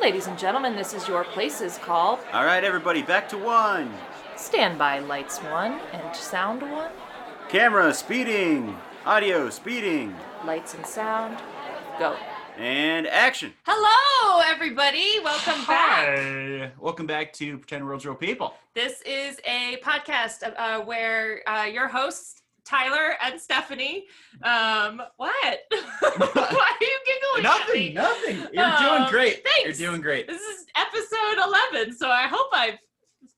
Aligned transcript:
Ladies 0.00 0.26
and 0.26 0.38
gentlemen, 0.38 0.76
this 0.76 0.92
is 0.94 1.08
your 1.08 1.24
places 1.24 1.78
call. 1.78 2.20
All 2.32 2.44
right, 2.44 2.62
everybody, 2.62 3.02
back 3.02 3.28
to 3.30 3.38
one. 3.38 3.92
Stand 4.36 4.78
by 4.78 4.98
lights 4.98 5.38
one 5.38 5.80
and 5.92 6.14
sound 6.14 6.62
one. 6.62 6.90
Camera 7.48 7.92
speeding. 7.94 8.76
Audio 9.06 9.48
speeding. 9.50 10.14
Lights 10.44 10.74
and 10.74 10.86
sound. 10.86 11.38
Go. 11.98 12.14
And 12.58 13.06
action. 13.06 13.54
Hello, 13.64 14.42
everybody. 14.46 15.18
Welcome 15.24 15.64
back. 15.66 16.06
Hi. 16.06 16.70
Welcome 16.78 17.06
back 17.06 17.32
to 17.34 17.58
Pretend 17.58 17.86
World's 17.86 18.04
Real 18.04 18.14
People. 18.14 18.54
This 18.74 19.02
is 19.02 19.38
a 19.46 19.78
podcast 19.82 20.42
uh, 20.56 20.80
where 20.82 21.40
uh, 21.48 21.64
your 21.64 21.88
hosts, 21.88 22.42
Tyler 22.66 23.14
and 23.22 23.40
Stephanie. 23.40 24.06
Um, 24.42 25.00
what? 25.16 25.58
Why 26.00 26.76
are 26.80 26.84
you 26.84 26.98
giggling? 27.06 27.42
Nothing, 27.42 27.94
nothing. 27.94 28.46
You're 28.52 28.64
Um, 28.64 28.82
doing 28.98 29.10
great. 29.10 29.44
thanks. 29.46 29.78
You're 29.80 29.90
doing 29.90 30.00
great. 30.02 30.26
This 30.26 30.40
is 30.42 30.66
episode 30.76 31.42
11, 31.72 31.96
so 31.96 32.08
I 32.10 32.26
hope 32.26 32.48
I've 32.52 32.78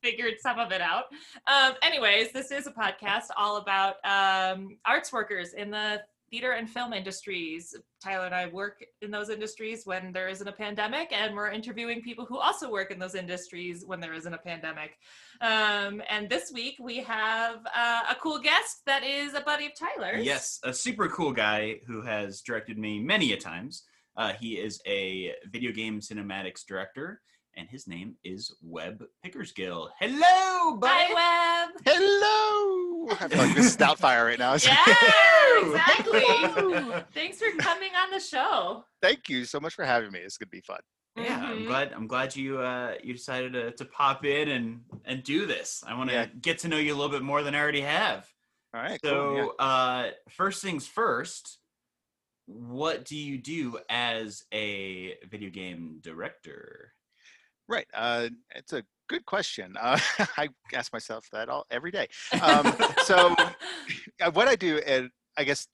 figured 0.01 0.35
some 0.39 0.59
of 0.59 0.71
it 0.71 0.81
out. 0.81 1.05
Um, 1.47 1.73
anyways, 1.81 2.31
this 2.31 2.51
is 2.51 2.67
a 2.67 2.71
podcast 2.71 3.25
all 3.37 3.57
about 3.57 3.95
um, 4.05 4.77
arts 4.85 5.11
workers 5.13 5.53
in 5.53 5.69
the 5.71 6.01
theater 6.29 6.51
and 6.51 6.69
film 6.69 6.93
industries. 6.93 7.75
Tyler 8.03 8.25
and 8.25 8.35
I 8.35 8.47
work 8.47 8.83
in 9.01 9.11
those 9.11 9.29
industries 9.29 9.85
when 9.85 10.11
there 10.11 10.29
isn't 10.29 10.47
a 10.47 10.51
pandemic, 10.51 11.11
and 11.11 11.35
we're 11.35 11.49
interviewing 11.49 12.01
people 12.01 12.25
who 12.25 12.37
also 12.37 12.71
work 12.71 12.91
in 12.91 12.99
those 12.99 13.15
industries 13.15 13.83
when 13.85 13.99
there 13.99 14.13
isn't 14.13 14.33
a 14.33 14.37
pandemic. 14.37 14.97
Um, 15.41 16.01
and 16.09 16.29
this 16.29 16.51
week 16.53 16.75
we 16.79 16.97
have 16.97 17.57
uh, 17.75 18.01
a 18.09 18.15
cool 18.21 18.39
guest 18.39 18.81
that 18.85 19.03
is 19.03 19.33
a 19.33 19.41
buddy 19.41 19.67
of 19.67 19.71
Tyler's. 19.77 20.25
Yes, 20.25 20.59
a 20.63 20.73
super 20.73 21.07
cool 21.09 21.31
guy 21.31 21.79
who 21.87 22.01
has 22.01 22.41
directed 22.41 22.77
me 22.77 22.99
many 22.99 23.33
a 23.33 23.37
times. 23.37 23.83
Uh, 24.15 24.33
he 24.39 24.53
is 24.53 24.81
a 24.85 25.33
video 25.51 25.71
game 25.71 25.99
cinematics 25.99 26.65
director, 26.67 27.21
and 27.57 27.67
his 27.69 27.87
name 27.87 28.15
is 28.23 28.53
Webb 28.61 29.03
Pickersgill. 29.25 29.89
Hello, 29.99 30.77
buddy. 30.77 31.13
Hi, 31.13 31.65
Webb. 31.65 31.81
Hello! 31.85 33.15
I 33.19 33.27
feel 33.27 33.39
like 33.39 33.55
this 33.55 33.65
is 33.67 33.77
Doubtfire 33.77 34.25
right 34.25 34.39
now. 34.39 34.53
Yeah, 34.53 34.85
exactly. 35.65 37.01
Thanks 37.13 37.39
for 37.39 37.51
coming 37.57 37.89
on 38.01 38.11
the 38.11 38.19
show. 38.19 38.85
Thank 39.01 39.29
you 39.29 39.45
so 39.45 39.59
much 39.59 39.73
for 39.73 39.83
having 39.85 40.11
me. 40.11 40.19
It's 40.19 40.37
gonna 40.37 40.49
be 40.49 40.61
fun. 40.61 40.79
Yeah, 41.17 41.41
I'm 41.43 41.59
Mhm. 41.59 41.67
glad. 41.67 41.91
I'm 41.93 42.07
glad 42.07 42.35
you 42.35 42.59
uh, 42.59 42.95
you 43.03 43.13
decided 43.13 43.53
to, 43.53 43.71
to 43.71 43.85
pop 43.85 44.25
in 44.25 44.49
and 44.49 44.81
and 45.05 45.23
do 45.23 45.45
this. 45.45 45.83
I 45.85 45.95
want 45.95 46.09
to 46.11 46.15
Yeah. 46.15 46.25
get 46.41 46.59
to 46.59 46.67
know 46.67 46.77
you 46.77 46.93
a 46.93 46.97
little 46.97 47.11
bit 47.11 47.23
more 47.23 47.41
than 47.43 47.55
I 47.55 47.59
already 47.59 47.81
have. 47.81 48.27
All 48.73 48.81
right. 48.81 48.99
So, 49.03 49.09
cool, 49.35 49.53
yeah. 49.59 49.65
uh, 49.65 50.11
first 50.29 50.61
things 50.61 50.85
first, 50.87 51.57
what 52.45 53.03
do 53.05 53.17
you 53.17 53.37
do 53.39 53.79
as 53.89 54.43
a 54.53 55.15
video 55.29 55.49
game 55.49 55.97
director? 56.01 56.93
Right. 57.69 57.85
Uh, 57.93 58.29
it's 58.55 58.73
a 58.73 58.83
good 59.07 59.25
question. 59.27 59.75
Uh, 59.79 59.99
I 60.37 60.49
ask 60.73 60.91
myself 60.91 61.29
that 61.31 61.49
all 61.49 61.67
every 61.69 61.91
day. 61.91 62.07
Um, 62.41 62.73
so, 63.03 63.35
uh, 64.21 64.31
what 64.31 64.47
I 64.47 64.55
do, 64.55 64.79
and 64.87 65.11
I 65.37 65.43
guess 65.43 65.67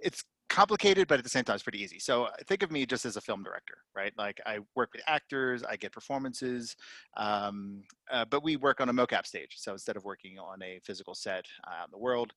it's 0.00 0.24
complicated, 0.48 1.08
but 1.08 1.18
at 1.18 1.24
the 1.24 1.30
same 1.30 1.44
time, 1.44 1.54
it's 1.54 1.62
pretty 1.62 1.82
easy. 1.82 1.98
So, 1.98 2.24
uh, 2.24 2.30
think 2.46 2.62
of 2.62 2.72
me 2.72 2.86
just 2.86 3.04
as 3.04 3.18
a 3.18 3.20
film 3.20 3.42
director, 3.42 3.74
right? 3.94 4.12
Like 4.16 4.40
I 4.46 4.60
work 4.74 4.88
with 4.94 5.02
actors, 5.06 5.62
I 5.62 5.76
get 5.76 5.92
performances, 5.92 6.76
um, 7.18 7.82
uh, 8.10 8.24
but 8.24 8.42
we 8.42 8.56
work 8.56 8.80
on 8.80 8.88
a 8.88 8.94
mocap 8.94 9.26
stage. 9.26 9.56
So 9.56 9.72
instead 9.72 9.96
of 9.96 10.04
working 10.04 10.38
on 10.38 10.62
a 10.62 10.80
physical 10.82 11.14
set 11.14 11.44
uh, 11.66 11.84
in 11.84 11.90
the 11.90 11.98
world, 11.98 12.32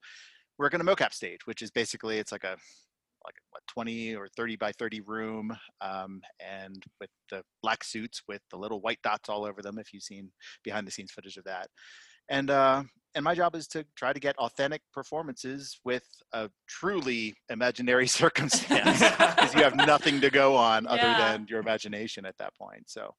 we're 0.58 0.70
on 0.74 0.82
a 0.82 0.84
mocap 0.84 1.14
stage, 1.14 1.46
which 1.46 1.62
is 1.62 1.72
basically 1.72 2.18
it's 2.18 2.32
like 2.32 2.44
a 2.44 2.58
like 3.26 3.36
what 3.52 3.64
20 3.68 4.16
or 4.16 4.28
30 4.36 4.56
by 4.56 4.72
30 4.72 5.02
room 5.02 5.56
um, 5.82 6.22
and 6.40 6.84
with 7.00 7.10
the 7.30 7.42
black 7.62 7.84
suits 7.84 8.22
with 8.28 8.42
the 8.52 8.58
little 8.58 8.82
white 8.82 9.02
dots 9.04 9.30
all 9.30 9.46
over 9.46 9.62
them 9.62 9.78
if 9.80 9.94
you've 9.94 10.04
seen 10.04 10.32
behind 10.64 10.86
the 10.88 10.92
scenes 10.92 11.12
footage 11.12 11.38
of 11.38 11.44
that 11.44 11.68
and 12.30 12.50
uh, 12.50 12.84
and 13.16 13.24
my 13.24 13.34
job 13.36 13.56
is 13.56 13.68
to 13.70 13.86
try 13.96 14.12
to 14.12 14.20
get 14.20 14.36
authentic 14.38 14.82
performances 14.92 15.80
with 15.86 16.04
a 16.34 16.50
truly 16.68 17.34
imaginary 17.50 18.08
circumstance 18.22 19.02
because 19.02 19.54
you 19.54 19.64
have 19.64 19.76
nothing 19.88 20.20
to 20.22 20.30
go 20.30 20.56
on 20.56 20.86
other 20.88 21.10
Yeah. 21.10 21.38
than 21.38 21.48
your 21.50 21.60
imagination 21.60 22.26
at 22.26 22.38
that 22.38 22.54
point 22.56 22.84
so 22.90 23.14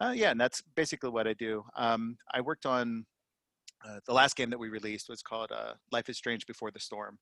uh, 0.00 0.12
yeah 0.14 0.30
and 0.30 0.40
that's 0.40 0.62
basically 0.76 1.10
what 1.10 1.26
i 1.26 1.34
do 1.34 1.62
um, 1.76 2.16
i 2.32 2.40
worked 2.40 2.66
on 2.66 3.04
uh, 3.86 3.98
the 4.06 4.12
last 4.12 4.36
game 4.36 4.50
that 4.50 4.58
we 4.58 4.68
released 4.68 5.08
was 5.08 5.22
called 5.22 5.50
uh, 5.52 5.72
Life 5.90 6.08
is 6.08 6.16
Strange 6.18 6.46
Before 6.46 6.70
the 6.70 6.80
Storm. 6.80 7.18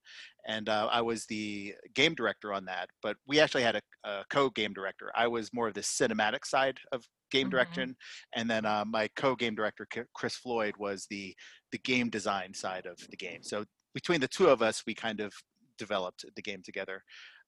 And 0.46 0.68
uh, 0.68 0.88
I 0.90 1.00
was 1.00 1.24
the 1.26 1.74
game 1.94 2.14
director 2.14 2.52
on 2.52 2.64
that, 2.66 2.88
but 3.02 3.16
we 3.26 3.40
actually 3.40 3.62
had 3.62 3.76
a, 3.76 3.82
a 4.04 4.24
co 4.30 4.50
game 4.50 4.72
director. 4.72 5.12
I 5.14 5.26
was 5.28 5.52
more 5.52 5.68
of 5.68 5.74
the 5.74 5.80
cinematic 5.80 6.44
side 6.44 6.78
of 6.92 7.04
game 7.30 7.48
Mhm. 7.48 7.50
direction. 7.50 7.96
And 8.34 8.50
then 8.50 8.64
uh, 8.64 8.84
my 8.86 9.08
co 9.16 9.36
game 9.36 9.54
director, 9.54 9.86
Chris 10.14 10.34
Floyd, 10.36 10.74
was 10.78 11.06
the, 11.10 11.34
the 11.72 11.78
game 11.78 12.10
design 12.10 12.54
side 12.54 12.86
of 12.86 12.98
the 13.10 13.16
game. 13.16 13.42
So 13.42 13.64
between 13.94 14.20
the 14.20 14.28
two 14.28 14.48
of 14.48 14.62
us, 14.62 14.82
we 14.86 14.94
kind 14.94 15.20
of 15.20 15.32
developed 15.78 16.24
the 16.34 16.42
game 16.42 16.62
together. 16.62 17.02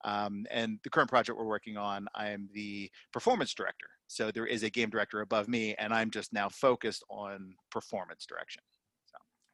Um, 0.04 0.46
and 0.50 0.78
the 0.82 0.90
current 0.90 1.10
project 1.10 1.36
we're 1.36 1.44
working 1.44 1.76
on, 1.76 2.06
I'm 2.14 2.48
the 2.54 2.90
performance 3.12 3.52
director. 3.52 3.88
So 4.06 4.30
there 4.30 4.46
is 4.46 4.62
a 4.62 4.70
game 4.70 4.88
director 4.90 5.20
above 5.20 5.46
me, 5.46 5.74
and 5.74 5.92
I'm 5.92 6.10
just 6.10 6.32
now 6.32 6.48
focused 6.48 7.04
on 7.10 7.54
performance 7.70 8.24
direction. 8.26 8.62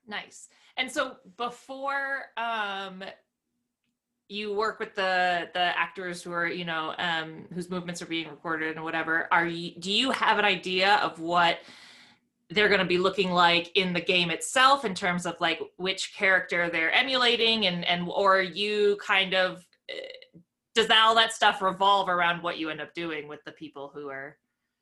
Nice. 0.07 0.49
And 0.77 0.91
so 0.91 1.17
before 1.37 2.27
um 2.37 3.03
you 4.29 4.55
work 4.55 4.81
with 4.81 4.95
the 4.95 5.49
the 5.55 5.79
actors 5.79 6.23
who 6.23 6.33
are, 6.33 6.47
you 6.47 6.65
know, 6.65 6.95
um 6.99 7.47
whose 7.55 7.71
movements 7.71 8.03
are 8.03 8.07
being 8.07 8.29
recorded 8.29 8.77
and 8.77 8.85
whatever, 8.85 9.29
are 9.33 9.47
you 9.47 9.73
do 9.79 9.93
you 9.93 10.11
have 10.11 10.39
an 10.39 10.45
idea 10.45 10.97
of 10.97 11.21
what 11.21 11.59
they're 12.51 12.69
going 12.69 12.81
to 12.81 12.87
be 12.87 12.99
looking 12.99 13.33
like 13.33 13.77
in 13.77 13.93
the 13.93 14.01
game 14.01 14.31
itself 14.31 14.85
in 14.85 14.95
terms 14.95 15.27
of 15.27 15.35
like 15.41 15.61
which 15.79 16.15
character 16.15 16.71
they're 16.71 16.93
emulating 16.93 17.67
and 17.67 17.85
and 17.85 18.09
or 18.09 18.41
you 18.41 18.97
kind 19.05 19.35
of 19.35 19.67
uh, 19.91 19.97
does 20.75 20.87
that 20.89 21.03
all 21.05 21.15
that 21.15 21.33
stuff 21.33 21.63
revolve 21.63 22.09
around 22.09 22.43
what 22.43 22.59
you 22.59 22.71
end 22.71 22.81
up 22.81 22.95
doing 22.95 23.27
with 23.27 23.43
the 23.45 23.53
people 23.53 23.91
who 23.93 24.09
are 24.09 24.37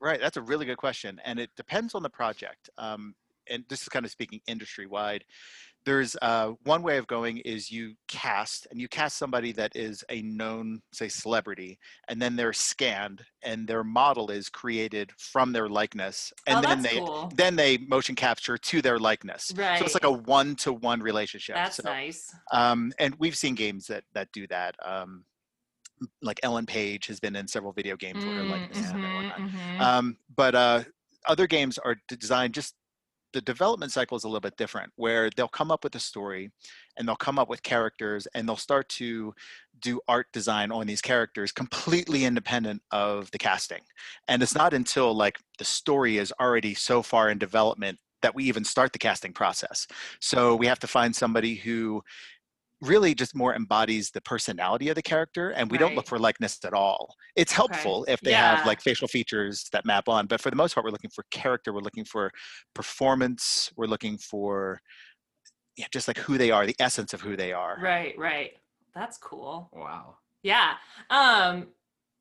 Right, 0.05 0.21
that's 0.21 0.37
a 0.37 0.43
really 0.43 0.67
good 0.67 0.77
question, 0.77 1.19
and 1.25 1.39
it 1.39 1.49
depends 1.57 1.95
on 1.95 2.03
the 2.03 2.11
project. 2.11 2.69
Um, 2.77 3.15
and 3.49 3.65
this 3.69 3.83
is 3.83 3.89
kind 3.89 4.05
of 4.05 4.11
speaking 4.11 4.41
industry 4.47 4.87
wide. 4.87 5.25
There's 5.85 6.17
uh, 6.23 6.53
one 6.63 6.83
way 6.83 6.97
of 6.97 7.07
going 7.07 7.39
is 7.39 7.71
you 7.71 7.95
cast, 8.09 8.67
and 8.71 8.81
you 8.81 8.89
cast 8.89 9.19
somebody 9.19 9.53
that 9.53 9.77
is 9.77 10.03
a 10.09 10.23
known, 10.23 10.81
say, 10.93 11.09
celebrity, 11.09 11.79
and 12.09 12.21
then 12.23 12.37
they're 12.37 12.55
scanned, 12.55 13.23
and 13.43 13.69
their 13.69 13.85
model 13.85 14.31
is 14.31 14.49
created 14.49 15.11
from 15.19 15.53
their 15.53 15.69
likeness, 15.69 16.33
and 16.47 16.59
oh, 16.59 16.69
then 16.69 16.83
they 16.83 17.01
cool. 17.01 17.31
then 17.37 17.57
they 17.57 17.77
motion 17.79 18.15
capture 18.15 18.57
to 18.57 18.81
their 18.81 18.99
likeness. 18.99 19.53
Right. 19.57 19.79
So 19.79 19.85
it's 19.85 19.95
like 19.95 20.05
a 20.05 20.11
one-to-one 20.13 21.01
relationship. 21.01 21.57
That's 21.57 21.77
so, 21.77 21.83
nice. 21.85 22.35
um, 22.53 22.93
and 22.99 23.15
we've 23.19 23.37
seen 23.37 23.55
games 23.55 23.87
that 23.89 24.05
that 24.15 24.29
do 24.33 24.47
that. 24.49 24.77
Um, 24.83 25.25
like 26.23 26.41
Ellen 26.43 26.67
Page 26.67 27.07
has 27.07 27.21
been 27.21 27.37
in 27.37 27.47
several 27.47 27.73
video 27.73 27.97
games 27.97 28.25
where 28.25 28.35
her 28.37 28.45
Mm, 28.45 28.49
likeness 28.51 28.79
is 28.79 28.93
in 28.93 29.01
there 29.01 29.11
and 29.11 29.15
mhm, 29.15 29.29
whatnot. 29.29 29.41
mhm. 29.41 29.81
Um, 29.81 30.17
but 30.37 30.55
uh, 30.55 30.85
other 31.29 31.47
games 31.47 31.79
are 31.79 31.97
designed 32.09 32.55
just 32.55 32.75
the 33.35 33.43
development 33.43 33.93
cycle 33.93 34.17
is 34.17 34.25
a 34.25 34.29
little 34.29 34.41
bit 34.41 34.57
different 34.57 34.93
where 34.97 35.29
they'll 35.37 35.49
come 35.49 35.71
up 35.71 35.83
with 35.83 35.95
a 35.97 36.01
story 36.01 36.51
and 36.97 37.07
they'll 37.07 37.17
come 37.17 37.39
up 37.39 37.49
with 37.49 37.63
characters 37.65 38.27
and 38.35 38.49
they'll 38.49 38.57
start 38.57 38.89
to 38.89 39.35
do 39.81 40.01
art 40.09 40.29
design 40.33 40.71
on 40.71 40.87
these 40.87 41.03
characters 41.03 41.51
completely 41.51 42.25
independent 42.25 42.81
of 42.93 43.31
the 43.33 43.39
casting. 43.39 43.81
And 44.29 44.43
it's 44.43 44.55
not 44.55 44.73
until 44.73 45.13
like 45.15 45.39
the 45.59 45.65
story 45.65 46.17
is 46.17 46.33
already 46.41 46.75
so 46.75 47.03
far 47.03 47.29
in 47.29 47.39
development 47.39 47.99
that 48.23 48.35
we 48.35 48.45
even 48.45 48.65
start 48.65 48.93
the 48.93 48.99
casting 48.99 49.33
process. 49.33 49.87
So 50.21 50.55
we 50.55 50.67
have 50.67 50.79
to 50.79 50.87
find 50.87 51.15
somebody 51.15 51.57
who 51.57 52.03
really 52.85 53.15
just 53.15 53.35
more 53.35 53.55
embodies 53.55 54.11
the 54.11 54.21
personality 54.21 54.89
of 54.89 54.95
the 54.95 55.03
character 55.03 55.51
and 55.51 55.71
we 55.71 55.79
don't 55.79 55.95
look 55.95 56.07
for 56.07 56.19
likeness 56.19 56.59
at 56.65 56.73
all 56.73 57.15
it's 57.37 57.53
Okay. 57.53 57.57
helpful 57.57 58.05
if 58.09 58.21
they 58.23 58.33
Yeah. 58.33 58.41
have 58.49 58.65
like 58.65 58.81
facial 58.81 59.09
features 59.09 59.67
that 59.73 59.85
map 59.85 60.09
on 60.09 60.27
but 60.27 60.41
for 60.41 60.51
the 60.51 60.57
most 60.57 60.75
part 60.75 60.85
we're 60.85 60.91
looking 60.91 61.11
for 61.11 61.25
character 61.31 61.73
we're 61.73 61.81
looking 61.81 62.05
for 62.05 62.31
performance 62.75 63.73
we're 63.77 63.87
looking 63.87 64.19
for 64.19 64.81
yeah, 65.77 65.87
just 65.93 66.07
like 66.07 66.19
who 66.19 66.39
they 66.39 66.51
are 66.51 66.67
the 66.67 66.77
essence 66.79 67.13
of 67.13 67.21
who 67.21 67.37
they 67.37 67.53
are 67.53 67.79
Right, 67.81 68.17
right. 68.19 68.53
That's 68.95 69.19
cool. 69.19 69.71
Wow. 69.73 70.17
Yeah. 70.43 70.75
Um 71.11 71.69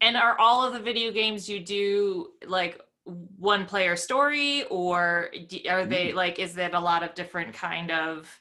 and 0.02 0.18
are 0.18 0.38
all 0.40 0.66
of 0.66 0.74
the 0.74 0.80
video 0.80 1.12
games 1.12 1.48
you 1.48 1.60
do 1.60 2.32
like 2.46 2.82
one 3.06 3.66
player 3.66 3.96
story 3.96 4.64
or 4.70 5.30
are 5.70 5.86
they 5.86 6.14
like 6.14 6.40
is 6.40 6.58
it 6.58 6.74
a 6.74 6.80
lot 6.80 7.04
of 7.04 7.14
different 7.14 7.54
kind 7.54 7.92
of 7.92 8.40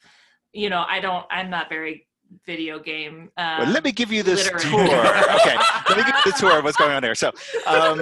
you 0.55 0.69
know, 0.71 0.85
I 0.87 1.01
don't 1.01 1.27
I'm 1.31 1.51
not 1.51 1.69
very 1.69 2.07
video 2.47 2.79
game 2.79 3.31
um 3.37 3.59
well, 3.59 3.67
let 3.73 3.85
me 3.85 3.93
give 3.93 4.13
you 4.13 4.23
this 4.23 4.49
tour 4.49 4.81
okay 4.81 5.57
let 5.89 5.97
me 5.97 6.05
give 6.05 6.15
you 6.25 6.33
the 6.33 6.37
tour 6.39 6.59
of 6.59 6.65
what's 6.65 6.77
going 6.77 6.93
on 6.93 7.03
there 7.03 7.15
so 7.15 7.31
um, 7.67 8.01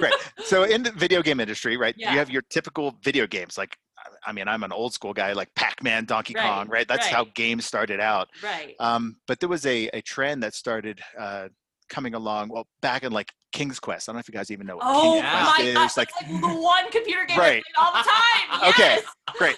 right 0.00 0.14
so 0.44 0.64
in 0.64 0.82
the 0.82 0.90
video 0.92 1.22
game 1.22 1.40
industry 1.40 1.76
right 1.76 1.94
Yeah. 1.96 2.12
you 2.12 2.18
have 2.18 2.30
your 2.30 2.42
typical 2.50 2.96
video 3.02 3.26
games 3.26 3.56
like 3.58 3.76
I 4.24 4.32
mean, 4.32 4.48
I'm 4.48 4.62
an 4.64 4.72
old 4.72 4.92
school 4.92 5.12
guy 5.12 5.32
like 5.32 5.54
Pac-Man, 5.54 6.04
Donkey 6.04 6.34
Right, 6.34 6.46
Kong, 6.46 6.68
right? 6.68 6.86
That's 6.86 7.06
how 7.06 7.26
games 7.34 7.64
started 7.64 8.00
out. 8.00 8.28
right. 8.42 8.74
Um, 8.78 9.16
but 9.26 9.40
there 9.40 9.48
was 9.48 9.64
a, 9.66 9.88
a 9.88 10.00
trend 10.02 10.42
that 10.42 10.54
started 10.54 11.00
uh, 11.18 11.48
coming 11.88 12.14
along, 12.14 12.48
well, 12.48 12.66
back 12.82 13.02
in 13.02 13.12
like 13.12 13.32
King's 13.52 13.80
Quest. 13.80 14.08
I 14.08 14.12
don't 14.12 14.16
know 14.16 14.20
if 14.20 14.28
you 14.28 14.32
guys 14.34 14.50
even 14.50 14.66
know 14.66 14.76
what 14.76 14.86
Oh 14.86 15.00
King's 15.02 15.16
Yeah. 15.16 15.30
Quest 15.30 15.58
my 15.58 15.64
is. 15.64 15.74
god! 15.74 15.90
Like, 15.96 16.10
Like, 16.22 16.40
the 16.40 16.48
one 16.60 16.90
computer 16.90 17.24
game 17.26 17.38
Right. 17.38 17.62
I 17.76 17.82
play 17.82 17.84
all 17.84 17.92
the 17.92 18.08
time. 18.08 18.16
Okay. 18.70 18.98
Great. 19.38 19.56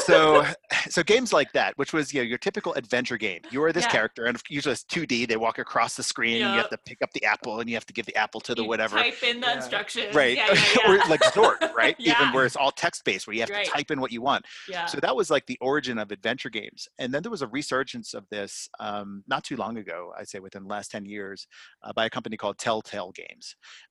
So, 0.00 0.44
so 0.90 1.02
games 1.02 1.32
like 1.32 1.50
that, 1.52 1.78
which 1.78 1.92
was 1.92 2.12
you 2.12 2.20
know 2.20 2.24
your 2.26 2.36
typical 2.38 2.74
adventure 2.74 3.16
game. 3.16 3.40
You 3.50 3.62
are 3.62 3.72
this 3.72 3.84
Yeah. 3.84 3.90
character, 3.90 4.24
and 4.26 4.38
usually 4.50 4.72
it's 4.72 4.84
2D. 4.84 5.26
They 5.26 5.36
walk 5.36 5.58
across 5.58 5.94
the 5.96 6.02
screen. 6.02 6.40
You 6.40 6.58
have 6.60 6.68
to 6.70 6.78
pick 6.84 7.00
up 7.00 7.10
the 7.12 7.24
apple, 7.24 7.60
and 7.60 7.70
you 7.70 7.76
have 7.76 7.86
to 7.86 7.92
give 7.92 8.04
the 8.06 8.14
apple 8.16 8.40
to 8.42 8.54
the 8.54 8.62
You 8.62 8.68
whatever. 8.68 8.96
Type 8.98 9.22
in 9.22 9.40
the 9.40 9.46
Yeah. 9.46 9.54
instructions. 9.56 10.14
Right, 10.14 10.36
Yeah, 10.36 10.52
yeah, 10.52 10.88
or 10.88 10.98
like 11.08 11.22
Zork, 11.22 11.72
right? 11.74 11.94
Yeah. 11.98 12.20
Even 12.20 12.34
where 12.34 12.44
it's 12.44 12.56
all 12.56 12.70
text 12.72 13.04
based, 13.04 13.26
where 13.26 13.34
you 13.34 13.40
have 13.40 13.50
Right. 13.50 13.64
to 13.64 13.70
type 13.70 13.90
in 13.90 14.00
what 14.00 14.12
you 14.12 14.20
want. 14.20 14.44
yeah. 14.68 14.84
So 14.86 14.98
that 15.00 15.14
was 15.16 15.30
like 15.30 15.46
the 15.46 15.58
origin 15.60 15.98
of 15.98 16.10
adventure 16.10 16.50
games. 16.50 16.88
And 16.98 17.12
then 17.14 17.22
there 17.22 17.30
was 17.30 17.42
a 17.42 17.46
resurgence 17.48 18.12
of 18.14 18.28
this 18.30 18.68
um, 18.80 19.22
not 19.28 19.44
too 19.44 19.56
long 19.56 19.78
ago, 19.78 20.12
I'd 20.18 20.28
say 20.28 20.38
within 20.40 20.64
the 20.64 20.68
last 20.68 20.90
10 20.90 21.06
years, 21.06 21.46
uh, 21.82 21.92
by 21.92 22.04
a 22.06 22.10
company 22.10 22.36
called 22.36 22.58
Telltale 22.58 23.12
Games. 23.12 23.23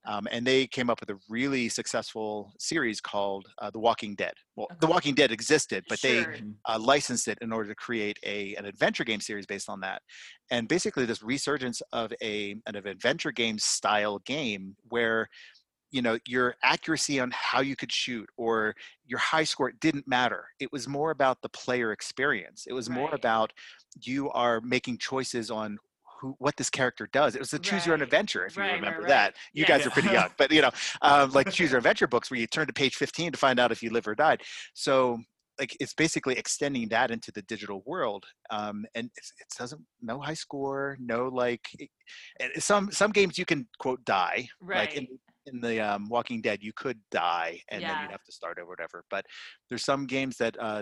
Um, 0.05 0.27
and 0.31 0.45
they 0.45 0.67
came 0.67 0.89
up 0.89 0.99
with 0.99 1.09
a 1.09 1.19
really 1.29 1.69
successful 1.69 2.53
series 2.59 3.01
called 3.01 3.47
uh, 3.59 3.69
The 3.69 3.79
Walking 3.79 4.15
Dead. 4.15 4.33
Well, 4.55 4.67
The 4.79 4.87
Walking 4.87 5.15
Dead 5.15 5.31
existed, 5.31 5.83
but 5.89 6.01
they 6.01 6.25
uh, 6.67 6.79
licensed 6.79 7.27
it 7.27 7.37
in 7.41 7.51
order 7.51 7.69
to 7.69 7.75
create 7.75 8.17
a 8.23 8.55
an 8.55 8.65
adventure 8.65 9.03
game 9.03 9.21
series 9.21 9.45
based 9.45 9.69
on 9.69 9.79
that. 9.81 10.01
And 10.51 10.67
basically, 10.67 11.05
this 11.05 11.23
resurgence 11.23 11.81
of 11.91 12.13
a 12.21 12.55
an 12.67 12.75
adventure 12.75 13.31
game 13.31 13.57
style 13.57 14.19
game 14.19 14.75
where 14.89 15.29
you 15.91 16.01
know 16.01 16.17
your 16.27 16.55
accuracy 16.63 17.19
on 17.19 17.31
how 17.33 17.61
you 17.61 17.75
could 17.75 17.91
shoot 17.91 18.27
or 18.35 18.75
your 19.05 19.19
high 19.19 19.43
score 19.43 19.71
didn't 19.79 20.07
matter. 20.07 20.45
It 20.59 20.71
was 20.71 20.87
more 20.87 21.11
about 21.11 21.41
the 21.41 21.49
player 21.49 21.91
experience. 21.91 22.65
It 22.67 22.73
was 22.73 22.89
more 22.89 23.13
about 23.13 23.53
you 24.01 24.29
are 24.31 24.59
making 24.61 24.97
choices 24.97 25.49
on. 25.49 25.77
Who, 26.23 26.35
what 26.39 26.55
this 26.55 26.69
character 26.69 27.09
does. 27.11 27.35
It 27.35 27.39
was 27.39 27.51
the 27.51 27.59
choose-your-own-adventure. 27.59 28.45
if 28.45 28.55
Right, 28.55 28.69
you 28.69 28.75
remember 28.75 29.01
right. 29.01 29.09
that. 29.09 29.35
You 29.51 29.65
guys 29.65 29.85
are 29.85 29.89
pretty 29.89 30.07
young, 30.07 30.29
but 30.37 30.51
you 30.53 30.61
know, 30.61 30.71
um, 31.01 31.31
like 31.31 31.51
choose 31.51 31.71
your 31.71 31.79
adventure 31.79 32.07
books 32.07 32.31
where 32.31 32.39
you 32.39 32.47
turn 32.47 32.65
to 32.65 32.71
page 32.73 32.95
15 32.95 33.33
to 33.33 33.37
find 33.37 33.59
out 33.59 33.73
if 33.73 33.83
you 33.83 33.89
live 33.89 34.07
or 34.07 34.15
died. 34.15 34.41
So 34.73 35.19
like 35.59 35.75
it's 35.81 35.93
basically 35.93 36.35
extending 36.37 36.87
that 36.87 37.11
into 37.11 37.29
the 37.33 37.41
digital 37.43 37.83
world 37.85 38.23
um, 38.51 38.85
and 38.95 39.09
it's, 39.17 39.33
it 39.39 39.47
doesn't 39.59 39.81
no 40.01 40.19
high 40.19 40.33
score 40.33 40.97
no 40.99 41.27
like 41.27 41.61
it- 41.77 41.91
and 42.39 42.51
some 42.57 42.89
some 42.91 43.11
games 43.11 43.37
you 43.37 43.45
can 43.45 43.67
quote 43.77 44.03
die 44.03 44.47
like 44.67 44.95
in, 44.95 45.03
Right. 45.03 45.09
in 45.53 45.61
the 45.61 45.79
um, 45.79 46.07
walking 46.09 46.41
dead 46.41 46.63
you 46.63 46.71
could 46.75 46.97
die 47.11 47.59
and 47.69 47.83
then 47.83 48.01
you'd 48.01 48.09
have 48.11 48.23
to 48.23 48.31
start 48.31 48.57
over 48.57 48.67
whatever 48.67 49.03
but 49.11 49.25
there's 49.69 49.85
some 49.85 50.07
games 50.07 50.37
that 50.37 50.55
uh, 50.59 50.81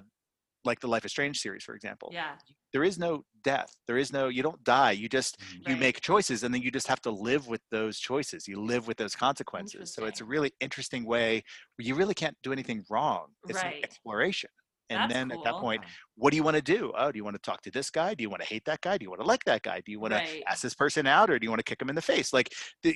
like 0.66 0.80
the 0.80 0.88
life 0.88 1.06
is 1.06 1.12
strange 1.12 1.40
series 1.40 1.64
for 1.64 1.76
example 1.76 2.10
Yeah. 2.12 2.36
there 2.74 2.84
is 2.84 2.98
no 3.00 3.24
death 3.44 3.74
there 3.88 3.98
is 3.98 4.12
no 4.14 4.28
you 4.28 4.44
don't 4.44 4.64
die 4.64 4.92
you 4.92 5.10
just 5.10 5.38
you 5.68 5.76
make 5.76 6.02
choices 6.02 6.44
and 6.44 6.54
then 6.54 6.62
you 6.62 6.72
just 6.72 6.88
have 6.88 7.02
to 7.02 7.12
live 7.12 7.48
with 7.48 7.62
those 7.72 8.00
choices 8.00 8.48
you 8.48 8.60
live 8.62 8.88
with 8.88 8.98
those 8.98 9.16
consequences 9.16 9.94
so 9.94 10.06
it's 10.06 10.22
a 10.22 10.26
really 10.26 10.52
interesting 10.60 11.06
way 11.06 11.44
where 11.76 11.86
you 11.88 11.96
really 11.96 12.14
can't 12.14 12.38
do 12.44 12.52
anything 12.52 12.84
wrong 12.90 13.28
it's 13.50 13.62
an 13.62 13.74
exploration 13.84 14.50
and 14.90 15.00
That's 15.10 15.14
then 15.14 15.32
at 15.32 15.44
that 15.46 15.54
point 15.56 15.82
what 16.16 16.32
do 16.32 16.36
you 16.38 16.44
want 16.44 16.58
to 16.58 16.62
do? 16.62 16.92
Oh 16.98 17.12
do 17.14 17.18
you 17.18 17.24
want 17.24 17.36
to 17.36 17.42
talk 17.42 17.62
to 17.62 17.72
this 17.72 17.90
guy? 17.90 18.14
Do 18.14 18.24
you 18.24 18.30
want 18.30 18.42
to 18.42 18.48
hate 18.50 18.66
that 18.66 18.82
guy? 18.82 18.98
Do 18.98 19.06
you 19.06 19.10
want 19.10 19.22
to 19.22 19.26
like 19.28 19.42
that 19.46 19.62
guy? 19.62 19.82
Do 19.86 19.90
you 19.94 20.02
want 20.02 20.14
Right. 20.14 20.28
to 20.42 20.50
ask 20.52 20.62
this 20.62 20.76
person 20.76 21.08
out 21.08 21.30
or 21.30 21.40
do 21.40 21.46
you 21.46 21.50
want 21.50 21.60
to 21.60 21.64
kick 21.64 21.82
him 21.82 21.88
in 21.88 21.96
the 21.96 22.02
face? 22.02 22.34
Like 22.34 22.52
the, 22.84 22.94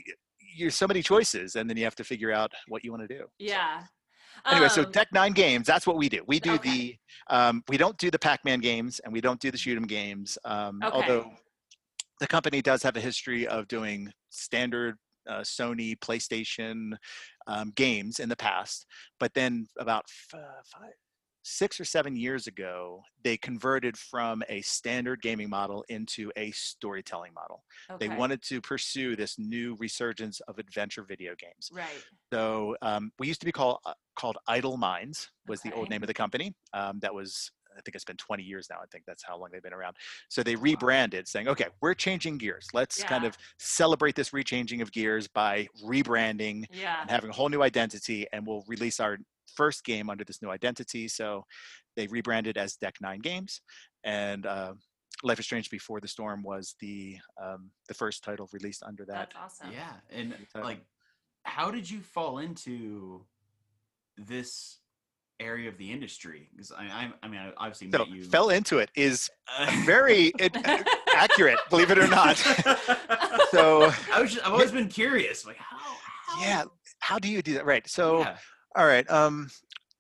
you're 0.57 0.71
so 0.71 0.88
many 0.88 1.01
choices 1.01 1.56
and 1.56 1.69
then 1.69 1.77
you 1.77 1.85
have 1.85 1.95
to 1.95 2.03
figure 2.03 2.33
out 2.33 2.51
what 2.67 2.83
you 2.83 2.91
want 2.91 3.07
to 3.07 3.07
do 3.07 3.23
So- 3.39 3.79
Anyway 4.51 4.69
so 4.69 4.83
Um, 4.83 4.91
Deck 4.91 5.07
Nine 5.13 5.33
games 5.33 5.65
that's 5.67 5.85
what 5.87 5.97
we 5.97 6.09
do 6.09 6.21
we 6.27 6.39
do 6.39 6.53
Okay. 6.53 6.69
the 6.69 6.97
um, 7.35 7.63
we 7.67 7.77
don't 7.77 7.97
do 7.97 8.09
the 8.11 8.19
pac-man 8.19 8.59
games 8.59 8.99
and 8.99 9.11
we 9.13 9.21
don't 9.21 9.39
do 9.39 9.51
the 9.51 9.57
shoot 9.57 9.75
'em 9.77 9.87
games 9.87 10.37
um, 10.45 10.81
Okay. 10.83 10.95
although 10.95 11.31
the 12.19 12.27
company 12.27 12.61
does 12.61 12.81
have 12.83 12.95
a 12.95 13.01
history 13.01 13.47
of 13.47 13.67
doing 13.67 14.11
standard 14.29 14.95
uh, 15.27 15.41
sony 15.41 15.97
playstation 15.97 16.93
um, 17.47 17.71
games 17.75 18.19
in 18.19 18.29
the 18.29 18.35
past 18.35 18.85
but 19.19 19.33
then 19.33 19.67
about 19.79 20.03
f- 20.07 20.39
uh, 20.39 20.61
five 20.65 20.93
six 21.47 21.80
or 21.80 21.86
seven 21.86 22.15
years 22.15 22.47
ago 22.47 23.03
they 23.24 23.38
converted 23.38 23.95
from 23.95 24.42
a 24.50 24.62
standard 24.62 25.21
gaming 25.21 25.47
model 25.50 25.86
into 25.89 26.31
a 26.36 26.50
storytelling 26.51 27.31
model 27.36 27.63
they 28.00 28.07
wanted 28.18 28.42
to 28.42 28.59
pursue 28.59 29.15
this 29.15 29.38
new 29.38 29.75
resurgence 29.80 30.39
of 30.47 30.57
adventure 30.57 31.03
video 31.03 31.36
games 31.38 31.69
Right. 31.71 31.86
so 32.33 32.75
um, 32.81 33.12
we 33.19 33.27
used 33.27 33.42
to 33.42 33.45
be 33.45 33.51
called 33.51 33.77
uh, 33.86 33.94
called 34.15 34.38
Idol 34.47 34.77
Minds 34.77 35.30
was 35.47 35.62
the 35.62 35.71
old 35.74 35.89
name 35.89 36.01
of 36.01 36.07
the 36.07 36.13
company. 36.13 36.56
Um, 36.74 37.00
that 37.01 37.13
was 37.13 37.51
I 37.77 37.81
think 37.81 37.95
it's 37.95 38.06
been 38.06 38.18
20 38.18 38.44
years 38.44 38.68
now. 38.69 38.77
I 38.77 38.86
think 38.92 39.04
that's 39.06 39.24
how 39.24 39.38
long 39.38 39.50
they've 39.51 39.62
been 39.62 39.74
around. 39.74 39.95
So 40.30 40.44
they 40.44 40.56
rebranded, 40.56 41.27
saying, 41.27 41.48
"Okay, 41.48 41.68
we're 41.81 41.94
changing 41.94 42.38
gears. 42.38 42.68
Let's 42.74 43.04
kind 43.04 43.24
of 43.25 43.38
celebrate 43.60 44.16
this 44.16 44.30
rechanging 44.31 44.81
of 44.81 44.92
gears 44.92 45.27
by 45.27 45.68
rebranding 45.83 46.66
Yeah. 46.72 47.01
and 47.01 47.10
having 47.10 47.30
a 47.30 47.33
whole 47.33 47.50
new 47.50 47.62
identity, 47.63 48.25
and 48.31 48.45
we'll 48.45 48.63
release 48.68 49.00
our 49.00 49.18
first 49.56 49.83
game 49.83 50.10
under 50.10 50.24
this 50.24 50.42
new 50.42 50.50
identity." 50.50 51.07
So 51.07 51.45
they 51.95 52.07
rebranded 52.07 52.57
as 52.57 52.75
Deck 52.75 52.95
Nine 53.01 53.19
Games, 53.19 53.62
and 54.04 54.45
uh, 54.45 54.74
Life 55.24 55.39
is 55.39 55.45
Strange 55.45 55.69
Before 55.69 56.01
the 56.01 56.07
Storm 56.07 56.44
was 56.44 56.75
the 56.81 57.18
um, 57.42 57.72
the 57.88 57.94
first 57.94 58.24
title 58.24 58.50
released 58.51 58.83
under 58.83 59.06
that. 59.06 59.31
That's 59.33 59.62
awesome. 59.62 59.72
Yeah, 59.74 59.94
and 60.10 60.36
like, 60.56 60.81
how 61.44 61.72
did 61.72 61.89
you 61.89 62.01
fall 62.01 62.39
into 62.39 63.25
this 64.18 64.80
area 65.39 65.69
of 65.69 65.77
the 65.77 65.91
industry? 65.91 66.49
Because 66.51 66.71
I, 66.71 66.83
I, 66.85 67.11
I 67.23 67.27
mean, 67.27 67.39
I 67.39 67.51
obviously 67.57 67.91
So 67.91 67.99
met 67.99 68.09
you. 68.09 68.23
fell 68.23 68.49
into 68.49 68.79
it 68.79 68.89
is 68.95 69.29
uh, 69.57 69.71
very 69.85 70.31
it, 70.39 70.55
accurate, 71.15 71.59
believe 71.69 71.91
it 71.91 71.97
or 71.99 72.07
not. 72.07 72.37
So 73.51 73.91
I 74.11 74.21
was 74.21 74.33
just, 74.33 74.45
I've 74.45 74.53
always 74.53 74.71
been 74.71 74.87
curious, 74.89 75.45
like 75.45 75.57
how? 75.57 75.77
how 76.25 76.41
yeah, 76.41 76.63
how 76.99 77.19
do 77.19 77.29
you 77.29 77.41
do 77.41 77.53
that? 77.53 77.65
Right. 77.65 77.87
So 77.87 78.19
yeah. 78.19 78.37
all 78.75 78.85
right. 78.85 79.09
Um, 79.09 79.49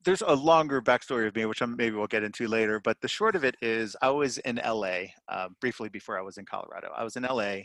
there's 0.03 0.21
a 0.21 0.33
longer 0.33 0.81
backstory 0.81 1.27
of 1.27 1.35
me, 1.35 1.45
which 1.45 1.61
I'm, 1.61 1.75
maybe 1.75 1.95
we'll 1.95 2.07
get 2.07 2.23
into 2.23 2.47
later. 2.47 2.79
But 2.83 2.99
the 3.01 3.07
short 3.07 3.35
of 3.35 3.43
it 3.43 3.55
is, 3.61 3.95
I 4.01 4.09
was 4.09 4.37
in 4.39 4.59
LA 4.65 5.03
uh, 5.29 5.49
briefly 5.61 5.89
before 5.89 6.17
I 6.19 6.21
was 6.21 6.37
in 6.37 6.45
Colorado. 6.45 6.91
I 6.95 7.03
was 7.03 7.15
in 7.15 7.23
LA, 7.23 7.59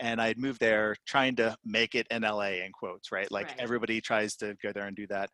and 0.00 0.20
I 0.20 0.26
had 0.28 0.38
moved 0.38 0.60
there 0.60 0.94
trying 1.06 1.34
to 1.36 1.56
make 1.64 1.94
it 1.94 2.06
in 2.10 2.22
LA 2.22 2.62
in 2.64 2.72
quotes, 2.72 3.10
right? 3.12 3.30
Like 3.30 3.48
Right. 3.48 3.56
everybody 3.58 4.00
tries 4.00 4.36
to 4.36 4.54
go 4.62 4.72
there 4.72 4.86
and 4.86 4.96
do 4.96 5.06
that. 5.08 5.30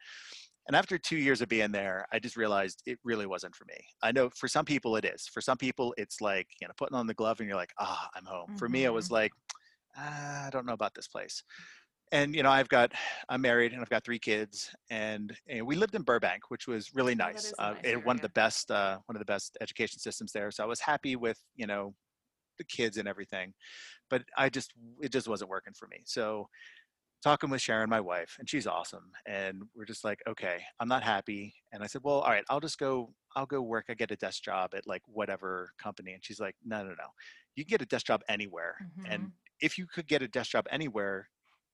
And 0.69 0.77
after 0.77 0.99
two 0.99 1.17
years 1.17 1.41
of 1.41 1.49
being 1.49 1.73
there, 1.73 2.07
I 2.13 2.19
just 2.19 2.37
realized 2.37 2.83
it 2.87 2.99
really 3.03 3.27
wasn't 3.27 3.57
for 3.57 3.65
me. 3.65 3.79
I 4.03 4.13
know 4.13 4.31
for 4.31 4.49
some 4.49 4.65
people 4.67 4.97
it 4.97 5.05
is. 5.05 5.27
For 5.27 5.41
some 5.41 5.57
people, 5.57 5.95
it's 5.97 6.21
like 6.21 6.47
you 6.61 6.69
know 6.69 6.75
putting 6.77 6.97
on 6.97 7.07
the 7.07 7.15
glove 7.15 7.41
and 7.41 7.49
you're 7.49 7.57
like, 7.57 7.73
ah, 7.79 8.09
I'm 8.15 8.27
home. 8.27 8.55
For 8.57 8.69
me, 8.69 8.85
it 8.85 8.93
was 8.93 9.11
like, 9.11 9.33
ah, 9.97 10.47
I 10.47 10.51
don't 10.51 10.67
know 10.67 10.75
about 10.75 10.95
this 10.95 11.09
place 11.09 11.43
and 12.13 12.35
you 12.35 12.43
know 12.43 12.51
i've 12.51 12.69
got 12.69 12.93
i'm 13.29 13.41
married 13.41 13.73
and 13.73 13.81
i've 13.81 13.89
got 13.91 14.05
three 14.05 14.19
kids 14.19 14.71
and, 14.91 15.37
and 15.49 15.67
we 15.67 15.77
lived 15.77 15.95
in 15.95 16.03
burbank 16.03 16.51
which 16.51 16.67
was 16.67 16.95
really 16.95 17.13
Oh, 17.13 17.17
nice 17.17 17.53
uh, 17.59 17.75
nice 17.83 17.97
one 18.05 18.17
of 18.17 18.23
the 18.23 18.29
best 18.31 18.71
uh, 18.71 18.99
one 19.07 19.17
of 19.17 19.21
the 19.21 19.27
best 19.27 19.57
education 19.61 19.99
systems 19.99 20.33
there 20.33 20.51
so 20.51 20.63
i 20.63 20.67
was 20.67 20.81
happy 20.81 21.17
with 21.17 21.39
you 21.57 21.67
know 21.67 21.95
the 22.59 22.65
kids 22.65 22.97
and 22.97 23.07
everything 23.07 23.53
but 24.11 24.23
i 24.37 24.49
just 24.49 24.73
it 25.01 25.13
just 25.13 25.29
wasn't 25.29 25.49
working 25.51 25.73
for 25.75 25.87
me 25.89 25.99
so 26.05 26.49
talking 27.23 27.51
with 27.51 27.61
sharon 27.61 27.91
my 27.91 28.01
wife 28.01 28.37
and 28.39 28.49
she's 28.49 28.67
awesome 28.67 29.11
and 29.27 29.63
we're 29.75 29.85
just 29.85 30.05
like 30.05 30.23
okay 30.27 30.63
i'm 30.81 30.89
not 30.89 31.03
happy 31.03 31.55
and 31.73 31.83
i 31.83 31.87
said 31.87 32.03
well 32.05 32.21
all 32.21 32.31
right 32.31 32.45
i'll 32.49 32.61
just 32.61 32.79
go 32.79 33.15
i'll 33.37 33.47
go 33.47 33.61
work 33.61 33.87
i 33.89 33.95
get 33.95 34.11
a 34.11 34.17
desk 34.17 34.43
job 34.43 34.75
at 34.75 34.87
like 34.87 35.03
whatever 35.07 35.73
company 35.79 36.13
and 36.13 36.25
she's 36.25 36.41
like 36.41 36.55
no 36.65 36.83
no 36.85 36.91
no 36.91 37.09
you 37.57 37.65
can 37.65 37.71
get 37.71 37.83
a 37.83 37.87
desk 37.87 38.07
job 38.07 38.23
anywhere 38.29 38.77
and 39.11 39.29
Mhm. 39.29 39.33
if 39.61 39.77
you 39.79 39.87
could 39.87 40.07
get 40.07 40.23
a 40.23 40.29
desk 40.29 40.53
job 40.53 40.67
anywhere, 40.71 41.29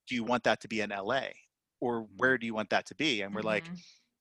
do 0.06 0.14
you 0.14 0.24
want 0.24 0.44
that 0.44 0.60
to 0.60 0.68
be 0.68 0.80
in 0.80 0.90
LA? 0.90 1.34
Or 1.80 2.02
where 2.16 2.38
do 2.38 2.46
you 2.46 2.54
want 2.54 2.70
that 2.70 2.86
to 2.86 2.94
be? 2.94 3.20
And 3.20 3.34
we're 3.34 3.42
like, 3.42 3.70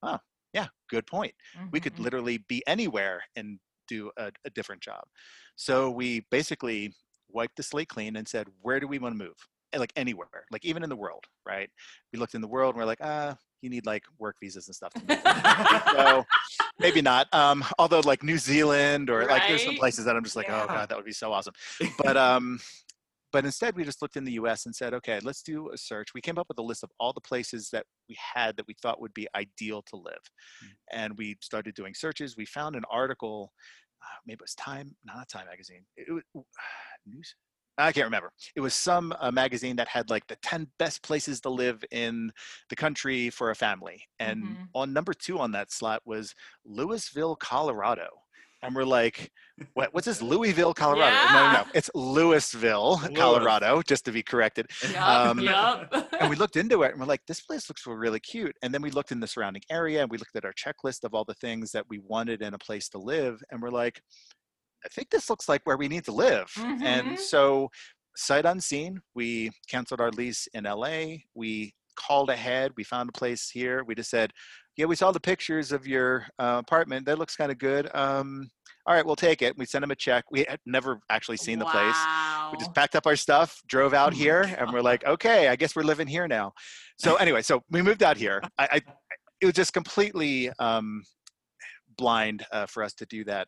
oh, 0.01 0.20
yeah, 0.53 0.68
good 0.89 1.08
point. 1.08 1.34
We 1.72 1.80
could 1.80 1.98
Mhm. 1.98 2.00
literally 2.00 2.39
be 2.39 2.62
anywhere 2.68 3.24
and 3.38 3.60
do 3.88 4.12
a, 4.18 4.32
a 4.44 4.50
different 4.50 4.82
job. 4.82 5.03
So 5.56 5.89
we 5.92 6.22
basically 6.32 6.94
wiped 7.30 7.56
the 7.56 7.63
slate 7.63 7.88
clean 7.89 8.18
and 8.18 8.27
said, 8.27 8.48
where 8.62 8.80
do 8.82 8.88
we 8.88 9.00
want 9.00 9.18
to 9.18 9.25
move? 9.25 9.38
And, 9.74 9.80
Like 9.80 9.92
anywhere, 9.96 10.46
like 10.51 10.63
even 10.63 10.84
in 10.84 10.89
the 10.89 10.96
world, 10.96 11.25
right? 11.46 11.70
We 12.13 12.20
looked 12.20 12.36
in 12.36 12.42
the 12.42 12.48
world 12.48 12.75
and 12.75 12.80
we're 12.80 12.86
like, 12.86 13.01
ah, 13.01 13.36
you 13.62 13.70
need 13.70 13.86
like 13.86 14.03
work 14.20 14.36
visas 14.42 14.68
and 14.68 14.75
stuff. 14.75 14.94
To 14.94 15.84
so 15.98 16.25
maybe 16.80 17.01
not. 17.01 17.27
Um, 17.34 17.65
although 17.80 18.01
like 18.01 18.22
New 18.24 18.38
Zealand 18.38 19.10
or 19.10 19.25
like 19.25 19.48
there's 19.48 19.63
some 19.65 19.75
places 19.75 20.06
that 20.06 20.15
I'm 20.15 20.24
just 20.24 20.36
like, 20.36 20.50
oh 20.50 20.65
god, 20.68 20.89
that 20.89 20.96
would 20.96 21.06
be 21.06 21.12
so 21.13 21.34
awesome. 21.34 21.53
But 21.98 22.18
um, 22.30 22.60
but 23.32 23.46
instead 23.46 23.75
we 23.75 23.84
just 23.84 24.01
looked 24.01 24.15
in 24.15 24.24
the 24.25 24.34
U.S. 24.34 24.68
and 24.68 24.75
said, 24.75 24.94
okay, 24.94 25.20
let's 25.24 25.42
do 25.42 25.72
a 25.72 25.77
search. 25.77 26.10
We 26.13 26.22
came 26.22 26.38
up 26.38 26.48
with 26.50 26.60
a 26.60 26.62
list 26.62 26.84
of 26.84 26.92
all 27.00 27.13
the 27.13 27.22
places 27.22 27.70
that 27.72 27.86
we 28.08 28.15
had 28.36 28.56
that 28.58 28.68
we 28.68 28.75
thought 28.80 29.01
would 29.01 29.13
be 29.15 29.27
ideal 29.36 29.82
to 29.88 29.96
live, 29.96 30.22
Mm. 30.63 30.68
and 30.92 31.18
we 31.18 31.38
started 31.42 31.74
doing 31.74 31.96
searches. 31.96 32.38
We 32.38 32.46
found 32.46 32.75
an 32.75 32.84
article, 32.92 33.51
uh, 34.03 34.18
maybe 34.27 34.36
it 34.36 34.42
was 34.42 34.53
Time, 34.53 34.96
not 35.03 35.30
Time 35.30 35.48
magazine. 35.48 35.84
It, 35.98 36.12
was 36.12 36.24
news. 37.08 37.36
I 37.77 37.92
can't 37.92 38.06
remember. 38.06 38.32
It 38.56 38.62
was 38.62 38.74
some 38.74 39.13
uh, 39.20 39.32
magazine 39.32 39.75
that 39.77 39.88
had 39.88 40.10
like 40.10 40.27
the 40.27 40.36
10 40.44 40.68
best 40.77 41.01
places 41.01 41.42
to 41.42 41.50
live 41.50 41.84
in 41.92 42.32
the 42.70 42.75
country 42.75 43.30
for 43.32 43.50
a 43.50 43.56
family. 43.56 44.03
And 44.20 44.44
Mhm. 44.44 44.68
on 44.75 44.94
number 44.94 45.13
two 45.13 45.39
on 45.39 45.51
that 45.53 45.72
slot 45.72 46.01
was 46.06 46.36
Louisville, 46.65 47.36
Colorado. 47.36 48.08
and 48.62 48.74
we're 48.74 48.86
like, 48.86 49.30
what, 49.74 49.94
what's 49.94 50.06
this? 50.06 50.22
Louisville, 50.22 50.74
Colorado. 50.74 51.13
No, 51.34 51.51
no, 51.51 51.51
no. 51.51 51.65
It's 51.74 51.89
Louisville, 51.94 52.98
Louis. 53.03 53.13
Colorado, 53.15 53.82
just 53.82 54.06
to 54.06 54.12
be 54.13 54.24
corrected. 54.24 54.68
Yep, 54.82 55.01
Um, 55.01 55.39
yep. 55.39 55.94
And 56.22 56.30
we 56.30 56.36
looked 56.42 56.56
into 56.56 56.84
it 56.84 56.92
and 56.92 57.00
we're 57.01 57.06
like, 57.06 57.25
this 57.27 57.42
place 57.42 57.70
looks 57.70 57.86
really 57.86 58.22
cute. 58.22 58.56
And 58.62 58.74
then 58.74 58.82
we 58.82 58.89
looked 58.89 59.12
in 59.12 59.20
the 59.20 59.27
surrounding 59.27 59.63
area 59.70 60.01
and 60.01 60.10
we 60.10 60.18
looked 60.18 60.36
at 60.38 60.46
our 60.46 60.53
checklist 60.53 61.03
of 61.03 61.13
all 61.13 61.25
the 61.25 61.34
things 61.34 61.72
that 61.74 61.86
we 61.89 62.00
wanted 62.00 62.42
in 62.42 62.53
a 62.53 62.58
place 62.58 62.88
to 62.89 63.00
live. 63.00 63.44
And 63.51 63.62
we're 63.62 63.70
like, 63.70 64.01
I 64.86 64.90
think 64.90 65.10
this 65.10 65.30
looks 65.30 65.48
like 65.48 65.62
where 65.66 65.78
we 65.78 65.88
need 65.88 66.06
to 66.06 66.12
live. 66.12 66.52
Mhm. 66.58 66.84
And 66.84 67.20
so, 67.20 67.70
sight 68.16 68.46
unseen, 68.46 69.02
we 69.16 69.52
canceled 69.68 70.02
our 70.02 70.12
lease 70.12 70.48
in 70.54 70.66
LA. 70.66 71.24
We 71.34 71.74
called 71.96 72.30
ahead. 72.30 72.72
We 72.75 72.84
found 72.84 73.10
a 73.10 73.13
place 73.13 73.50
here. 73.50 73.84
We 73.84 73.96
just 73.96 74.10
said, 74.10 74.32
yeah, 74.75 74.86
we 74.86 74.96
saw 74.96 75.12
the 75.12 75.20
pictures 75.20 75.72
of 75.72 75.86
your 75.86 76.25
uh, 76.40 76.62
apartment. 76.66 77.06
That 77.06 77.20
looks 77.20 77.36
kind 77.36 77.52
of 77.52 77.60
good. 77.60 77.90
Um, 77.96 78.50
all 78.86 78.96
right, 78.96 79.06
we'll 79.06 79.16
take 79.16 79.42
it. 79.42 79.58
We 79.58 79.66
sent 79.66 79.84
him 79.84 79.92
a 79.92 79.96
check. 79.96 80.25
We 80.32 80.46
had 80.50 80.60
never 80.66 81.00
actually 81.10 81.38
seen 81.38 81.60
the 81.60 81.66
place. 81.66 81.96
We 82.52 82.58
just 82.58 82.74
packed 82.74 82.96
up 82.96 83.06
our 83.08 83.16
stuff, 83.16 83.62
drove 83.68 83.94
out 83.94 84.13
Oh 84.13 84.16
here, 84.16 84.42
and 84.58 84.74
we're 84.74 84.82
like, 84.82 85.06
okay, 85.06 85.48
I 85.48 85.56
guess 85.56 85.75
we're 85.75 85.84
living 85.84 86.08
here 86.08 86.28
now. 86.28 86.54
So 86.98 87.16
anyway, 87.16 87.44
so 87.44 87.62
we 87.70 87.82
moved 87.82 88.04
out 88.04 88.18
here. 88.18 88.42
I, 88.58 88.68
I 88.74 88.82
it 89.42 89.46
was 89.46 89.56
just 89.56 89.74
completely 89.74 90.50
um, 90.60 91.04
blind 91.98 92.46
uh, 92.52 92.66
for 92.66 92.84
us 92.84 92.94
to 92.96 93.06
do 93.06 93.24
that. 93.25 93.48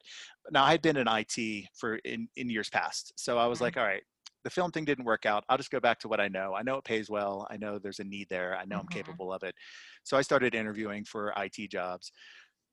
Now 0.51 0.63
I 0.63 0.71
had 0.71 0.81
been 0.81 0.97
in 0.97 1.07
IT 1.07 1.69
for 1.73 1.95
in 1.97 2.29
in 2.35 2.49
years 2.49 2.69
past, 2.69 3.13
so 3.17 3.37
I 3.37 3.47
was 3.47 3.59
Mhm. 3.59 3.61
like, 3.61 3.77
all 3.77 3.85
right. 3.85 4.03
The 4.43 4.51
film 4.51 4.69
thing 4.71 4.85
didn't 4.85 5.05
work 5.05 5.25
out. 5.25 5.43
I'll 5.49 5.57
just 5.57 5.71
go 5.71 5.79
back 5.79 5.97
to 6.01 6.07
what 6.07 6.21
I 6.21 6.27
know. 6.27 6.53
I 6.53 6.61
know 6.61 6.77
it 6.77 6.83
pays 6.83 7.09
well. 7.09 7.47
I 7.49 7.57
know 7.57 7.79
there's 7.79 7.99
a 7.99 8.03
need 8.03 8.29
there. 8.29 8.55
I 8.55 8.65
know 8.65 8.79
I'm 8.79 8.87
Mhm. 8.87 8.87
capable 8.87 9.33
of 9.33 9.41
it. 9.41 9.55
So 10.03 10.17
I 10.17 10.21
started 10.21 10.53
interviewing 10.53 11.03
for 11.03 11.35
IT 11.37 11.67
jobs 11.67 12.11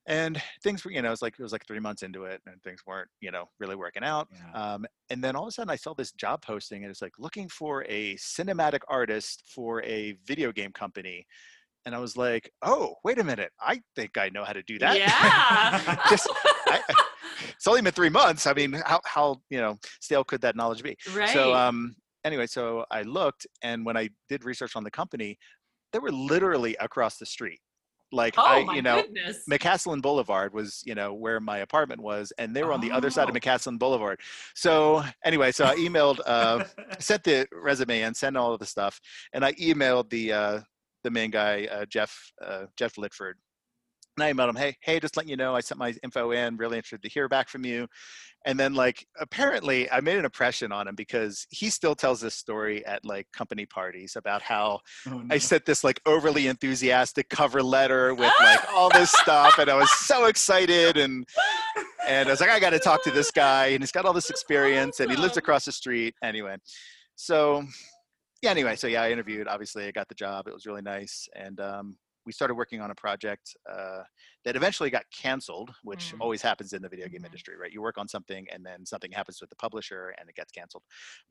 and 0.06 0.42
things 0.62 0.84
were 0.84 0.90
you 0.90 1.00
know 1.00 1.08
it 1.08 1.12
was 1.12 1.22
like 1.22 1.38
it 1.38 1.42
was 1.42 1.52
like 1.52 1.66
three 1.66 1.78
months 1.78 2.02
into 2.02 2.24
it 2.24 2.42
and 2.46 2.60
things 2.62 2.80
weren't 2.86 3.08
you 3.20 3.30
know 3.30 3.46
really 3.60 3.76
working 3.76 4.02
out 4.02 4.28
Yeah. 4.30 4.54
um, 4.54 4.84
and 5.10 5.22
then 5.22 5.36
all 5.36 5.44
of 5.44 5.48
a 5.48 5.52
sudden 5.52 5.70
i 5.70 5.76
saw 5.76 5.94
this 5.94 6.10
job 6.12 6.42
posting 6.42 6.82
and 6.82 6.90
it's 6.90 7.02
like 7.02 7.18
looking 7.18 7.48
for 7.48 7.84
a 7.88 8.14
cinematic 8.16 8.80
artist 8.88 9.44
for 9.46 9.82
a 9.84 10.12
video 10.24 10.50
game 10.50 10.72
company 10.72 11.24
and 11.86 11.94
i 11.94 11.98
was 11.98 12.16
like 12.16 12.50
oh 12.62 12.94
wait 13.04 13.18
a 13.18 13.24
minute 13.24 13.50
i 13.60 13.80
think 13.96 14.16
i 14.18 14.28
know 14.28 14.44
how 14.44 14.52
to 14.52 14.62
do 14.64 14.78
that 14.78 14.96
Yeah. 14.98 16.02
Just- 16.10 16.28
I- 16.66 16.80
it's 17.56 17.66
only 17.66 17.82
been 17.82 17.92
three 17.92 18.08
months 18.10 18.46
i 18.46 18.52
mean 18.52 18.72
how, 18.84 19.00
how 19.04 19.40
you 19.50 19.58
know 19.58 19.78
stale 20.00 20.24
could 20.24 20.40
that 20.42 20.56
knowledge 20.56 20.82
be 20.82 20.96
right. 21.14 21.28
so 21.30 21.54
um 21.54 21.94
anyway 22.24 22.46
so 22.46 22.84
i 22.90 23.02
looked 23.02 23.46
and 23.62 23.84
when 23.84 23.96
i 23.96 24.08
did 24.28 24.44
research 24.44 24.76
on 24.76 24.84
the 24.84 24.90
company 24.90 25.36
they 25.92 25.98
were 25.98 26.12
literally 26.12 26.76
across 26.80 27.16
the 27.18 27.26
street 27.26 27.60
like 28.14 28.34
oh 28.36 28.42
i 28.42 28.58
you 28.74 28.82
know 28.82 29.02
goodness. 29.02 29.42
McCaslin 29.50 30.02
Boulevard 30.02 30.52
was, 30.52 30.82
you 30.84 30.94
know, 30.94 31.14
where 31.14 31.40
my 31.40 31.58
apartment 31.58 31.98
was, 32.02 32.30
and 32.36 32.54
they 32.54 32.62
were 32.62 32.72
on 32.74 32.82
the 32.82 32.90
other 32.90 33.08
side 33.08 33.30
of 33.30 33.34
Oh. 33.34 33.38
McCaslin 33.38 33.78
Boulevard. 33.78 34.20
So 34.54 35.02
anyway, 35.24 35.50
so 35.50 35.64
I 35.64 35.76
emailed, 35.76 36.20
uh, 36.26 36.62
sent 36.98 37.24
the 37.24 37.46
resume 37.52 38.02
and 38.02 38.14
sent 38.14 38.36
all 38.36 38.52
of 38.52 38.60
the 38.60 38.66
stuff, 38.66 39.00
and 39.32 39.42
I 39.42 39.52
emailed 39.54 40.10
the 40.10 40.30
uh, 40.30 40.60
the 41.02 41.11
main 41.11 41.30
guy, 41.30 41.68
uh, 41.71 41.85
Jeff 41.87 42.32
uh, 42.44 42.64
Jeff 42.76 42.94
Litchford. 42.94 43.35
And 44.18 44.25
I 44.25 44.32
emailed 44.32 44.50
him, 44.50 44.56
hey, 44.56 44.76
hey, 44.82 45.00
just 45.00 45.16
letting 45.16 45.30
you 45.30 45.37
know, 45.37 45.56
I 45.56 45.61
sent 45.61 45.78
my 45.78 45.94
info 46.04 46.32
in. 46.32 46.59
Really 46.59 46.76
interested 46.76 47.02
to 47.02 47.09
hear 47.09 47.28
back 47.28 47.49
from 47.49 47.64
you. 47.64 47.87
And 48.44 48.59
then, 48.59 48.75
like, 48.75 49.06
apparently, 49.18 49.90
I 49.90 50.00
made 50.00 50.18
an 50.18 50.25
impression 50.25 50.73
on 50.73 50.88
him 50.88 50.94
because 50.97 51.47
he 51.50 51.71
still 51.71 51.94
tells 51.94 52.21
this 52.21 52.35
story 52.35 52.85
at 52.85 53.04
like 53.04 53.26
company 53.32 53.66
parties 53.66 54.16
about 54.16 54.42
how 54.42 54.80
Oh, 55.06 55.23
I 55.30 55.38
sent 55.38 55.64
this 55.64 55.85
like 55.85 56.00
overly 56.06 56.49
enthusiastic 56.49 57.28
cover 57.28 57.62
letter 57.62 58.14
with 58.14 58.32
like 58.40 58.61
all 58.75 58.90
this 58.90 59.12
stuff, 59.12 59.59
and 59.59 59.71
I 59.71 59.76
was 59.76 59.90
so 59.90 60.26
excited, 60.26 60.97
and 60.97 61.25
and 62.06 62.28
I 62.28 62.32
was 62.32 62.40
like, 62.40 62.50
I 62.50 62.59
got 62.59 62.71
to 62.71 62.80
talk 62.80 63.04
to 63.04 63.11
this 63.12 63.30
guy, 63.30 63.66
and 63.68 63.82
he's 63.82 63.92
got 63.92 64.04
all 64.04 64.12
this 64.12 64.28
experience, 64.28 65.00
and 65.00 65.11
he 65.11 65.16
lives 65.16 65.37
across 65.38 65.64
the 65.64 65.73
street. 65.73 66.14
Anyway, 66.23 66.56
so 67.14 67.64
yeah, 68.42 68.50
anyway, 68.50 68.76
so 68.76 68.87
yeah, 68.88 69.02
I 69.02 69.11
interviewed. 69.11 69.46
Obviously, 69.49 69.87
I 69.87 69.90
got 69.92 70.08
the 70.08 70.14
job. 70.14 70.49
It 70.49 70.52
was 70.54 70.66
really 70.66 70.82
nice, 70.82 71.28
and 71.34 71.61
um, 71.61 71.96
we 72.26 72.32
started 72.32 72.54
working 72.54 72.80
on 72.80 72.90
a 72.90 72.94
project 72.94 73.56
uh, 73.70 74.02
that 74.44 74.56
eventually 74.56 74.90
got 74.90 75.04
canceled, 75.16 75.70
which 75.82 76.12
Mm. 76.14 76.20
always 76.20 76.42
happens 76.42 76.72
in 76.72 76.82
the 76.82 76.88
video 76.88 77.08
game 77.08 77.22
Mhm. 77.22 77.26
industry, 77.26 77.56
right? 77.56 77.72
You 77.72 77.82
work 77.82 77.99
on 77.99 78.06
something, 78.08 78.49
and 78.50 78.64
then 78.64 78.84
something 78.87 79.11
happens 79.12 79.40
with 79.40 79.50
the 79.50 79.56
publisher, 79.56 80.14
and 80.18 80.28
it 80.28 80.34
gets 80.37 80.52
canceled. 80.52 80.84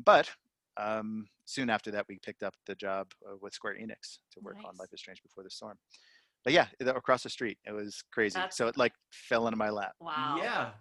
But 0.04 0.30
um, 0.78 1.28
soon 1.46 1.70
after 1.70 1.92
that, 1.92 2.06
we 2.08 2.18
picked 2.20 2.44
up 2.44 2.54
the 2.66 2.76
job 2.76 3.12
uh, 3.30 3.36
with 3.42 3.54
Square 3.54 3.76
Enix 3.76 4.20
to 4.32 4.40
work 4.40 4.56
on 4.64 4.74
Life 4.78 4.88
is 4.94 5.02
Strange 5.02 5.22
Before 5.22 5.44
the 5.44 5.50
Storm. 5.50 5.78
But 6.46 6.54
yeah, 6.54 6.68
across 6.80 7.24
the 7.24 7.30
street, 7.30 7.58
it 7.66 7.74
was 7.74 8.02
crazy. 8.12 8.36
That's- 8.36 8.56
so 8.56 8.68
it 8.68 8.78
like 8.78 8.94
fell 9.12 9.48
into 9.48 9.58
my 9.58 9.70
lap. 9.70 9.94
wow. 10.00 10.38
Yeah. 10.38 10.72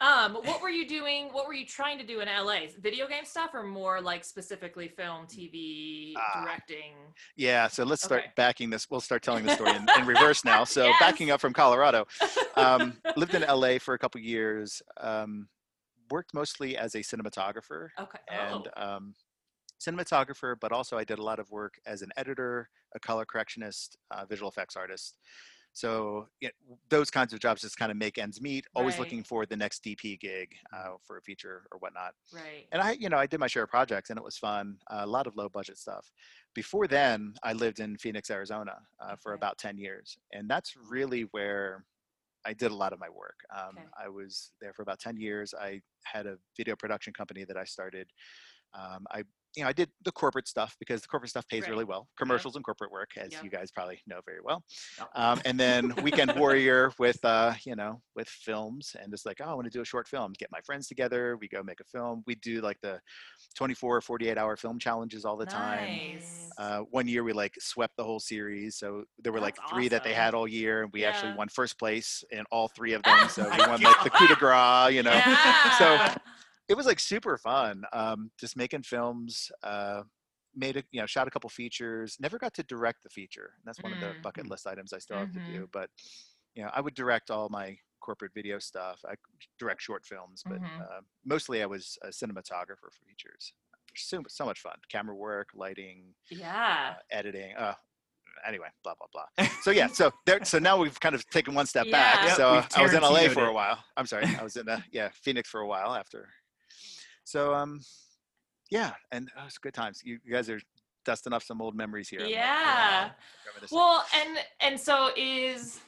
Um, 0.00 0.34
what 0.44 0.62
were 0.62 0.70
you 0.70 0.88
doing? 0.88 1.28
What 1.30 1.46
were 1.46 1.52
you 1.52 1.66
trying 1.66 1.98
to 1.98 2.06
do 2.06 2.20
in 2.20 2.28
LA? 2.28 2.60
Video 2.80 3.06
game 3.06 3.24
stuff 3.26 3.50
or 3.52 3.62
more 3.62 4.00
like 4.00 4.24
specifically 4.24 4.88
film, 4.88 5.26
TV, 5.26 6.14
Ah. 6.16 6.42
directing? 6.42 6.94
Yeah, 7.36 7.68
so 7.68 7.84
let's 7.84 8.02
start 8.02 8.22
Okay. 8.22 8.32
backing 8.34 8.70
this. 8.70 8.88
We'll 8.90 9.00
start 9.02 9.22
telling 9.22 9.44
the 9.44 9.54
story 9.54 9.76
in, 9.76 9.86
in 9.98 10.06
reverse 10.06 10.42
now. 10.44 10.64
So 10.64 10.86
Yes. 10.86 10.96
backing 11.00 11.30
up 11.30 11.40
from 11.40 11.52
Colorado, 11.52 12.06
um, 12.56 12.98
lived 13.16 13.34
in 13.34 13.42
LA 13.42 13.78
for 13.78 13.92
a 13.92 13.98
couple 13.98 14.20
years. 14.22 14.80
Um, 14.96 15.48
worked 16.10 16.32
mostly 16.32 16.76
as 16.78 16.94
a 16.94 17.00
cinematographer 17.00 17.88
okay. 18.00 18.18
and 18.28 18.68
oh, 18.76 18.82
um, 18.96 19.14
cinematographer, 19.80 20.56
but 20.58 20.72
also 20.72 20.96
I 20.96 21.04
did 21.04 21.18
a 21.18 21.22
lot 21.22 21.38
of 21.38 21.50
work 21.50 21.78
as 21.86 22.00
an 22.02 22.10
editor, 22.16 22.70
a 22.94 23.00
color 23.00 23.24
correctionist, 23.26 23.96
uh, 24.10 24.24
visual 24.24 24.50
effects 24.50 24.76
artist. 24.76 25.16
So 25.72 26.28
yeah, 26.40 26.50
those 26.88 27.10
kinds 27.10 27.32
of 27.32 27.40
jobs 27.40 27.62
just 27.62 27.76
kind 27.76 27.90
of 27.90 27.96
make 27.96 28.18
ends 28.18 28.40
meet. 28.40 28.66
Always 28.74 28.94
Right. 28.94 29.00
looking 29.00 29.22
for 29.24 29.46
the 29.46 29.56
next 29.56 29.82
DP 29.84 30.18
gig 30.18 30.54
uh, 30.72 30.94
for 31.06 31.16
a 31.16 31.22
feature 31.22 31.66
or 31.72 31.78
whatnot. 31.78 32.14
right. 32.32 32.66
And 32.72 32.82
I, 32.82 32.92
you 32.92 33.08
know, 33.08 33.18
I 33.18 33.26
did 33.26 33.40
my 33.40 33.46
share 33.46 33.62
of 33.64 33.70
projects 33.70 34.10
and 34.10 34.18
it 34.18 34.24
was 34.24 34.36
fun. 34.38 34.78
a 34.88 35.06
lot 35.06 35.26
of 35.26 35.36
low 35.36 35.48
budget 35.48 35.78
stuff. 35.78 36.10
Before 36.54 36.86
then, 36.86 37.34
I 37.42 37.52
lived 37.52 37.80
in 37.80 37.96
Phoenix, 37.96 38.30
Arizona 38.30 38.76
uh, 39.00 39.16
for 39.16 39.32
Okay. 39.32 39.38
about 39.38 39.58
10 39.58 39.78
years. 39.78 40.18
And 40.32 40.48
that's 40.50 40.74
really 40.76 41.22
where 41.32 41.84
I 42.44 42.52
did 42.54 42.70
a 42.70 42.74
lot 42.74 42.92
of 42.92 42.98
my 42.98 43.08
work. 43.10 43.38
Um, 43.54 43.68
Okay. 43.78 43.86
I 44.04 44.08
was 44.08 44.52
there 44.60 44.72
for 44.72 44.82
about 44.82 44.98
10 44.98 45.16
years. 45.16 45.54
I 45.54 45.80
had 46.04 46.26
a 46.26 46.38
video 46.56 46.74
production 46.76 47.12
company 47.12 47.44
that 47.44 47.56
I 47.56 47.64
started. 47.64 48.08
Um, 48.74 49.06
I, 49.10 49.24
you 49.56 49.62
know, 49.62 49.68
I 49.68 49.72
did 49.72 49.90
the 50.04 50.12
corporate 50.12 50.46
stuff 50.46 50.76
because 50.78 51.02
the 51.02 51.08
corporate 51.08 51.30
stuff 51.30 51.46
pays 51.48 51.68
really 51.68 51.84
well. 51.84 52.08
Commercials 52.16 52.56
and 52.56 52.64
corporate 52.64 52.92
work, 52.92 53.10
as 53.16 53.32
you 53.42 53.50
guys 53.50 53.70
probably 53.70 54.00
know 54.06 54.20
very 54.24 54.40
well. 54.44 54.62
Um, 55.14 55.40
and 55.44 55.58
then 55.58 55.92
Weekend 56.02 56.32
Warrior 56.36 56.92
with, 56.98 57.18
uh, 57.24 57.54
you 57.64 57.74
know, 57.74 58.00
with 58.14 58.28
films 58.28 58.94
and 59.00 59.10
just 59.12 59.26
like, 59.26 59.38
oh, 59.40 59.50
I 59.50 59.54
want 59.54 59.64
to 59.64 59.70
do 59.70 59.80
a 59.80 59.84
short 59.84 60.06
film. 60.06 60.32
Get 60.38 60.50
my 60.52 60.60
friends 60.60 60.86
together. 60.86 61.36
We 61.40 61.48
go 61.48 61.62
make 61.62 61.80
a 61.80 61.84
film. 61.84 62.22
We 62.26 62.36
do 62.36 62.60
like 62.60 62.80
the 62.80 63.00
24, 63.56 63.96
or 63.96 64.00
48 64.00 64.38
hour 64.38 64.56
film 64.56 64.78
challenges 64.78 65.24
all 65.24 65.36
the 65.36 65.46
time. 65.46 65.98
Uh, 66.58 66.80
one 66.90 67.08
year 67.08 67.24
we 67.24 67.32
like 67.32 67.54
swept 67.58 67.96
the 67.96 68.04
whole 68.04 68.20
series. 68.20 68.76
So 68.76 69.04
there 69.18 69.32
were 69.32 69.40
like 69.40 69.56
That's 69.56 69.70
three 69.70 69.88
that 69.88 70.04
they 70.04 70.14
had 70.14 70.34
all 70.34 70.46
year, 70.46 70.82
and 70.82 70.92
we 70.92 71.04
actually 71.04 71.34
won 71.34 71.48
first 71.48 71.78
place 71.78 72.22
in 72.30 72.44
all 72.50 72.68
three 72.68 72.92
of 72.92 73.02
them. 73.04 73.28
So 73.28 73.42
we 73.44 73.56
my 73.56 73.68
won 73.68 73.80
like 73.80 74.04
the 74.04 74.10
coup 74.10 74.28
de 74.28 74.36
grace, 74.36 74.94
you 74.94 75.02
know. 75.02 75.10
yeah. 75.26 75.78
So 75.78 76.20
it 76.70 76.76
was 76.76 76.86
like 76.86 77.00
super 77.00 77.36
fun. 77.36 77.82
Um, 77.92 78.30
just 78.38 78.56
making 78.56 78.84
films. 78.84 79.50
Uh, 79.62 80.02
made 80.54 80.76
a 80.76 80.82
you 80.90 81.00
know 81.00 81.06
shot 81.06 81.28
a 81.28 81.30
couple 81.30 81.50
features. 81.50 82.16
Never 82.20 82.38
got 82.38 82.54
to 82.54 82.62
direct 82.64 83.02
the 83.02 83.08
feature. 83.10 83.50
And 83.56 83.64
that's 83.66 83.82
one 83.82 83.92
of 83.92 84.00
the 84.00 84.06
Mm. 84.14 84.22
bucket 84.22 84.48
list 84.48 84.66
items 84.66 84.92
I 84.92 84.98
still 84.98 85.18
have 85.18 85.32
to 85.32 85.40
Mhm. 85.40 85.46
do. 85.46 85.68
But 85.72 85.90
you 86.54 86.62
know, 86.64 86.70
I 86.72 86.80
would 86.80 86.94
direct 86.94 87.30
all 87.30 87.48
my 87.48 87.78
corporate 88.00 88.32
video 88.34 88.58
stuff. 88.58 88.98
I 89.08 89.14
direct 89.58 89.80
short 89.82 90.04
films, 90.04 90.42
but 90.44 90.60
Mhm. 90.60 90.80
uh, 90.80 91.00
mostly 91.24 91.62
I 91.62 91.66
was 91.66 91.96
a 92.02 92.08
cinematographer 92.08 92.90
for 92.92 93.04
features. 93.06 93.52
So, 93.96 94.22
so 94.28 94.44
much 94.44 94.60
fun. 94.60 94.76
Camera 94.88 95.14
work, 95.14 95.48
lighting, 95.54 96.14
yeah. 96.30 96.96
uh, 96.96 97.00
editing. 97.10 97.54
Uh, 97.56 97.74
anyway, 98.44 98.68
blah 98.82 98.94
blah 98.94 99.06
blah. 99.12 99.46
So 99.62 99.70
yeah, 99.70 99.86
so 99.88 100.10
there. 100.26 100.44
So 100.44 100.58
now 100.58 100.78
we've 100.78 100.98
kind 100.98 101.14
of 101.14 101.28
taken 101.30 101.54
one 101.54 101.66
step 101.66 101.90
back. 101.92 102.22
Yep, 102.24 102.36
so 102.36 102.64
I 102.74 102.82
was 102.82 102.94
in 102.94 103.02
LA 103.02 103.28
for 103.28 103.46
a 103.46 103.52
while. 103.52 103.84
I'm 103.96 104.06
sorry, 104.06 104.24
I 104.26 104.42
was 104.42 104.56
in 104.56 104.68
uh, 104.68 104.80
yeah 104.90 105.10
Phoenix 105.22 105.48
for 105.48 105.60
a 105.60 105.66
while 105.66 105.94
after. 105.94 106.28
So 107.30 107.54
um, 107.54 107.80
yeah, 108.72 108.92
and 109.12 109.30
uh, 109.38 109.44
it's 109.46 109.58
good 109.58 109.72
times. 109.72 110.00
You, 110.04 110.18
you 110.24 110.32
guys 110.32 110.50
are 110.50 110.60
dusting 111.04 111.32
off 111.32 111.44
some 111.44 111.62
old 111.62 111.76
memories 111.76 112.08
here. 112.08 112.20
Like, 112.20 112.30
Yeah. 112.30 113.10
Well, 113.70 114.04
and 114.20 114.38
and 114.60 114.80
so 114.80 115.10
is 115.16 115.80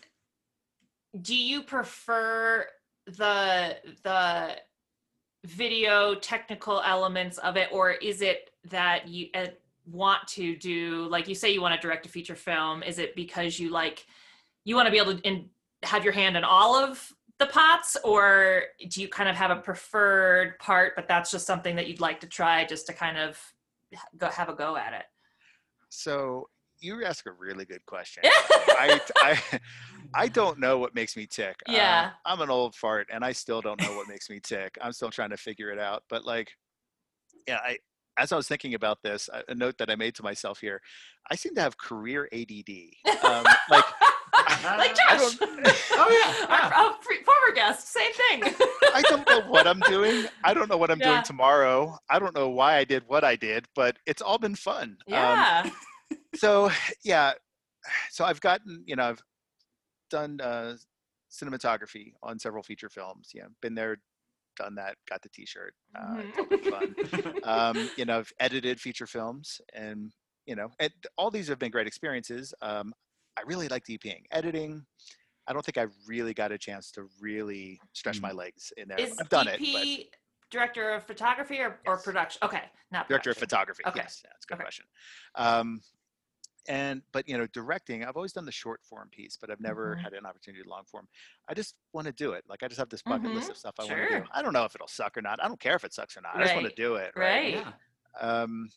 do 1.20 1.36
you 1.36 1.62
prefer 1.62 2.66
the 3.06 3.76
the 4.04 4.56
video 5.44 6.14
technical 6.14 6.80
elements 6.82 7.38
of 7.38 7.56
it 7.56 7.68
or 7.72 7.90
is 7.90 8.22
it 8.22 8.50
that 8.70 9.08
you 9.08 9.26
uh, 9.34 9.46
want 9.90 10.24
to 10.28 10.54
do 10.54 11.08
like 11.10 11.26
you 11.26 11.34
say 11.34 11.50
you 11.50 11.60
want 11.60 11.74
to 11.74 11.80
direct 11.80 12.06
a 12.06 12.08
feature 12.08 12.36
film 12.36 12.80
is 12.84 13.00
it 13.00 13.16
because 13.16 13.58
you 13.58 13.68
like 13.68 14.06
you 14.64 14.76
want 14.76 14.86
to 14.86 14.92
be 14.92 14.98
able 14.98 15.16
to 15.16 15.20
in, 15.22 15.50
have 15.82 16.04
your 16.04 16.12
hand 16.12 16.36
in 16.36 16.44
all 16.44 16.76
of 16.76 17.12
the 17.38 17.46
pots 17.46 17.96
or 18.04 18.62
do 18.88 19.00
you 19.00 19.08
kind 19.08 19.28
of 19.28 19.34
have 19.34 19.50
a 19.50 19.56
preferred 19.56 20.58
part 20.58 20.94
but 20.94 21.08
that's 21.08 21.30
just 21.30 21.46
something 21.46 21.74
that 21.76 21.88
you'd 21.88 22.00
like 22.00 22.20
to 22.20 22.26
try 22.26 22.64
just 22.64 22.86
to 22.86 22.92
kind 22.92 23.18
of 23.18 23.38
go 24.16 24.28
have 24.28 24.48
a 24.48 24.54
go 24.54 24.76
at 24.76 24.92
it 24.92 25.04
So 25.88 26.48
you 26.80 27.04
ask 27.04 27.26
a 27.26 27.32
really 27.32 27.64
good 27.64 27.84
question. 27.86 28.24
I, 28.26 29.00
I, 29.16 29.38
I 30.14 30.28
don't 30.28 30.58
know 30.58 30.78
what 30.78 30.94
makes 30.96 31.16
me 31.16 31.26
tick. 31.26 31.54
Uh, 31.68 31.72
Yeah. 31.72 32.10
I'm 32.26 32.40
an 32.40 32.50
old 32.50 32.74
fart, 32.74 33.06
and 33.12 33.24
I 33.24 33.30
still 33.30 33.60
don't 33.60 33.80
know 33.80 33.94
what 33.96 34.08
makes 34.08 34.28
me 34.28 34.40
tick. 34.40 34.76
I'm 34.82 34.92
still 34.92 35.10
trying 35.10 35.30
to 35.30 35.36
figure 35.36 35.70
it 35.70 35.78
out. 35.78 36.02
But 36.10 36.24
like, 36.24 36.50
yeah, 37.46 37.58
I 37.62 37.78
as 38.18 38.32
I 38.32 38.36
was 38.36 38.48
thinking 38.48 38.74
about 38.74 38.98
this, 39.02 39.30
a, 39.32 39.42
a 39.52 39.54
note 39.54 39.78
that 39.78 39.90
I 39.90 39.94
made 39.96 40.14
to 40.16 40.22
myself 40.22 40.58
here, 40.60 40.80
I 41.30 41.36
seem 41.36 41.54
to 41.54 41.60
have 41.62 41.78
career 41.78 42.28
ADD. 42.32 42.70
Um, 43.24 43.44
like, 43.70 43.84
like 44.64 44.94
Josh. 44.94 45.36
Oh, 45.96 46.10
yeah, 46.10 46.34
Our, 46.48 46.58
yeah. 46.58 46.72
our 46.76 46.94
pre- 47.00 47.22
former 47.24 47.54
guest, 47.54 47.88
same 47.92 48.12
thing. 48.12 48.54
I 48.94 49.02
don't 49.02 49.28
know 49.28 49.40
what 49.40 49.66
I'm 49.66 49.80
doing. 49.80 50.26
I 50.44 50.54
don't 50.54 50.68
know 50.68 50.76
what 50.76 50.90
I'm 50.90 50.98
Yeah. 51.00 51.10
doing 51.10 51.22
tomorrow. 51.22 51.96
I 52.10 52.18
don't 52.18 52.34
know 52.34 52.48
why 52.50 52.76
I 52.76 52.84
did 52.84 53.04
what 53.06 53.24
I 53.24 53.36
did, 53.36 53.66
but 53.74 53.96
it's 54.06 54.22
all 54.22 54.38
been 54.38 54.54
fun. 54.54 54.96
Um, 55.10 55.16
yeah. 55.16 55.70
so 56.34 56.70
yeah 57.04 57.32
so 58.10 58.24
i've 58.24 58.40
gotten 58.40 58.82
you 58.86 58.96
know 58.96 59.04
i've 59.04 59.22
done 60.10 60.40
uh 60.40 60.74
cinematography 61.30 62.12
on 62.22 62.38
several 62.38 62.62
feature 62.62 62.88
films 62.88 63.30
Yeah, 63.34 63.44
been 63.60 63.74
there 63.74 63.98
done 64.56 64.74
that 64.74 64.96
got 65.08 65.22
the 65.22 65.28
t-shirt 65.30 65.74
uh, 65.98 66.22
Mhm. 66.22 66.64
fun 66.70 66.94
um 67.44 67.90
you 67.96 68.04
know 68.04 68.18
i've 68.18 68.32
edited 68.40 68.80
feature 68.80 69.06
films 69.06 69.60
and 69.74 70.12
you 70.46 70.54
know 70.54 70.68
and 70.78 70.92
all 71.16 71.30
these 71.30 71.48
have 71.48 71.58
been 71.58 71.70
great 71.70 71.86
experiences 71.86 72.52
um 72.62 72.92
i 73.38 73.42
really 73.42 73.68
like 73.68 73.84
dping 73.84 74.22
editing. 74.30 74.84
I 75.48 75.52
don't 75.52 75.64
think 75.64 75.78
i 75.78 75.86
really 76.06 76.34
got 76.34 76.52
a 76.52 76.58
chance 76.58 76.90
to 76.92 77.08
really 77.20 77.80
stretch 77.92 78.20
my 78.20 78.32
legs 78.32 78.72
in 78.76 78.88
there. 78.88 79.00
Is 79.00 79.14
i've 79.20 79.28
done 79.28 79.46
DP 79.46 79.98
it 79.98 80.08
but 80.10 80.18
director 80.50 80.90
of 80.90 81.04
photography 81.04 81.60
or, 81.60 81.80
or 81.86 81.96
production? 81.98 82.40
Okay, 82.44 82.64
not 82.90 83.08
director 83.08 83.30
of 83.30 83.38
photography 83.38 83.82
Okay. 83.86 84.00
yes. 84.00 84.20
Yeah, 84.24 84.30
that's 84.32 84.44
a 84.44 84.48
good 84.48 84.54
Okay. 84.54 84.62
question. 84.64 84.84
Um 85.34 85.80
and 86.68 87.02
but 87.12 87.28
you 87.28 87.36
know 87.36 87.46
directing 87.48 88.04
i've 88.04 88.14
always 88.14 88.32
done 88.32 88.44
the 88.44 88.52
short 88.52 88.80
form 88.84 89.08
piece 89.10 89.36
but 89.36 89.50
i've 89.50 89.58
never 89.58 89.96
Mhm. 89.96 90.00
had 90.04 90.12
an 90.12 90.24
opportunity 90.24 90.62
to 90.62 90.68
long 90.68 90.84
form. 90.84 91.08
I 91.48 91.54
just 91.54 91.74
want 91.92 92.06
to 92.06 92.12
do 92.12 92.32
it. 92.34 92.44
Like 92.48 92.62
i 92.62 92.68
just 92.68 92.78
have 92.78 92.88
this 92.88 93.02
bucket 93.02 93.32
list 93.34 93.48
Mhm. 93.48 93.50
of 93.50 93.56
stuff 93.56 93.74
i 93.80 93.84
want 93.84 94.08
to 94.08 94.18
do 94.18 94.24
i 94.32 94.42
don't 94.42 94.52
know 94.52 94.64
if 94.64 94.74
it'll 94.76 94.86
suck 94.86 95.16
or 95.16 95.22
not. 95.22 95.42
I 95.42 95.48
don't 95.48 95.58
care 95.58 95.74
if 95.74 95.82
it 95.84 95.92
sucks 95.92 96.16
or 96.16 96.20
not. 96.20 96.36
I 96.36 96.42
just 96.42 96.54
want 96.54 96.66
to 96.68 96.74
do 96.76 96.94
it 96.96 97.12
Right. 97.16 97.54
yeah. 97.54 97.72
um 98.20 98.68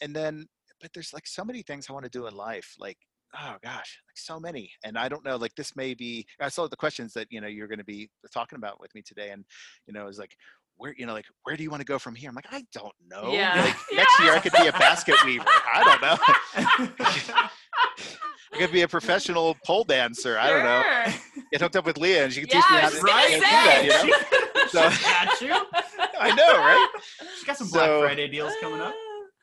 and 0.00 0.14
then 0.14 0.46
but 0.80 0.92
there's 0.92 1.12
like 1.12 1.26
so 1.26 1.44
many 1.44 1.62
things 1.62 1.88
i 1.88 1.92
want 1.92 2.04
to 2.04 2.10
do 2.10 2.26
in 2.28 2.34
life. 2.36 2.76
Like 2.78 2.98
oh 3.42 3.54
gosh 3.62 3.98
like 4.08 4.16
so 4.16 4.38
many 4.38 4.70
and 4.84 4.96
i 4.98 5.08
don't 5.08 5.24
know 5.24 5.36
like 5.36 5.54
this 5.56 5.74
may 5.76 5.94
be 5.94 6.24
i 6.40 6.48
saw 6.48 6.66
the 6.68 6.76
questions 6.76 7.12
that 7.12 7.26
you 7.30 7.40
know 7.40 7.46
you're 7.48 7.66
going 7.68 7.78
to 7.78 7.84
be 7.84 8.08
talking 8.32 8.56
about 8.56 8.80
with 8.80 8.94
me 8.94 9.02
today 9.02 9.30
and 9.30 9.44
you 9.86 9.92
know 9.92 10.06
it's 10.06 10.18
like 10.18 10.34
where 10.76 10.94
you 10.98 11.06
know 11.06 11.12
like 11.12 11.24
where 11.44 11.56
do 11.56 11.62
you 11.62 11.70
want 11.70 11.80
to 11.80 11.84
go 11.86 11.98
from 11.98 12.14
here 12.14 12.28
i'm 12.28 12.34
like 12.34 12.46
i 12.50 12.64
don't 12.72 12.94
know 13.08 13.32
Yeah. 13.32 13.60
like 13.64 13.76
next 13.96 14.20
year 14.20 14.32
i 14.32 14.38
could 14.40 14.52
be 14.52 14.66
a 14.66 14.72
basket 14.72 15.16
weaver 15.24 15.44
i 15.72 15.84
don't 15.84 16.02
know 16.02 16.16
i 18.52 18.56
could 18.58 18.72
be 18.72 18.82
a 18.82 18.88
professional 18.88 19.56
pole 19.66 19.84
dancer 19.84 20.38
i 20.38 20.48
don't 20.50 20.64
know 20.64 20.82
Sure. 20.82 21.42
get 21.52 21.60
hooked 21.60 21.76
up 21.76 21.86
with 21.86 21.98
leah 21.98 22.24
and 22.24 22.32
she 22.32 22.40
can 22.44 22.48
Yeah, 22.50 22.60
teach 22.60 22.70
me 22.70 22.76
how 22.78 22.88
to, 22.88 22.94
just 22.94 23.08
how 23.08 23.22
gonna 23.22 23.28
to 23.28 23.34
do 23.34 23.40
that 23.40 24.04
you 24.04 24.10
know 24.10 24.68
So- 24.68 24.90
got 24.90 25.40
you. 25.40 25.80
i 26.20 26.34
know 26.34 26.58
right 26.58 26.88
She's 27.36 27.44
got 27.44 27.56
some 27.56 27.68
Black 27.68 27.86
So- 27.86 28.00
Friday 28.02 28.28
deals 28.28 28.52
coming 28.60 28.80
up. 28.80 28.94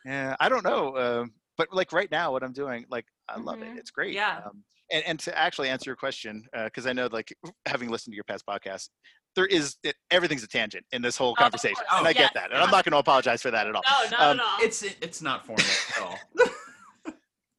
Yeah, 0.04 0.36
I 0.40 0.50
don't 0.50 0.64
know, 0.66 0.98
um, 0.98 1.32
but 1.58 1.68
like 1.74 1.92
right 1.94 2.10
now, 2.12 2.32
what 2.32 2.44
I'm 2.44 2.54
doing, 2.54 2.86
like 2.90 3.06
I 3.30 3.38
love 3.40 3.60
Mhm. 3.60 3.74
it. 3.74 3.78
It's 3.80 3.92
great. 3.92 4.14
Yeah. 4.14 4.42
Um, 4.46 4.64
and 4.92 5.04
and 5.06 5.20
to 5.22 5.38
actually 5.38 5.70
answer 5.70 5.90
your 5.90 5.96
question, 5.96 6.46
because 6.66 6.86
I 6.88 6.94
know, 6.94 7.08
like 7.12 7.34
having 7.66 7.90
listened 7.90 8.14
to 8.14 8.16
your 8.16 8.24
past 8.26 8.46
podcasts, 8.46 8.90
there 9.36 9.46
is 9.46 9.78
it, 9.84 9.96
everything's 10.10 10.44
a 10.44 10.48
tangent 10.48 10.86
in 10.92 11.02
this 11.02 11.16
whole 11.16 11.32
Of 11.32 11.38
conversation, 11.38 11.76
course, 11.76 12.00
and 12.00 12.08
I 12.08 12.10
yes, 12.12 12.18
get 12.20 12.34
that, 12.34 12.52
and 12.52 12.62
I'm 12.62 12.70
not 12.72 12.84
going 12.84 12.92
to 12.92 12.98
apologize 12.98 13.42
for 13.42 13.52
that 13.52 13.68
at 13.68 13.76
all. 13.76 13.84
No, 13.86 14.18
not 14.18 14.20
Um, 14.22 14.40
at 14.40 14.46
all. 14.46 14.58
It's 14.60 14.82
it's 14.84 15.22
not 15.22 15.46
formal 15.46 15.66
at 15.66 16.02
all. 16.02 16.20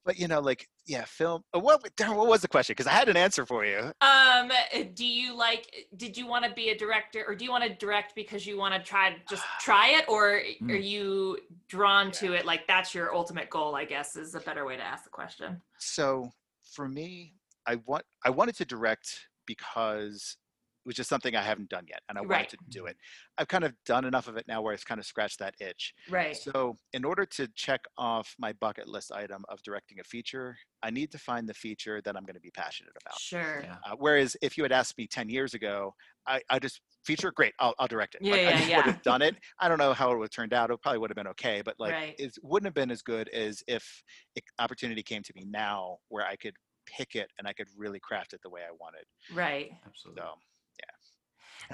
But 0.05 0.19
you 0.19 0.27
know, 0.27 0.41
like 0.41 0.69
yeah, 0.87 1.05
film. 1.05 1.43
uh, 1.55 1.61
What 1.61 1.81
darn, 1.97 2.17
what 2.17 2.27
was 2.27 2.43
the 2.43 2.49
question? 2.49 2.73
Because 2.75 2.87
I 2.87 2.93
had 2.93 3.09
an 3.09 3.17
answer 3.17 3.47
for 3.47 3.65
you. 3.65 3.93
Um, 4.01 4.51
do 4.95 5.07
you 5.07 5.35
like? 5.37 5.87
Did 5.97 6.17
you 6.17 6.27
want 6.27 6.45
to 6.45 6.51
be 6.53 6.71
a 6.71 6.77
director, 6.77 7.25
or 7.27 7.35
do 7.35 7.45
you 7.45 7.51
want 7.51 7.65
to 7.65 7.75
direct 7.75 8.15
because 8.15 8.47
you 8.47 8.59
want 8.59 8.75
to 8.75 8.81
try 8.81 9.17
just 9.29 9.45
try 9.61 9.89
it, 9.99 10.05
or 10.09 10.37
are 10.37 10.43
Mm. 10.61 10.83
you 10.85 11.39
drawn 11.69 12.11
to 12.13 12.33
it? 12.35 12.45
Like 12.47 12.67
that's 12.67 12.95
your 12.95 13.15
ultimate 13.15 13.49
goal, 13.51 13.75
I 13.77 13.85
guess, 13.85 14.17
is 14.17 14.35
a 14.35 14.41
better 14.41 14.65
way 14.65 14.77
to 14.77 14.83
ask 14.83 15.05
the 15.05 15.11
question. 15.11 15.61
So 15.79 16.31
for 16.75 16.89
me, 16.89 17.35
I 17.67 17.77
want 17.87 18.05
I 18.25 18.31
wanted 18.31 18.57
to 18.57 18.65
direct 18.65 19.29
because 19.47 20.37
it 20.37 20.42
was 20.85 20.95
just 20.97 21.09
something 21.09 21.35
I 21.37 21.43
haven't 21.43 21.71
done 21.71 21.87
yet, 21.89 22.01
and 22.09 22.19
I 22.19 22.23
Right. 22.23 22.31
wanted 22.33 22.49
to 22.51 22.59
do 22.71 22.87
it. 22.87 22.97
I've 23.39 23.49
kind 23.49 23.65
of 23.65 23.75
done 23.85 24.05
enough 24.05 24.29
of 24.29 24.37
it 24.37 24.47
now 24.49 24.63
where 24.63 24.75
it's 24.75 24.85
kind 24.85 24.99
of 25.01 25.07
scratched 25.07 25.39
that 25.41 25.55
itch. 25.61 25.95
Right. 26.07 26.37
So, 26.37 26.77
in 26.93 27.05
order 27.05 27.25
to 27.27 27.49
check 27.49 27.83
off 27.99 28.35
my 28.39 28.53
bucket 28.53 28.89
list 28.89 29.13
item 29.13 29.45
of 29.49 29.63
directing 29.63 30.01
a 30.01 30.05
feature, 30.05 30.57
I 30.83 30.91
need 30.91 31.13
to 31.13 31.19
find 31.19 31.49
the 31.49 31.55
feature 31.55 32.01
that 32.03 32.17
I'm 32.17 32.25
going 32.25 32.35
to 32.35 32.41
be 32.41 32.51
passionate 32.51 32.95
about. 33.01 33.15
Sure. 33.19 33.63
Yeah. 33.63 33.77
Uh, 33.85 33.97
whereas 33.99 34.37
if 34.43 34.57
you 34.57 34.63
had 34.65 34.73
asked 34.73 34.97
me 34.99 35.07
10 35.07 35.29
years 35.29 35.55
ago, 35.55 35.95
I, 36.27 36.41
I 36.51 36.59
just 36.59 36.81
feature 37.05 37.33
great, 37.33 37.53
I'll, 37.59 37.75
I'll 37.79 37.89
direct 37.89 38.15
it. 38.15 38.23
Yeah, 38.23 38.33
Like, 38.33 38.43
I 38.47 38.51
yeah, 38.51 38.59
just 38.59 38.69
yeah. 38.69 38.77
would 38.77 38.87
have 38.87 39.03
done 39.03 39.23
it. 39.23 39.37
I 39.59 39.69
don't 39.69 39.79
know 39.79 39.93
how 39.93 40.11
it 40.13 40.17
would 40.19 40.25
have 40.25 40.31
turned 40.31 40.53
out. 40.55 40.71
It 40.71 40.81
probably 40.83 40.99
would 40.99 41.11
have 41.11 41.17
been 41.17 41.27
okay, 41.29 41.63
but 41.63 41.77
like 41.79 41.93
Right. 41.95 42.15
it 42.19 42.33
wouldn't 42.43 42.67
have 42.67 42.75
been 42.75 42.91
as 42.91 43.03
good 43.03 43.29
as 43.31 43.63
if 43.67 44.03
it, 44.35 44.45
opportunity 44.59 45.03
came 45.03 45.23
to 45.25 45.33
me 45.35 45.45
now 45.45 45.99
where 46.09 46.25
I 46.27 46.37
could 46.37 46.55
pick 46.87 47.15
it 47.15 47.31
and 47.39 47.47
I 47.47 47.53
could 47.53 47.69
really 47.77 48.01
craft 48.01 48.33
it 48.33 48.41
the 48.43 48.51
way 48.51 48.63
I 48.63 48.73
wanted. 48.73 49.05
Right. 49.29 49.73
Absolutely. 49.87 50.23
So, 50.23 50.27
yeah. 50.27 50.52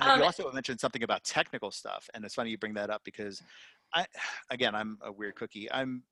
Um, 0.01 0.19
you 0.19 0.25
also 0.25 0.51
mentioned 0.53 0.81
something 0.81 1.03
about 1.03 1.25
technical 1.25 1.71
stuff, 1.71 2.09
and 2.15 2.25
it's 2.25 2.35
funny 2.35 2.51
you 2.51 2.59
bring 2.59 2.75
that 2.75 2.91
up 2.91 3.03
because 3.05 3.43
I, 3.95 4.07
again, 4.51 4.75
I'm 4.75 4.99
a 5.03 5.13
weird 5.13 5.37
cookie. 5.37 5.71
I'm 5.71 6.05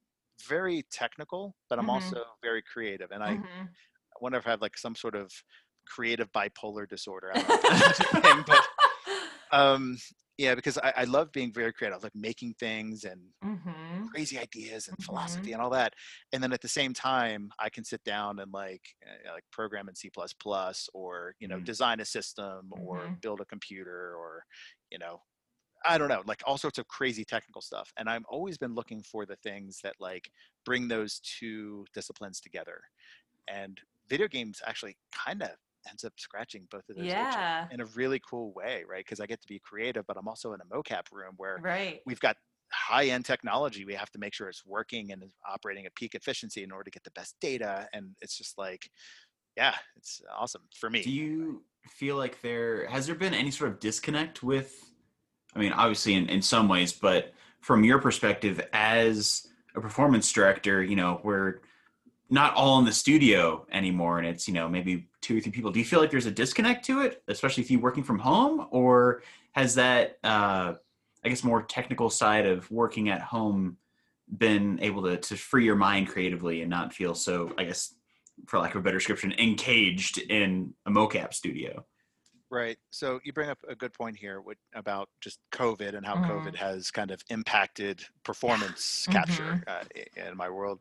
very 0.46 0.84
technical, 0.90 1.56
but 1.68 1.78
I'm 1.78 1.86
Mhm. 1.86 1.90
also 1.90 2.24
very 2.42 2.62
creative, 2.62 3.10
and 3.10 3.22
I 3.22 3.38
Mhm. 3.38 3.68
wonder 4.20 4.38
if 4.38 4.46
I 4.46 4.50
have 4.50 4.62
like 4.62 4.76
some 4.78 4.94
sort 4.94 5.14
of 5.14 5.32
creative 5.86 6.30
bipolar 6.32 6.88
disorder. 6.88 7.32
I 7.32 7.38
don't 7.38 7.48
know 7.48 7.54
if 7.56 7.64
that's 7.64 7.98
such 7.98 8.00
a 8.12 8.20
thing, 8.22 8.42
but 8.46 8.62
um, 9.52 9.98
yeah, 10.38 10.54
because 10.54 10.78
I, 10.78 10.92
I 10.98 11.04
love 11.04 11.32
being 11.32 11.52
very 11.52 11.72
creative, 11.72 12.02
like 12.02 12.14
making 12.14 12.54
things 12.54 13.04
and 13.04 13.32
Mhm. 13.42 14.10
crazy 14.12 14.38
ideas 14.38 14.88
and 14.88 14.98
Mhm. 14.98 15.02
philosophy 15.02 15.52
and 15.52 15.62
all 15.62 15.70
that. 15.70 15.94
And 16.32 16.42
then 16.42 16.52
at 16.52 16.62
the 16.62 16.68
same 16.68 16.94
time, 16.94 17.50
I 17.58 17.70
can 17.70 17.84
sit 17.84 18.04
down 18.04 18.38
and 18.40 18.52
like 18.52 18.96
uh, 19.06 19.32
like 19.34 19.44
program 19.52 19.88
in 19.88 19.96
C++ 19.96 20.10
or 20.94 21.34
you 21.40 21.48
know 21.48 21.60
Mm. 21.60 21.66
design 21.66 22.00
a 22.00 22.04
system 22.04 22.72
or 22.72 23.10
Mhm. 23.10 23.20
build 23.22 23.40
a 23.40 23.46
computer 23.46 24.14
or 24.16 24.44
you 24.90 24.98
know 24.98 25.22
I 25.84 25.98
don't 25.98 26.08
know, 26.08 26.22
like 26.26 26.42
all 26.46 26.58
sorts 26.58 26.78
of 26.78 26.88
crazy 26.88 27.24
technical 27.24 27.62
stuff. 27.62 27.92
And 27.96 28.08
I've 28.08 28.24
always 28.26 28.58
been 28.58 28.74
looking 28.74 29.02
for 29.02 29.26
the 29.26 29.36
things 29.36 29.80
that 29.82 29.94
like 30.00 30.30
bring 30.64 30.88
those 30.88 31.20
two 31.20 31.86
disciplines 31.94 32.40
together. 32.40 32.82
And 33.48 33.80
video 34.08 34.28
games 34.28 34.62
actually 34.66 34.98
kind 35.12 35.42
of 35.42 35.50
ends 35.88 36.04
up 36.04 36.12
scratching 36.16 36.66
both 36.70 36.88
of 36.88 36.96
those 36.96 37.06
itches 37.06 37.72
in 37.72 37.80
a 37.80 37.84
really 37.94 38.20
cool 38.28 38.52
way, 38.52 38.84
right? 38.88 39.04
Because 39.04 39.20
I 39.20 39.26
get 39.26 39.40
to 39.42 39.48
be 39.48 39.58
creative, 39.58 40.06
but 40.06 40.16
I'm 40.16 40.28
also 40.28 40.52
in 40.52 40.60
a 40.60 40.64
mocap 40.64 41.10
room 41.12 41.34
where 41.36 41.58
Right. 41.62 42.02
we've 42.06 42.20
got 42.20 42.36
high 42.72 43.06
end 43.06 43.24
technology. 43.24 43.84
We 43.84 43.94
have 43.94 44.10
to 44.10 44.18
make 44.18 44.34
sure 44.34 44.48
it's 44.48 44.64
working 44.66 45.12
and 45.12 45.22
operating 45.48 45.86
at 45.86 45.94
peak 45.94 46.14
efficiency 46.14 46.62
in 46.62 46.72
order 46.72 46.84
to 46.84 46.90
get 46.90 47.04
the 47.04 47.10
best 47.12 47.36
data. 47.40 47.88
And 47.92 48.16
it's 48.20 48.36
just 48.36 48.58
like, 48.58 48.90
yeah, 49.56 49.74
it's 49.96 50.20
awesome 50.34 50.62
for 50.74 50.90
me. 50.90 51.02
Do 51.02 51.10
you 51.10 51.64
feel 51.88 52.16
like 52.16 52.40
there 52.42 52.86
has 52.88 53.06
there 53.06 53.14
been 53.14 53.34
any 53.34 53.50
sort 53.50 53.70
of 53.70 53.80
disconnect 53.80 54.42
with? 54.42 54.90
I 55.54 55.58
mean, 55.58 55.72
obviously 55.72 56.14
in, 56.14 56.28
in 56.28 56.42
some 56.42 56.68
ways, 56.68 56.92
but 56.92 57.32
from 57.60 57.84
your 57.84 57.98
perspective 57.98 58.60
as 58.72 59.46
a 59.74 59.80
performance 59.80 60.30
director, 60.30 60.82
you 60.82 60.96
know, 60.96 61.20
we're 61.24 61.60
not 62.28 62.54
all 62.54 62.78
in 62.78 62.84
the 62.84 62.92
studio 62.92 63.66
anymore, 63.70 64.18
and 64.18 64.26
it's 64.26 64.48
you 64.48 64.54
know 64.54 64.68
maybe 64.68 65.08
two 65.20 65.38
or 65.38 65.40
three 65.40 65.52
people. 65.52 65.70
Do 65.70 65.78
you 65.78 65.84
feel 65.84 66.00
like 66.00 66.10
there's 66.10 66.26
a 66.26 66.30
disconnect 66.30 66.84
to 66.86 67.00
it, 67.02 67.22
especially 67.28 67.62
if 67.62 67.70
you're 67.70 67.80
working 67.80 68.04
from 68.04 68.18
home, 68.18 68.66
or 68.70 69.22
has 69.52 69.74
that, 69.76 70.18
uh, 70.24 70.74
I 71.24 71.28
guess, 71.28 71.42
more 71.44 71.62
technical 71.62 72.10
side 72.10 72.46
of 72.46 72.70
working 72.70 73.08
at 73.08 73.20
home 73.22 73.78
been 74.38 74.78
able 74.82 75.02
to 75.04 75.16
to 75.16 75.36
free 75.36 75.64
your 75.64 75.76
mind 75.76 76.08
creatively 76.08 76.60
and 76.62 76.70
not 76.70 76.92
feel 76.92 77.14
so, 77.14 77.54
I 77.56 77.64
guess, 77.64 77.94
for 78.46 78.58
lack 78.58 78.74
of 78.74 78.80
a 78.80 78.82
better 78.82 78.98
description, 78.98 79.32
encaged 79.38 80.18
in 80.18 80.74
a 80.84 80.90
mocap 80.90 81.32
studio. 81.32 81.86
Right. 82.50 82.78
So 82.90 83.18
you 83.24 83.32
bring 83.32 83.50
up 83.50 83.58
a 83.68 83.74
good 83.74 83.92
point 83.92 84.16
here 84.16 84.40
with, 84.40 84.58
about 84.74 85.08
just 85.20 85.40
COVID 85.52 85.96
and 85.96 86.06
how 86.06 86.16
Mhm. 86.16 86.28
COVID 86.28 86.54
has 86.54 86.92
kind 86.92 87.10
of 87.10 87.20
impacted 87.28 88.04
performance 88.22 89.06
capture 89.10 89.64
uh, 89.66 89.84
in 90.16 90.36
my 90.36 90.48
world, 90.48 90.80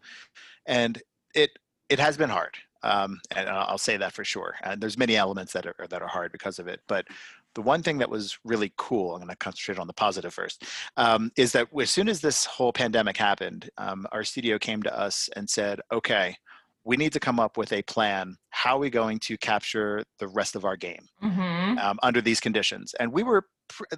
and 0.67 1.01
it 1.35 1.51
it 1.89 1.99
has 1.99 2.17
been 2.17 2.29
hard. 2.29 2.57
Um, 2.83 3.19
and 3.35 3.49
I'll 3.49 3.79
say 3.79 3.97
that 3.97 4.13
for 4.13 4.23
sure. 4.23 4.55
And 4.63 4.79
there's 4.79 4.97
many 4.97 5.15
elements 5.15 5.53
that 5.53 5.65
are 5.65 5.87
that 5.89 6.01
are 6.01 6.07
hard 6.07 6.31
because 6.31 6.59
of 6.59 6.67
it. 6.67 6.81
But 6.87 7.07
the 7.55 7.61
one 7.61 7.81
thing 7.81 7.97
that 7.99 8.09
was 8.09 8.37
really 8.43 8.73
cool, 8.77 9.13
I'm 9.13 9.19
going 9.21 9.29
to 9.29 9.35
concentrate 9.37 9.79
on 9.79 9.87
the 9.87 9.93
positive 9.93 10.33
first, 10.33 10.65
um, 10.97 11.31
is 11.37 11.51
that 11.53 11.67
as 11.79 11.89
soon 11.89 12.09
as 12.09 12.19
this 12.21 12.45
whole 12.45 12.73
pandemic 12.73 13.17
happened, 13.17 13.69
um, 13.77 14.05
our 14.11 14.23
studio 14.23 14.59
came 14.59 14.83
to 14.83 14.99
us 14.99 15.29
and 15.35 15.49
said, 15.49 15.79
"Okay, 15.91 16.35
we 16.83 16.97
need 16.97 17.13
to 17.13 17.19
come 17.19 17.39
up 17.39 17.57
with 17.57 17.71
a 17.73 17.81
plan. 17.83 18.37
How 18.49 18.75
are 18.75 18.79
we 18.79 18.89
going 18.91 19.19
to 19.19 19.37
capture 19.37 20.03
the 20.19 20.27
rest 20.27 20.55
of 20.55 20.63
our 20.65 20.75
game 20.77 21.07
Mhm. 21.23 21.79
um, 21.79 21.97
under 22.03 22.21
these 22.21 22.39
conditions?" 22.39 22.93
And 22.99 23.11
we 23.11 23.23
were 23.23 23.47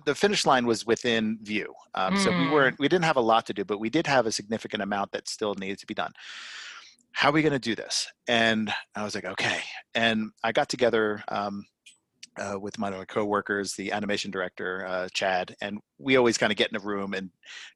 the 0.05 0.15
finish 0.15 0.45
line 0.45 0.65
was 0.65 0.85
within 0.85 1.39
view, 1.41 1.73
um, 1.93 2.15
so 2.15 2.31
we 2.31 2.45
Mm. 2.45 2.51
weren't 2.51 2.79
we 2.79 2.87
didn't 2.87 3.03
have 3.05 3.17
a 3.17 3.21
lot 3.33 3.45
to 3.47 3.53
do, 3.53 3.65
but 3.65 3.79
we 3.79 3.89
did 3.89 4.07
have 4.07 4.25
a 4.25 4.31
significant 4.31 4.81
amount 4.81 5.11
that 5.11 5.27
still 5.27 5.55
needed 5.55 5.79
to 5.79 5.85
be 5.85 5.93
done. 5.93 6.13
How 7.17 7.29
are 7.29 7.31
we 7.31 7.41
going 7.41 7.51
to 7.51 7.57
do 7.57 7.73
this? 7.73 8.07
And 8.27 8.71
I 8.93 9.03
was 9.03 9.15
like, 9.15 9.25
okay. 9.25 9.61
And 9.95 10.29
I 10.43 10.51
got 10.51 10.69
together 10.69 11.23
um, 11.29 11.65
uh, 12.39 12.59
with 12.59 12.77
my 12.77 13.05
coworkers, 13.05 13.73
the 13.73 13.91
animation 13.91 14.29
director, 14.29 14.85
uh, 14.85 15.07
Chad, 15.15 15.55
and 15.59 15.79
we 15.97 16.15
always 16.15 16.37
kind 16.37 16.51
of 16.51 16.57
get 16.59 16.69
in 16.69 16.75
a 16.75 16.79
room 16.79 17.15
and 17.15 17.31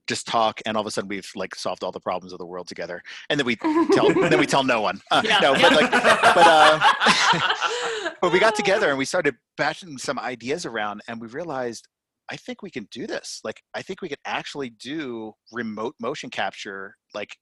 just 0.05 0.27
talk. 0.27 0.61
And 0.67 0.77
all 0.77 0.81
of 0.81 0.85
a 0.85 0.91
sudden, 0.91 1.07
we've 1.07 1.27
like 1.33 1.55
solved 1.55 1.83
all 1.83 1.91
the 1.91 1.99
problems 1.99 2.33
of 2.33 2.37
the 2.37 2.45
world 2.45 2.67
together. 2.67 3.01
And 3.31 3.39
then 3.39 3.47
we 3.47 3.55
tell, 3.55 4.13
then 4.29 4.39
we 4.39 4.45
tell 4.45 4.63
no 4.63 4.79
one. 4.79 5.01
Uh, 5.09 5.23
Yeah, 5.25 5.39
no, 5.39 5.53
but 5.53 5.71
like, 5.71 5.89
but 5.89 6.37
uh, 6.37 8.11
but 8.21 8.31
we 8.31 8.37
got 8.37 8.53
together 8.53 8.89
and 8.89 8.97
we 8.99 9.05
started 9.05 9.33
bashing 9.57 9.97
some 9.97 10.19
ideas 10.19 10.67
around, 10.67 11.01
and 11.07 11.19
we 11.19 11.27
realized. 11.27 11.87
I 12.29 12.37
think 12.37 12.61
we 12.61 12.69
can 12.69 12.87
do 12.91 13.07
this. 13.07 13.41
Like, 13.43 13.61
I 13.73 13.81
think 13.81 14.01
we 14.01 14.07
could 14.07 14.19
actually 14.23 14.69
do 14.69 15.33
remote 15.51 15.95
motion 15.99 16.29
capture, 16.29 16.95
like 17.13 17.35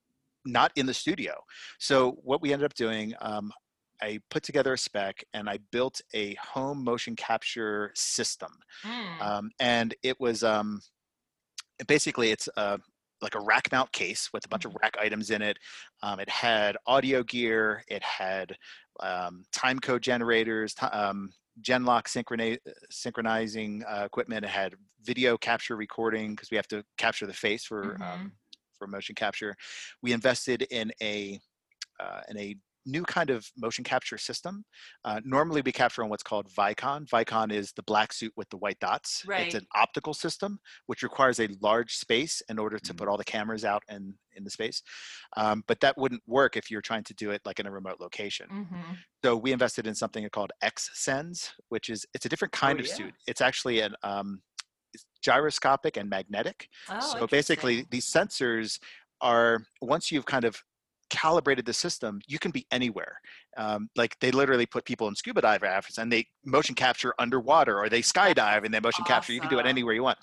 not 0.45 0.71
in 0.75 0.86
the 0.86 0.93
studio. 0.93 1.34
So 1.80 2.19
what 2.23 2.41
we 2.41 2.54
ended 2.54 2.65
up 2.65 2.73
doing, 2.73 3.13
um, 3.21 3.52
I 4.02 4.19
put 4.30 4.43
together 4.43 4.73
a 4.73 4.78
spec 4.78 5.23
and 5.34 5.49
I 5.49 5.60
built 5.71 5.99
a 6.13 6.36
home 6.36 6.84
motion 6.84 7.15
capture 7.15 7.91
system. 7.95 8.52
Mm. 8.84 9.21
Um, 9.21 9.52
and 9.60 9.93
it 10.04 10.19
was 10.19 10.43
um, 10.43 10.82
basically 11.88 12.32
it's 12.32 12.47
a, 12.56 12.80
like 13.21 13.36
a 13.36 13.41
rack 13.41 13.69
mount 13.71 13.91
case 13.91 14.30
with 14.32 14.45
a 14.45 14.47
bunch 14.47 14.63
of 14.63 14.75
rack 14.82 14.95
items 14.99 15.30
in 15.30 15.41
it. 15.41 15.58
Um, 16.02 16.21
it 16.21 16.30
had 16.30 16.78
audio 16.88 17.23
gear. 17.23 17.84
It 17.89 18.02
had 18.02 18.56
um, 19.02 19.43
time 19.52 19.80
code 19.80 20.02
generators, 20.02 20.73
ti- 20.73 20.86
um, 20.86 21.32
Genlock 21.62 22.06
synchroni- 22.06 22.60
synchronizing 22.89 23.84
uh, 23.86 24.04
equipment. 24.06 24.45
It 24.45 24.49
had 24.49 24.75
video 25.04 25.38
capture 25.38 25.75
recording 25.75 26.32
because 26.32 26.49
we 26.52 26.56
have 26.56 26.67
to 26.69 26.84
capture 26.97 27.28
the 27.28 27.34
face 27.34 27.65
for 27.65 27.97
Mhm. 27.99 28.32
For 28.80 28.88
motion 28.88 29.13
capture. 29.15 29.56
We 30.02 30.13
invested 30.13 30.63
in 30.72 30.92
a 31.02 31.39
uh, 32.00 32.22
in 32.30 32.38
a 32.39 32.56
new 32.86 33.04
kind 33.04 33.30
of 33.30 33.48
motion 33.58 33.84
capture 33.84 34.18
system. 34.18 34.63
Uh, 35.06 35.22
normally, 35.24 35.62
we 35.62 35.72
capture 35.72 36.04
on 36.04 36.10
what's 36.10 36.24
called 36.24 36.50
Vicon. 36.50 37.08
Vicon 37.08 37.52
is 37.52 37.74
the 37.74 37.84
black 37.84 38.13
suit 38.13 38.34
with 38.38 38.50
the 38.50 38.58
white 38.58 38.80
dots. 38.80 39.26
Right. 39.28 39.46
It's 39.46 39.56
an 39.56 39.68
optical 39.76 40.13
system 40.13 40.60
which 40.88 41.04
requires 41.04 41.39
a 41.39 41.50
large 41.62 41.96
space 41.96 42.42
in 42.50 42.58
order 42.58 42.80
to 42.80 42.94
Mhm. 42.94 42.98
put 42.98 43.08
all 43.08 43.18
the 43.18 43.26
cameras 43.26 43.65
out 43.65 43.84
in 43.89 44.18
in 44.34 44.44
the 44.46 44.50
space. 44.50 44.82
Um, 45.38 45.63
but 45.68 45.82
that 45.82 45.98
wouldn't 45.98 46.24
work 46.28 46.56
if 46.58 46.72
you're 46.72 46.82
trying 46.82 47.04
to 47.06 47.13
do 47.13 47.32
it 47.32 47.42
like 47.46 47.60
in 47.60 47.68
a 47.68 47.72
remote 47.72 48.00
location. 48.00 48.50
Mhm. 48.50 49.06
So 49.24 49.36
we 49.36 49.52
invested 49.52 49.86
in 49.88 49.96
something 49.96 50.28
called 50.30 50.52
XSens, 50.63 51.52
which 51.70 51.89
is 51.89 52.06
it's 52.13 52.26
a 52.26 52.30
different 52.30 52.54
kind 52.54 52.80
Oh, 52.80 52.80
of 52.80 52.88
yeah. 52.88 52.94
suit. 52.96 53.15
It's 53.28 53.42
actually 53.42 53.82
an 53.82 53.96
um, 54.04 54.42
it's 54.49 54.49
gyroscopic 55.21 55.97
and 55.97 56.10
magnetic. 56.10 56.69
Oh, 56.89 57.17
so 57.19 57.27
basically, 57.27 57.86
these 57.89 58.05
sensors 58.05 58.79
are 59.21 59.63
once 59.82 60.12
you've 60.12 60.25
kind 60.25 60.45
of 60.45 60.62
calibrated 61.10 61.65
the 61.65 61.73
system, 61.73 62.21
you 62.27 62.39
can 62.39 62.51
be 62.51 62.65
anywhere. 62.71 63.19
Um, 63.58 63.89
like 63.95 64.17
they 64.19 64.32
literally 64.32 64.65
put 64.65 64.86
people 64.86 65.08
in 65.08 65.15
scuba 65.15 65.41
dive 65.41 65.63
outfits 65.63 65.97
and 65.97 66.12
they 66.12 66.25
motion 66.45 66.75
capture 66.75 67.13
underwater, 67.19 67.77
or 67.77 67.89
they 67.89 68.01
skydive 68.01 68.63
and 68.63 68.73
they 68.73 68.79
motion 68.79 69.03
capture. 69.05 69.34
You 69.34 69.41
can 69.41 69.49
do 69.49 69.60
it 69.60 69.65
anywhere 69.65 69.93
you 69.93 70.03
want. 70.03 70.19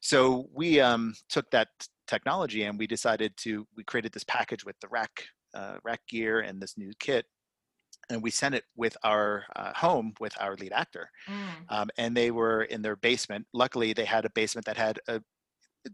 So 0.00 0.48
we 0.52 0.80
um, 0.80 1.14
took 1.28 1.50
that 1.52 1.68
technology 2.06 2.64
and 2.64 2.78
we 2.78 2.86
decided 2.86 3.36
to 3.38 3.66
we 3.76 3.84
created 3.84 4.12
this 4.12 4.24
package 4.24 4.64
with 4.64 4.76
the 4.80 4.88
rack 4.88 5.24
uh, 5.54 5.76
rack 5.84 6.00
gear 6.08 6.40
and 6.40 6.60
this 6.60 6.76
new 6.76 6.92
kit. 6.98 7.26
And 8.10 8.22
we 8.22 8.30
sent 8.30 8.54
it 8.54 8.64
with 8.76 8.96
our 9.02 9.44
uh, 9.56 9.72
home 9.74 10.12
with 10.20 10.34
our 10.40 10.56
lead 10.56 10.72
actor 10.72 11.10
Mm. 11.28 11.64
um, 11.68 11.88
and 11.96 12.16
they 12.16 12.30
were 12.30 12.64
in 12.64 12.82
their 12.82 12.96
basement. 12.96 13.46
Luckily, 13.52 13.92
they 13.92 14.04
had 14.04 14.24
a 14.24 14.30
basement 14.30 14.66
that 14.66 14.76
had 14.76 15.00
a 15.08 15.22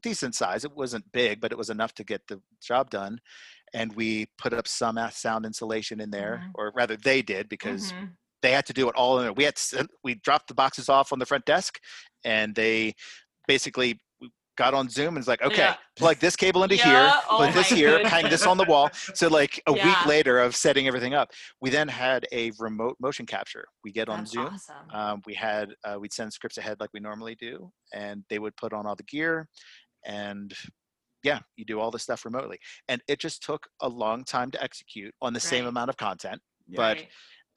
decent 0.03 0.35
size. 0.35 0.65
It 0.65 0.75
wasn't 0.75 1.11
big, 1.13 1.41
but 1.41 1.53
it 1.53 1.59
was 1.59 1.71
enough 1.71 1.95
to 1.95 2.05
get 2.05 2.23
the 2.29 2.41
job 2.61 2.91
done. 2.91 3.21
And 3.73 3.95
we 3.95 4.27
put 4.39 4.53
up 4.53 4.67
some 4.69 4.99
sound 5.11 5.45
insulation 5.47 6.01
in 6.01 6.11
there, 6.11 6.43
Mhm. 6.45 6.51
or 6.55 6.73
rather, 6.75 6.97
they 6.97 7.23
did 7.23 7.49
because 7.49 7.93
Mhm. 7.93 8.17
they 8.43 8.53
had 8.53 8.67
to 8.67 8.73
do 8.73 8.89
it 8.89 8.95
all 8.97 9.19
in 9.19 9.25
there. 9.25 9.33
We 9.33 9.45
had 9.45 9.57
to, 9.57 9.89
we 10.03 10.15
dropped 10.17 10.49
the 10.49 10.55
boxes 10.55 10.89
off 10.89 11.13
on 11.13 11.19
the 11.19 11.27
front 11.27 11.45
desk, 11.45 11.81
and 12.25 12.55
they 12.55 12.95
basically 13.47 14.01
got 14.61 14.75
on 14.75 14.89
Zoom 14.91 15.09
and 15.09 15.17
was 15.17 15.27
like, 15.29 15.43
okay, 15.43 15.57
Yeah. 15.69 15.77
plug 15.97 16.19
this 16.19 16.37
cable 16.37 16.63
into 16.65 16.77
Yeah, 16.81 16.85
here, 16.85 17.13
oh 17.31 17.39
put 17.39 17.55
this 17.55 17.69
here, 17.71 17.99
hang 18.05 18.29
this 18.29 18.47
on 18.47 18.59
the 18.59 18.65
wall. 18.73 18.91
So 19.15 19.29
like 19.29 19.55
a 19.67 19.73
Yeah. 19.73 19.87
week 19.87 20.07
later 20.07 20.39
of 20.39 20.55
setting 20.55 20.87
everything 20.87 21.15
up, 21.15 21.31
we 21.63 21.71
then 21.71 21.89
had 21.89 22.27
a 22.31 22.53
remote 22.59 22.97
motion 23.01 23.25
capture. 23.25 23.65
We 23.85 23.91
get 23.91 24.09
on 24.11 24.19
That's 24.21 24.33
Zoom 24.33 24.53
awesome. 24.55 24.91
um, 24.93 25.23
we 25.27 25.35
had 25.35 25.67
uh, 25.87 25.97
we'd 25.99 26.13
send 26.13 26.31
scripts 26.33 26.59
ahead 26.59 26.77
like 26.79 26.91
we 26.93 27.01
normally 27.01 27.37
do 27.37 27.71
and 27.95 28.23
they 28.29 28.39
would 28.39 28.55
put 28.57 28.73
on 28.75 28.87
all 28.87 28.97
the 28.97 29.03
gear 29.05 29.49
and 30.07 30.53
yeah 31.23 31.41
you 31.57 31.65
do 31.65 31.81
all 31.81 31.91
this 31.91 32.03
stuff 32.03 32.25
remotely 32.25 32.59
and 32.89 33.01
it 33.09 33.19
just 33.19 33.43
took 33.43 33.63
a 33.83 33.89
long 33.89 34.25
time 34.25 34.51
to 34.51 34.63
execute 34.63 35.15
on 35.23 35.33
the 35.33 35.41
same 35.41 35.67
amount 35.67 35.91
of 35.91 35.97
content 35.97 36.41
but 36.77 36.97
Right. 36.99 37.09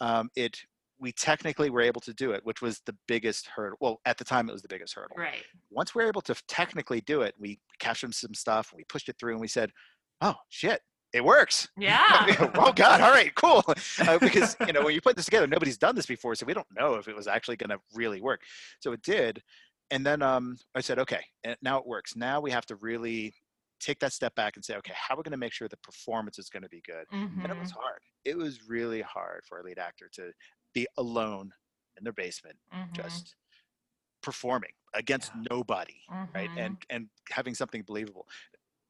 um, 0.02 0.30
it 0.36 0.58
we 1.04 1.12
technically 1.12 1.70
were 1.70 1.82
able 1.82 2.02
to 2.02 2.14
do 2.14 2.32
it 2.32 2.42
which 2.46 2.62
was 2.62 2.82
the 2.88 2.96
biggest 3.08 3.46
hurdle 3.48 3.78
well 3.82 4.02
at 4.06 4.18
the 4.18 4.24
time 4.24 4.50
it 4.50 4.54
was 4.54 4.62
the 4.64 4.68
biggest 4.68 4.96
hurdle. 4.96 5.16
Right. 5.18 5.44
once 5.70 5.94
we 5.94 6.02
were 6.04 6.08
able 6.10 6.22
to 6.22 6.36
technically 6.48 7.02
do 7.02 7.22
it 7.22 7.36
we 7.38 7.60
captured 7.80 8.16
some 8.16 8.34
stuff 8.34 8.74
we 8.76 8.84
pushed 8.86 9.10
it 9.10 9.18
through 9.20 9.34
and 9.34 9.42
we 9.42 9.48
said 9.48 9.70
oh 10.22 10.36
shit 10.50 10.82
it 11.14 11.24
works. 11.24 11.68
Yeah. 11.78 12.26
oh 12.56 12.74
god 12.74 13.00
all 13.02 13.12
right 13.12 13.34
cool. 13.36 13.64
Uh, 14.08 14.18
because 14.18 14.56
you 14.66 14.74
know 14.74 14.84
when 14.84 14.96
you 14.96 15.02
put 15.02 15.16
this 15.16 15.26
together 15.26 15.46
nobody's 15.46 15.78
done 15.78 15.96
this 15.96 16.08
before 16.08 16.34
so 16.34 16.46
we 16.46 16.54
don't 16.56 16.66
know 16.76 16.96
if 16.96 17.08
it 17.08 17.16
was 17.16 17.28
actually 17.28 17.58
going 17.58 17.70
to 17.70 17.78
really 17.94 18.20
work. 18.22 18.42
So 18.80 18.92
it 18.94 19.04
did 19.04 19.44
and 19.92 20.04
then 20.06 20.22
um, 20.24 20.58
i 20.74 20.82
said 20.82 20.98
okay 21.00 21.24
and 21.44 21.56
now 21.62 21.78
it 21.78 21.86
works. 21.86 22.16
Now 22.16 22.42
we 22.42 22.50
have 22.52 22.66
to 22.68 22.76
really 22.78 23.34
take 23.80 24.00
that 24.00 24.14
step 24.14 24.34
back 24.36 24.56
and 24.56 24.64
say 24.66 24.76
okay 24.78 24.94
how 24.96 25.14
are 25.14 25.18
we 25.18 25.24
going 25.24 25.32
to 25.32 25.38
make 25.46 25.52
sure 25.54 25.68
the 25.68 25.78
performance 25.78 26.40
is 26.40 26.50
going 26.50 26.64
to 26.64 26.70
be 26.70 26.82
good 26.86 27.06
and 27.12 27.46
it 27.52 27.60
was 27.60 27.72
Mhm. 27.72 27.76
hard. 27.82 28.00
It 28.26 28.38
was 28.38 28.68
really 28.68 29.02
hard 29.02 29.42
for 29.48 29.60
a 29.60 29.64
lead 29.64 29.78
actor 29.78 30.10
to 30.14 30.32
be 30.74 30.88
alone 30.98 31.54
in 31.98 32.04
their 32.04 32.14
basement 32.14 32.58
Mhm. 32.74 32.94
just 32.94 33.36
performing 34.22 34.72
against 34.94 35.32
nobody 35.50 36.02
right 36.34 36.50
Mhm. 36.52 36.66
and 36.66 36.78
and 36.90 37.10
having 37.30 37.54
something 37.56 37.84
believable. 37.84 38.28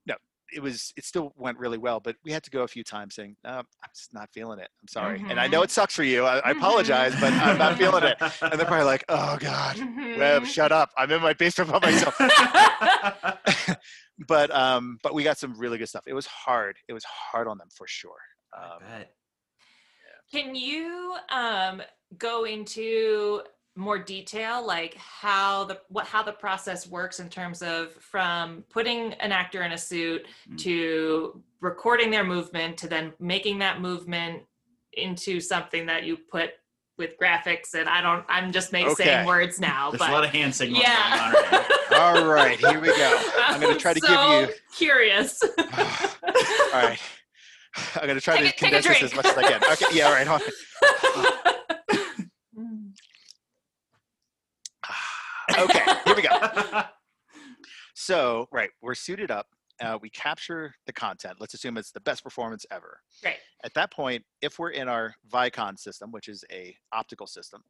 No 0.05 0.15
it 0.51 0.61
was 0.61 0.93
it 0.95 1.05
still 1.05 1.33
went 1.35 1.57
really 1.57 1.77
well 1.77 1.99
but 1.99 2.15
we 2.23 2.31
had 2.31 2.43
to 2.43 2.51
go 2.51 2.61
a 2.63 2.67
few 2.67 2.83
times 2.83 3.15
saying 3.15 3.35
no, 3.43 3.49
i'm 3.51 3.67
just 3.95 4.13
not 4.13 4.29
feeling 4.31 4.59
it. 4.59 4.69
I'm 4.81 4.87
sorry. 4.87 5.25
And 5.29 5.39
i 5.39 5.47
know 5.47 5.61
Mhm. 5.61 5.65
it 5.65 5.71
sucks 5.71 5.95
for 5.95 6.03
you. 6.03 6.25
I, 6.25 6.37
I 6.39 6.51
apologize 6.51 7.13
but 7.19 7.33
i'm 7.33 7.57
not 7.57 7.77
feeling 7.77 8.03
it. 8.03 8.17
And 8.41 8.59
they're 8.59 8.67
probably 8.67 8.85
like 8.85 9.03
oh 9.09 9.37
god. 9.39 9.77
Webb 10.17 10.43
Mhm. 10.43 10.47
shut 10.47 10.71
up. 10.71 10.91
I'm 10.97 11.11
in 11.11 11.21
my 11.21 11.33
basement 11.33 11.71
by 11.71 11.79
myself. 11.79 12.15
But 14.27 14.51
um 14.51 14.99
but 15.01 15.15
we 15.15 15.23
got 15.23 15.39
some 15.39 15.57
really 15.57 15.79
good 15.79 15.89
stuff. 15.89 16.03
It 16.05 16.13
was 16.13 16.27
hard. 16.27 16.77
It 16.87 16.93
was 16.93 17.03
hard 17.03 17.47
on 17.47 17.57
them 17.57 17.69
for 17.75 17.87
sure. 17.87 18.19
I 18.53 18.75
um, 18.75 18.79
bet. 18.79 19.15
Can 20.33 20.55
you 20.55 21.15
um, 21.29 21.83
go 22.17 22.45
into 22.45 23.41
more 23.75 23.99
detail, 23.99 24.65
like 24.65 24.95
how 24.95 25.65
the 25.65 25.79
what 25.89 26.07
how 26.07 26.23
the 26.23 26.31
process 26.31 26.87
works 26.87 27.19
in 27.19 27.29
terms 27.29 27.61
of 27.61 27.93
from 27.93 28.63
putting 28.71 29.13
an 29.13 29.31
actor 29.31 29.61
in 29.61 29.73
a 29.73 29.77
suit 29.77 30.25
Mm. 30.51 30.57
to 30.59 31.43
recording 31.61 32.09
their 32.09 32.23
movement 32.23 32.77
to 32.79 32.87
then 32.87 33.13
making 33.19 33.59
that 33.59 33.79
movement 33.79 34.41
into 34.93 35.39
something 35.39 35.85
that 35.85 36.03
you 36.03 36.17
put 36.17 36.49
with 36.97 37.11
graphics 37.21 37.75
and 37.75 37.87
I 37.87 38.01
don't 38.01 38.25
I'm 38.27 38.51
just 38.51 38.71
making 38.71 38.91
Okay. 38.93 39.03
saying 39.05 39.27
words 39.27 39.59
now, 39.59 39.91
There's 39.91 39.99
but 39.99 40.09
a 40.09 40.13
lot 40.13 40.23
of 40.23 40.31
hand 40.31 40.53
signals 40.55 40.83
yeah. 40.83 41.31
going 41.31 41.35
on 41.35 41.51
right 41.51 41.69
now. 41.91 42.17
all 42.17 42.25
right 42.25 42.57
here 42.59 42.79
we 42.79 42.87
go 42.87 43.21
i'm 43.37 43.61
going 43.61 43.73
to 43.75 43.79
try 43.79 43.93
to 43.93 43.99
so 43.99 44.07
give 44.41 44.49
you 44.49 44.55
curious. 44.75 45.41
all 45.57 46.81
right 46.81 46.99
i'm 47.95 48.03
going 48.07 48.15
to 48.15 48.21
try 48.21 48.37
Take 48.37 48.55
to 48.57 48.65
a- 48.65 48.69
condense 48.69 48.87
this 48.87 49.03
as 49.03 49.15
much 49.15 49.25
as 49.25 49.37
i 49.37 49.43
can 49.43 49.63
okay 49.71 49.85
yeah 49.91 50.05
all 50.07 50.13
right 50.13 50.27
okay 55.59 55.83
here 56.05 56.15
we 56.15 56.21
go 56.21 56.29
So, 57.95 58.47
right, 58.51 58.69
we're 58.81 58.95
suited 58.95 59.31
up. 59.31 59.47
Uh, 59.81 59.97
we 60.01 60.09
capture 60.09 60.73
the 60.87 60.93
content. 60.93 61.37
Let's 61.39 61.53
assume 61.53 61.77
it's 61.77 61.91
the 61.91 62.01
best 62.01 62.23
performance 62.23 62.65
ever. 62.71 62.99
Great. 63.21 63.35
At 63.63 63.73
that 63.75 63.91
point, 63.91 64.23
if 64.41 64.59
we're 64.59 64.71
in 64.71 64.87
our 64.89 65.15
Vicon 65.31 65.77
system, 65.79 66.11
which 66.11 66.27
is 66.27 66.43
a 66.51 66.75
optical 66.91 67.27
system, 67.27 67.61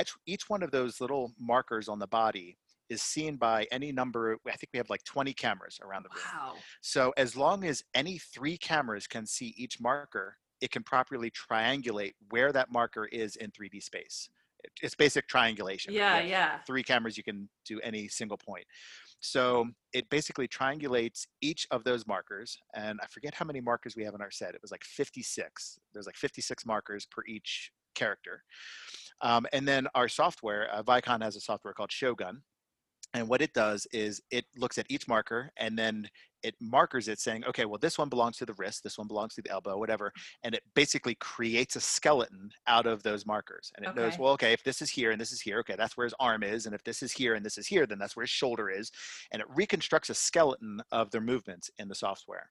each, 0.00 0.12
each 0.26 0.48
one 0.48 0.62
of 0.62 0.70
those 0.70 1.00
little 1.00 1.32
markers 1.38 1.88
on 1.88 1.98
the 1.98 2.06
body 2.06 2.56
is 2.90 3.02
seen 3.02 3.36
by 3.36 3.66
any 3.70 3.92
number. 3.92 4.38
I 4.46 4.52
think 4.52 4.70
we 4.72 4.78
have 4.78 4.90
like 4.90 5.04
20 5.04 5.32
cameras 5.34 5.78
around 5.82 6.04
the 6.04 6.10
room. 6.14 6.24
Wow. 6.34 6.54
So 6.80 7.12
as 7.16 7.36
long 7.36 7.64
as 7.64 7.82
any 7.94 8.18
three 8.18 8.56
cameras 8.56 9.06
can 9.06 9.26
see 9.26 9.54
each 9.56 9.80
marker, 9.80 10.36
it 10.60 10.70
can 10.70 10.82
properly 10.82 11.30
triangulate 11.30 12.12
where 12.30 12.52
that 12.52 12.70
marker 12.70 13.06
is 13.06 13.36
in 13.36 13.50
3D 13.50 13.82
space. 13.82 14.28
It's 14.82 14.94
basic 14.94 15.28
triangulation. 15.28 15.92
Yeah, 15.92 16.16
have 16.16 16.26
yeah. 16.26 16.58
three 16.66 16.82
cameras, 16.82 17.18
you 17.18 17.22
can 17.22 17.48
do 17.66 17.80
any 17.80 18.08
single 18.08 18.38
point. 18.38 18.64
So 19.20 19.66
it 19.92 20.08
basically 20.10 20.48
triangulates 20.48 21.26
each 21.42 21.66
of 21.70 21.84
those 21.84 22.06
markers. 22.06 22.58
And 22.74 22.98
I 23.02 23.06
forget 23.06 23.34
how 23.34 23.44
many 23.44 23.60
markers 23.60 23.94
we 23.96 24.04
have 24.04 24.14
in 24.14 24.20
our 24.20 24.30
set. 24.30 24.54
It 24.54 24.62
was 24.62 24.70
like 24.70 24.84
56. 24.84 25.78
There's 25.92 26.06
like 26.06 26.16
56 26.16 26.66
markers 26.66 27.06
per 27.10 27.22
each 27.26 27.70
character. 27.94 28.42
Um, 29.20 29.46
and 29.52 29.66
then 29.66 29.86
our 29.94 30.08
software, 30.08 30.68
uh, 30.72 30.82
Vicon 30.82 31.22
has 31.22 31.36
a 31.36 31.40
software 31.40 31.72
called 31.72 31.92
Shogun. 31.92 32.42
And 33.14 33.28
what 33.28 33.40
it 33.40 33.54
does 33.54 33.86
is 33.92 34.20
it 34.30 34.44
looks 34.56 34.76
at 34.76 34.86
each 34.90 35.06
marker 35.06 35.50
and 35.56 35.78
then 35.78 36.08
it 36.42 36.54
markers 36.60 37.08
it 37.08 37.20
saying, 37.20 37.44
okay, 37.46 37.64
well, 37.64 37.78
this 37.78 37.96
one 37.96 38.10
belongs 38.10 38.36
to 38.36 38.44
the 38.44 38.52
wrist, 38.54 38.82
this 38.82 38.98
one 38.98 39.06
belongs 39.06 39.34
to 39.34 39.42
the 39.42 39.50
elbow, 39.50 39.78
whatever. 39.78 40.12
And 40.42 40.54
it 40.54 40.62
basically 40.74 41.14
creates 41.14 41.76
a 41.76 41.80
skeleton 41.80 42.50
out 42.66 42.86
of 42.86 43.02
those 43.02 43.24
markers. 43.24 43.72
And 43.76 43.86
it 43.86 43.94
knows, 43.94 44.18
well, 44.18 44.32
okay, 44.32 44.52
if 44.52 44.62
this 44.62 44.82
is 44.82 44.90
here 44.90 45.12
and 45.12 45.20
this 45.20 45.32
is 45.32 45.40
here, 45.40 45.60
okay, 45.60 45.76
that's 45.76 45.96
where 45.96 46.04
his 46.04 46.14
arm 46.20 46.42
is. 46.42 46.66
And 46.66 46.74
if 46.74 46.84
this 46.84 47.02
is 47.02 47.12
here 47.12 47.34
and 47.34 47.46
this 47.46 47.56
is 47.56 47.66
here, 47.66 47.86
then 47.86 47.98
that's 47.98 48.14
where 48.14 48.24
his 48.24 48.30
shoulder 48.30 48.68
is. 48.68 48.90
And 49.32 49.40
it 49.40 49.48
reconstructs 49.54 50.10
a 50.10 50.14
skeleton 50.14 50.82
of 50.92 51.10
their 51.10 51.22
movements 51.22 51.70
in 51.78 51.88
the 51.88 51.94
software. 51.94 52.50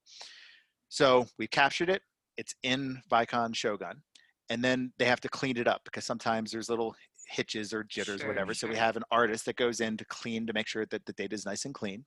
So 0.90 1.28
we 1.38 1.46
captured 1.46 1.90
it, 1.90 2.02
it's 2.38 2.56
in 2.64 3.02
Vicon 3.12 3.54
Shogun. 3.54 4.02
And 4.50 4.64
then 4.64 4.92
they 4.98 5.06
have 5.06 5.22
to 5.22 5.30
clean 5.30 5.58
it 5.58 5.68
up 5.68 5.82
because 5.86 6.06
sometimes 6.06 6.52
there's 6.52 6.70
little 6.70 6.96
hitches 7.34 7.74
or 7.74 7.84
jitters, 7.84 8.22
Sure, 8.22 8.30
whatever. 8.30 8.54
So 8.54 8.68
we 8.68 8.76
have 8.76 8.96
an 8.96 9.04
artist 9.12 9.46
that 9.46 9.56
goes 9.56 9.80
in 9.82 9.98
to 9.98 10.06
clean 10.06 10.46
to 10.48 10.54
make 10.54 10.68
sure 10.68 10.86
that 10.88 11.06
the 11.06 11.14
data 11.14 11.36
is 11.36 11.46
nice 11.46 11.66
and 11.66 11.74
clean. 11.74 12.06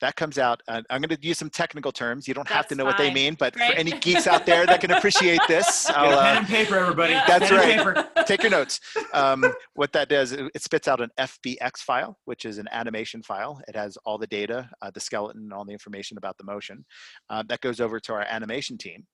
That 0.00 0.16
comes 0.16 0.36
out. 0.36 0.60
Uh, 0.66 0.82
I'm 0.90 1.00
going 1.00 1.16
to 1.16 1.26
use 1.26 1.38
some 1.38 1.48
technical 1.48 1.92
terms. 1.92 2.26
You 2.26 2.34
don't 2.34 2.48
have 2.48 2.66
to 2.66 2.74
That's 2.74 2.78
know 2.78 2.84
what 2.84 2.98
they 2.98 3.14
mean, 3.14 3.36
but 3.38 3.54
for 3.54 3.62
any 3.62 3.92
geeks 3.92 4.26
out 4.26 4.44
there 4.44 4.66
that 4.66 4.80
can 4.80 4.90
appreciate 4.90 5.40
this, 5.46 5.86
Get 5.88 5.96
a 5.96 5.98
I'll 6.00 6.18
pen 6.18 6.36
uh, 6.36 6.38
and 6.40 6.46
paper, 6.48 6.76
everybody. 6.76 7.12
Yeah. 7.12 7.24
That's 7.28 7.48
Pen 7.48 7.86
right. 7.86 8.08
take 8.26 8.42
your 8.42 8.50
notes. 8.50 8.80
Um, 9.12 9.44
what 9.74 9.92
that 9.92 10.08
does, 10.08 10.32
it, 10.32 10.50
it 10.56 10.62
spits 10.62 10.88
out 10.88 11.00
an 11.00 11.10
FBX 11.20 11.78
file, 11.78 12.18
which 12.24 12.44
is 12.44 12.58
an 12.58 12.66
animation 12.72 13.22
file. 13.22 13.60
It 13.68 13.76
has 13.76 13.96
all 14.04 14.18
the 14.18 14.26
data, 14.26 14.68
uh, 14.82 14.90
the 14.92 14.98
skeleton, 14.98 15.52
all 15.52 15.64
the 15.64 15.72
information 15.72 16.18
about 16.18 16.36
the 16.36 16.44
motion. 16.44 16.84
Uh, 17.30 17.44
that 17.48 17.60
goes 17.60 17.80
over 17.80 18.00
to 18.00 18.12
our 18.12 18.22
animation 18.22 18.78
team. 18.78 19.06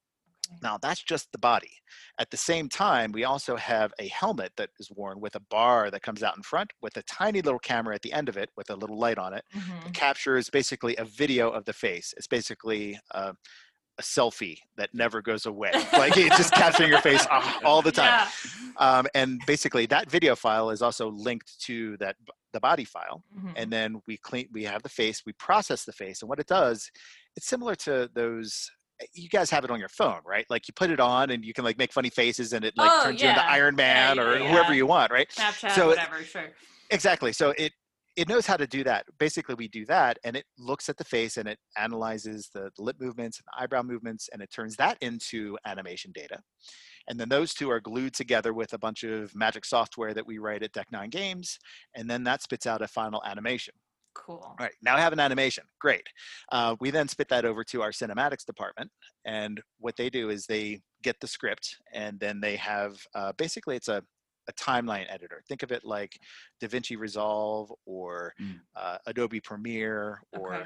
Now 0.63 0.79
that's 0.81 1.03
just 1.03 1.31
the 1.33 1.39
body. 1.39 1.71
At 2.19 2.31
the 2.31 2.37
same 2.37 2.69
time, 2.69 3.13
we 3.13 3.25
also 3.25 3.57
have 3.57 3.93
a 3.99 4.09
helmet 4.09 4.53
that 4.57 4.71
is 4.79 4.91
worn 4.91 5.21
with 5.21 5.35
a 5.37 5.41
bar 5.41 5.91
that 5.91 6.03
comes 6.03 6.23
out 6.23 6.37
in 6.37 6.43
front 6.43 6.73
with 6.83 6.97
a 6.97 7.03
tiny 7.03 7.41
little 7.43 7.61
camera 7.61 7.95
at 7.95 8.03
the 8.03 8.13
end 8.13 8.29
of 8.29 8.37
it 8.37 8.51
with 8.57 8.71
a 8.71 8.77
little 8.77 8.99
light 8.99 9.19
on 9.19 9.33
it. 9.35 9.45
Mhm. 9.55 9.87
It 9.89 9.95
captures 9.95 10.51
basically 10.51 10.97
a 10.97 11.05
video 11.05 11.51
of 11.51 11.65
the 11.65 11.73
face. 11.73 12.13
It's 12.17 12.27
basically 12.27 12.99
uh, 13.13 13.33
a 13.99 14.03
selfie 14.03 14.59
that 14.77 14.91
never 14.95 15.21
goes 15.23 15.47
away. 15.47 15.71
Like 15.93 16.17
it's 16.17 16.37
just 16.37 16.53
capturing 16.53 16.91
your 16.91 17.01
face 17.01 17.27
all- 17.65 17.83
the 17.83 17.91
time. 17.93 18.07
Yeah. 18.07 18.29
Um, 18.77 19.07
and 19.15 19.41
basically 19.47 19.87
that 19.87 20.09
video 20.11 20.37
file 20.37 20.71
is 20.71 20.83
also 20.83 21.11
linked 21.11 21.61
to 21.63 21.97
that 21.99 22.15
the 22.53 22.61
body 22.61 22.85
file 22.85 23.23
Mhm. 23.37 23.53
and 23.57 23.73
then 23.73 24.01
we 24.07 24.17
clean 24.17 24.49
we 24.53 24.65
have 24.65 24.83
the 24.83 24.89
face 24.89 25.23
we 25.27 25.33
process 25.35 25.85
the 25.85 25.93
face 25.93 26.23
and 26.23 26.29
what 26.31 26.39
it 26.41 26.47
does 26.47 26.91
it's 27.37 27.47
similar 27.47 27.75
to 27.75 28.09
those 28.15 28.71
Eh, 29.01 29.07
you 29.15 29.29
guys 29.29 29.51
have 29.51 29.65
it 29.65 29.71
on 29.71 29.79
your 29.79 29.89
phone 29.89 30.21
right? 30.25 30.47
Like 30.51 30.69
you 30.69 30.75
put 30.75 30.91
it 30.91 31.01
on 31.01 31.31
and 31.31 31.45
you 31.45 31.53
can 31.53 31.65
like 31.65 31.79
make 31.79 31.93
funny 31.93 32.11
faces 32.11 32.53
and 32.53 32.65
it 32.65 32.75
like 32.77 32.91
Oh, 32.93 33.05
turns 33.05 33.23
you 33.23 33.29
into 33.29 33.45
iron 33.45 33.77
man 33.77 34.17
Yeah, 34.17 34.23
or 34.23 34.39
yeah, 34.39 34.51
whoever 34.51 34.75
you 34.75 34.87
want 34.87 35.13
right? 35.13 35.29
Snapchat, 35.31 35.71
so 35.73 35.91
it- 35.91 35.99
whatever, 35.99 36.23
sure. 36.25 36.51
exactly 36.91 37.33
so 37.33 37.51
it 37.59 37.73
it 38.17 38.29
knows 38.29 38.47
how 38.49 38.57
to 38.57 38.67
do 38.67 38.83
that. 38.83 39.07
Basically 39.21 39.55
we 39.55 39.69
do 39.69 39.87
that 39.87 40.19
and 40.25 40.35
it 40.35 40.45
looks 40.59 40.89
at 40.89 40.97
the 40.97 41.05
face 41.05 41.37
and 41.37 41.49
it 41.49 41.57
analyzes 41.77 42.51
the 42.53 42.69
lip 42.77 42.97
movements 42.99 43.39
and 43.39 43.45
the 43.47 43.63
eyebrow 43.63 43.83
movements 43.83 44.29
and 44.33 44.43
it 44.43 44.51
turns 44.53 44.75
that 44.75 44.99
into 45.01 45.57
animation 45.67 46.11
data. 46.13 46.41
And 47.07 47.21
then 47.21 47.29
those 47.29 47.55
two 47.55 47.71
are 47.71 47.79
glued 47.79 48.15
together 48.15 48.53
with 48.53 48.73
a 48.73 48.79
bunch 48.79 49.05
of 49.05 49.33
magic 49.37 49.65
software 49.65 50.15
that 50.15 50.27
we 50.27 50.39
write 50.39 50.65
at 50.65 50.73
deck 50.73 50.89
nine 50.91 51.11
games 51.11 51.59
and 51.95 52.11
then 52.11 52.25
that 52.25 52.43
spits 52.43 52.67
out 52.67 52.83
a 52.83 52.89
final 52.89 53.23
animation 53.25 53.75
Cool. 54.19 54.43
all 54.45 54.57
right, 54.61 54.73
now 54.83 54.97
I 54.97 55.01
have 55.01 55.13
an 55.13 55.21
animation. 55.21 55.65
Great. 55.81 56.03
Uh, 56.53 56.77
we 56.81 56.91
then 56.91 57.09
spit 57.09 57.29
that 57.29 57.45
over 57.45 57.63
to 57.65 57.83
our 57.83 57.91
cinematics 57.93 58.45
department, 58.45 58.91
and 59.25 59.61
what 59.79 59.97
they 59.97 60.11
do 60.11 60.29
is 60.31 60.45
they 60.47 60.81
get 61.03 61.17
the 61.21 61.27
script, 61.29 61.77
and 61.95 62.19
then 62.21 62.41
they 62.41 62.57
have 62.57 62.97
uh, 63.15 63.33
basically 63.39 63.77
it's 63.77 63.89
a, 63.89 64.03
a 64.49 64.53
timeline 64.55 65.07
editor. 65.09 65.43
Think 65.49 65.63
of 65.63 65.71
it 65.73 65.85
like 65.85 66.19
DaVinci 66.63 66.99
Resolve 66.99 67.73
or 67.87 68.33
Mm. 68.41 68.59
uh, 68.77 68.99
Adobe 69.07 69.41
Premiere 69.41 70.21
or 70.37 70.55
Okay. 70.55 70.65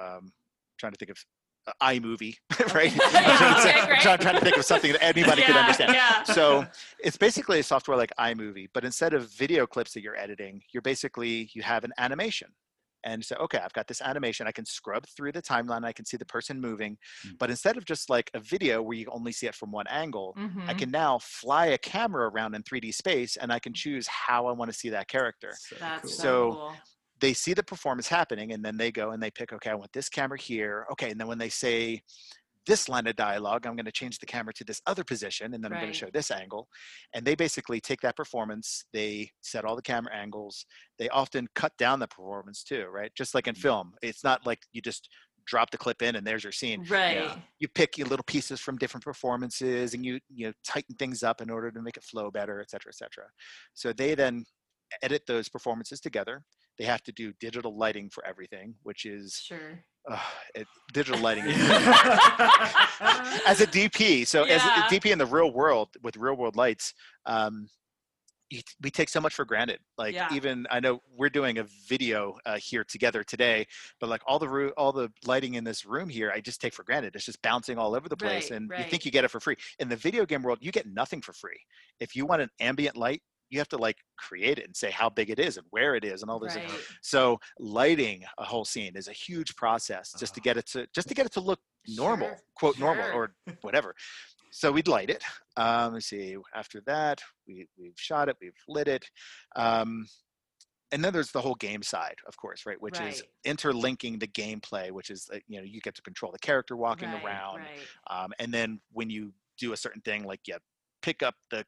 um, 0.00 0.32
trying 0.78 0.92
to 0.92 0.98
think 0.98 1.10
of 1.10 1.18
uh, 1.66 1.72
iMovie, 1.82 2.34
right? 2.74 2.90
Okay. 2.90 3.18
I'm, 3.18 3.36
trying 3.36 3.54
to 3.54 3.60
say- 3.60 3.70
Okay, 3.70 3.80
I'm 3.92 4.00
trying, 4.00 4.18
trying 4.18 4.34
to 4.36 4.40
think 4.40 4.56
of 4.56 4.64
something 4.64 4.92
that 4.92 5.02
anybody 5.04 5.42
could 5.42 5.56
understand. 5.56 5.92
Yeah. 5.92 6.22
So 6.22 6.66
it's 7.04 7.18
basically 7.18 7.60
a 7.60 7.62
software 7.62 7.96
like 7.98 8.10
iMovie, 8.18 8.68
but 8.72 8.84
instead 8.84 9.12
of 9.14 9.30
video 9.34 9.66
clips 9.66 9.92
that 9.92 10.02
you're 10.02 10.16
editing, 10.16 10.62
you're 10.72 10.80
basically 10.82 11.50
you 11.54 11.62
have 11.62 11.84
an 11.84 11.92
animation. 11.98 12.48
And 13.04 13.24
say, 13.24 13.36
okay, 13.36 13.58
I've 13.58 13.72
got 13.72 13.86
this 13.86 14.02
animation. 14.02 14.46
I 14.46 14.52
can 14.52 14.64
scrub 14.66 15.06
through 15.16 15.32
the 15.32 15.42
timeline. 15.42 15.84
I 15.84 15.92
can 15.92 16.04
see 16.04 16.16
the 16.16 16.24
person 16.26 16.60
moving. 16.60 16.98
Mm. 17.26 17.38
But 17.38 17.50
instead 17.50 17.76
of 17.76 17.84
just 17.84 18.10
like 18.10 18.30
a 18.34 18.40
video 18.40 18.82
where 18.82 18.96
you 18.96 19.06
only 19.10 19.32
see 19.32 19.46
it 19.46 19.54
from 19.54 19.70
one 19.72 19.86
angle, 19.88 20.34
I 20.36 20.40
Mhm. 20.74 20.78
can 20.78 20.90
now 20.90 21.18
fly 21.18 21.66
a 21.66 21.78
camera 21.78 22.28
around 22.30 22.54
in 22.54 22.62
3D 22.62 22.92
space 22.92 23.36
and 23.36 23.52
I 23.52 23.58
can 23.58 23.72
choose 23.72 24.06
how 24.06 24.46
I 24.46 24.52
want 24.52 24.70
to 24.70 24.76
see 24.76 24.90
that 24.90 25.08
character. 25.08 25.52
So 25.58 25.76
That's 25.78 26.02
cool. 26.02 26.10
so, 26.10 26.22
So- 26.22 26.50
cool. 26.52 26.76
They 27.20 27.34
see 27.34 27.52
the 27.52 27.62
performance 27.62 28.08
happening 28.08 28.52
and 28.52 28.64
then 28.64 28.78
they 28.78 28.90
go 28.90 29.10
and 29.10 29.22
they 29.22 29.30
pick, 29.30 29.52
okay, 29.52 29.68
I 29.68 29.74
want 29.74 29.92
this 29.92 30.08
camera 30.08 30.38
here. 30.38 30.86
Okay. 30.92 31.10
And 31.10 31.20
then 31.20 31.26
when 31.28 31.36
they 31.36 31.50
say 31.50 32.02
this 32.66 32.88
line 32.88 33.06
of 33.06 33.16
dialogue, 33.16 33.66
I'm 33.66 33.76
going 33.76 33.86
to 33.86 33.92
change 33.92 34.18
the 34.18 34.26
camera 34.26 34.52
to 34.54 34.64
this 34.64 34.80
other 34.86 35.04
position 35.04 35.54
and 35.54 35.62
then 35.62 35.72
I'm 35.72 35.80
going 35.80 35.92
to 35.92 35.98
show 35.98 36.10
this 36.12 36.30
angle. 36.30 36.68
And 37.14 37.24
they 37.24 37.34
basically 37.34 37.80
take 37.80 38.00
that 38.02 38.16
performance, 38.16 38.84
they 38.92 39.30
set 39.40 39.64
all 39.64 39.76
the 39.76 39.82
camera 39.82 40.14
angles, 40.14 40.66
they 40.98 41.08
often 41.08 41.48
cut 41.54 41.72
down 41.78 41.98
the 42.00 42.08
performance 42.08 42.62
too, 42.62 42.86
right? 42.92 43.10
Just 43.14 43.34
like 43.34 43.48
in 43.48 43.54
mm. 43.54 43.58
film, 43.58 43.92
it's 44.02 44.24
not 44.24 44.46
like 44.46 44.60
you 44.72 44.82
just 44.82 45.08
drop 45.46 45.70
the 45.70 45.78
clip 45.78 46.02
in 46.02 46.16
and 46.16 46.26
there's 46.26 46.44
your 46.44 46.52
scene. 46.52 46.84
Right. 46.88 47.28
You 47.58 47.68
pick 47.68 47.98
your 47.98 48.06
little 48.06 48.24
pieces 48.24 48.60
from 48.60 48.76
different 48.78 49.04
performances 49.04 49.94
and 49.94 50.04
you 50.04 50.20
you 50.32 50.46
know 50.46 50.52
tighten 50.64 50.94
things 50.96 51.22
up 51.22 51.40
in 51.40 51.50
order 51.50 51.70
to 51.70 51.82
make 51.82 51.96
it 51.96 52.04
flow 52.04 52.30
better, 52.30 52.60
et 52.60 52.70
cetera, 52.70 52.90
et 52.90 52.96
cetera. 52.96 53.24
So 53.74 53.92
they 53.92 54.14
then 54.14 54.44
edit 55.02 55.22
those 55.26 55.48
performances 55.48 56.00
together. 56.00 56.44
They 56.80 56.86
have 56.86 57.02
to 57.02 57.12
do 57.12 57.34
digital 57.40 57.76
lighting 57.76 58.08
for 58.08 58.24
everything, 58.24 58.74
which 58.84 59.04
is 59.04 59.34
Sure. 59.34 59.84
uh, 60.10 60.18
it, 60.54 60.66
digital 60.94 61.20
lighting. 61.20 61.44
as 63.46 63.60
a 63.60 63.66
DP, 63.66 64.26
so 64.26 64.44
as 64.44 64.62
a 64.64 64.68
DP 64.88 65.12
in 65.12 65.18
the 65.18 65.26
real 65.26 65.52
world 65.52 65.90
with 66.02 66.16
real 66.16 66.36
world 66.36 66.56
lights, 66.56 66.94
um, 67.26 67.68
you, 68.48 68.62
we 68.82 68.90
take 68.90 69.10
so 69.10 69.20
much 69.20 69.34
for 69.34 69.44
granted. 69.44 69.78
Like 69.98 70.14
Yeah. 70.14 70.28
even 70.32 70.66
I 70.70 70.80
know 70.80 71.00
we're 71.14 71.28
doing 71.28 71.58
a 71.58 71.66
video 71.86 72.38
uh, 72.46 72.56
here 72.56 72.82
together 72.82 73.22
today, 73.22 73.66
but 74.00 74.08
like 74.08 74.22
all 74.26 74.38
the 74.38 74.48
roo- 74.48 74.72
all 74.78 74.92
the 74.92 75.10
lighting 75.26 75.56
in 75.56 75.64
this 75.64 75.84
room 75.84 76.08
here, 76.08 76.32
I 76.34 76.40
just 76.40 76.62
take 76.62 76.72
for 76.72 76.82
granted. 76.82 77.14
It's 77.14 77.26
just 77.26 77.42
bouncing 77.42 77.76
all 77.76 77.94
over 77.94 78.08
the 78.08 78.16
place, 78.16 78.50
Right, 78.50 78.56
and 78.56 78.70
you 78.78 78.84
think 78.90 79.04
you 79.04 79.10
get 79.10 79.24
it 79.24 79.30
for 79.30 79.38
free. 79.38 79.56
In 79.80 79.90
the 79.90 79.96
video 79.96 80.24
game 80.24 80.42
world, 80.42 80.60
you 80.62 80.72
get 80.72 80.86
nothing 80.86 81.20
for 81.20 81.34
free. 81.34 81.60
If 82.00 82.16
you 82.16 82.24
want 82.24 82.40
an 82.40 82.48
ambient 82.58 82.96
light, 82.96 83.20
you 83.50 83.58
have 83.58 83.68
to 83.68 83.76
like 83.76 83.98
create 84.16 84.58
it 84.58 84.64
and 84.66 84.76
say 84.76 84.90
how 84.90 85.08
big 85.10 85.28
it 85.30 85.38
is 85.38 85.56
and 85.56 85.66
where 85.70 85.94
it 85.94 86.04
is 86.04 86.22
and 86.22 86.30
all 86.30 86.38
those. 86.38 86.54
Right. 86.56 86.64
So 87.02 87.38
lighting 87.58 88.24
a 88.38 88.44
whole 88.44 88.64
scene 88.64 88.96
is 88.96 89.08
a 89.08 89.12
huge 89.12 89.54
process 89.56 90.12
just 90.18 90.34
to 90.34 90.40
Oh. 90.40 90.42
get 90.44 90.56
it 90.56 90.66
to 90.68 90.86
just 90.94 91.08
to 91.08 91.14
get 91.14 91.26
it 91.26 91.32
to 91.32 91.40
look 91.40 91.60
normal, 91.86 92.28
Sure, 92.28 92.38
quote 92.56 92.78
normal 92.78 93.04
or 93.12 93.34
whatever. 93.62 93.94
So 94.50 94.72
we'd 94.72 94.88
light 94.88 95.10
it. 95.10 95.22
Um, 95.56 95.94
let's 95.94 96.06
see. 96.06 96.36
After 96.54 96.80
that, 96.86 97.20
we 97.46 97.66
we've 97.78 97.94
shot 97.96 98.28
it, 98.28 98.36
we've 98.40 98.52
lit 98.68 98.88
it, 98.88 99.04
um, 99.56 100.06
and 100.92 101.04
then 101.04 101.12
there's 101.12 101.30
the 101.30 101.40
whole 101.40 101.54
game 101.54 101.82
side, 101.82 102.16
of 102.26 102.36
course, 102.36 102.66
right? 102.66 102.80
Which 102.80 103.00
is 103.00 103.22
interlinking 103.44 104.18
the 104.18 104.26
gameplay, 104.26 104.90
which 104.90 105.10
is 105.10 105.28
uh, 105.32 105.38
you 105.46 105.58
know 105.58 105.64
you 105.64 105.80
get 105.80 105.94
to 105.96 106.02
control 106.02 106.32
the 106.32 106.38
character 106.38 106.76
walking 106.76 107.08
Right, 107.12 107.22
around, 107.24 107.58
Right. 107.58 108.24
um, 108.24 108.32
and 108.38 108.52
then 108.52 108.80
when 108.92 109.08
you 109.10 109.32
do 109.58 109.72
a 109.72 109.76
certain 109.76 110.00
thing, 110.02 110.24
like 110.24 110.40
you 110.48 110.56
pick 111.02 111.22
up 111.22 111.34
the 111.50 111.64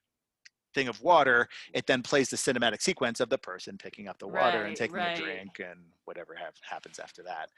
thing 0.75 0.89
of 0.89 1.01
water, 1.03 1.49
it 1.73 1.87
then 1.87 2.03
plays 2.03 2.31
the 2.31 2.37
cinematic 2.37 2.83
sequence 2.83 3.21
of 3.21 3.29
the 3.29 3.39
person 3.39 3.79
picking 3.79 4.09
up 4.09 4.19
the 4.19 4.29
water 4.29 4.65
and 4.65 4.77
taking 4.77 4.97
right. 4.97 5.19
a 5.19 5.21
drink 5.21 5.61
and 5.61 5.81
whatever 6.05 6.35
have, 6.35 6.55
happens 6.69 6.99
after 6.99 7.23
that. 7.23 7.51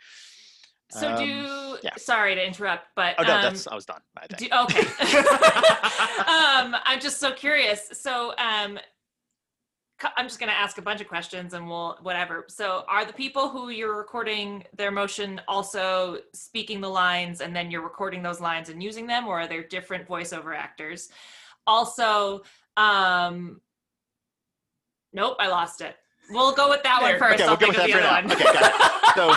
So 0.91 1.09
Um, 1.09 1.19
do 1.19 1.79
yeah. 1.83 1.91
sorry 1.97 2.35
to 2.35 2.47
interrupt, 2.47 2.89
but 2.95 3.15
Oh 3.19 3.23
no, 3.23 3.37
um, 3.37 3.43
that's 3.43 3.67
I 3.67 3.75
was 3.75 3.87
done. 3.87 4.01
I 4.19 4.27
do, 4.27 4.47
okay. 4.65 4.81
um, 6.75 6.77
I'm 6.85 7.01
just 7.01 7.19
so 7.19 7.33
curious. 7.33 7.89
So 7.95 8.35
um, 8.37 8.79
I'm 10.17 10.27
just 10.27 10.39
going 10.39 10.51
to 10.51 10.57
ask 10.57 10.79
a 10.79 10.83
bunch 10.83 11.01
of 11.01 11.09
questions 11.09 11.55
and 11.55 11.69
we'll 11.69 11.99
whatever. 12.03 12.45
So 12.49 12.85
are 12.89 13.05
the 13.05 13.13
people 13.13 13.49
who 13.49 13.71
you're 13.71 13.97
recording 13.97 14.65
their 14.77 14.91
motion 14.91 15.41
also 15.49 16.19
speaking 16.33 16.81
the 16.81 16.89
lines 16.89 17.41
and 17.41 17.55
then 17.55 17.71
you're 17.71 17.83
recording 17.83 18.23
those 18.23 18.41
lines 18.41 18.69
and 18.69 18.83
using 18.83 19.07
them, 19.07 19.27
or 19.27 19.41
are 19.41 19.47
there 19.47 19.63
different 19.63 20.07
voiceover 20.07 20.57
actors? 20.57 21.09
Also, 21.67 22.43
um, 22.77 23.61
nope, 25.13 25.37
I 25.39 25.49
lost 25.49 25.81
it. 25.81 25.97
We'll 26.31 26.55
go 26.55 26.71
with 26.71 26.83
that 26.83 27.01
There. 27.01 27.11
one 27.11 27.19
first. 27.19 27.35
Okay, 27.35 27.43
I'll 27.45 27.51
we'll 27.51 27.59
go 27.59 27.69
with 27.69 27.77
that 27.77 27.87
the 27.87 27.93
for 27.93 28.01
now. 28.01 28.13
one. 28.15 28.33
Okay, 28.33 28.45
got 28.45 29.15
so 29.15 29.35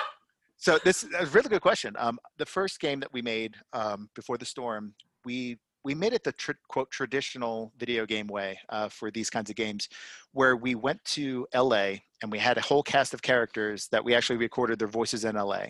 so 0.56 0.78
this 0.84 1.04
is 1.04 1.10
a 1.18 1.26
really 1.26 1.48
good 1.48 1.60
question 1.60 1.94
um, 1.98 2.18
the 2.38 2.46
first 2.46 2.80
game 2.80 3.00
that 3.00 3.12
we 3.12 3.20
made 3.22 3.54
um, 3.72 4.08
before 4.14 4.38
the 4.38 4.46
storm 4.46 4.94
we 5.24 5.58
we 5.84 5.94
made 5.94 6.14
it 6.14 6.24
the 6.24 6.32
tr- 6.32 6.52
quote 6.68 6.90
traditional 6.90 7.72
video 7.78 8.06
game 8.06 8.26
way 8.26 8.58
uh, 8.70 8.88
for 8.88 9.10
these 9.10 9.30
kinds 9.30 9.50
of 9.50 9.56
games 9.56 9.88
where 10.32 10.56
we 10.56 10.74
went 10.74 11.04
to 11.04 11.46
la 11.54 11.92
and 12.22 12.32
we 12.32 12.38
had 12.38 12.56
a 12.56 12.60
whole 12.62 12.82
cast 12.82 13.12
of 13.12 13.20
characters 13.22 13.86
that 13.88 14.02
we 14.04 14.14
actually 14.14 14.36
recorded 14.36 14.78
their 14.78 14.88
voices 14.88 15.24
in 15.24 15.36
la 15.36 15.64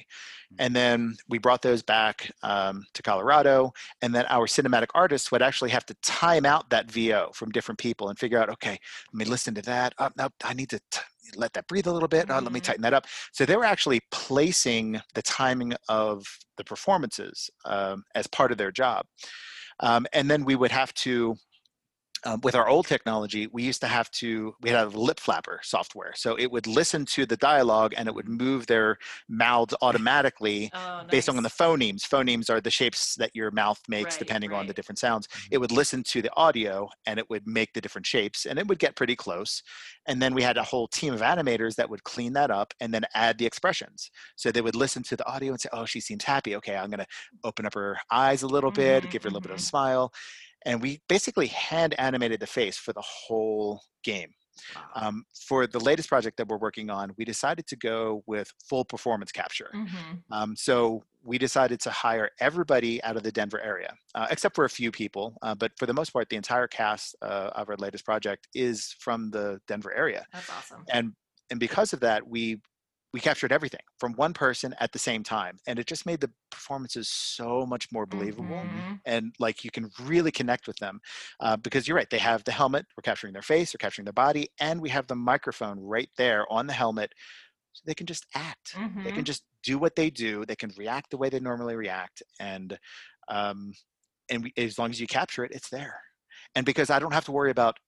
and 0.58 0.74
then 0.74 1.16
we 1.28 1.38
brought 1.38 1.62
those 1.62 1.82
back 1.82 2.30
um, 2.42 2.84
to 2.94 3.02
colorado 3.02 3.72
and 4.02 4.14
then 4.14 4.24
our 4.26 4.46
cinematic 4.46 4.88
artists 4.94 5.30
would 5.32 5.42
actually 5.42 5.70
have 5.70 5.84
to 5.84 5.94
time 6.02 6.46
out 6.46 6.70
that 6.70 6.90
vo 6.90 7.30
from 7.34 7.50
different 7.50 7.78
people 7.78 8.08
and 8.08 8.18
figure 8.18 8.38
out 8.38 8.48
okay 8.48 8.78
let 9.12 9.14
me 9.14 9.24
listen 9.24 9.54
to 9.54 9.62
that 9.62 9.92
oh, 9.98 10.08
no 10.16 10.28
i 10.44 10.54
need 10.54 10.70
to 10.70 10.80
t- 10.90 11.00
let 11.36 11.52
that 11.54 11.66
breathe 11.66 11.86
a 11.86 11.92
little 11.92 12.06
bit. 12.06 12.30
Uh, 12.30 12.40
let 12.40 12.52
me 12.52 12.60
Mhm. 12.60 12.64
tighten 12.64 12.82
that 12.82 12.94
up. 12.94 13.06
So 13.32 13.44
they 13.44 13.56
were 13.56 13.64
actually 13.64 14.00
placing 14.12 15.00
the 15.14 15.22
timing 15.22 15.74
of 15.88 16.24
the 16.56 16.64
performances 16.64 17.50
um, 17.64 18.04
as 18.14 18.26
part 18.28 18.52
of 18.52 18.58
their 18.58 18.70
job. 18.70 19.06
Um, 19.80 20.06
and 20.12 20.30
then 20.30 20.44
we 20.44 20.54
would 20.54 20.72
have 20.72 20.92
to 20.94 21.36
um, 22.24 22.40
with 22.42 22.54
our 22.54 22.68
old 22.68 22.86
technology, 22.86 23.46
we 23.52 23.62
used 23.62 23.80
to 23.82 23.86
have 23.88 24.10
to, 24.12 24.54
we 24.60 24.70
had 24.70 24.84
a 24.86 24.88
lip 24.88 25.20
flapper 25.20 25.60
software. 25.62 26.12
So 26.16 26.36
it 26.36 26.50
would 26.50 26.66
listen 26.66 27.04
to 27.06 27.26
the 27.26 27.36
dialogue 27.36 27.94
and 27.96 28.08
it 28.08 28.14
would 28.14 28.28
move 28.28 28.66
their 28.66 28.98
mouths 29.28 29.74
automatically 29.82 30.72
Oh, 30.72 31.04
based 31.10 31.28
on 31.28 31.36
the 31.42 31.48
phonemes. 31.48 32.02
Phonemes 32.02 32.50
are 32.50 32.60
the 32.60 32.70
shapes 32.70 33.14
that 33.16 33.34
your 33.34 33.50
mouth 33.50 33.80
makes 33.88 34.16
Right, 34.16 34.18
depending 34.18 34.52
on 34.52 34.66
the 34.66 34.74
different 34.74 34.98
sounds. 34.98 35.28
Mhm. 35.34 35.50
It 35.50 35.58
would 35.58 35.70
listen 35.72 36.02
to 36.04 36.22
the 36.22 36.34
audio 36.36 36.88
and 37.06 37.18
it 37.18 37.28
would 37.30 37.46
make 37.46 37.72
the 37.74 37.80
different 37.80 38.06
shapes 38.06 38.46
and 38.46 38.58
it 38.58 38.66
would 38.68 38.78
get 38.78 38.96
pretty 38.96 39.16
close. 39.16 39.62
And 40.06 40.20
then 40.20 40.34
we 40.34 40.42
had 40.42 40.56
a 40.56 40.62
whole 40.62 40.88
team 40.88 41.14
of 41.14 41.20
animators 41.20 41.76
that 41.76 41.88
would 41.90 42.04
clean 42.04 42.32
that 42.34 42.50
up 42.50 42.74
and 42.80 42.92
then 42.92 43.04
add 43.14 43.38
the 43.38 43.46
expressions. 43.46 44.10
So 44.36 44.50
they 44.50 44.60
would 44.60 44.74
listen 44.74 45.02
to 45.04 45.16
the 45.16 45.26
audio 45.26 45.52
and 45.52 45.60
say, 45.60 45.68
oh, 45.72 45.84
she 45.86 46.00
seems 46.00 46.24
happy. 46.24 46.56
Okay, 46.56 46.76
I'm 46.76 46.90
going 46.90 46.98
to 47.00 47.06
open 47.44 47.66
up 47.66 47.74
her 47.74 47.98
eyes 48.10 48.42
a 48.42 48.46
little 48.46 48.72
bit, 48.72 49.08
Mhm, 49.08 49.10
give 49.10 49.22
her 49.22 49.28
a 49.28 49.30
little 49.30 49.40
bit 49.40 49.50
of 49.52 49.56
a 49.56 49.60
mhm. 49.60 49.62
smile. 49.62 50.12
And 50.64 50.80
we 50.80 51.00
basically 51.08 51.46
hand 51.48 51.94
animated 51.98 52.40
the 52.40 52.46
face 52.46 52.76
for 52.76 52.92
the 52.92 53.02
whole 53.02 53.82
game. 54.02 54.30
Wow. 54.76 54.82
Um, 55.08 55.24
for 55.48 55.66
the 55.66 55.80
latest 55.80 56.08
project 56.08 56.36
that 56.36 56.46
we're 56.46 56.58
working 56.58 56.88
on, 56.88 57.12
we 57.18 57.24
decided 57.24 57.66
to 57.66 57.76
go 57.76 58.22
with 58.26 58.52
full 58.68 58.84
performance 58.84 59.32
capture. 59.32 59.70
Mhm. 59.74 60.22
Um, 60.30 60.56
so 60.56 61.02
we 61.24 61.38
decided 61.38 61.80
to 61.80 61.90
hire 61.90 62.30
everybody 62.38 63.02
out 63.02 63.16
of 63.16 63.24
the 63.24 63.32
Denver 63.32 63.60
area, 63.60 63.92
uh, 64.14 64.28
except 64.30 64.54
for 64.54 64.64
a 64.64 64.70
few 64.70 64.92
people. 64.92 65.36
Uh, 65.42 65.54
but 65.56 65.72
for 65.76 65.86
the 65.86 65.92
most 65.94 66.10
part, 66.12 66.28
the 66.28 66.36
entire 66.36 66.68
cast 66.68 67.16
uh, 67.20 67.50
of 67.56 67.68
our 67.68 67.76
latest 67.76 68.04
project 68.04 68.46
is 68.54 68.94
from 69.00 69.30
the 69.30 69.60
Denver 69.66 69.92
area, 69.92 70.24
That's 70.32 70.50
awesome. 70.50 70.84
and 70.90 71.12
and 71.50 71.60
because 71.60 71.92
of 71.92 72.00
that, 72.00 72.26
we 72.26 72.60
we 73.14 73.20
captured 73.20 73.52
everything 73.52 73.80
from 73.98 74.14
one 74.14 74.34
person 74.34 74.74
at 74.80 74.92
the 74.92 75.00
same 75.00 75.24
time, 75.24 75.58
and 75.68 75.80
it 75.80 75.86
just 75.88 76.06
made 76.06 76.20
the 76.20 76.32
performances 76.50 77.08
so 77.08 77.66
much 77.66 77.92
more 77.92 78.06
believable 78.06 78.68
Mhm. 78.68 79.00
and 79.06 79.34
like 79.40 79.64
you 79.64 79.70
can 79.70 79.90
really 80.02 80.32
connect 80.32 80.66
with 80.68 80.76
them 80.78 81.00
uh, 81.40 81.56
because 81.56 81.88
you're 81.88 81.96
right 81.96 82.10
they 82.10 82.18
have 82.18 82.44
the 82.44 82.52
helmet 82.52 82.86
we're 82.96 83.02
capturing 83.02 83.32
their 83.34 83.42
face 83.42 83.74
we're 83.74 83.78
capturing 83.78 84.04
their 84.04 84.12
body 84.14 84.48
and 84.60 84.80
we 84.80 84.90
have 84.90 85.06
the 85.08 85.16
microphone 85.16 85.80
right 85.80 86.10
there 86.18 86.46
on 86.52 86.66
the 86.66 86.74
helmet 86.74 87.12
so 87.72 87.82
they 87.86 87.94
can 87.94 88.06
just 88.06 88.26
act 88.34 88.80
they 89.04 89.12
can 89.12 89.24
Mhm. 89.24 89.26
just 89.26 89.44
do 89.62 89.78
what 89.78 89.96
they 89.96 90.10
do 90.10 90.44
they 90.46 90.56
can 90.56 90.70
react 90.76 91.10
the 91.10 91.18
way 91.18 91.28
they 91.28 91.40
normally 91.40 91.76
react 91.76 92.22
and 92.40 92.78
um, 93.28 93.72
and 94.30 94.44
we, 94.44 94.52
as 94.56 94.78
long 94.78 94.90
as 94.90 95.00
you 95.00 95.06
capture 95.08 95.44
it 95.44 95.52
it's 95.52 95.70
there 95.70 96.00
and 96.54 96.66
because 96.66 96.90
i 96.90 96.98
don't 96.98 97.12
have 97.14 97.26
to 97.26 97.32
worry 97.32 97.50
about 97.50 97.78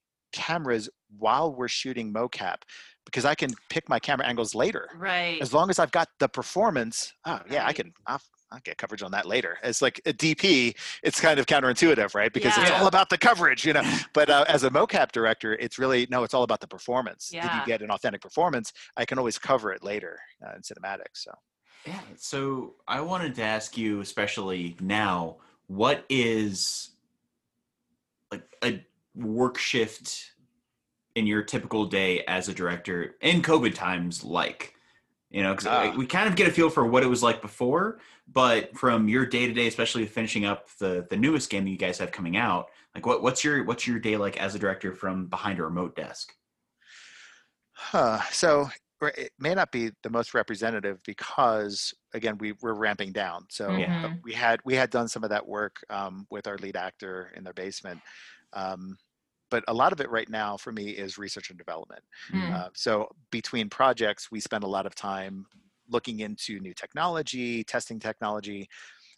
cameras 0.45 0.85
while 1.19 1.49
we're 1.59 1.69
shooting 1.81 2.13
mocap 2.13 2.59
because 3.07 3.25
i 3.25 3.35
can 3.35 3.51
pick 3.75 3.85
my 3.89 3.99
camera 4.07 4.27
angles 4.27 4.53
later 4.55 4.85
Right. 5.11 5.39
as 5.41 5.51
long 5.57 5.71
as 5.71 5.79
I've 5.83 5.93
got 6.01 6.09
the 6.23 6.29
performance, 6.29 6.97
oh 7.31 7.41
yeah, 7.55 7.65
I 7.71 7.73
can. 7.79 7.93
I'll, 8.07 8.21
I'll 8.53 8.61
get 8.69 8.79
coverage 8.79 9.03
on 9.03 9.11
that 9.17 9.27
later. 9.35 9.53
As 9.63 9.83
like 9.87 10.01
a 10.07 10.13
DP, 10.13 10.75
it's 11.03 11.21
kind 11.27 11.39
of 11.41 11.45
counterintuitive, 11.47 12.15
right? 12.15 12.33
Because 12.33 12.55
it's 12.59 12.71
all 12.79 12.87
about 12.95 13.09
the 13.11 13.19
coverage, 13.29 13.65
you 13.69 13.73
know. 13.77 13.83
But 14.19 14.27
uh, 14.31 14.45
as 14.57 14.63
a 14.65 14.71
mocap 14.71 15.09
director, 15.13 15.51
it's 15.65 15.79
really 15.79 16.07
no, 16.11 16.19
it's 16.25 16.35
all 16.35 16.43
about 16.45 16.61
the 16.61 16.69
performance. 16.77 17.23
Yeah. 17.33 17.43
Did 17.43 17.53
you 17.61 17.63
get 17.73 17.83
an 17.83 17.91
authentic 17.97 18.21
performance? 18.29 18.73
I 18.97 19.05
can 19.09 19.19
always 19.19 19.39
cover 19.39 19.69
it 19.77 19.83
later 19.93 20.15
uh, 20.45 20.53
in 20.57 20.63
cinematics. 20.63 21.19
So 21.27 21.33
Yeah. 21.87 22.01
So 22.17 22.75
I 22.89 23.01
wanted 23.11 23.35
to 23.37 23.43
ask 23.43 23.77
you, 23.83 24.01
especially 24.01 24.77
now, 24.81 25.37
what 25.69 26.05
is 26.09 26.91
like 28.33 28.43
a 28.65 28.85
work 29.17 29.59
shift 29.59 30.33
in 31.17 31.27
your 31.27 31.43
typical 31.43 31.87
day 31.87 32.23
as 32.27 32.49
a 32.49 32.55
director 32.55 33.17
in 33.21 33.43
COVID 33.43 33.75
times 33.75 34.23
like? 34.23 34.75
You 35.31 35.43
know, 35.43 35.53
because 35.55 35.67
Ah. 35.67 35.95
we 35.97 36.07
kind 36.07 36.29
of 36.29 36.37
get 36.37 36.47
a 36.49 36.53
feel 36.53 36.71
for 36.71 36.87
what 36.87 37.03
it 37.03 37.07
was 37.09 37.23
like 37.23 37.43
before, 37.43 37.99
but 38.29 38.77
from 38.77 39.09
your 39.09 39.27
day 39.27 39.47
to 39.49 39.53
day, 39.53 39.67
especially 39.67 40.07
finishing 40.07 40.45
up 40.45 40.69
the 40.79 41.07
the 41.11 41.17
newest 41.17 41.51
game 41.51 41.65
that 41.65 41.71
you 41.71 41.77
guys 41.77 41.99
have 41.99 42.13
coming 42.13 42.37
out, 42.37 42.71
like 42.95 43.05
what 43.07 43.23
what's 43.23 43.43
your 43.43 43.65
what's 43.65 43.87
your 43.89 43.99
day 43.99 44.17
like 44.17 44.37
as 44.41 44.55
a 44.55 44.59
director 44.59 44.93
from 44.95 45.27
behind 45.27 45.59
a 45.59 45.65
remote 45.65 45.97
desk? 45.97 46.33
Huh. 47.73 48.21
So 48.31 48.69
it 49.03 49.33
may 49.39 49.55
not 49.55 49.71
be 49.73 49.91
the 50.03 50.11
most 50.11 50.33
representative 50.33 51.03
because 51.05 51.93
again 52.15 52.39
we 52.39 52.53
we're 52.63 52.75
ramping 52.75 53.13
down. 53.13 53.47
So 53.51 53.77
Yeah. 53.77 54.05
uh, 54.05 54.09
Mhm. 54.09 54.23
we 54.23 54.33
had 54.33 54.61
we 54.65 54.75
had 54.75 54.91
done 54.91 55.09
some 55.09 55.25
of 55.25 55.31
that 55.31 55.47
work 55.47 55.77
um, 55.91 56.27
with 56.31 56.47
our 56.47 56.57
lead 56.59 56.77
actor 56.77 57.33
in 57.37 57.45
their 57.45 57.53
basement. 57.53 58.01
Um, 58.53 58.97
but 59.51 59.65
a 59.69 59.75
lot 59.75 59.93
of 59.93 60.01
it 60.01 60.11
right 60.11 60.29
now 60.29 60.57
for 60.57 60.73
me 60.73 60.91
is 60.91 61.19
research 61.19 61.51
and 61.51 61.59
development. 61.59 62.03
Mm. 62.33 62.53
Uh, 62.53 62.69
so 62.75 63.09
between 63.31 63.69
projects, 63.69 64.31
we 64.31 64.41
spend 64.41 64.65
a 64.65 64.69
lot 64.69 64.87
of 64.87 64.95
time 64.95 65.47
looking 65.89 66.21
into 66.21 66.59
new 66.61 66.75
technology, 66.75 67.63
testing 67.65 68.01
technology. 68.01 68.69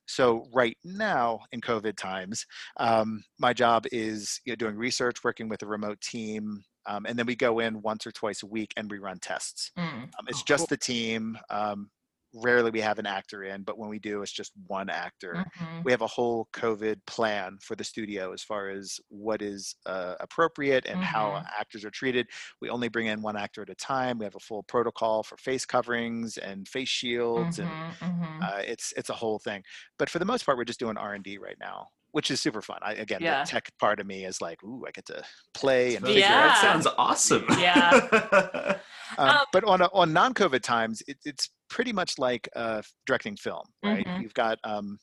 So 0.06 0.46
right 0.52 0.76
now 0.84 1.40
in 1.52 1.60
COVID 1.60 1.96
times, 1.96 2.46
um, 2.78 3.22
my 3.38 3.52
job 3.52 3.84
is 3.92 4.40
you 4.44 4.52
know, 4.52 4.56
doing 4.56 4.76
research, 4.76 5.22
working 5.24 5.48
with 5.48 5.62
a 5.62 5.66
remote 5.66 6.00
team, 6.00 6.62
um, 6.86 7.04
and 7.06 7.18
then 7.18 7.26
we 7.26 7.36
go 7.36 7.58
in 7.58 7.82
once 7.82 8.06
or 8.06 8.12
twice 8.12 8.42
a 8.42 8.46
week 8.46 8.72
and 8.78 8.90
we 8.90 8.98
run 8.98 9.18
tests. 9.18 9.70
Mm. 9.78 10.04
Um, 10.04 10.26
it's 10.28 10.40
Oh, 10.40 10.44
just 10.46 10.62
cool. 10.62 10.66
the 10.68 10.76
team. 10.78 11.38
Um, 11.50 11.90
rarely 12.34 12.70
we 12.70 12.80
have 12.80 12.98
an 12.98 13.06
actor 13.06 13.44
in, 13.44 13.62
but 13.62 13.78
when 13.78 13.88
we 13.88 13.98
do, 13.98 14.22
it's 14.22 14.32
just 14.32 14.52
one 14.66 14.90
actor 14.90 15.44
Mhm. 15.58 15.84
we 15.84 15.92
have 15.92 16.02
a 16.02 16.06
whole 16.06 16.48
COVID 16.52 17.04
plan 17.06 17.58
for 17.62 17.74
the 17.76 17.84
studio 17.84 18.32
as 18.32 18.42
far 18.42 18.68
as 18.68 19.00
what 19.08 19.40
is 19.42 19.74
uh, 19.86 20.14
appropriate 20.20 20.84
and 20.86 21.02
how 21.02 21.30
Mhm. 21.32 21.46
actors 21.58 21.84
are 21.84 21.90
treated. 21.90 22.26
We 22.60 22.68
only 22.68 22.88
bring 22.88 23.06
in 23.06 23.22
one 23.22 23.36
actor 23.36 23.62
at 23.62 23.70
a 23.70 23.74
time. 23.74 24.18
We 24.18 24.24
have 24.26 24.34
a 24.36 24.40
full 24.40 24.62
protocol 24.64 25.22
for 25.22 25.36
face 25.38 25.64
coverings 25.64 26.36
and 26.38 26.68
face 26.68 26.88
shields, 26.88 27.58
and 27.58 27.68
Mhm. 27.70 27.94
Mhm. 28.00 28.42
uh, 28.42 28.62
it's 28.66 28.92
it's 28.96 29.10
a 29.10 29.14
whole 29.14 29.38
thing. 29.38 29.62
But 29.98 30.10
for 30.10 30.18
the 30.18 30.24
most 30.26 30.44
part, 30.44 30.58
we're 30.58 30.64
just 30.64 30.80
doing 30.80 30.96
R 30.98 31.14
and 31.14 31.24
D 31.24 31.38
right 31.38 31.58
now, 31.58 31.88
which 32.10 32.30
is 32.30 32.40
super 32.40 32.60
fun. 32.62 32.78
I, 32.82 32.92
again, 32.94 33.20
Yeah. 33.22 33.42
the 33.44 33.50
tech 33.50 33.70
part 33.78 34.00
of 34.00 34.06
me 34.06 34.24
is 34.24 34.40
like, 34.40 34.62
ooh, 34.62 34.84
I 34.86 34.90
get 34.90 35.06
to 35.06 35.24
play 35.54 35.94
and 35.96 36.04
That 36.04 36.08
figure 36.08 36.20
Yeah. 36.28 36.48
out 36.50 36.58
sounds 36.58 36.86
awesome. 36.98 37.46
Yeah. 37.58 37.90
um, 39.18 39.28
Um, 39.30 39.46
but 39.52 39.64
on 39.64 39.80
a, 39.80 39.86
on 39.92 40.12
non-COVID 40.12 40.62
times, 40.62 41.02
it, 41.08 41.18
it's 41.24 41.48
pretty 41.70 41.92
much 41.92 42.18
like 42.18 42.48
uh, 42.57 42.83
directing 43.07 43.37
film, 43.37 43.64
right? 43.85 44.07
Mhm. 44.07 44.18
You've 44.18 44.35
got 44.35 44.59
um, 44.64 44.98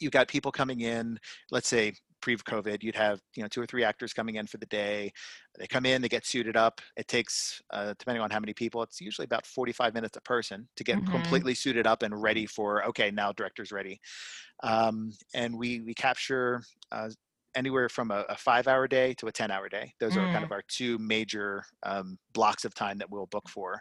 you've 0.00 0.12
got 0.12 0.28
people 0.28 0.52
coming 0.52 0.80
in. 0.80 1.18
Let's 1.50 1.68
say 1.68 1.94
pre-COVID, 2.20 2.82
you'd 2.82 2.96
have 2.96 3.20
you 3.36 3.42
know 3.42 3.48
two 3.48 3.60
or 3.60 3.66
three 3.66 3.84
actors 3.84 4.12
coming 4.12 4.36
in 4.36 4.46
for 4.46 4.58
the 4.58 4.66
day. 4.66 5.12
They 5.58 5.66
come 5.66 5.86
in, 5.86 6.02
they 6.02 6.08
get 6.08 6.26
suited 6.26 6.56
up. 6.56 6.80
It 6.96 7.08
takes, 7.08 7.60
uh, 7.70 7.94
depending 7.98 8.22
on 8.22 8.30
how 8.30 8.40
many 8.40 8.54
people, 8.54 8.82
it's 8.82 9.00
usually 9.00 9.24
about 9.24 9.46
45 9.46 9.94
minutes 9.94 10.16
a 10.16 10.20
person 10.22 10.68
to 10.76 10.84
get 10.84 10.98
Mhm. 10.98 11.08
completely 11.10 11.54
suited 11.54 11.86
up 11.86 12.02
and 12.02 12.20
ready 12.20 12.46
for 12.46 12.84
okay, 12.86 13.10
now 13.10 13.32
director's 13.32 13.72
ready. 13.72 14.00
Um, 14.62 15.12
and 15.34 15.56
we 15.58 15.80
we 15.80 15.94
capture. 15.94 16.62
Uh, 16.92 17.10
anywhere 17.54 17.88
from 17.88 18.10
a, 18.10 18.24
a 18.28 18.36
five 18.36 18.68
hour 18.68 18.86
day 18.88 19.14
to 19.14 19.26
a 19.26 19.32
10 19.32 19.50
hour 19.50 19.68
day. 19.68 19.92
Those 20.00 20.16
are 20.16 20.26
kind 20.28 20.42
Mm. 20.42 20.46
of 20.46 20.52
our 20.52 20.62
two 20.68 20.98
major 20.98 21.64
um, 21.84 22.18
blocks 22.32 22.64
of 22.64 22.74
time 22.74 22.98
that 22.98 23.10
we'll 23.10 23.26
book 23.26 23.48
for 23.48 23.80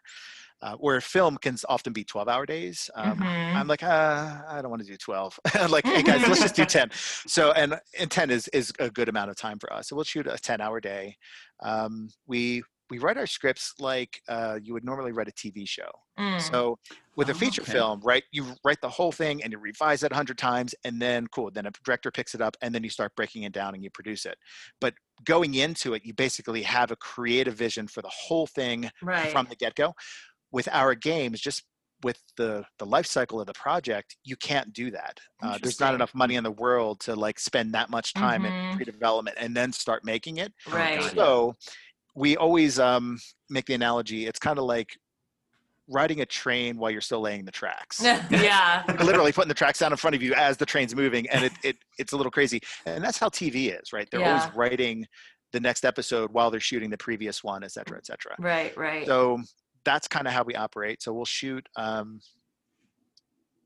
uh, 0.61 0.75
where 0.77 0.99
film 1.01 1.37
can 1.37 1.55
often 1.69 1.93
be 1.93 2.03
12 2.03 2.27
hour 2.27 2.45
days. 2.45 2.89
Um, 2.95 3.17
Mhm. 3.19 3.27
i'm 3.55 3.67
like 3.67 3.83
uh, 3.83 4.41
i 4.49 4.61
don't 4.61 4.69
want 4.69 4.81
to 4.81 4.87
do 4.87 4.97
12 4.97 5.39
like 5.69 5.85
hey 5.85 6.01
guys 6.03 6.27
let's 6.27 6.41
just 6.41 6.55
do 6.55 6.65
10 6.77 6.89
so 6.93 7.51
and, 7.53 7.79
and 7.99 8.09
10 8.11 8.29
is 8.31 8.47
is 8.49 8.71
a 8.79 8.89
good 8.89 9.09
amount 9.09 9.29
of 9.29 9.35
time 9.35 9.57
for 9.59 9.71
us. 9.71 9.87
So 9.89 9.95
we'll 9.95 10.05
shoot 10.05 10.27
a 10.27 10.37
10 10.37 10.61
hour 10.61 10.79
day. 10.79 11.15
Um, 11.63 12.09
we 12.27 12.63
we 12.89 12.99
write 12.99 13.17
our 13.17 13.27
scripts 13.27 13.73
like 13.79 14.21
uh, 14.27 14.59
you 14.61 14.73
would 14.73 14.83
normally 14.85 15.11
write 15.11 15.27
a 15.27 15.31
tv 15.31 15.67
show 15.67 15.91
Mm. 16.19 16.41
so 16.41 16.79
with 17.15 17.29
a 17.29 17.33
Oh, 17.33 17.37
feature 17.37 17.61
okay. 17.61 17.71
film, 17.73 17.99
right, 18.03 18.23
you 18.31 18.55
write 18.63 18.81
the 18.81 18.89
whole 18.89 19.11
thing 19.11 19.43
and 19.43 19.51
you 19.51 19.59
revise 19.59 20.03
it 20.03 20.11
a 20.11 20.15
hundred 20.15 20.37
times, 20.37 20.73
and 20.83 20.99
then 21.01 21.27
cool, 21.27 21.49
then 21.51 21.65
a 21.67 21.71
director 21.83 22.11
picks 22.11 22.33
it 22.35 22.41
up, 22.41 22.55
and 22.61 22.73
then 22.73 22.83
you 22.83 22.89
start 22.89 23.15
breaking 23.15 23.43
it 23.43 23.51
down 23.53 23.73
and 23.75 23.83
you 23.83 23.89
produce 23.91 24.25
it. 24.25 24.37
But 24.81 24.93
going 25.23 25.55
into 25.55 25.93
it, 25.93 26.05
you 26.05 26.13
basically 26.13 26.63
have 26.63 26.91
a 26.91 26.95
creative 26.95 27.55
vision 27.55 27.87
for 27.87 28.01
the 28.01 28.09
whole 28.09 28.45
thing 28.47 28.89
right. 29.01 29.29
from 29.31 29.47
the 29.47 29.55
get-go. 29.55 29.93
With 30.51 30.67
our 30.69 30.95
games, 30.95 31.41
just 31.41 31.63
with 32.03 32.21
the 32.37 32.63
the 32.77 32.85
life 32.85 33.07
cycle 33.07 33.39
of 33.41 33.47
the 33.47 33.53
project, 33.53 34.17
you 34.23 34.35
can't 34.37 34.71
do 34.73 34.91
that. 34.91 35.19
Uh, 35.41 35.57
there's 35.61 35.79
not 35.79 35.95
enough 35.95 36.13
money 36.15 36.35
in 36.35 36.43
the 36.43 36.51
world 36.51 36.99
to 37.01 37.15
like 37.15 37.39
spend 37.39 37.73
that 37.73 37.89
much 37.89 38.13
time 38.13 38.43
Mhm. 38.43 38.45
in 38.45 38.53
pre-development 38.71 39.37
and 39.39 39.55
then 39.57 39.73
start 39.73 40.05
making 40.05 40.37
it. 40.37 40.53
right. 40.67 41.01
So 41.15 41.55
we 42.17 42.35
always 42.35 42.79
um, 42.79 43.19
make 43.47 43.65
the 43.67 43.75
analogy. 43.75 44.25
It's 44.25 44.39
kind 44.39 44.57
of 44.57 44.65
like 44.65 44.89
riding 45.87 46.21
a 46.21 46.25
train 46.25 46.77
while 46.77 46.89
you're 46.89 46.99
still 46.99 47.21
laying 47.21 47.45
the 47.45 47.51
tracks. 47.51 48.01
yeah. 48.31 48.83
Literally 48.99 49.31
putting 49.31 49.47
the 49.49 49.53
tracks 49.53 49.77
down 49.79 49.91
in 49.91 49.97
front 49.97 50.15
of 50.15 50.23
you 50.23 50.33
as 50.33 50.57
the 50.57 50.65
train's 50.65 50.95
moving, 50.95 51.29
and 51.29 51.45
it, 51.45 51.53
it 51.63 51.77
it's 51.99 52.13
a 52.13 52.17
little 52.17 52.31
crazy. 52.31 52.59
And 52.87 53.03
that's 53.03 53.19
how 53.19 53.29
TV 53.29 53.79
is, 53.79 53.93
right? 53.93 54.07
They're 54.09 54.19
Yeah. 54.19 54.29
always 54.29 54.55
writing 54.55 55.05
the 55.53 55.59
next 55.59 55.85
episode 55.85 56.33
while 56.33 56.49
they're 56.49 56.59
shooting 56.59 56.89
the 56.89 56.97
previous 56.97 57.43
one, 57.43 57.63
et 57.63 57.71
cetera, 57.71 57.97
et 57.97 58.07
cetera. 58.07 58.35
Right. 58.39 58.75
Right. 58.75 59.05
So 59.05 59.39
that's 59.85 60.07
kind 60.07 60.27
of 60.27 60.33
how 60.33 60.43
we 60.43 60.55
operate. 60.55 61.03
So 61.03 61.13
we'll 61.13 61.23
shoot 61.23 61.65
um, 61.75 62.19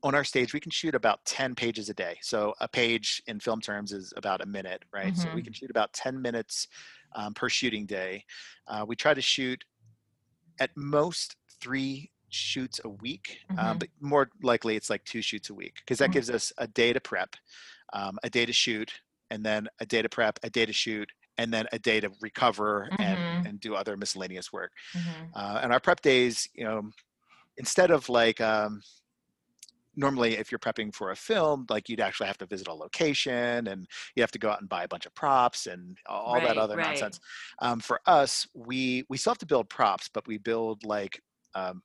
on 0.02 0.14
our 0.14 0.24
stage. 0.24 0.52
We 0.52 0.60
can 0.60 0.70
shoot 0.70 0.94
about 0.94 1.24
ten 1.24 1.54
pages 1.54 1.88
a 1.88 1.94
day. 1.94 2.18
So 2.20 2.52
a 2.60 2.68
page 2.68 3.22
in 3.26 3.40
film 3.40 3.62
terms 3.62 3.92
is 3.92 4.12
about 4.16 4.42
a 4.42 4.46
minute, 4.46 4.82
right? 4.92 5.16
So 5.16 5.30
we 5.32 5.40
Mhm. 5.40 5.44
can 5.44 5.52
shoot 5.54 5.70
about 5.70 5.94
ten 5.94 6.20
minutes 6.20 6.68
um, 7.14 7.34
per 7.34 7.48
shooting 7.48 7.86
day. 7.86 8.24
Uh, 8.66 8.84
we 8.86 8.96
try 8.96 9.14
to 9.14 9.22
shoot 9.22 9.64
at 10.60 10.70
most 10.76 11.36
three 11.60 12.10
shoots 12.28 12.80
a 12.84 12.88
week, 12.88 13.38
um, 13.58 13.78
Mhm. 13.78 13.78
but 13.78 13.88
more 14.00 14.30
likely 14.42 14.76
it's 14.76 14.90
like 14.90 15.04
two 15.04 15.22
shoots 15.22 15.50
a 15.50 15.54
week 15.54 15.76
because 15.76 15.98
that 15.98 16.10
Mhm. 16.10 16.12
gives 16.12 16.30
us 16.30 16.52
a 16.58 16.66
day 16.66 16.92
to 16.92 17.00
prep, 17.00 17.36
um, 17.92 18.18
a 18.22 18.30
day 18.30 18.46
to 18.46 18.52
shoot, 18.52 18.92
and 19.30 19.44
then 19.44 19.68
a 19.80 19.86
day 19.86 20.02
to 20.02 20.08
prep, 20.08 20.38
a 20.42 20.50
day 20.50 20.66
to 20.66 20.72
shoot, 20.72 21.10
and 21.38 21.52
then 21.52 21.66
a 21.72 21.78
day 21.78 22.00
to 22.00 22.10
recover 22.20 22.92
and, 23.00 23.18
Mhm. 23.20 23.44
and 23.44 23.60
do 23.60 23.74
other 23.74 23.96
miscellaneous 23.96 24.52
work. 24.52 24.72
Mhm. 24.94 25.34
Uh, 25.34 25.60
and 25.62 25.72
our 25.72 25.80
prep 25.80 26.00
days, 26.02 26.48
you 26.54 26.64
know, 26.64 26.90
instead 27.58 27.90
of 27.90 28.08
like 28.08 28.40
um, 28.40 28.80
normally 29.96 30.36
if 30.36 30.50
you're 30.50 30.58
prepping 30.58 30.94
for 30.94 31.10
a 31.10 31.16
film, 31.16 31.66
like 31.68 31.88
you'd 31.88 32.00
actually 32.00 32.26
have 32.26 32.38
to 32.38 32.46
visit 32.46 32.68
a 32.68 32.74
location 32.74 33.66
and 33.68 33.86
you 34.16 34.22
have 34.22 34.30
to 34.32 34.38
go 34.38 34.50
out 34.50 34.60
and 34.60 34.68
buy 34.68 34.84
a 34.84 34.88
bunch 34.88 35.06
of 35.06 35.14
props 35.14 35.66
and 35.66 35.98
all 36.06 36.40
Right, 36.40 36.42
that 36.42 36.58
other 36.58 36.76
right. 36.76 36.78
nonsense. 36.78 37.20
Um, 37.60 37.80
for 37.80 38.00
us, 38.06 38.46
we 38.54 39.04
we 39.08 39.16
still 39.16 39.32
have 39.32 39.38
to 39.38 39.46
build 39.46 39.68
props, 39.68 40.08
but 40.12 40.26
we 40.26 40.38
build 40.38 40.84
like 40.84 41.20
um, 41.54 41.82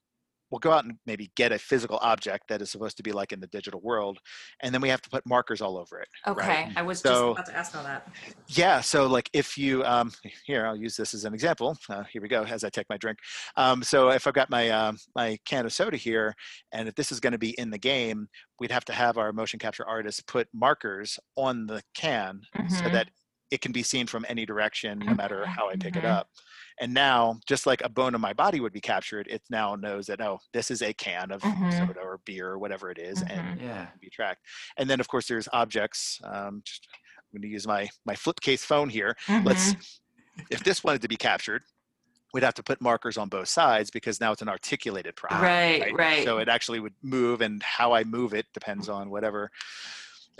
we'll 0.49 0.59
go 0.59 0.71
out 0.71 0.85
and 0.85 0.93
maybe 1.05 1.31
get 1.35 1.51
a 1.51 1.59
physical 1.59 1.97
object 2.01 2.47
that 2.49 2.61
is 2.61 2.71
supposed 2.71 2.97
to 2.97 3.03
be 3.03 3.11
like 3.11 3.31
in 3.33 3.39
the 3.39 3.47
digital 3.47 3.81
world, 3.81 4.19
and 4.61 4.73
then 4.73 4.81
we 4.81 4.89
have 4.89 5.01
to 5.01 5.09
put 5.09 5.25
markers 5.25 5.61
all 5.61 5.77
over 5.77 5.99
it. 5.99 6.07
Okay, 6.27 6.47
right? 6.47 6.73
I 6.75 6.81
was 6.81 6.99
So- 6.99 7.35
just 7.35 7.39
about 7.39 7.45
to 7.47 7.57
ask 7.57 7.75
all 7.75 7.83
that. 7.83 8.07
Yeah, 8.47 8.81
so 8.81 9.07
like 9.07 9.29
if 9.33 9.57
you 9.57 9.83
um, 9.83 10.11
here, 10.45 10.65
I'll 10.65 10.75
use 10.77 10.95
this 10.95 11.13
as 11.13 11.25
an 11.25 11.33
example. 11.33 11.77
Uh, 11.89 12.03
here 12.11 12.21
we 12.21 12.27
go 12.27 12.43
as 12.43 12.63
I 12.63 12.69
take 12.69 12.87
my 12.89 12.97
drink. 12.97 13.17
Um, 13.55 13.83
so 13.83 14.09
if 14.09 14.27
I've 14.27 14.33
got 14.33 14.49
my 14.49 14.69
um, 14.69 14.97
my 15.15 15.37
can 15.45 15.65
of 15.65 15.73
soda 15.73 15.97
here, 15.97 16.33
and 16.71 16.87
if 16.87 16.95
this 16.95 17.11
is 17.11 17.19
going 17.19 17.33
to 17.33 17.37
be 17.37 17.57
in 17.59 17.69
the 17.69 17.77
game, 17.77 18.27
we'd 18.59 18.71
have 18.71 18.85
to 18.85 18.93
have 18.93 19.17
our 19.17 19.33
motion 19.33 19.59
capture 19.59 19.87
artist 19.87 20.25
put 20.27 20.47
markers 20.53 21.19
on 21.35 21.65
the 21.67 21.81
can 21.95 22.41
so 22.69 22.83
Mhm. 22.85 22.91
that 22.93 23.09
it 23.51 23.61
can 23.61 23.71
be 23.71 23.83
seen 23.83 24.07
from 24.07 24.25
any 24.27 24.45
direction, 24.45 24.99
no 24.99 25.13
matter 25.13 25.45
how 25.45 25.69
I 25.69 25.75
pick 25.77 25.95
it 25.95 26.03
mhm. 26.03 26.09
up. 26.09 26.27
And 26.79 26.93
now, 26.93 27.39
just 27.47 27.65
like 27.65 27.81
a 27.83 27.89
bone 27.89 28.13
in 28.15 28.21
my 28.21 28.33
body 28.33 28.59
would 28.59 28.73
be 28.73 28.81
captured, 28.81 29.27
it 29.29 29.41
now 29.49 29.75
knows 29.75 30.07
that 30.07 30.21
oh, 30.21 30.39
this 30.53 30.69
is 30.71 30.81
a 30.81 30.93
can 30.93 31.31
of 31.31 31.41
Mhm. 31.41 31.73
soda 31.73 31.99
or 32.01 32.19
beer 32.25 32.49
or 32.49 32.59
whatever 32.59 32.91
it 32.91 32.99
is, 32.99 33.23
and 33.23 33.59
Yeah. 33.59 33.87
can 33.87 33.99
be 33.99 34.09
tracked. 34.09 34.45
And 34.77 34.89
then, 34.89 34.99
of 34.99 35.07
course, 35.07 35.27
there's 35.27 35.47
objects. 35.53 36.19
Um, 36.23 36.61
just, 36.65 36.87
I'm 37.17 37.23
going 37.33 37.41
to 37.43 37.47
use 37.47 37.67
my 37.67 37.89
my 38.05 38.15
flip 38.15 38.39
case 38.41 38.63
phone 38.63 38.89
here. 38.89 39.15
Let's. 39.43 39.73
Mhm. 39.73 39.99
If 40.49 40.63
this 40.63 40.83
wanted 40.83 41.01
to 41.01 41.07
be 41.09 41.17
captured, 41.17 41.63
we'd 42.33 42.43
have 42.43 42.53
to 42.55 42.63
put 42.63 42.81
markers 42.81 43.17
on 43.17 43.29
both 43.29 43.49
sides 43.49 43.91
because 43.91 44.19
now 44.21 44.31
it's 44.31 44.41
an 44.41 44.49
articulated 44.49 45.15
prop. 45.15 45.41
Right, 45.41 45.93
right. 45.97 46.23
So 46.25 46.37
it 46.39 46.49
actually 46.49 46.79
would 46.79 46.95
move, 47.03 47.41
and 47.41 47.63
how 47.63 47.93
I 47.93 48.03
move 48.03 48.33
it 48.33 48.45
depends 48.53 48.89
on 48.89 49.09
whatever. 49.09 49.51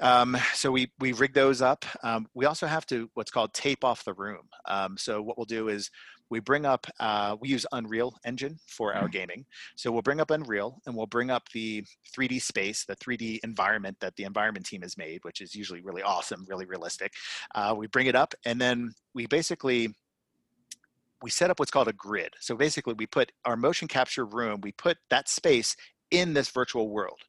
Um, 0.02 0.38
so 0.54 0.72
we 0.72 0.92
we 1.00 1.14
rig 1.14 1.34
those 1.34 1.62
up. 1.62 1.86
Um, 2.04 2.28
we 2.36 2.46
also 2.46 2.68
have 2.68 2.86
to 2.88 3.10
what's 3.16 3.32
called 3.32 3.54
tape 3.54 3.84
off 3.84 4.04
the 4.06 4.14
room. 4.14 4.50
Um, 4.66 4.98
so 4.98 5.22
what 5.22 5.38
we'll 5.38 5.46
do 5.46 5.70
is 5.70 5.90
we 6.30 6.40
bring 6.40 6.66
up 6.66 6.88
uh, 7.00 7.36
we 7.40 7.50
use 7.50 7.66
Unreal 7.72 8.14
Engine 8.26 8.58
for 8.68 8.94
our 8.94 9.08
gaming. 9.08 9.46
So 9.76 9.92
we'll 9.92 10.02
bring 10.02 10.20
up 10.20 10.32
Unreal 10.32 10.82
and 10.86 10.96
we'll 10.96 11.06
bring 11.06 11.30
up 11.30 11.50
the 11.54 11.84
3D 12.16 12.42
space, 12.42 12.86
the 12.86 12.96
3D 12.96 13.40
environment 13.44 13.98
that 14.02 14.16
the 14.16 14.24
environment 14.24 14.66
team 14.66 14.82
has 14.82 14.98
made, 14.98 15.24
which 15.24 15.42
is 15.42 15.56
usually 15.56 15.82
really 15.82 16.02
awesome, 16.02 16.46
really 16.48 16.66
realistic. 16.66 17.14
Uh, 17.56 17.74
we 17.78 17.88
bring 17.88 18.08
it 18.08 18.16
up 18.16 18.34
and 18.46 18.60
then 18.60 18.94
we 19.14 19.26
basically 19.28 19.94
we 21.22 21.30
set 21.30 21.50
up 21.50 21.60
what's 21.60 21.72
called 21.72 21.88
a 21.88 21.94
grid. 21.94 22.34
So 22.40 22.56
basically, 22.56 22.94
we 22.94 23.08
put 23.08 23.32
our 23.46 23.56
motion 23.56 23.88
capture 23.88 24.26
room, 24.26 24.62
we 24.62 24.72
put 24.72 24.98
that 25.10 25.30
space 25.30 25.76
in 26.12 26.34
this 26.34 26.50
virtual 26.50 26.90
world. 26.90 27.20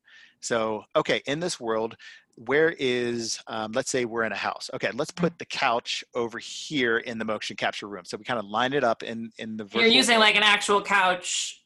So, 0.40 0.84
okay, 0.96 1.22
in 1.26 1.40
this 1.40 1.58
world, 1.60 1.96
where 2.36 2.74
is, 2.78 3.40
um, 3.48 3.72
let's 3.72 3.90
say 3.90 4.04
we're 4.04 4.22
in 4.22 4.32
a 4.32 4.36
house. 4.36 4.70
Okay, 4.74 4.90
let's 4.94 5.10
put 5.10 5.38
the 5.38 5.44
couch 5.44 6.04
over 6.14 6.38
here 6.38 6.98
in 6.98 7.18
the 7.18 7.24
motion 7.24 7.56
capture 7.56 7.88
room. 7.88 8.04
So 8.04 8.16
we 8.16 8.24
kind 8.24 8.38
of 8.38 8.46
line 8.46 8.72
it 8.72 8.84
up 8.84 9.02
in 9.02 9.30
in 9.38 9.56
the. 9.56 9.66
You're 9.72 9.86
using 9.86 10.14
world. 10.14 10.20
like 10.26 10.36
an 10.36 10.42
actual 10.44 10.80
couch 10.82 11.62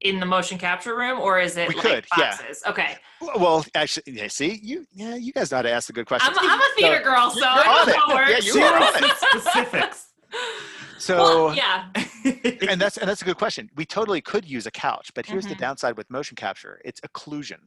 in 0.00 0.18
the 0.18 0.26
motion 0.26 0.58
capture 0.58 0.96
room, 0.96 1.20
or 1.20 1.38
is 1.38 1.56
it 1.56 1.68
We 1.68 1.74
like 1.74 1.84
could, 1.84 2.06
yeah. 2.18 2.36
Okay, 2.66 2.96
Well, 3.20 3.64
actually, 3.74 4.04
yeah, 4.06 4.28
see, 4.28 4.58
you, 4.62 4.84
yeah, 4.92 5.14
you 5.14 5.32
guys 5.32 5.50
know 5.50 5.58
how 5.58 5.62
to 5.62 5.70
ask 5.70 5.86
the 5.86 5.92
good 5.92 6.06
questions. 6.06 6.36
I'm, 6.40 6.50
I'm 6.50 6.60
a 6.60 6.74
theater 6.76 7.02
girl, 7.02 7.30
so 7.30 7.38
you're 7.38 7.48
I 7.48 7.80
on 7.80 7.86
know 7.86 7.92
it. 7.92 7.96
how 7.96 8.16
it 8.16 8.44
Yeah, 8.44 8.52
you 8.52 8.62
are 8.62 8.82
on 8.82 9.04
it. 9.04 9.16
Specifics. 9.16 10.08
So, 10.98 11.16
well, 11.16 11.56
yeah, 11.56 11.88
and 12.24 12.80
that's 12.80 12.96
and 12.98 13.08
that's 13.08 13.22
a 13.22 13.24
good 13.24 13.36
question. 13.38 13.68
We 13.76 13.84
totally 13.84 14.20
could 14.20 14.44
use 14.44 14.66
a 14.66 14.70
couch, 14.70 15.10
but 15.14 15.26
here's 15.26 15.46
the 15.46 15.54
Mhm. 15.54 15.58
downside 15.58 15.96
with 15.96 16.08
motion 16.10 16.36
capture: 16.36 16.80
it's 16.84 17.00
occlusion. 17.00 17.58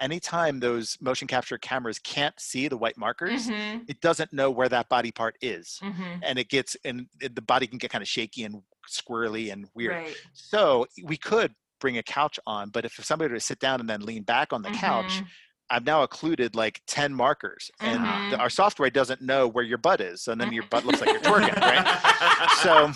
Anytime 0.00 0.60
those 0.60 0.96
motion 1.00 1.28
capture 1.28 1.58
cameras 1.58 1.98
can't 1.98 2.38
see 2.40 2.68
the 2.68 2.76
white 2.76 2.96
markers, 2.98 3.48
Mhm, 3.50 3.84
it 3.88 4.00
doesn't 4.00 4.32
know 4.32 4.50
where 4.50 4.68
that 4.68 4.88
body 4.88 5.10
part 5.12 5.36
is, 5.40 5.78
mhm. 5.82 6.20
and 6.22 6.38
it 6.38 6.48
gets 6.48 6.76
and 6.84 7.06
it- 7.20 7.34
the 7.34 7.42
body 7.42 7.66
can 7.66 7.78
get 7.78 7.90
kind 7.90 8.02
of 8.02 8.08
shaky 8.08 8.44
and 8.44 8.62
squirrely 8.90 9.52
and 9.52 9.68
weird. 9.74 9.92
right. 10.04 10.16
So 10.32 10.86
we 11.04 11.16
could 11.16 11.54
bring 11.80 11.98
a 11.98 12.02
couch 12.02 12.38
on, 12.46 12.70
but 12.70 12.84
if 12.84 12.92
somebody 13.04 13.30
were 13.30 13.36
to 13.38 13.40
sit 13.40 13.58
down 13.58 13.80
and 13.80 13.88
then 13.88 14.00
lean 14.02 14.22
back 14.22 14.52
on 14.52 14.62
the 14.62 14.70
couch, 14.70 15.20
Mhm. 15.20 15.26
I've 15.70 15.84
now 15.86 16.02
occluded 16.02 16.54
like 16.54 16.82
10 16.86 17.14
markers 17.14 17.70
and 17.80 18.04
Mhm. 18.04 18.30
the, 18.30 18.38
our 18.38 18.50
software 18.50 18.90
doesn't 18.90 19.22
know 19.22 19.48
where 19.48 19.64
your 19.64 19.78
butt 19.78 20.00
is. 20.00 20.22
So 20.22 20.34
then 20.34 20.52
your 20.52 20.64
butt 20.64 20.84
looks 20.84 21.00
like 21.00 21.10
you're 21.10 21.20
twerking, 21.22 21.56
right? 21.60 21.86
So 22.62 22.92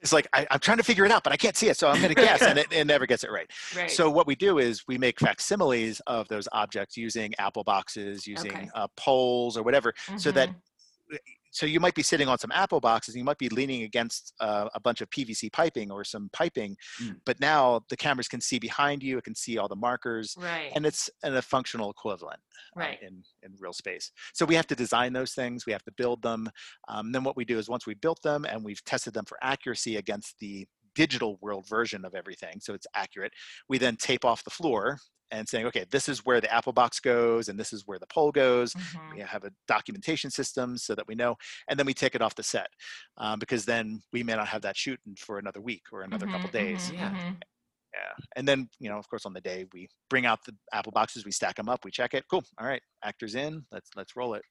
it's 0.00 0.12
like, 0.12 0.26
I, 0.32 0.46
I'm 0.50 0.60
trying 0.60 0.78
to 0.78 0.82
figure 0.82 1.04
it 1.04 1.12
out, 1.12 1.22
but 1.24 1.32
I 1.32 1.36
can't 1.36 1.56
see 1.56 1.68
it. 1.68 1.76
So 1.76 1.88
I'm 1.88 2.00
going 2.00 2.14
to 2.14 2.14
guess 2.14 2.42
and 2.42 2.58
it, 2.58 2.68
it 2.72 2.86
never 2.86 3.06
gets 3.06 3.24
it 3.24 3.30
right. 3.30 3.50
right. 3.76 3.90
So 3.90 4.10
what 4.10 4.26
we 4.26 4.34
do 4.34 4.58
is 4.58 4.86
we 4.88 4.96
make 4.98 5.20
facsimiles 5.20 6.00
of 6.06 6.28
those 6.28 6.48
objects 6.52 6.96
using 6.96 7.34
apple 7.38 7.64
boxes, 7.64 8.26
using 8.26 8.52
Okay. 8.52 8.68
uh, 8.74 8.88
poles 8.96 9.56
or 9.56 9.62
whatever. 9.62 9.92
So 10.16 10.30
that 10.32 10.48
Mhm. 10.50 10.54
So 11.50 11.66
you 11.66 11.80
might 11.80 11.94
be 11.94 12.02
sitting 12.02 12.28
on 12.28 12.38
some 12.38 12.52
apple 12.52 12.80
boxes 12.80 13.14
and 13.14 13.20
you 13.20 13.24
might 13.24 13.38
be 13.38 13.48
leaning 13.48 13.82
against 13.82 14.34
uh, 14.40 14.68
a 14.74 14.80
bunch 14.80 15.00
of 15.00 15.10
pvc 15.10 15.52
piping 15.52 15.90
or 15.90 16.04
some 16.04 16.28
piping 16.32 16.76
Mm. 17.00 17.16
but 17.24 17.38
now 17.40 17.80
the 17.88 17.96
cameras 17.96 18.28
can 18.28 18.40
see 18.40 18.58
behind 18.58 19.02
you 19.02 19.18
it 19.18 19.24
can 19.24 19.34
see 19.34 19.58
all 19.58 19.68
the 19.68 19.76
markers 19.76 20.34
right, 20.38 20.72
and 20.74 20.84
it's 20.84 21.08
in 21.24 21.34
a 21.34 21.42
functional 21.42 21.90
equivalent 21.90 22.40
uh, 22.76 22.80
right. 22.80 22.98
in, 23.02 23.22
in 23.42 23.54
real 23.58 23.72
space 23.72 24.12
so 24.34 24.44
we 24.44 24.54
have 24.54 24.66
to 24.66 24.74
design 24.74 25.12
those 25.12 25.32
things 25.32 25.66
we 25.66 25.72
have 25.72 25.82
to 25.84 25.92
build 25.96 26.20
them 26.22 26.50
um, 26.88 27.12
then 27.12 27.24
what 27.24 27.36
we 27.36 27.44
do 27.44 27.58
is 27.58 27.68
once 27.68 27.86
we've 27.86 28.00
built 28.00 28.20
them 28.22 28.44
and 28.44 28.64
we've 28.64 28.84
tested 28.84 29.14
them 29.14 29.24
for 29.24 29.38
accuracy 29.42 29.96
against 29.96 30.38
the 30.40 30.66
digital 30.94 31.38
world 31.40 31.66
version 31.68 32.04
of 32.04 32.14
everything 32.14 32.60
so 32.60 32.74
it's 32.74 32.86
accurate 32.94 33.32
we 33.68 33.78
then 33.78 33.96
tape 33.96 34.24
off 34.24 34.44
the 34.44 34.50
floor 34.50 34.98
and 35.30 35.48
saying 35.48 35.66
okay 35.66 35.84
this 35.90 36.08
is 36.08 36.24
where 36.24 36.40
the 36.40 36.52
apple 36.52 36.72
box 36.72 37.00
goes 37.00 37.48
and 37.48 37.58
this 37.58 37.72
is 37.72 37.86
where 37.86 37.98
the 37.98 38.06
pole 38.06 38.32
goes 38.32 38.74
Mhm. 38.74 39.14
we 39.14 39.20
have 39.20 39.44
a 39.44 39.50
documentation 39.68 40.30
system 40.30 40.76
so 40.76 40.94
that 40.94 41.06
we 41.06 41.14
know 41.14 41.36
and 41.68 41.78
then 41.78 41.86
we 41.86 41.94
take 41.94 42.14
it 42.14 42.22
off 42.22 42.34
the 42.34 42.42
set 42.42 42.68
um, 43.18 43.38
because 43.38 43.64
then 43.64 44.02
we 44.12 44.22
may 44.22 44.34
not 44.34 44.48
have 44.48 44.62
that 44.62 44.76
shoot 44.76 44.98
for 45.18 45.38
another 45.38 45.60
week 45.60 45.82
or 45.92 46.02
another 46.02 46.26
couple 46.26 46.48
Mhm, 46.50 46.52
days 46.52 46.90
mhm, 46.90 46.94
Yeah. 46.98 47.10
mhm. 47.10 47.40
yeah 47.94 48.12
and 48.36 48.46
then 48.46 48.68
you 48.78 48.88
know 48.88 48.98
of 48.98 49.08
course 49.08 49.26
on 49.26 49.32
the 49.32 49.40
day 49.40 49.66
we 49.72 49.88
bring 50.08 50.24
out 50.26 50.38
the 50.44 50.54
apple 50.72 50.92
boxes 50.92 51.24
we 51.24 51.32
stack 51.32 51.56
them 51.56 51.68
up 51.68 51.84
we 51.84 51.90
check 51.90 52.14
it 52.14 52.24
cool 52.30 52.44
all 52.58 52.66
right 52.66 52.82
actors 53.02 53.34
in 53.34 53.64
let's 53.72 53.90
let's 53.96 54.14
roll 54.16 54.34
it 54.34 54.42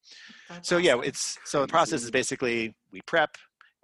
That's 0.49 0.67
so 0.67 0.77
yeah 0.77 0.99
it's 1.03 1.37
so 1.45 1.61
the 1.61 1.67
process 1.67 2.03
is 2.03 2.11
basically 2.11 2.75
we 2.91 2.99
prep 3.07 3.31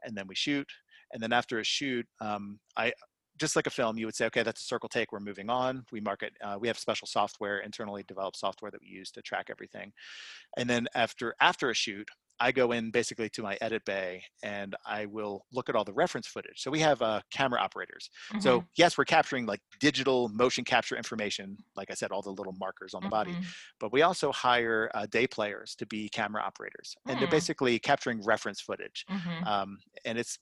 and 0.03 0.15
then 0.17 0.27
we 0.27 0.35
shoot 0.35 0.67
and 1.13 1.21
then 1.23 1.31
after 1.31 1.59
a 1.59 1.63
shoot 1.63 2.05
um, 2.19 2.59
i 2.77 2.91
just 3.37 3.55
like 3.55 3.67
a 3.67 3.71
film 3.71 3.97
you 3.97 4.05
would 4.05 4.15
say 4.15 4.25
okay 4.25 4.43
that's 4.43 4.61
a 4.61 4.65
circle 4.65 4.89
take 4.89 5.11
we're 5.11 5.19
moving 5.19 5.49
on 5.49 5.85
we 5.91 5.99
market. 6.01 6.33
uh, 6.41 6.57
we 6.59 6.67
have 6.67 6.77
special 6.77 7.07
software 7.07 7.59
internally 7.59 8.03
developed 8.03 8.37
software 8.37 8.71
that 8.71 8.81
we 8.81 8.87
use 8.87 9.11
to 9.11 9.21
track 9.21 9.47
everything 9.49 9.91
and 10.57 10.69
then 10.69 10.87
after 10.95 11.35
after 11.39 11.69
a 11.69 11.73
shoot 11.73 12.09
i 12.39 12.51
go 12.51 12.71
in 12.73 12.91
basically 12.91 13.29
to 13.29 13.41
my 13.41 13.57
edit 13.61 13.83
bay 13.85 14.23
and 14.43 14.75
i 14.85 15.05
will 15.05 15.45
look 15.51 15.69
at 15.69 15.75
all 15.75 15.83
the 15.85 15.93
reference 15.93 16.27
footage 16.27 16.59
so 16.61 16.69
we 16.71 16.79
have 16.79 17.01
uh, 17.01 17.21
camera 17.31 17.59
operators 17.59 18.09
so 18.37 18.61
Mhm, 18.61 18.67
yes 18.75 18.97
we're 18.97 19.05
capturing 19.05 19.45
like 19.45 19.61
digital 19.79 20.29
motion 20.29 20.63
capture 20.65 20.95
information 20.97 21.57
like 21.75 21.89
i 21.91 21.93
said 21.93 22.11
all 22.11 22.21
the 22.21 22.31
little 22.31 22.53
markers 22.59 22.93
on 22.93 23.03
the 23.03 23.09
body 23.09 23.37
mhm. 23.37 23.55
but 23.79 23.91
we 23.93 24.01
also 24.01 24.31
hire 24.31 24.89
uh, 24.93 25.05
day 25.05 25.27
players 25.27 25.75
to 25.75 25.85
be 25.85 26.09
camera 26.09 26.41
operators 26.41 26.95
and 27.07 27.21
they're 27.21 27.27
Hmm. 27.27 27.29
basically 27.29 27.79
capturing 27.79 28.21
reference 28.23 28.59
footage 28.61 29.05
Mhm. 29.09 29.43
um, 29.43 29.77
and 30.05 30.17
it's 30.17 30.37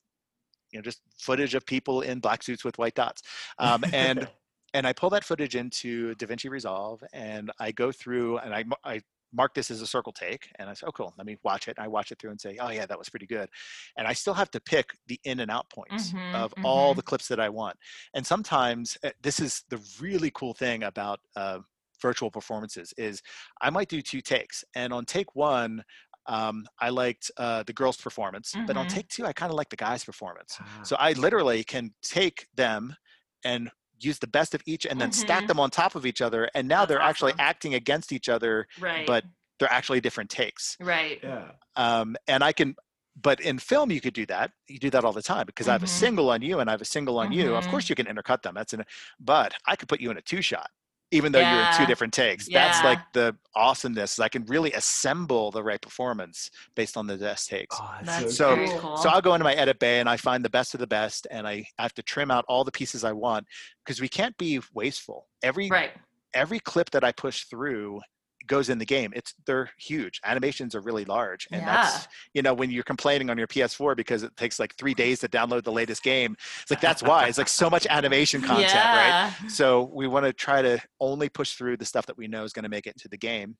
you 0.74 0.80
know 0.80 0.82
just 0.82 1.02
footage 1.18 1.54
of 1.54 1.66
people 1.66 2.02
in 2.02 2.20
black 2.20 2.42
suits 2.44 2.64
with 2.64 2.78
white 2.78 2.96
dots. 2.96 3.22
Um, 3.58 3.84
and 3.92 4.28
and 4.74 4.86
i 4.86 4.92
pull 4.92 5.10
that 5.10 5.24
footage 5.24 5.56
into 5.56 6.14
davinci 6.16 6.50
resolve 6.50 7.02
and 7.12 7.52
i 7.60 7.72
go 7.72 7.92
through 7.92 8.38
and 8.38 8.54
i, 8.54 8.64
I 8.84 9.02
mark 9.32 9.54
this 9.54 9.70
as 9.70 9.80
a 9.82 9.86
circle 9.86 10.12
take 10.12 10.50
and 10.58 10.70
i 10.70 10.74
say 10.74 10.86
oh 10.88 10.92
cool 10.92 11.14
let 11.18 11.26
me 11.26 11.38
watch 11.44 11.68
it. 11.68 11.76
And 11.78 11.84
i 11.84 11.88
watch 11.88 12.12
it 12.12 12.18
through 12.20 12.32
and 12.32 12.40
say 12.40 12.58
oh 12.60 12.70
yeah 12.70 12.86
that 12.86 12.98
was 12.98 13.08
pretty 13.08 13.26
good. 13.26 13.48
And 13.96 14.06
i 14.08 14.12
still 14.12 14.34
have 14.34 14.50
to 14.52 14.60
pick 14.60 14.90
the 15.08 15.20
in 15.24 15.40
and 15.40 15.50
out 15.50 15.70
points 15.70 16.14
Mhm, 16.14 16.20
of 16.32 16.54
all 16.62 16.94
mhm. 16.94 16.96
the 16.96 17.02
clips 17.02 17.28
that 17.28 17.40
i 17.40 17.48
want. 17.48 17.76
And 18.14 18.26
sometimes 18.26 18.98
uh, 19.04 19.10
this 19.22 19.40
is 19.40 19.64
the 19.70 19.80
really 20.00 20.32
cool 20.34 20.54
thing 20.54 20.84
about 20.84 21.20
uh, 21.36 21.60
virtual 22.02 22.30
performances 22.30 22.92
is 22.98 23.22
i 23.62 23.70
might 23.70 23.88
do 23.88 24.02
two 24.02 24.20
takes 24.20 24.64
and 24.74 24.92
on 24.92 25.04
take 25.04 25.34
one 25.36 25.82
um, 26.26 26.66
I 26.80 26.88
liked 26.90 27.30
uh, 27.36 27.62
the 27.64 27.72
girl's 27.72 27.96
performance, 27.96 28.54
but 28.66 28.76
on 28.76 28.86
Mhm. 28.86 28.90
take 28.90 29.08
two, 29.08 29.26
I 29.26 29.32
kind 29.32 29.50
of 29.50 29.56
like 29.56 29.68
the 29.70 29.76
guy's 29.76 30.04
performance. 30.04 30.58
Ah. 30.60 30.64
So 30.82 30.96
I 30.96 31.12
literally 31.12 31.64
can 31.64 31.94
take 32.02 32.46
them 32.54 32.96
and 33.44 33.70
use 34.00 34.18
the 34.18 34.26
best 34.26 34.54
of 34.54 34.62
each 34.66 34.86
and 34.86 35.00
then 35.00 35.12
stack 35.12 35.44
Mhm. 35.44 35.48
them 35.48 35.60
on 35.60 35.70
top 35.70 35.94
of 35.94 36.04
each 36.06 36.20
other. 36.20 36.50
And 36.54 36.66
now 36.68 36.80
That's 36.80 36.88
they're 36.90 37.02
actually 37.02 37.34
acting 37.38 37.74
against 37.74 38.12
each 38.12 38.28
other, 38.28 38.66
right, 38.80 39.06
but 39.06 39.24
they're 39.58 39.72
actually 39.72 40.00
different 40.00 40.30
takes. 40.30 40.76
right. 40.80 41.20
yeah. 41.22 41.52
Um, 41.76 42.16
and 42.26 42.42
I 42.42 42.52
can, 42.52 42.76
but 43.16 43.40
in 43.40 43.58
film 43.58 43.90
you 43.92 44.00
could 44.00 44.12
do 44.14 44.26
that 44.26 44.50
you 44.66 44.76
do 44.80 44.90
that 44.90 45.04
all 45.04 45.12
the 45.12 45.22
time 45.22 45.46
because 45.46 45.68
i 45.68 45.72
have 45.72 45.84
a 45.84 45.86
Mhm. 45.86 46.00
single 46.04 46.30
on 46.30 46.42
you 46.42 46.58
and 46.58 46.68
i 46.68 46.72
have 46.72 46.80
a 46.80 46.84
single 46.84 47.16
on 47.20 47.30
you 47.30 47.54
of 47.54 47.64
course 47.68 47.88
you 47.88 47.94
can 47.94 48.06
intercut 48.06 48.42
them 48.42 48.54
that's 48.54 48.72
an 48.72 48.84
but 49.20 49.54
i 49.66 49.76
could 49.76 49.88
put 49.88 50.00
you 50.00 50.10
in 50.10 50.16
a 50.16 50.22
two 50.22 50.42
shot 50.42 50.68
even 51.14 51.32
though 51.32 51.40
you're 51.40 51.60
in 51.70 51.74
two 51.76 51.86
different 51.86 52.12
takes 52.12 52.48
that's 52.48 52.82
like 52.84 52.98
the 53.12 53.34
awesomeness 53.54 54.18
i 54.18 54.28
can 54.28 54.44
really 54.46 54.72
assemble 54.72 55.50
the 55.50 55.62
right 55.62 55.80
performance 55.80 56.50
based 56.74 56.96
on 56.96 57.06
the 57.06 57.16
best 57.16 57.48
takes 57.48 57.76
Oh, 57.80 57.94
That's 58.02 58.36
So- 58.36 58.54
very 58.54 58.68
cool. 58.78 58.96
so 58.96 59.08
I'll 59.08 59.20
go 59.20 59.34
into 59.34 59.44
my 59.44 59.54
edit 59.54 59.78
bay 59.78 60.00
and 60.00 60.08
I 60.08 60.16
find 60.16 60.44
the 60.44 60.50
best 60.50 60.74
of 60.74 60.80
the 60.80 60.86
best, 60.86 61.26
and 61.30 61.46
I 61.46 61.66
have 61.78 61.94
to 61.94 62.02
trim 62.02 62.30
out 62.30 62.44
all 62.48 62.64
the 62.64 62.72
pieces 62.72 63.04
I 63.04 63.12
want 63.12 63.46
because 63.84 64.00
we 64.00 64.08
can't 64.08 64.36
be 64.38 64.60
wasteful. 64.74 65.26
Every 65.42 65.68
right. 65.68 65.92
every 66.34 66.58
clip 66.60 66.90
that 66.90 67.04
I 67.04 67.12
push 67.12 67.44
through 67.44 68.00
goes 68.46 68.68
in 68.68 68.78
the 68.78 68.84
game. 68.84 69.12
It's 69.14 69.34
they're 69.46 69.70
huge. 69.78 70.20
Animations 70.24 70.74
are 70.74 70.80
really 70.80 71.04
large, 71.04 71.46
and 71.50 71.62
that's 71.66 72.08
you 72.34 72.42
know 72.42 72.54
when 72.54 72.70
you're 72.70 72.84
complaining 72.84 73.30
on 73.30 73.38
your 73.38 73.46
PS4 73.46 73.96
because 73.96 74.22
it 74.22 74.36
takes 74.36 74.58
like 74.58 74.74
three 74.76 74.94
days 74.94 75.20
to 75.20 75.28
download 75.28 75.64
the 75.64 75.72
latest 75.72 76.02
game. 76.02 76.36
It's 76.62 76.70
like 76.70 76.80
that's 76.80 77.02
why 77.02 77.26
it's 77.26 77.38
like 77.38 77.48
so 77.48 77.70
much 77.70 77.86
animation 77.88 78.40
content, 78.52 78.72
right? 78.74 79.32
So 79.48 79.90
we 79.92 80.06
want 80.06 80.26
to 80.26 80.32
try 80.32 80.62
to 80.62 80.78
only 81.00 81.28
push 81.28 81.54
through 81.54 81.76
the 81.76 81.84
stuff 81.84 82.06
that 82.06 82.16
we 82.16 82.28
know 82.28 82.44
is 82.44 82.52
going 82.52 82.64
to 82.64 82.68
make 82.68 82.86
it 82.86 82.94
into 82.94 83.08
the 83.08 83.18
game. 83.18 83.56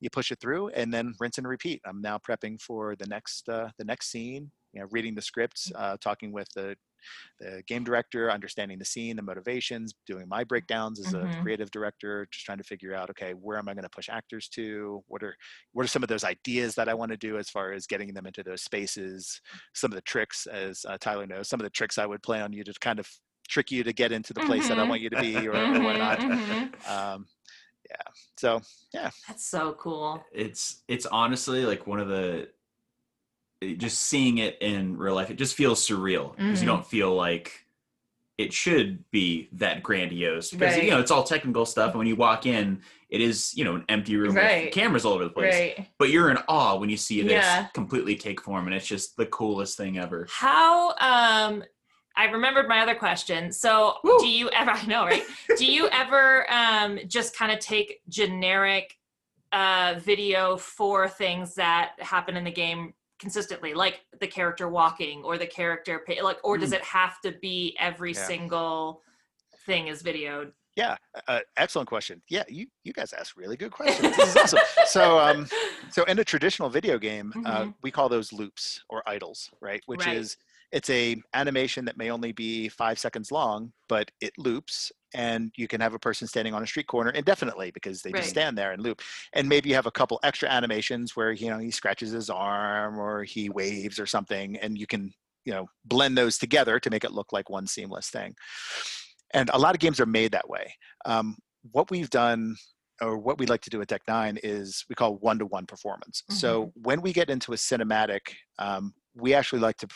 You 0.00 0.10
push 0.10 0.30
it 0.30 0.40
through 0.40 0.68
and 0.70 0.92
then 0.92 1.14
rinse 1.18 1.38
and 1.38 1.48
repeat. 1.48 1.80
I'm 1.84 2.00
now 2.00 2.18
prepping 2.18 2.60
for 2.60 2.96
the 2.96 3.06
next 3.06 3.48
uh, 3.48 3.70
the 3.78 3.84
next 3.84 4.10
scene. 4.10 4.52
You 4.72 4.82
know, 4.82 4.88
reading 4.90 5.14
the 5.14 5.22
scripts, 5.22 5.72
uh, 5.74 5.96
talking 6.00 6.30
with 6.32 6.48
the 6.54 6.76
the 7.40 7.62
game 7.66 7.84
director, 7.84 8.30
understanding 8.30 8.78
the 8.78 8.84
scene, 8.84 9.16
the 9.16 9.22
motivations, 9.22 9.94
doing 10.06 10.28
my 10.28 10.44
breakdowns 10.44 11.00
as 11.00 11.12
a 11.12 11.30
Mhm. 11.30 11.38
creative 11.38 11.70
director, 11.70 12.26
just 12.32 12.44
trying 12.44 12.58
to 12.58 12.64
figure 12.64 12.94
out, 12.94 13.10
okay, 13.10 13.32
where 13.34 13.58
am 13.58 13.68
I 13.68 13.74
going 13.74 13.84
to 13.84 13.90
push 13.90 14.08
actors 14.08 14.48
to? 14.50 15.02
What 15.06 15.22
are 15.22 15.36
what 15.72 15.84
are 15.84 15.88
some 15.88 16.02
of 16.02 16.08
those 16.08 16.24
ideas 16.24 16.74
that 16.76 16.88
I 16.88 16.94
want 16.94 17.10
to 17.12 17.16
do 17.16 17.38
as 17.38 17.48
far 17.50 17.72
as 17.72 17.86
getting 17.86 18.14
them 18.14 18.26
into 18.26 18.42
those 18.42 18.62
spaces? 18.62 19.40
Some 19.74 19.92
of 19.92 19.96
the 19.96 20.02
tricks, 20.02 20.46
as 20.46 20.84
uh, 20.88 20.98
Tyler 20.98 21.26
knows, 21.26 21.48
some 21.48 21.60
of 21.60 21.64
the 21.64 21.70
tricks 21.70 21.98
I 21.98 22.06
would 22.06 22.22
play 22.22 22.40
on 22.40 22.52
you 22.52 22.64
to 22.64 22.72
kind 22.80 22.98
of 22.98 23.08
trick 23.48 23.70
you 23.70 23.82
to 23.82 23.92
get 23.94 24.12
into 24.12 24.34
the 24.34 24.42
place 24.42 24.68
that 24.68 24.78
I 24.78 24.84
Mhm. 24.84 24.88
want 24.88 25.00
you 25.00 25.10
to 25.10 25.16
be 25.16 25.48
or, 25.48 25.66
or 25.66 25.80
Mhm, 25.80 25.82
whatnot. 25.82 26.20
mhm. 26.28 26.70
Um, 26.86 27.26
yeah. 27.90 27.96
So 28.36 28.62
yeah. 28.92 29.10
That's 29.26 29.44
so 29.46 29.72
cool. 29.74 30.24
it's 30.32 30.82
it's 30.88 31.06
honestly 31.06 31.64
like 31.64 31.86
one 31.86 32.00
of 32.00 32.08
the 32.08 32.48
just 33.76 34.00
seeing 34.00 34.38
it 34.38 34.56
in 34.60 34.96
real 34.96 35.14
life 35.14 35.30
it 35.30 35.34
just 35.34 35.56
feels 35.56 35.84
surreal 35.86 36.36
because 36.36 36.58
Mhm. 36.58 36.62
you 36.62 36.66
don't 36.66 36.86
feel 36.86 37.14
like 37.14 37.64
it 38.36 38.52
should 38.52 39.10
be 39.10 39.48
that 39.50 39.82
grandiose 39.82 40.52
because 40.52 40.74
Right. 40.76 40.84
you 40.84 40.90
know 40.92 41.00
it's 41.00 41.10
all 41.10 41.24
technical 41.24 41.66
stuff 41.66 41.90
and 41.90 41.98
when 41.98 42.06
you 42.06 42.14
walk 42.14 42.46
in 42.46 42.82
it 43.10 43.20
is 43.20 43.52
you 43.56 43.64
know 43.64 43.74
an 43.74 43.84
empty 43.88 44.14
room 44.16 44.36
Right. 44.36 44.66
with 44.66 44.74
cameras 44.74 45.04
all 45.04 45.14
over 45.14 45.24
the 45.24 45.30
place 45.30 45.54
Right. 45.54 45.88
but 45.98 46.10
you're 46.10 46.30
in 46.30 46.38
awe 46.46 46.76
when 46.76 46.88
you 46.88 46.96
see 46.96 47.20
this 47.22 47.32
Yeah. 47.32 47.66
completely 47.74 48.14
take 48.14 48.40
form 48.40 48.66
and 48.68 48.76
it's 48.76 48.86
just 48.86 49.16
the 49.16 49.26
coolest 49.26 49.76
thing 49.76 49.98
ever 49.98 50.28
How 50.30 50.94
um 50.98 51.64
I 52.18 52.24
remembered 52.24 52.66
my 52.68 52.80
other 52.80 52.96
question. 52.96 53.52
So 53.52 53.94
Woo. 54.02 54.18
do 54.18 54.28
you 54.28 54.50
ever 54.50 54.70
I 54.74 54.84
know, 54.86 55.04
right? 55.06 55.22
do 55.56 55.64
you 55.64 55.88
ever 55.92 56.50
um 56.52 56.98
just 57.06 57.34
kind 57.36 57.52
of 57.52 57.60
take 57.60 58.00
generic 58.08 58.96
uh 59.52 59.94
video 59.98 60.58
for 60.58 61.08
things 61.08 61.54
that 61.54 61.92
happen 62.00 62.36
in 62.36 62.44
the 62.44 62.50
game 62.50 62.92
consistently 63.18 63.72
like 63.74 64.02
the 64.20 64.26
character 64.26 64.68
walking 64.68 65.22
or 65.24 65.38
the 65.38 65.46
character 65.46 66.02
pa- 66.06 66.22
like 66.22 66.38
or 66.44 66.58
does 66.58 66.70
Mm. 66.72 66.76
it 66.76 66.84
have 66.84 67.20
to 67.22 67.32
be 67.40 67.74
every 67.80 68.12
Yeah. 68.12 68.26
single 68.26 69.02
thing 69.64 69.86
is 69.88 70.02
videoed 70.02 70.52
yeah, 70.76 70.94
uh, 71.26 71.40
excellent 71.56 71.88
question. 71.88 72.22
Yeah, 72.28 72.44
you 72.48 72.68
you 72.84 72.92
guys 72.92 73.12
ask 73.12 73.36
really 73.36 73.56
good 73.56 73.72
questions. 73.72 74.14
This 74.16 74.28
is 74.28 74.36
awesome. 74.36 74.60
So 74.86 75.18
um, 75.26 75.48
so 75.90 76.04
in 76.04 76.20
a 76.20 76.24
traditional 76.24 76.68
video 76.70 76.98
game, 77.00 77.32
uh, 77.44 77.64
Mhm. 77.64 77.74
we 77.82 77.90
call 77.90 78.08
those 78.08 78.32
loops 78.32 78.84
or 78.88 79.02
idles, 79.08 79.50
right? 79.60 79.82
Which 79.86 80.06
Right. 80.06 80.16
is 80.16 80.36
it's 80.72 80.90
a 80.90 81.16
animation 81.34 81.84
that 81.86 81.96
may 81.96 82.10
only 82.10 82.32
be 82.32 82.68
five 82.68 82.98
seconds 82.98 83.32
long, 83.32 83.72
but 83.88 84.10
it 84.20 84.32
loops, 84.36 84.92
and 85.14 85.50
you 85.56 85.66
can 85.66 85.80
have 85.80 85.94
a 85.94 85.98
person 85.98 86.28
standing 86.28 86.52
on 86.52 86.62
a 86.62 86.66
street 86.66 86.86
corner 86.86 87.10
indefinitely 87.10 87.70
because 87.70 88.02
they 88.02 88.10
Right. 88.10 88.18
just 88.18 88.30
stand 88.30 88.58
there 88.58 88.72
and 88.72 88.82
loop. 88.82 89.00
And 89.32 89.48
maybe 89.48 89.70
you 89.70 89.74
have 89.74 89.86
a 89.86 89.90
couple 89.90 90.20
extra 90.22 90.48
animations 90.50 91.16
where 91.16 91.32
you 91.32 91.48
know 91.48 91.58
he 91.58 91.70
scratches 91.70 92.10
his 92.10 92.28
arm 92.30 92.98
or 92.98 93.24
he 93.24 93.48
waves 93.48 93.98
or 93.98 94.06
something, 94.06 94.56
and 94.58 94.76
you 94.78 94.86
can 94.86 95.12
you 95.44 95.52
know 95.54 95.66
blend 95.84 96.18
those 96.18 96.36
together 96.38 96.78
to 96.80 96.90
make 96.90 97.04
it 97.04 97.12
look 97.12 97.32
like 97.32 97.48
one 97.48 97.66
seamless 97.66 98.10
thing. 98.10 98.34
And 99.32 99.50
a 99.52 99.58
lot 99.58 99.74
of 99.74 99.80
games 99.80 100.00
are 100.00 100.06
made 100.06 100.32
that 100.32 100.48
way. 100.48 100.74
Um, 101.04 101.36
what 101.72 101.90
we've 101.90 102.10
done 102.10 102.56
or 103.00 103.16
what 103.18 103.38
we 103.38 103.46
like 103.46 103.60
to 103.62 103.70
do 103.70 103.80
at 103.80 103.88
Deck 103.88 104.02
Nine 104.08 104.38
is 104.42 104.84
we 104.88 104.94
call 104.94 105.16
one-to-one 105.16 105.66
performance. 105.66 106.24
So 106.30 106.72
when 106.74 107.00
we 107.00 107.12
get 107.12 107.30
into 107.30 107.52
a 107.52 107.56
cinematic, 107.56 108.20
um, 108.58 108.92
we 109.14 109.34
actually 109.34 109.60
like 109.60 109.76
to 109.78 109.88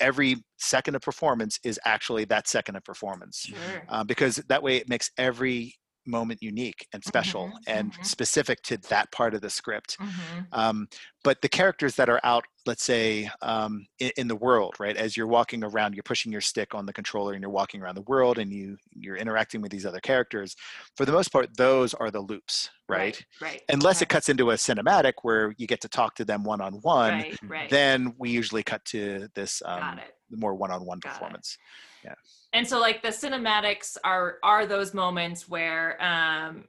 every 0.00 0.36
second 0.58 0.94
of 0.94 1.02
performance 1.02 1.58
is 1.64 1.78
actually 1.84 2.24
that 2.26 2.48
second 2.48 2.76
of 2.76 2.84
performance 2.84 3.38
sure. 3.38 3.82
uh, 3.88 4.04
because 4.04 4.36
that 4.48 4.62
way 4.62 4.76
it 4.76 4.88
makes 4.88 5.10
every 5.18 5.74
moment 6.08 6.42
unique 6.42 6.88
and 6.92 7.04
special 7.04 7.48
Mhm, 7.48 7.62
and 7.66 7.92
mhm. 7.92 8.04
specific 8.04 8.62
to 8.62 8.78
that 8.88 9.12
part 9.12 9.34
of 9.34 9.40
the 9.42 9.50
script. 9.50 9.98
Mhm. 10.00 10.48
Um, 10.52 10.88
but 11.24 11.42
the 11.42 11.48
characters 11.48 11.94
that 11.96 12.08
are 12.08 12.20
out, 12.24 12.44
let's 12.66 12.84
say, 12.84 13.30
um, 13.42 13.86
in, 13.98 14.10
in 14.16 14.28
the 14.28 14.36
world, 14.36 14.74
right? 14.80 14.96
As 14.96 15.16
you're 15.16 15.26
walking 15.26 15.62
around, 15.64 15.94
you're 15.94 16.02
pushing 16.02 16.32
your 16.32 16.40
stick 16.40 16.74
on 16.74 16.86
the 16.86 16.92
controller, 16.92 17.34
and 17.34 17.42
you're 17.42 17.50
walking 17.50 17.82
around 17.82 17.96
the 17.96 18.02
world, 18.02 18.38
and 18.38 18.52
you 18.52 18.76
you're 18.94 19.16
interacting 19.16 19.60
with 19.60 19.70
these 19.72 19.86
other 19.86 20.00
characters. 20.00 20.56
For 20.96 21.04
the 21.04 21.12
most 21.12 21.30
part, 21.32 21.56
those 21.56 21.94
are 21.94 22.10
the 22.10 22.20
loops, 22.20 22.70
right? 22.88 23.20
right 23.40 23.62
Unless 23.68 24.02
it 24.02 24.08
cuts 24.08 24.28
into 24.28 24.50
a 24.50 24.54
cinematic 24.54 25.14
where 25.22 25.54
you 25.58 25.66
get 25.66 25.80
to 25.82 25.88
talk 25.88 26.14
to 26.16 26.24
them 26.24 26.44
one 26.44 26.60
on 26.60 26.74
one, 26.82 27.12
right 27.18 27.38
right 27.48 27.70
then 27.70 28.14
we 28.18 28.30
usually 28.30 28.62
cut 28.62 28.84
to 28.86 29.28
this 29.34 29.62
um, 29.66 30.02
more 30.30 30.54
one 30.54 30.70
on 30.70 30.84
one 30.84 31.00
performance. 31.00 31.58
it. 32.04 32.14
And 32.52 32.66
so 32.66 32.78
like 32.80 33.02
the 33.02 33.08
cinematics 33.08 33.96
are 34.04 34.36
are 34.42 34.66
those 34.66 34.94
moments 34.94 35.48
where 35.48 36.02
um 36.02 36.64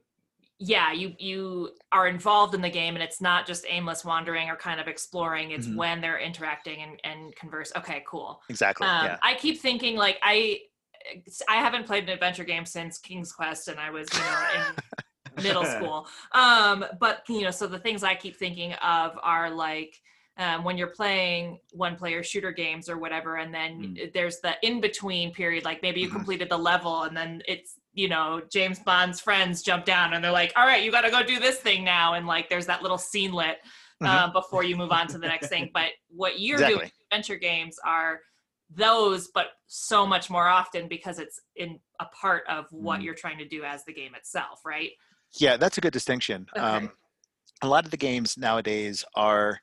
yeah 0.59 0.91
you 0.91 1.13
you 1.19 1.69
are 1.91 2.07
involved 2.07 2.53
in 2.53 2.61
the 2.61 2.69
game 2.69 2.95
and 2.95 3.03
it's 3.03 3.21
not 3.21 3.47
just 3.47 3.65
aimless 3.69 4.03
wandering 4.03 4.49
or 4.49 4.55
kind 4.55 4.79
of 4.79 4.87
exploring 4.87 5.51
it's 5.51 5.67
Mhm. 5.67 5.75
when 5.77 6.01
they're 6.01 6.19
interacting 6.19 6.81
and, 6.81 6.99
and 7.03 7.35
converse 7.35 7.71
okay 7.77 8.03
cool 8.07 8.41
Exactly. 8.49 8.85
um 8.87 9.05
yeah. 9.05 9.17
i 9.23 9.33
keep 9.35 9.59
thinking 9.61 9.95
like 9.95 10.19
i 10.21 10.59
i 11.47 11.55
haven't 11.55 11.85
played 11.85 12.03
an 12.03 12.09
adventure 12.09 12.43
game 12.43 12.65
since 12.65 12.97
king's 12.97 13.31
quest 13.31 13.69
and 13.69 13.79
i 13.79 13.89
was 13.89 14.07
you 14.13 14.19
know 14.19 14.45
in 15.37 15.43
middle 15.43 15.63
school 15.75 16.07
um 16.33 16.83
but 16.99 17.23
you 17.29 17.41
know 17.43 17.51
so 17.51 17.65
the 17.67 17.79
things 17.79 18.03
i 18.03 18.13
keep 18.13 18.35
thinking 18.35 18.73
of 18.73 19.17
are 19.23 19.49
like 19.49 19.95
um, 20.39 20.63
when 20.63 20.77
you're 20.77 20.87
playing 20.87 21.59
one 21.73 21.95
player 21.97 22.23
shooter 22.23 22.51
games 22.51 22.89
or 22.89 22.97
whatever 22.97 23.35
and 23.37 23.53
then 23.53 23.95
there's 24.13 24.39
the 24.39 24.53
in 24.63 24.79
between 24.81 25.31
period 25.33 25.63
like 25.65 25.81
maybe 25.83 25.99
you 25.99 26.07
Mhm. 26.07 26.13
completed 26.13 26.49
the 26.49 26.57
level 26.57 27.03
and 27.03 27.15
then 27.15 27.43
it's 27.47 27.77
you 27.93 28.07
know 28.07 28.41
james 28.51 28.79
bond's 28.79 29.19
friends 29.19 29.61
jump 29.61 29.83
down 29.85 30.13
and 30.13 30.23
they're 30.23 30.31
like 30.31 30.53
all 30.55 30.65
right 30.65 30.83
you 30.83 30.91
got 30.91 31.01
to 31.01 31.11
go 31.11 31.21
do 31.21 31.39
this 31.39 31.57
thing 31.59 31.83
now 31.83 32.13
and 32.13 32.25
like 32.25 32.49
there's 32.49 32.65
that 32.65 32.81
little 32.81 32.97
scenelet 32.97 33.57
uh, 34.01 34.31
before 34.31 34.63
you 34.63 34.77
move 34.77 34.91
on 34.91 35.07
to 35.07 35.17
the 35.17 35.27
next 35.27 35.49
thing 35.49 35.69
but 35.73 35.89
what 36.07 36.39
you're 36.39 36.59
doing 36.65 36.89
adventure 37.11 37.35
games 37.35 37.77
are 37.85 38.21
those 38.73 39.27
but 39.33 39.47
so 39.67 40.05
much 40.07 40.29
more 40.29 40.47
often 40.47 40.87
because 40.87 41.19
it's 41.19 41.41
in 41.57 41.79
a 41.99 42.05
part 42.05 42.43
of 42.47 42.65
what 42.71 43.01
Mm. 43.01 43.03
you're 43.03 43.15
trying 43.15 43.37
to 43.39 43.47
do 43.47 43.63
as 43.63 43.83
the 43.83 43.93
game 43.93 44.15
itself 44.15 44.61
right 44.65 44.91
Yeah, 45.37 45.57
that's 45.57 45.77
a 45.77 45.81
good 45.81 45.93
distinction. 45.93 46.47
Okay. 46.55 46.65
Um, 46.65 46.91
a 47.61 47.67
lot 47.67 47.83
of 47.85 47.91
the 47.91 47.97
games 47.97 48.37
nowadays 48.37 49.03
are 49.15 49.59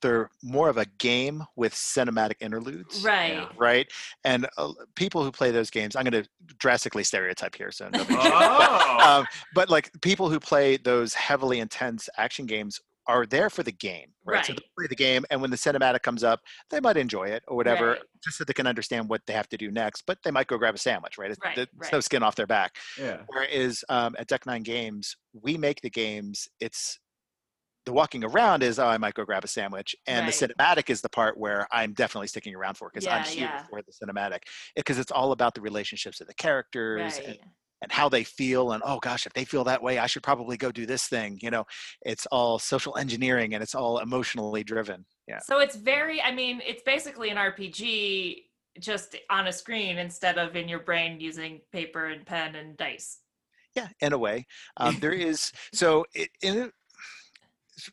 they're 0.00 0.30
more 0.42 0.68
of 0.68 0.76
a 0.78 0.86
game 0.98 1.42
with 1.56 1.74
cinematic 1.74 2.34
interludes. 2.40 3.04
right 3.04 3.34
Yeah. 3.34 3.48
Right. 3.56 3.86
And 4.24 4.46
uh, 4.58 4.72
people 4.96 5.22
who 5.24 5.30
play 5.32 5.50
those 5.50 5.70
games, 5.70 5.96
I'm 5.96 6.04
going 6.04 6.22
to 6.22 6.28
drastically 6.58 7.04
stereotype 7.04 7.54
here. 7.54 7.70
So, 7.70 7.88
no 7.90 7.98
big 7.98 8.08
deal. 8.08 8.18
oh 8.22 8.98
um, 9.20 9.26
but 9.54 9.70
like 9.70 9.90
people 10.02 10.28
who 10.30 10.40
play 10.40 10.76
those 10.76 11.14
heavily 11.14 11.60
intense 11.60 12.08
action 12.16 12.46
games 12.46 12.80
are 13.06 13.26
there 13.26 13.50
for 13.50 13.64
the 13.64 13.72
game, 13.72 14.12
right? 14.24 14.44
So 14.46 14.52
they 14.52 14.60
play 14.78 14.86
the 14.88 14.94
game, 14.94 15.24
and 15.30 15.40
when 15.40 15.50
the 15.50 15.56
cinematic 15.56 16.02
comes 16.02 16.22
up, 16.22 16.38
they 16.70 16.78
might 16.78 16.96
enjoy 16.96 17.24
it 17.24 17.42
or 17.48 17.56
whatever, 17.56 17.92
Right. 17.92 18.00
just 18.22 18.38
so 18.38 18.44
they 18.44 18.52
can 18.52 18.68
understand 18.68 19.08
what 19.08 19.22
they 19.26 19.32
have 19.32 19.48
to 19.48 19.56
do 19.56 19.72
next. 19.72 20.02
But 20.06 20.18
they 20.22 20.30
might 20.30 20.46
go 20.46 20.56
grab 20.58 20.76
a 20.76 20.78
sandwich, 20.78 21.18
right? 21.18 21.30
It's, 21.30 21.40
Right, 21.42 21.58
it's 21.58 21.72
right. 21.76 21.92
no 21.92 21.98
skin 22.00 22.22
off 22.22 22.36
their 22.36 22.46
back. 22.46 22.76
yeah 22.96 23.22
Whereas 23.26 23.82
um, 23.88 24.14
at 24.16 24.28
Deck 24.28 24.46
Nine 24.46 24.62
Games, 24.62 25.16
we 25.32 25.56
make 25.56 25.80
the 25.80 25.90
games. 25.90 26.46
It's 26.60 27.00
the 27.90 27.94
walking 27.94 28.22
around 28.22 28.62
is 28.62 28.78
oh, 28.78 28.86
I 28.86 28.98
might 28.98 29.14
go 29.14 29.24
grab 29.24 29.42
a 29.42 29.48
sandwich, 29.48 29.96
and 30.06 30.24
Right. 30.24 30.32
the 30.32 30.48
cinematic 30.48 30.90
is 30.90 31.00
the 31.00 31.08
part 31.08 31.36
where 31.36 31.66
I'm 31.72 31.92
definitely 31.92 32.28
sticking 32.28 32.54
around 32.54 32.74
for 32.76 32.88
because 32.88 33.06
I'm 33.06 33.24
here 33.24 33.50
yeah. 33.52 33.64
for 33.64 33.82
the 33.82 33.90
cinematic 33.92 34.42
because 34.76 34.98
it's 34.98 35.10
all 35.10 35.32
about 35.32 35.54
the 35.54 35.60
relationships 35.60 36.20
of 36.20 36.28
the 36.28 36.34
characters 36.34 37.18
and, 37.18 37.26
right 37.26 37.40
and 37.82 37.90
how 37.90 38.10
they 38.10 38.22
feel 38.22 38.72
and 38.72 38.82
oh 38.84 38.98
gosh 38.98 39.24
if 39.24 39.32
they 39.32 39.42
feel 39.42 39.64
that 39.64 39.82
way 39.82 39.98
I 39.98 40.06
should 40.06 40.22
probably 40.22 40.58
go 40.58 40.70
do 40.70 40.84
this 40.84 41.08
thing. 41.08 41.38
You 41.40 41.50
know, 41.50 41.64
it's 42.02 42.26
all 42.26 42.58
social 42.58 42.98
engineering 42.98 43.54
and 43.54 43.62
it's 43.62 43.74
all 43.74 44.00
emotionally 44.00 44.62
driven. 44.62 45.06
Yeah, 45.26 45.38
so 45.38 45.60
it's 45.60 45.76
very 45.76 46.20
i 46.20 46.30
mean 46.30 46.60
it's 46.66 46.82
basically 46.82 47.30
an 47.30 47.38
rpg 47.38 48.44
just 48.78 49.16
on 49.30 49.46
a 49.46 49.52
screen 49.52 49.98
instead 49.98 50.38
of 50.38 50.56
in 50.56 50.68
your 50.68 50.80
brain 50.80 51.20
using 51.20 51.60
paper 51.72 52.06
and 52.06 52.26
pen 52.26 52.54
and 52.54 52.76
dice 52.76 53.18
yeah, 53.76 53.88
in 54.00 54.12
a 54.12 54.18
way, 54.18 54.46
um, 54.78 54.98
there 55.00 55.12
is 55.30 55.52
so 55.72 56.04
it, 56.14 56.30
in 56.42 56.58
it- 56.58 56.72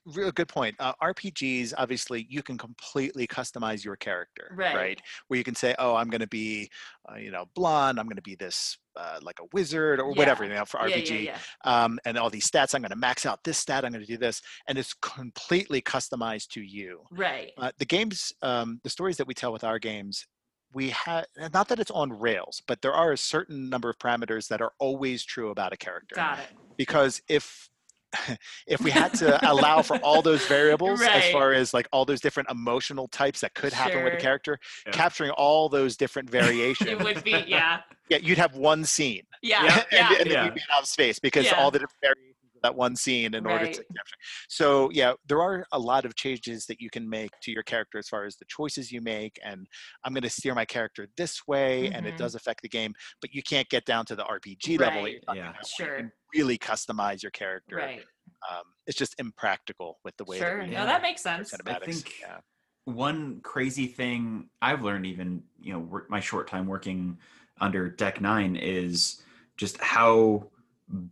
real 0.05 0.31
good 0.31 0.47
point. 0.47 0.75
Uh, 0.79 0.93
RPGs, 1.01 1.73
obviously, 1.77 2.25
you 2.29 2.41
can 2.43 2.57
completely 2.57 3.27
customize 3.27 3.83
your 3.83 3.95
character, 3.95 4.53
Right. 4.55 5.01
Where 5.27 5.37
you 5.37 5.43
can 5.43 5.55
say, 5.55 5.75
"Oh, 5.79 5.95
I'm 5.95 6.09
going 6.09 6.21
to 6.21 6.27
be, 6.27 6.69
uh, 7.09 7.15
you 7.15 7.31
know, 7.31 7.45
blonde. 7.55 7.99
I'm 7.99 8.07
going 8.07 8.15
to 8.17 8.21
be 8.21 8.35
this, 8.35 8.77
uh, 8.95 9.19
like 9.21 9.39
a 9.39 9.45
wizard, 9.53 9.99
or 9.99 10.11
whatever." 10.13 10.43
You 10.43 10.53
know, 10.53 10.65
for 10.65 10.87
Yeah, 10.87 10.97
RPG, 10.97 11.25
yeah, 11.25 11.39
Um, 11.63 11.99
and 12.05 12.17
all 12.17 12.29
these 12.29 12.49
stats. 12.49 12.73
I'm 12.73 12.81
going 12.81 12.89
to 12.91 12.95
max 12.95 13.25
out 13.25 13.43
this 13.43 13.57
stat. 13.57 13.85
I'm 13.85 13.91
going 13.91 14.05
to 14.05 14.11
do 14.11 14.17
this, 14.17 14.41
and 14.67 14.77
it's 14.77 14.93
completely 14.93 15.81
customized 15.81 16.49
to 16.49 16.61
you. 16.61 17.01
Right. 17.11 17.51
Uh, 17.57 17.71
the 17.77 17.85
games, 17.85 18.33
um, 18.41 18.79
the 18.83 18.89
stories 18.89 19.17
that 19.17 19.27
we 19.27 19.33
tell 19.33 19.51
with 19.51 19.63
our 19.63 19.79
games, 19.79 20.25
we 20.73 20.89
have 20.89 21.25
not 21.53 21.69
that 21.69 21.79
it's 21.79 21.91
on 21.91 22.11
rails, 22.11 22.61
but 22.67 22.81
there 22.81 22.93
are 22.93 23.11
a 23.11 23.17
certain 23.17 23.69
number 23.69 23.89
of 23.89 23.97
parameters 23.99 24.47
that 24.49 24.61
are 24.61 24.73
always 24.79 25.23
true 25.23 25.49
about 25.49 25.73
a 25.73 25.77
character. 25.77 26.15
Got 26.15 26.39
it. 26.39 26.47
Because 26.77 27.21
if 27.27 27.69
if 28.67 28.81
we 28.81 28.91
had 28.91 29.13
to 29.15 29.51
allow 29.51 29.81
for 29.81 29.97
all 29.97 30.21
those 30.21 30.45
variables 30.47 31.01
as 31.01 31.29
far 31.31 31.53
as 31.53 31.73
like 31.73 31.87
all 31.91 32.05
those 32.05 32.21
different 32.21 32.49
emotional 32.49 33.07
types 33.09 33.41
that 33.41 33.53
could 33.53 33.73
happen 33.73 34.03
with 34.03 34.13
a 34.13 34.17
character, 34.17 34.57
Yeah. 34.85 34.91
capturing 34.93 35.31
all 35.31 35.69
those 35.69 35.97
different 35.97 36.29
variations. 36.39 36.89
It 36.89 37.01
would 37.03 37.23
be, 37.23 37.43
yeah. 37.47 37.81
yeah, 38.09 38.17
you'd 38.21 38.37
have 38.37 38.55
one 38.55 38.83
scene. 38.85 39.23
Yeah. 39.41 39.63
Yeah, 39.63 39.83
Yeah. 39.91 40.07
and, 40.09 40.17
and 40.21 40.29
then 40.29 40.33
Yeah. 40.33 40.45
you'd 40.45 40.53
be 40.55 40.61
out 40.73 40.81
of 40.83 40.87
space 40.87 41.19
because 41.19 41.45
Yeah. 41.45 41.59
all 41.61 41.71
the 41.71 41.79
different 41.79 42.01
variations 42.01 42.35
of 42.43 42.46
that 42.63 42.75
one 42.75 42.95
scene 42.95 43.33
in 43.33 43.45
order 43.45 43.65
to 43.65 43.65
Right. 43.65 43.75
capture. 43.95 44.15
So 44.49 44.89
yeah, 44.91 45.13
there 45.27 45.41
are 45.41 45.65
a 45.71 45.79
lot 45.79 46.05
of 46.05 46.15
changes 46.15 46.65
that 46.67 46.79
you 46.81 46.89
can 46.89 47.09
make 47.09 47.31
to 47.43 47.51
your 47.51 47.63
character 47.63 47.97
as 47.97 48.07
far 48.07 48.25
as 48.25 48.37
the 48.37 48.45
choices 48.47 48.91
you 48.91 49.01
make. 49.01 49.37
And 49.43 49.67
I'm 50.03 50.13
going 50.13 50.23
to 50.23 50.29
steer 50.29 50.53
my 50.55 50.65
character 50.65 51.07
this 51.17 51.47
way, 51.47 51.87
and 51.91 52.05
it 52.05 52.15
Mhm. 52.15 52.17
does 52.17 52.35
affect 52.35 52.61
the 52.61 52.69
game. 52.69 52.93
But 53.21 53.33
you 53.33 53.41
can't 53.43 53.67
get 53.69 53.85
down 53.85 54.05
to 54.07 54.15
the 54.15 54.23
RPG 54.25 54.77
level. 54.77 55.03
Right. 55.03 55.19
you're 55.27 55.35
Yeah. 55.35 55.53
Sure. 55.65 55.97
You 55.97 56.03
can 56.03 56.11
really 56.33 56.57
customize 56.57 57.21
your 57.23 57.31
character. 57.31 57.75
Right. 57.77 58.03
Um, 58.49 58.63
it's 58.85 58.97
just 58.97 59.15
impractical 59.19 59.99
with 60.03 60.15
the 60.17 60.25
way 60.25 60.37
Sure. 60.39 60.57
that 60.59 60.67
we 60.69 60.75
No, 60.75 60.85
that 60.85 61.01
makes 61.01 61.21
sense. 61.21 61.51
cinematics. 61.51 61.85
think- 62.03 62.19
yeah. 62.21 62.39
one 62.85 63.41
crazy 63.41 63.85
thing 63.87 64.49
I've 64.61 64.81
learned, 64.81 65.05
even 65.05 65.43
you 65.59 65.73
know, 65.73 66.01
my 66.07 66.21
short 66.21 66.47
time 66.47 66.67
working 66.67 67.19
under 67.59 67.89
Deck 67.89 68.21
Nine, 68.21 68.55
is 68.55 69.21
just 69.57 69.77
how 69.81 70.49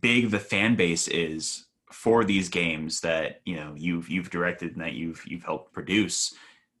big 0.00 0.30
the 0.30 0.38
fan 0.38 0.74
base 0.74 1.08
is 1.08 1.66
for 1.92 2.24
these 2.24 2.48
games 2.48 3.00
that 3.00 3.40
you 3.44 3.56
know 3.56 3.74
you've 3.76 4.08
you've 4.08 4.30
directed 4.30 4.72
and 4.72 4.80
that 4.80 4.94
you've 4.94 5.22
you've 5.26 5.44
helped 5.44 5.72
produce. 5.72 6.34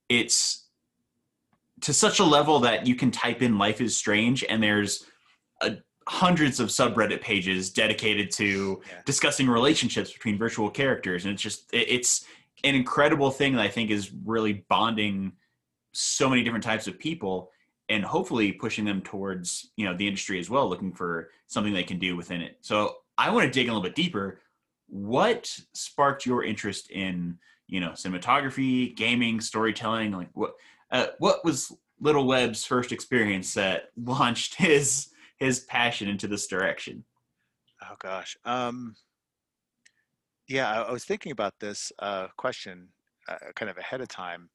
It's 0.08 0.66
to 1.82 1.92
such 1.92 2.20
a 2.20 2.24
level 2.24 2.60
that 2.60 2.86
you 2.86 2.94
can 2.94 3.10
type 3.10 3.42
in 3.42 3.58
"Life 3.58 3.80
is 3.80 3.96
Strange" 3.96 4.44
and 4.44 4.62
there's 4.62 5.04
a, 5.60 5.76
hundreds 6.08 6.60
of 6.60 6.68
subreddit 6.68 7.20
pages 7.20 7.70
dedicated 7.70 8.30
to 8.30 8.80
Yeah. 8.86 9.02
discussing 9.04 9.48
relationships 9.48 10.12
between 10.12 10.38
virtual 10.38 10.70
characters, 10.70 11.24
and 11.24 11.34
it's 11.34 11.42
just 11.42 11.72
it, 11.72 11.88
it's 11.88 12.24
an 12.64 12.74
incredible 12.74 13.30
thing 13.30 13.54
that 13.54 13.62
I 13.62 13.68
think 13.68 13.90
is 13.90 14.10
really 14.24 14.64
bonding 14.68 15.32
so 15.92 16.28
many 16.28 16.42
different 16.42 16.64
types 16.64 16.86
of 16.86 16.98
people 16.98 17.50
and 17.88 18.04
hopefully 18.04 18.52
pushing 18.52 18.84
them 18.84 19.00
towards 19.00 19.70
you 19.76 19.84
know 19.84 19.96
the 19.96 20.06
industry 20.06 20.38
as 20.38 20.50
well 20.50 20.68
looking 20.68 20.92
for 20.92 21.30
something 21.46 21.72
they 21.72 21.82
can 21.82 21.98
do 21.98 22.16
within 22.16 22.40
it. 22.40 22.58
So 22.60 22.96
i 23.18 23.30
want 23.30 23.46
to 23.46 23.50
dig 23.50 23.68
a 23.68 23.70
little 23.70 23.82
bit 23.82 23.94
deeper. 23.94 24.40
What 24.88 25.58
sparked 25.72 26.26
your 26.26 26.44
interest 26.44 26.90
in 26.90 27.38
you 27.66 27.80
know 27.80 27.90
cinematography 27.90 28.94
gaming 28.96 29.40
storytelling? 29.40 30.12
Like 30.12 30.30
what 30.34 30.54
uh, 30.90 31.08
what 31.18 31.44
was 31.44 31.72
little 32.00 32.26
webb's 32.26 32.64
first 32.64 32.92
experience 32.92 33.54
that 33.54 33.90
launched 33.96 34.54
his 34.56 35.08
his 35.38 35.60
passion 35.60 36.08
into 36.08 36.26
this 36.26 36.46
direction? 36.46 37.04
Oh 37.82 37.94
gosh. 37.98 38.36
Um, 38.44 38.96
yeah, 40.48 40.70
I, 40.70 40.82
I 40.82 40.92
was 40.92 41.04
thinking 41.04 41.32
about 41.32 41.54
this 41.60 41.92
uh, 41.98 42.28
question 42.36 42.88
uh, 43.28 43.36
kind 43.54 43.70
of 43.70 43.76
ahead 43.76 44.00
of 44.00 44.08
time, 44.08 44.48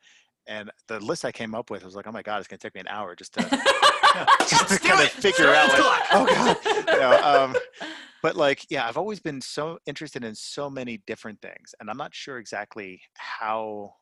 and 0.48 0.72
the 0.88 1.00
list 1.00 1.26
I 1.26 1.32
came 1.32 1.54
up 1.56 1.70
with 1.70 1.84
was 1.84 1.96
like, 1.96 2.08
oh 2.08 2.12
my 2.12 2.22
god, 2.22 2.40
it's 2.40 2.48
going 2.48 2.60
to 2.60 2.68
take 2.68 2.76
me 2.76 2.82
an 2.82 2.88
hour 2.88 3.16
just 3.16 3.34
to 3.34 3.42
just 4.50 4.68
to 4.70 4.80
kind 4.80 5.02
of 5.02 5.10
figure 5.10 5.48
out. 5.48 5.70
Like, 5.70 6.02
oh 6.12 6.26
god. 6.26 6.58
You 6.94 7.00
know, 7.00 7.22
um, 7.24 7.56
but 8.24 8.36
like, 8.36 8.66
yeah, 8.70 8.88
I've 8.88 8.98
always 8.98 9.20
been 9.20 9.42
so 9.42 9.80
interested 9.86 10.24
in 10.24 10.36
so 10.36 10.70
many 10.70 11.02
different 11.08 11.42
things, 11.42 11.74
and 11.80 11.90
I'm 11.90 11.98
not 11.98 12.14
sure 12.14 12.38
exactly 12.38 13.02
how 13.16 13.94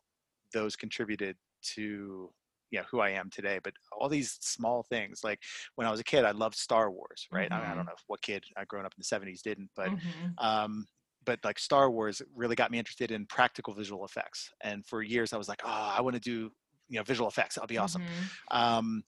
those 0.54 0.76
contributed 0.76 1.36
to 1.76 2.32
you 2.72 2.80
know 2.80 2.86
who 2.90 3.00
I 3.00 3.10
am 3.10 3.30
today. 3.30 3.60
But 3.64 3.74
all 3.92 4.10
these 4.10 4.38
small 4.42 4.84
things, 4.84 5.22
like 5.24 5.40
when 5.76 5.88
I 5.88 5.92
was 5.92 6.00
a 6.00 6.04
kid, 6.04 6.26
I 6.26 6.32
loved 6.32 6.56
Star 6.56 6.92
Wars. 6.92 7.28
Right? 7.32 7.52
I, 7.52 7.60
mean, 7.60 7.68
I 7.70 7.76
don't 7.76 7.86
know 7.86 7.94
what 8.08 8.22
kid 8.22 8.44
I 8.58 8.66
growing 8.66 8.86
up 8.86 8.94
in 8.98 9.02
the 9.02 9.32
'70s 9.32 9.42
didn't, 9.42 9.70
but 9.76 9.90
Mhm. 9.90 10.34
um, 10.38 10.88
but 11.26 11.40
like 11.44 11.60
Star 11.60 11.90
Wars 11.92 12.22
really 12.36 12.56
got 12.56 12.72
me 12.72 12.80
interested 12.80 13.12
in 13.12 13.26
practical 13.26 13.74
visual 13.74 14.06
effects. 14.06 14.52
And 14.62 14.86
for 14.86 15.02
years, 15.04 15.34
I 15.34 15.38
was 15.38 15.48
like, 15.48 15.62
oh, 15.64 15.94
I 15.98 16.02
want 16.02 16.16
to 16.16 16.20
do 16.20 16.52
you 16.88 16.98
know 16.98 17.04
visual 17.04 17.28
effects. 17.30 17.56
That'll 17.56 17.68
be 17.68 17.78
awesome. 17.78 18.02
Mhm. 18.02 18.56
Um, 18.56 19.04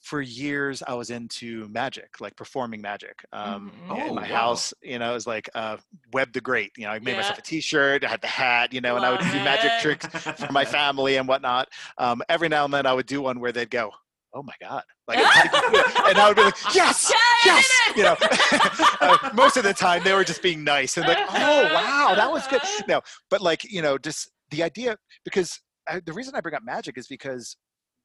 for 0.00 0.22
years, 0.22 0.82
I 0.86 0.94
was 0.94 1.10
into 1.10 1.68
magic, 1.68 2.22
like 2.22 2.34
performing 2.34 2.80
magic. 2.80 3.22
Um, 3.34 3.70
Mhm. 3.86 4.06
in 4.06 4.12
Oh, 4.12 4.14
my 4.14 4.22
wow. 4.22 4.26
house, 4.28 4.72
you 4.80 4.98
know, 4.98 5.10
it 5.10 5.14
was 5.14 5.26
like 5.26 5.50
uh, 5.54 5.76
Webb 6.14 6.32
the 6.32 6.40
Great. 6.40 6.72
You 6.78 6.84
know, 6.86 6.92
I 6.92 6.98
made 7.00 7.16
myself 7.16 7.36
a 7.36 7.42
T-shirt, 7.42 8.02
I 8.02 8.08
had 8.08 8.22
the 8.22 8.26
hat, 8.26 8.72
you 8.72 8.80
know, 8.80 8.96
and 8.96 9.04
I 9.04 9.10
would 9.10 9.20
Love 9.20 9.30
do 9.32 9.38
magic 9.44 9.72
tricks 9.82 10.06
for 10.38 10.50
my 10.52 10.64
family 10.78 11.16
and 11.16 11.28
whatnot. 11.28 11.68
Um, 11.98 12.22
every 12.30 12.48
now 12.48 12.64
and 12.64 12.72
then, 12.72 12.86
I 12.86 12.94
would 12.94 13.04
do 13.04 13.20
one 13.20 13.40
where 13.40 13.52
they'd 13.52 13.68
go, 13.70 13.92
"Oh 14.34 14.42
my 14.42 14.54
god!" 14.60 14.82
Like, 15.08 15.18
how 15.18 15.42
did 15.42 15.52
you 15.52 15.60
do 15.70 15.76
it?" 15.78 16.08
and 16.10 16.18
I 16.18 16.28
would 16.28 16.36
be 16.36 16.42
like, 16.42 16.56
"Yes, 16.74 17.12
yes!" 17.44 17.80
You 17.96 18.04
know, 18.04 18.16
uh, 19.00 19.30
most 19.34 19.56
of 19.56 19.64
the 19.64 19.74
time 19.74 20.02
they 20.04 20.12
were 20.12 20.24
just 20.24 20.42
being 20.42 20.64
nice 20.64 20.96
and 20.96 21.06
like, 21.06 21.18
"Oh 21.28 21.70
wow, 21.74 22.14
that 22.16 22.30
was 22.30 22.46
good." 22.46 22.60
No, 22.88 23.00
but 23.30 23.40
like 23.40 23.64
you 23.64 23.82
know, 23.82 23.98
just 23.98 24.30
the 24.50 24.62
idea 24.62 24.96
because 25.24 25.60
I, 25.88 26.00
the 26.04 26.12
reason 26.12 26.34
I 26.34 26.40
bring 26.40 26.54
up 26.54 26.62
magic 26.64 26.98
is 26.98 27.06
because 27.06 27.56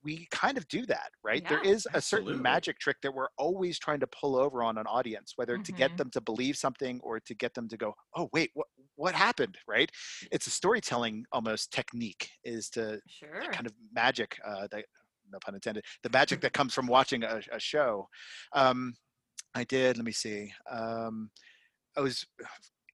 we 0.04 0.28
kind 0.30 0.56
of 0.58 0.68
do 0.68 0.86
that, 0.86 1.10
right? 1.24 1.44
there 1.50 1.60
Yeah, 1.64 1.72
is 1.72 1.88
a 1.96 2.02
certain 2.02 2.40
magic 2.40 2.78
trick 2.80 2.98
that 3.02 3.12
we're 3.14 3.28
always 3.40 3.80
trying 3.80 4.00
to 4.00 4.08
pull 4.08 4.36
over 4.36 4.62
on 4.62 4.78
an 4.78 4.86
audience, 4.86 5.34
whether 5.36 5.58
to 5.58 5.72
get 5.74 5.92
Mhm. 5.94 5.98
them 5.98 6.10
to 6.12 6.22
believe 6.22 6.58
something 6.58 7.00
or 7.04 7.20
to 7.22 7.34
get 7.34 7.56
them 7.56 7.68
to 7.70 7.78
go, 7.78 7.96
"Oh 8.16 8.30
wait, 8.32 8.52
what 8.54 8.68
what 8.96 9.16
happened?" 9.16 9.58
Right? 9.68 9.92
It's 10.32 10.48
a 10.48 10.52
storytelling 10.52 11.26
almost 11.32 11.72
technique 11.72 12.30
is 12.44 12.70
to 12.72 13.02
Sure. 13.08 13.42
kind 13.52 13.66
of 13.66 13.74
magic 13.92 14.38
uh, 14.46 14.68
that 14.72 14.86
no 15.36 15.40
pun 15.46 15.56
intended 15.56 15.84
the 16.04 16.10
magic 16.20 16.40
that 16.42 16.54
comes 16.60 16.74
from 16.74 16.88
watching 16.88 17.24
a, 17.24 17.42
a 17.52 17.60
show. 17.60 18.08
Um, 18.54 18.96
i 19.54 19.64
did 19.64 19.98
let 19.98 20.06
me 20.06 20.12
see 20.12 20.42
um, 20.70 21.30
i 21.98 22.02
was 22.02 22.26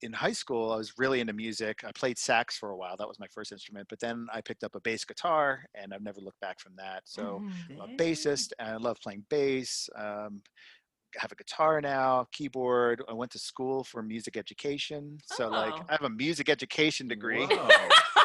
in 0.02 0.12
high 0.12 0.32
school 0.42 0.72
i 0.72 0.76
was 0.76 0.92
really 1.02 1.20
into 1.20 1.32
music. 1.32 1.76
I 1.84 1.92
played 1.92 2.18
sax 2.18 2.56
for 2.60 2.70
a 2.70 2.76
while 2.76 2.96
that 2.96 3.06
was 3.12 3.20
my 3.20 3.30
first 3.34 3.52
instrument 3.52 3.86
but 3.88 4.00
then 4.00 4.26
i 4.36 4.40
picked 4.40 4.64
up 4.64 4.74
a 4.74 4.80
bass 4.80 5.04
guitar 5.04 5.46
and 5.78 5.92
i've 5.92 6.02
never 6.08 6.20
looked 6.20 6.40
back 6.40 6.58
from 6.60 6.74
that. 6.76 7.00
So 7.04 7.22
Mhm. 7.70 7.80
I'm 7.82 7.90
a 7.90 8.02
bassist 8.02 8.48
and 8.58 8.68
i 8.68 8.76
love 8.76 8.98
playing 9.00 9.24
bass 9.30 9.88
um, 9.96 10.42
have 11.16 11.32
a 11.32 11.34
guitar 11.34 11.80
now 11.80 12.26
keyboard 12.32 13.02
i 13.08 13.12
went 13.12 13.30
to 13.30 13.38
school 13.38 13.84
for 13.84 14.02
music 14.02 14.36
education 14.36 15.18
so 15.26 15.48
like 15.48 15.74
Oh. 15.74 15.84
i 15.88 15.92
have 15.92 16.02
a 16.04 16.10
music 16.10 16.48
education 16.48 17.08
degree 17.08 17.46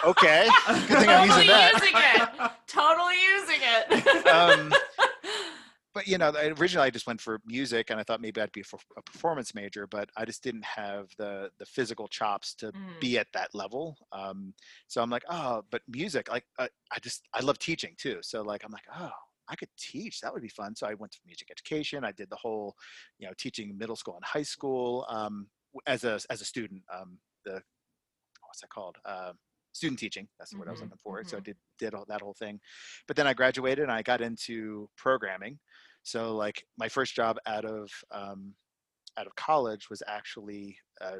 okay 0.06 0.48
good 0.68 1.00
thing 1.00 1.10
i'm 1.10 1.28
Totally 1.28 1.28
using 1.28 1.48
that 1.48 1.74
using 1.74 1.96
it. 1.96 2.52
Totally 2.68 3.16
using 3.36 3.62
it. 3.62 4.28
Um, 4.28 4.74
but 5.94 6.08
you 6.08 6.18
know, 6.20 6.32
originally 6.60 6.86
I 6.88 6.90
just 6.92 7.08
went 7.08 7.20
for 7.20 7.40
music, 7.46 7.90
and 7.90 8.00
I 8.00 8.04
thought 8.04 8.22
maybe 8.22 8.40
I'd 8.40 8.52
be 8.52 8.62
for 8.62 8.78
a 8.98 9.02
performance 9.02 9.56
major, 9.56 9.88
but 9.88 10.10
I 10.16 10.26
just 10.26 10.44
didn't 10.44 10.66
have 10.66 11.08
the 11.18 11.50
the 11.58 11.66
physical 11.66 12.08
chops 12.08 12.54
to 12.56 12.68
Mm. 12.68 13.00
be 13.00 13.18
at 13.18 13.28
that 13.34 13.50
level. 13.56 13.98
Um, 14.12 14.54
so 14.88 15.02
I'm 15.02 15.10
like, 15.10 15.24
oh, 15.30 15.64
but 15.72 15.82
music, 15.88 16.30
like 16.30 16.44
I, 16.60 16.68
I 16.92 17.00
just 17.02 17.24
I 17.34 17.42
love 17.42 17.58
teaching 17.58 17.96
too. 17.98 18.18
So 18.22 18.42
like 18.44 18.64
I'm 18.64 18.72
like, 18.72 18.86
oh, 18.96 19.10
I 19.50 19.56
could 19.56 19.70
teach. 19.78 20.22
That 20.22 20.34
would 20.34 20.42
be 20.42 20.50
fun. 20.50 20.76
So 20.76 20.88
I 20.88 20.94
went 20.96 21.12
to 21.14 21.20
music 21.26 21.50
education. 21.52 22.04
I 22.04 22.12
did 22.12 22.30
the 22.30 22.36
whole, 22.36 22.76
you 23.20 23.28
know, 23.28 23.34
teaching 23.38 23.78
middle 23.78 23.96
school 23.96 24.16
and 24.16 24.26
high 24.26 24.44
school 24.44 25.06
um, 25.10 25.50
as 25.86 26.04
a 26.04 26.20
as 26.30 26.42
a 26.42 26.46
student. 26.46 26.84
Um, 26.94 27.20
the 27.46 27.62
what's 28.46 28.62
that 28.62 28.70
called? 28.70 28.98
Uh, 29.06 29.34
student 29.74 30.00
teaching. 30.00 30.28
That's 30.40 30.52
the 30.52 30.58
word 30.58 30.68
I 30.68 30.72
was 30.72 30.82
Mhm, 30.82 30.82
looking 30.82 30.98
for. 30.98 31.24
So 31.24 31.38
I 31.38 31.40
mhm. 31.40 31.46
did 31.46 31.58
did 31.78 31.94
all, 31.94 32.06
that 32.08 32.22
whole 32.22 32.34
thing. 32.34 32.60
But 33.08 33.16
then 33.16 33.28
I 33.28 33.34
graduated 33.34 33.84
and 33.84 33.92
I 33.92 34.02
got 34.02 34.22
into 34.22 34.90
programming. 34.98 35.60
So 36.04 36.36
like 36.36 36.66
my 36.78 36.90
first 36.90 37.16
job 37.16 37.38
out 37.46 37.66
of 37.66 37.92
um, 38.12 38.56
out 39.18 39.28
of 39.28 39.36
college 39.36 39.90
was 39.90 40.04
actually 40.08 40.78
uh, 41.02 41.18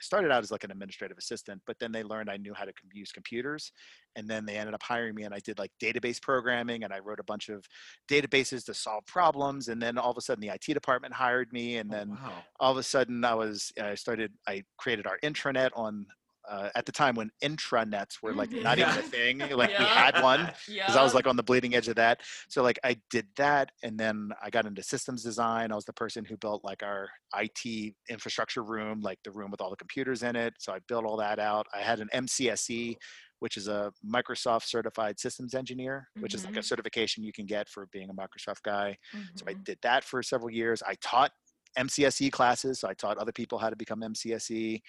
started 0.00 0.30
out 0.30 0.42
as 0.42 0.50
like 0.50 0.64
an 0.64 0.70
administrative 0.70 1.18
assistant, 1.18 1.60
but 1.66 1.78
then 1.78 1.92
they 1.92 2.02
learned 2.02 2.30
I 2.30 2.36
knew 2.36 2.54
how 2.54 2.64
to 2.64 2.72
com- 2.72 2.90
use 2.92 3.12
computers, 3.12 3.72
and 4.16 4.28
then 4.28 4.46
they 4.46 4.56
ended 4.56 4.74
up 4.74 4.82
hiring 4.82 5.14
me, 5.14 5.24
and 5.24 5.34
I 5.34 5.38
did 5.40 5.58
like 5.58 5.70
database 5.82 6.20
programming, 6.20 6.84
and 6.84 6.92
I 6.92 6.98
wrote 7.00 7.20
a 7.20 7.24
bunch 7.24 7.48
of 7.48 7.64
databases 8.10 8.64
to 8.66 8.74
solve 8.74 9.04
problems, 9.06 9.68
and 9.68 9.80
then 9.80 9.98
all 9.98 10.10
of 10.10 10.16
a 10.16 10.20
sudden 10.20 10.40
the 10.40 10.48
IT 10.54 10.72
department 10.74 11.14
hired 11.14 11.52
me, 11.52 11.76
and 11.76 11.92
Oh, 11.92 11.96
then 11.96 12.10
wow. 12.10 12.44
all 12.60 12.72
of 12.72 12.78
a 12.78 12.82
sudden 12.82 13.24
I 13.24 13.34
was 13.34 13.72
I 13.80 13.94
started 13.94 14.32
I 14.46 14.64
created 14.76 15.06
our 15.06 15.18
intranet 15.22 15.70
on 15.74 16.06
uh, 16.48 16.70
at 16.74 16.86
the 16.86 16.92
time 16.92 17.14
when 17.14 17.30
intranets 17.42 18.22
were 18.22 18.34
like 18.34 18.50
not 18.58 18.78
even 18.78 18.96
a 18.96 19.02
thing. 19.02 19.48
Like 19.50 19.70
we 19.78 19.86
had 19.86 20.16
one 20.16 20.50
because 20.84 20.96
I 20.96 21.02
was 21.02 21.14
like 21.14 21.26
on 21.26 21.36
the 21.36 21.42
bleeding 21.42 21.74
edge 21.74 21.88
of 21.88 21.96
that. 21.96 22.20
So 22.48 22.62
like 22.62 22.78
I 22.84 22.96
did 23.10 23.26
that, 23.36 23.70
and 23.82 23.98
then 23.98 24.30
I 24.42 24.50
got 24.50 24.66
into 24.66 24.82
systems 24.82 25.22
design. 25.22 25.72
I 25.72 25.74
was 25.74 25.84
the 25.84 25.92
person 25.92 26.24
who 26.24 26.36
built 26.36 26.64
like 26.64 26.82
our 26.82 27.08
IT 27.36 27.94
infrastructure 28.08 28.62
room, 28.62 29.00
like 29.00 29.18
the 29.24 29.32
room 29.32 29.50
with 29.50 29.60
all 29.60 29.70
the 29.70 29.76
computers 29.76 30.22
in 30.22 30.36
it. 30.36 30.54
So 30.58 30.72
I 30.72 30.78
built 30.88 31.04
all 31.04 31.16
that 31.18 31.38
out. 31.38 31.66
I 31.74 31.80
had 31.80 32.00
an 32.00 32.08
MCSE, 32.12 32.96
which 33.40 33.56
is 33.56 33.68
a 33.68 33.92
Microsoft 34.04 34.64
certified 34.64 35.18
systems 35.20 35.54
engineer, 35.54 36.08
which 36.20 36.34
is 36.34 36.44
like 36.44 36.56
a 36.56 36.62
Mhm. 36.62 36.62
certification 36.62 37.22
you 37.22 37.32
can 37.32 37.46
get 37.46 37.68
for 37.68 37.86
being 37.92 38.10
a 38.10 38.14
Microsoft 38.14 38.62
guy. 38.62 38.96
So 39.34 39.44
I 39.48 39.54
Mhm. 39.54 39.64
did 39.64 39.78
that 39.82 40.04
for 40.04 40.22
several 40.22 40.50
years. 40.50 40.82
I 40.82 40.94
taught 41.00 41.32
MCSE 41.78 42.30
classes, 42.32 42.80
so 42.80 42.88
I 42.88 42.94
taught 42.94 43.18
other 43.18 43.32
people 43.32 43.58
how 43.58 43.70
to 43.70 43.76
become 43.76 44.00
MCSE. 44.00 44.80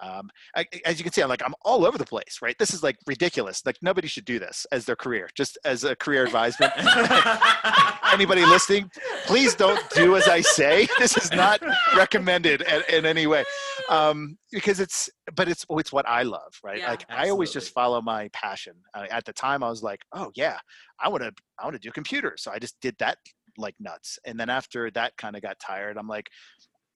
Um, 0.00 0.30
I, 0.56 0.64
as 0.86 0.98
you 0.98 1.04
can 1.04 1.12
see, 1.12 1.22
I'm 1.22 1.28
like 1.28 1.42
I'm 1.44 1.54
all 1.62 1.84
over 1.84 1.98
the 1.98 2.04
place, 2.04 2.38
right? 2.40 2.56
This 2.58 2.72
is 2.72 2.82
like 2.82 2.96
ridiculous. 3.06 3.64
Like 3.66 3.76
nobody 3.82 4.08
should 4.08 4.24
do 4.24 4.38
this 4.38 4.66
as 4.72 4.84
their 4.84 4.96
career, 4.96 5.28
just 5.34 5.58
as 5.64 5.84
a 5.84 5.94
career 5.94 6.24
advisement. 6.24 6.72
Anybody 8.12 8.44
listening, 8.44 8.90
please 9.26 9.54
don't 9.54 9.82
do 9.90 10.16
as 10.16 10.28
I 10.28 10.40
say. 10.40 10.88
This 10.98 11.16
is 11.16 11.32
not 11.32 11.60
recommended 11.96 12.62
in, 12.62 12.82
in 12.88 13.06
any 13.06 13.26
way, 13.26 13.44
um, 13.88 14.38
because 14.52 14.78
it's 14.78 15.10
but 15.34 15.48
it's 15.48 15.66
it's 15.70 15.92
what 15.92 16.06
I 16.08 16.22
love, 16.22 16.58
right? 16.62 16.78
Yeah. 16.78 16.90
like 16.90 17.04
I 17.08 17.28
always 17.28 17.52
just 17.52 17.72
follow 17.72 18.00
my 18.00 18.28
passion. 18.32 18.74
Uh, 18.94 19.06
at 19.10 19.24
the 19.24 19.32
time, 19.32 19.62
I 19.62 19.68
was 19.68 19.82
like, 19.82 20.00
oh 20.12 20.30
yeah, 20.36 20.58
I 21.00 21.08
want 21.08 21.22
to 21.22 21.32
I 21.58 21.64
want 21.64 21.74
to 21.74 21.80
do 21.80 21.90
computers, 21.90 22.42
so 22.42 22.52
I 22.52 22.58
just 22.58 22.80
did 22.80 22.96
that 22.98 23.18
like 23.56 23.74
nuts. 23.80 24.18
And 24.26 24.38
then 24.38 24.50
after 24.50 24.90
that 24.92 25.16
kind 25.16 25.36
of 25.36 25.42
got 25.42 25.58
tired, 25.58 25.96
I'm 25.96 26.08
like, 26.08 26.28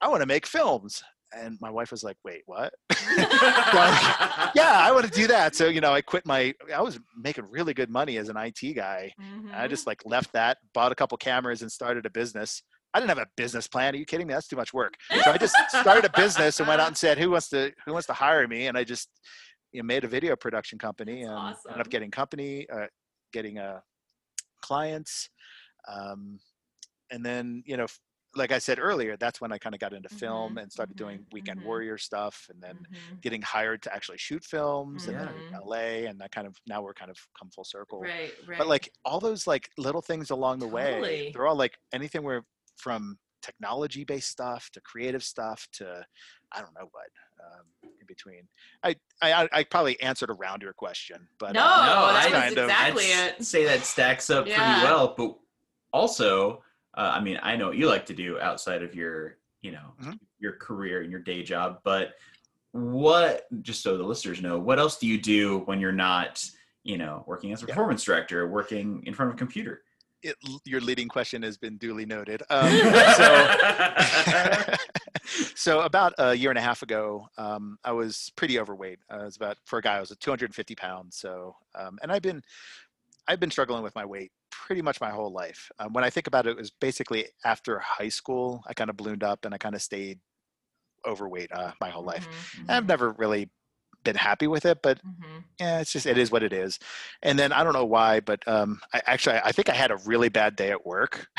I 0.00 0.08
want 0.08 0.22
to 0.22 0.26
make 0.26 0.46
films. 0.46 1.02
And 1.32 1.58
my 1.60 1.70
wife 1.70 1.90
was 1.90 2.04
like, 2.04 2.16
wait, 2.24 2.42
what? 2.46 2.72
yeah, 3.16 4.78
I 4.78 4.90
want 4.92 5.06
to 5.06 5.10
do 5.10 5.26
that. 5.26 5.56
So, 5.56 5.66
you 5.66 5.80
know, 5.80 5.92
I 5.92 6.00
quit 6.00 6.24
my, 6.24 6.54
I 6.74 6.80
was 6.80 6.98
making 7.18 7.46
really 7.50 7.74
good 7.74 7.90
money 7.90 8.16
as 8.18 8.28
an 8.28 8.36
IT 8.36 8.74
guy. 8.74 9.12
And 9.18 9.54
I 9.54 9.66
just 9.68 9.86
like 9.86 10.02
left 10.04 10.32
that, 10.32 10.58
bought 10.72 10.92
a 10.92 10.94
couple 10.94 11.18
cameras 11.18 11.62
and 11.62 11.70
started 11.70 12.06
a 12.06 12.10
business. 12.10 12.62
I 12.94 13.00
didn't 13.00 13.10
have 13.10 13.18
a 13.18 13.26
business 13.36 13.66
plan. 13.66 13.94
Are 13.94 13.98
you 13.98 14.06
kidding 14.06 14.26
me? 14.26 14.34
That's 14.34 14.48
too 14.48 14.56
much 14.56 14.72
work. 14.72 14.94
So 15.24 15.30
I 15.30 15.36
just 15.36 15.54
started 15.68 16.04
a 16.04 16.10
business 16.16 16.60
and 16.60 16.68
went 16.68 16.80
out 16.80 16.86
and 16.86 16.96
said, 16.96 17.18
who 17.18 17.30
wants 17.30 17.48
to, 17.50 17.72
who 17.84 17.92
wants 17.92 18.06
to 18.06 18.14
hire 18.14 18.46
me? 18.48 18.68
And 18.68 18.78
I 18.78 18.84
just, 18.84 19.08
you 19.72 19.82
know, 19.82 19.86
made 19.86 20.04
a 20.04 20.08
video 20.08 20.36
production 20.36 20.78
company 20.78 21.24
That's 21.24 21.28
and 21.28 21.38
ended 21.38 21.56
awesome. 21.66 21.80
up 21.80 21.90
getting 21.90 22.10
company, 22.10 22.66
uh, 22.72 22.86
getting 23.32 23.58
uh, 23.58 23.80
clients. 24.62 25.28
Um, 25.86 26.38
and 27.10 27.24
then, 27.24 27.62
you 27.66 27.76
know, 27.76 27.86
like 28.34 28.52
I 28.52 28.58
said 28.58 28.78
earlier, 28.78 29.16
that's 29.16 29.40
when 29.40 29.50
I 29.52 29.56
kind 29.58 29.74
of 29.74 29.80
got 29.80 29.94
into 29.94 30.10
film 30.10 30.56
Mhm, 30.56 30.62
and 30.62 30.72
started 30.72 30.94
mhm, 30.94 30.98
doing 30.98 31.26
Weekend 31.32 31.60
mhm. 31.60 31.64
Warrior 31.64 31.96
stuff 31.96 32.46
and 32.50 32.62
then 32.62 32.76
Mhm. 32.76 33.22
getting 33.22 33.40
hired 33.40 33.82
to 33.84 33.94
actually 33.94 34.18
shoot 34.18 34.44
films 34.44 35.06
and 35.06 35.16
then 35.16 35.28
Mhm. 35.28 35.36
in 35.48 35.54
LA 35.54 36.06
and 36.06 36.20
that 36.20 36.32
kind 36.32 36.46
of 36.46 36.54
now 36.66 36.82
we're 36.82 36.92
kind 36.92 37.10
of 37.10 37.16
come 37.38 37.50
full 37.50 37.64
circle. 37.64 38.00
Right, 38.00 38.34
right. 38.44 38.58
But 38.58 38.66
like 38.66 38.92
all 39.06 39.20
those 39.20 39.46
like 39.46 39.70
little 39.78 40.02
things 40.02 40.28
along 40.30 40.58
the 40.58 40.68
way, 40.68 41.30
they're 41.32 41.46
all 41.46 41.56
like 41.56 41.78
anything 41.92 42.22
where 42.24 42.44
from 42.76 43.18
technology 43.40 44.04
based 44.04 44.28
stuff 44.28 44.68
to 44.72 44.80
creative 44.82 45.22
stuff 45.22 45.66
to 45.72 46.04
I 46.52 46.60
don't 46.60 46.74
know 46.74 46.88
what 46.90 47.08
um, 47.44 47.66
in 48.00 48.06
between. 48.06 48.48
I, 48.82 48.96
I 49.22 49.48
I 49.52 49.64
probably 49.64 49.98
answered 50.02 50.30
around 50.30 50.62
your 50.62 50.72
question, 50.74 51.28
but 51.38 51.52
No, 51.54 51.62
uh, 51.62 52.12
that 52.12 52.12
that's 52.12 52.26
was 52.26 52.34
kind 52.34 52.58
of- 52.58 52.64
exactly 52.70 53.12
I'd 53.14 53.34
it. 53.40 53.44
Say 53.44 53.64
that 53.64 53.80
stacks 53.86 54.28
up 54.30 54.46
Yeah. 54.46 54.56
pretty 54.56 54.84
well, 54.84 55.14
but 55.16 55.38
also, 55.96 56.62
uh, 56.96 57.12
I 57.14 57.20
mean, 57.20 57.38
I 57.42 57.56
know 57.56 57.68
what 57.68 57.76
you 57.76 57.88
like 57.88 58.06
to 58.06 58.14
do 58.14 58.38
outside 58.38 58.82
of 58.82 58.94
your, 58.94 59.38
you 59.62 59.72
know, 59.72 59.94
Mhm. 60.00 60.18
your 60.38 60.52
career 60.52 61.00
and 61.02 61.10
your 61.10 61.20
day 61.20 61.42
job, 61.42 61.80
but 61.82 62.14
what? 62.72 63.46
Just 63.62 63.82
so 63.82 63.96
the 63.96 64.02
listeners 64.04 64.42
know, 64.42 64.58
what 64.58 64.78
else 64.78 64.98
do 64.98 65.06
you 65.06 65.18
do 65.20 65.60
when 65.60 65.80
you're 65.80 65.92
not, 65.92 66.44
you 66.84 66.98
know, 66.98 67.24
working 67.26 67.52
as 67.52 67.62
a 67.62 67.66
Yeah. 67.66 67.74
performance 67.74 68.04
director, 68.04 68.46
working 68.46 69.02
in 69.06 69.14
front 69.14 69.30
of 69.30 69.34
a 69.36 69.38
computer? 69.38 69.82
it, 70.22 70.34
your 70.64 70.80
leading 70.80 71.08
question 71.08 71.42
has 71.42 71.56
been 71.56 71.76
duly 71.78 72.04
noted. 72.04 72.42
Um, 72.50 72.72
so, 73.16 74.76
so 75.54 75.80
about 75.82 76.14
a 76.18 76.34
year 76.34 76.50
and 76.50 76.58
a 76.58 76.62
half 76.62 76.82
ago, 76.82 77.28
um, 77.38 77.78
I 77.84 77.92
was 77.92 78.32
pretty 78.34 78.58
overweight. 78.58 78.98
I 79.08 79.18
was 79.18 79.36
about 79.36 79.56
for 79.66 79.78
a 79.78 79.82
guy, 79.82 79.96
I 79.96 80.00
was 80.00 80.10
at 80.10 80.18
250 80.20 80.74
pounds. 80.74 81.16
So, 81.16 81.54
um, 81.76 81.98
and 82.02 82.10
I've 82.10 82.22
been, 82.22 82.42
I've 83.28 83.38
been 83.40 83.50
struggling 83.52 83.82
with 83.84 83.94
my 83.94 84.04
weight 84.04 84.32
pretty 84.66 84.82
much 84.82 85.00
my 85.00 85.10
whole 85.10 85.32
life. 85.32 85.70
Um, 85.80 85.94
when 85.94 86.04
I 86.04 86.10
think 86.10 86.28
about 86.28 86.46
it, 86.48 86.52
it 86.52 86.58
was 86.58 86.72
basically 86.72 87.26
after 87.46 87.80
high 87.80 88.10
school, 88.10 88.62
I 88.68 88.74
kind 88.74 88.90
of 88.90 88.98
ballooned 88.98 89.24
up 89.24 89.46
and 89.46 89.54
I 89.54 89.58
kind 89.58 89.76
of 89.76 89.82
stayed 89.82 90.20
overweight 91.06 91.52
uh, 91.52 91.72
my 91.80 91.90
whole 91.90 92.04
life. 92.04 92.28
Mhm, 92.54 92.68
And 92.68 92.76
I've 92.76 92.86
never 92.86 93.12
really 93.12 93.50
been 94.04 94.16
happy 94.16 94.48
with 94.48 94.66
it, 94.66 94.80
but 94.82 95.00
mhm. 95.02 95.44
yeah, 95.60 95.80
it's 95.80 95.92
just 95.92 96.06
it 96.06 96.18
is 96.18 96.30
what 96.32 96.42
it 96.42 96.52
is. 96.52 96.78
And 97.22 97.38
then 97.38 97.52
I 97.52 97.64
don't 97.64 97.74
know 97.74 97.86
why, 97.86 98.20
but 98.20 98.46
um, 98.48 98.80
I 98.94 99.02
actually 99.06 99.38
I 99.44 99.52
think 99.52 99.70
I 99.70 99.74
had 99.74 99.90
a 99.92 99.98
really 99.98 100.28
bad 100.30 100.56
day 100.56 100.70
at 100.72 100.86
work, 100.86 101.28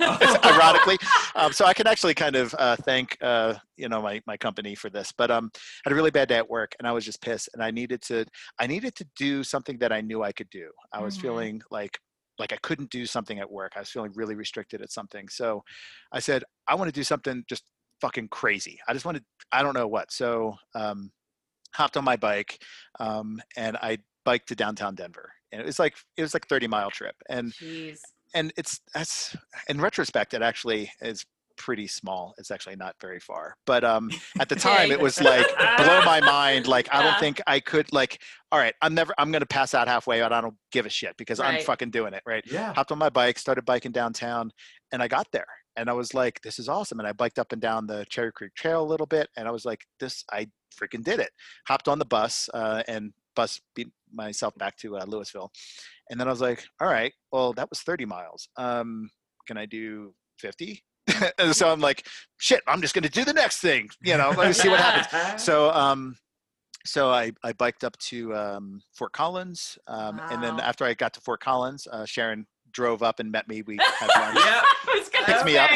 ironically. 0.44 0.98
Um, 1.34 1.52
so 1.52 1.64
I 1.66 1.74
can 1.74 1.86
actually 1.86 2.14
kind 2.14 2.36
of 2.36 2.54
uh, 2.58 2.76
thank 2.76 3.16
uh, 3.22 3.56
you 3.76 3.88
know 3.88 4.02
my 4.02 4.22
my 4.26 4.36
company 4.36 4.74
for 4.74 4.90
this. 4.90 5.12
But 5.12 5.30
um, 5.30 5.50
I 5.56 5.60
had 5.84 5.92
a 5.92 5.96
really 5.96 6.10
bad 6.10 6.28
day 6.28 6.38
at 6.38 6.48
work, 6.50 6.74
and 6.78 6.88
I 6.88 6.92
was 6.92 7.04
just 7.04 7.22
pissed, 7.22 7.50
and 7.54 7.62
I 7.62 7.70
needed 7.70 8.02
to 8.02 8.26
I 8.58 8.66
needed 8.66 8.94
to 8.96 9.06
do 9.16 9.44
something 9.44 9.78
that 9.78 9.92
I 9.92 10.00
knew 10.00 10.22
I 10.22 10.32
could 10.32 10.50
do. 10.50 10.70
I 10.92 11.00
was 11.00 11.16
Mhm. 11.16 11.16
feeling 11.16 11.62
like 11.70 11.98
like 12.42 12.52
I 12.52 12.58
couldn't 12.62 12.90
do 12.90 13.06
something 13.06 13.38
at 13.38 13.50
work. 13.50 13.72
I 13.76 13.78
was 13.78 13.88
feeling 13.88 14.12
really 14.14 14.34
restricted 14.34 14.82
at 14.82 14.90
something. 14.90 15.28
So 15.28 15.62
I 16.12 16.18
said 16.18 16.42
I 16.68 16.74
want 16.74 16.88
to 16.88 16.92
do 16.92 17.04
something 17.04 17.44
just 17.48 17.64
fucking 18.00 18.28
crazy. 18.28 18.78
I 18.88 18.92
just 18.92 19.04
wanted 19.04 19.24
I 19.52 19.62
don't 19.62 19.74
know 19.74 19.86
what. 19.86 20.10
So 20.10 20.56
um, 20.74 21.12
hopped 21.72 21.96
on 21.96 22.04
my 22.04 22.16
bike 22.16 22.58
um, 22.98 23.40
and 23.56 23.76
I 23.76 23.98
biked 24.24 24.48
to 24.48 24.56
downtown 24.56 24.96
Denver. 24.96 25.32
And 25.52 25.60
it 25.60 25.64
was 25.64 25.78
like 25.78 25.94
it 26.16 26.22
was 26.22 26.34
like 26.34 26.48
30 26.48 26.66
mile 26.66 26.90
trip. 26.90 27.14
And 27.28 27.52
Jeez. 27.52 28.00
and 28.34 28.52
it's 28.56 28.80
that's 28.92 29.36
in 29.68 29.80
retrospect 29.80 30.34
it 30.34 30.42
actually 30.42 30.90
is 31.00 31.24
pretty 31.56 31.86
small. 31.86 32.34
It's 32.38 32.50
actually 32.50 32.76
not 32.76 32.96
very 33.00 33.20
far. 33.20 33.54
But 33.66 33.84
um 33.84 34.10
at 34.40 34.48
the 34.48 34.56
time 34.70 34.90
it 34.90 35.00
was 35.00 35.20
like 35.20 35.46
blow 35.76 36.02
my 36.04 36.20
mind. 36.20 36.66
Like 36.66 36.88
I 36.92 37.02
don't 37.02 37.18
think 37.20 37.40
I 37.46 37.60
could 37.60 37.92
like 37.92 38.20
all 38.50 38.58
right, 38.58 38.74
I'm 38.82 38.94
never 38.94 39.14
I'm 39.18 39.30
gonna 39.30 39.46
pass 39.46 39.74
out 39.74 39.88
halfway 39.88 40.20
but 40.32 40.32
I 40.32 40.40
don't 40.40 40.56
give 40.70 40.86
a 40.86 40.90
shit 40.90 41.16
because 41.16 41.40
I'm 41.40 41.60
fucking 41.62 41.90
doing 41.90 42.14
it, 42.14 42.22
right? 42.24 42.42
yeah. 42.46 42.72
hopped 42.72 42.90
on 42.90 42.98
my 42.98 43.10
bike, 43.10 43.38
started 43.38 43.64
biking 43.64 43.92
downtown, 43.92 44.50
and 44.92 45.02
I 45.02 45.08
got 45.08 45.26
there. 45.32 45.46
And 45.76 45.88
I 45.88 45.92
was 45.92 46.14
like, 46.14 46.40
this 46.42 46.58
is 46.58 46.68
awesome. 46.68 46.98
And 46.98 47.08
I 47.08 47.12
biked 47.12 47.38
up 47.38 47.52
and 47.52 47.60
down 47.60 47.86
the 47.86 48.04
Cherry 48.10 48.32
Creek 48.32 48.54
Trail 48.54 48.82
a 48.82 48.84
little 48.84 49.06
bit. 49.06 49.28
And 49.36 49.48
I 49.48 49.50
was 49.50 49.64
like, 49.64 49.80
this, 50.00 50.24
I 50.30 50.46
freaking 50.74 51.02
did 51.02 51.18
it. 51.18 51.30
Hopped 51.66 51.88
on 51.88 51.98
the 51.98 52.04
bus 52.04 52.48
uh, 52.52 52.82
and 52.88 53.12
bus 53.34 53.60
beat 53.74 53.88
myself 54.12 54.54
back 54.56 54.76
to 54.78 54.98
uh, 54.98 55.04
Louisville. 55.06 55.50
And 56.10 56.20
then 56.20 56.28
I 56.28 56.30
was 56.30 56.40
like, 56.40 56.64
all 56.80 56.88
right, 56.88 57.12
well, 57.30 57.52
that 57.54 57.70
was 57.70 57.80
30 57.80 58.04
miles. 58.04 58.48
Um, 58.56 59.10
can 59.46 59.56
I 59.56 59.66
do 59.66 60.14
50? 60.38 60.82
and 61.38 61.54
so 61.54 61.70
I'm 61.70 61.80
like, 61.80 62.06
shit, 62.38 62.62
I'm 62.66 62.80
just 62.80 62.94
going 62.94 63.04
to 63.04 63.10
do 63.10 63.24
the 63.24 63.32
next 63.32 63.58
thing. 63.58 63.88
You 64.02 64.16
know, 64.16 64.32
let 64.36 64.46
me 64.46 64.52
see 64.52 64.68
what 64.68 64.80
happens. 64.80 65.42
So 65.42 65.70
um 65.70 66.16
so 66.84 67.10
i 67.10 67.30
i 67.44 67.52
biked 67.52 67.84
up 67.84 67.96
to 67.98 68.34
um 68.34 68.82
fort 68.92 69.12
collins 69.12 69.78
um 69.86 70.20
and 70.30 70.42
then 70.42 70.58
after 70.58 70.84
i 70.84 70.92
got 70.92 71.14
to 71.14 71.20
fort 71.20 71.38
collins 71.38 71.86
uh 71.92 72.04
sharon 72.04 72.44
drove 72.72 73.02
up 73.02 73.20
and 73.20 73.30
met 73.30 73.46
me. 73.48 73.62
We 73.62 73.76
had 73.76 74.08
lunch. 74.18 74.38
Yeah. 74.44 74.62
I 74.64 74.98
was 74.98 75.08
gonna 75.08 75.26
Picked 75.26 75.44
me 75.44 75.58
up 75.58 75.70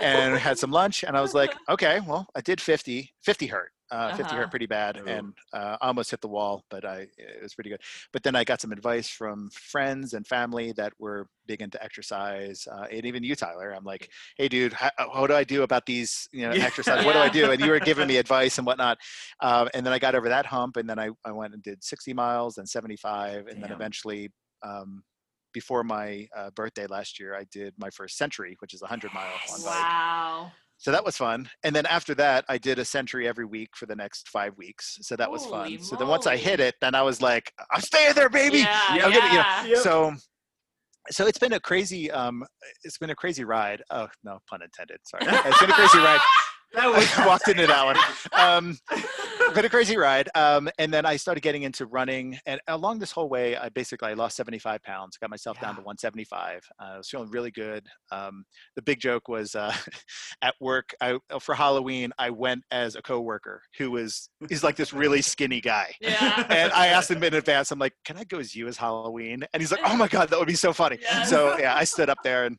and 0.00 0.36
had 0.38 0.58
some 0.58 0.70
lunch 0.70 1.04
and 1.04 1.16
i 1.16 1.20
was 1.20 1.34
like 1.34 1.54
okay 1.68 2.00
well 2.06 2.26
i 2.34 2.40
did 2.40 2.60
50 2.60 3.12
50 3.22 3.46
hurt 3.46 3.70
uh, 3.90 4.08
50 4.12 4.22
Uh-huh. 4.22 4.36
hurt 4.42 4.50
pretty 4.50 4.66
bad 4.66 4.98
Ooh. 5.00 5.06
and 5.06 5.32
uh, 5.52 5.76
almost 5.80 6.10
hit 6.10 6.20
the 6.20 6.28
wall 6.28 6.64
but 6.70 6.84
i 6.84 7.06
it 7.18 7.42
was 7.42 7.54
pretty 7.54 7.70
good 7.70 7.80
but 8.12 8.22
then 8.22 8.34
i 8.36 8.44
got 8.44 8.60
some 8.60 8.72
advice 8.72 9.08
from 9.08 9.50
friends 9.50 10.14
and 10.14 10.26
family 10.26 10.72
that 10.72 10.92
were 10.98 11.26
big 11.46 11.60
into 11.62 11.82
exercise 11.82 12.66
uh, 12.72 12.86
and 12.90 13.04
even 13.04 13.22
you 13.24 13.34
tyler 13.34 13.70
i'm 13.72 13.84
like 13.84 14.08
hey 14.36 14.48
dude 14.48 14.72
how, 14.72 14.90
what 15.14 15.26
do 15.28 15.34
i 15.34 15.44
do 15.44 15.62
about 15.62 15.84
these 15.86 16.28
you 16.32 16.42
know 16.46 16.52
Yeah. 16.54 16.64
exercise 16.70 17.04
what 17.04 17.14
do 17.14 17.18
i 17.20 17.28
do 17.28 17.50
and 17.50 17.60
you 17.60 17.70
were 17.70 17.80
giving 17.80 18.06
me 18.06 18.16
advice 18.24 18.58
and 18.58 18.66
whatnot 18.66 18.98
um, 19.40 19.68
and 19.74 19.84
then 19.84 19.92
i 19.92 19.98
got 19.98 20.14
over 20.14 20.28
that 20.28 20.46
hump 20.46 20.76
and 20.76 20.88
then 20.88 20.98
i, 20.98 21.08
I 21.24 21.32
went 21.32 21.54
and 21.54 21.62
did 21.62 21.82
60 21.82 22.12
miles 22.14 22.58
and 22.58 22.68
75 22.68 23.46
and 23.48 23.62
then 23.62 23.70
eventually 23.72 24.30
um, 24.62 25.02
before 25.52 25.82
my 25.82 26.28
uh, 26.36 26.50
birthday 26.50 26.86
last 26.86 27.18
year 27.18 27.34
i 27.34 27.44
did 27.50 27.74
my 27.78 27.90
first 27.90 28.16
century 28.16 28.56
which 28.60 28.72
is 28.74 28.82
100 28.82 29.12
miles 29.12 29.40
on 29.52 29.60
bike 29.62 29.84
Wow. 29.84 30.52
So 30.82 30.90
that 30.92 31.04
was 31.04 31.14
fun. 31.14 31.46
And 31.62 31.76
then 31.76 31.84
after 31.84 32.14
that, 32.14 32.46
I 32.48 32.56
did 32.56 32.78
a 32.78 32.86
century 32.86 33.28
every 33.28 33.44
week 33.44 33.68
for 33.76 33.84
the 33.84 33.94
next 33.94 34.30
five 34.30 34.56
weeks. 34.56 34.96
So 35.02 35.14
that 35.16 35.30
was 35.30 35.44
Holy 35.44 35.76
fun. 35.76 35.84
So 35.84 35.94
then 35.96 36.08
once 36.08 36.26
I 36.26 36.38
hit 36.38 36.58
it, 36.58 36.74
then 36.80 36.94
I 36.94 37.02
was 37.02 37.20
like, 37.20 37.52
I'm 37.70 37.82
staying 37.82 38.14
there, 38.14 38.30
baby. 38.30 38.58
Yeah. 38.60 38.94
Yeah, 38.94 39.02
gonna- 39.02 39.14
you 39.14 39.68
know. 39.68 39.74
Yep. 39.74 39.78
So 39.84 40.14
so 41.10 41.26
it's 41.26 41.38
been 41.38 41.52
a 41.52 41.60
crazy 41.60 42.10
um 42.10 42.44
it's 42.84 42.96
been 42.96 43.10
a 43.10 43.14
crazy 43.14 43.44
ride. 43.44 43.82
Oh 43.90 44.08
no 44.24 44.38
pun 44.48 44.62
intended. 44.62 44.98
Sorry. 45.04 45.24
It's 45.26 45.60
been 45.60 45.70
a 45.70 45.74
crazy 45.74 45.98
ride. 45.98 46.20
That 46.74 46.92
was 46.92 47.08
walked 47.26 47.48
into 47.48 47.66
that 47.66 47.84
one. 47.84 47.96
Um, 48.32 48.78
been 49.54 49.64
a 49.64 49.68
crazy 49.68 49.96
ride. 49.96 50.28
Um, 50.34 50.68
and 50.78 50.92
then 50.92 51.04
I 51.04 51.16
started 51.16 51.40
getting 51.40 51.62
into 51.62 51.86
running, 51.86 52.38
and 52.46 52.60
along 52.68 53.00
this 53.00 53.10
whole 53.10 53.28
way, 53.28 53.56
I 53.56 53.68
basically 53.68 54.10
I 54.10 54.14
lost 54.14 54.36
75 54.36 54.82
pounds, 54.82 55.16
got 55.16 55.30
myself 55.30 55.60
down 55.60 55.74
to 55.74 55.82
175. 55.82 56.62
Uh, 56.78 56.82
I 56.82 56.96
was 56.98 57.08
feeling 57.08 57.30
really 57.30 57.50
good. 57.50 57.86
Um, 58.12 58.44
the 58.76 58.82
big 58.82 59.00
joke 59.00 59.28
was 59.28 59.54
uh, 59.54 59.74
at 60.42 60.54
work. 60.60 60.94
I 61.00 61.18
for 61.40 61.54
Halloween 61.54 62.12
I 62.18 62.30
went 62.30 62.62
as 62.70 62.94
a 62.94 63.02
coworker 63.02 63.62
who 63.78 63.90
was 63.90 64.28
he's 64.48 64.62
like 64.62 64.76
this 64.76 64.92
really 64.92 65.22
skinny 65.22 65.60
guy. 65.60 65.94
Yeah. 66.00 66.46
And 66.48 66.72
I 66.72 66.88
asked 66.88 67.10
him 67.10 67.22
in 67.22 67.34
advance, 67.34 67.70
I'm 67.70 67.78
like, 67.78 67.94
can 68.04 68.16
I 68.16 68.24
go 68.24 68.38
as 68.38 68.54
you 68.54 68.68
as 68.68 68.76
Halloween? 68.76 69.44
And 69.52 69.60
he's 69.60 69.72
like, 69.72 69.80
oh 69.84 69.96
my 69.96 70.08
God, 70.08 70.28
that 70.28 70.38
would 70.38 70.48
be 70.48 70.54
so 70.54 70.72
funny. 70.72 70.98
So 71.26 71.58
yeah, 71.58 71.74
I 71.74 71.84
stood 71.84 72.08
up 72.08 72.18
there 72.22 72.44
and 72.44 72.56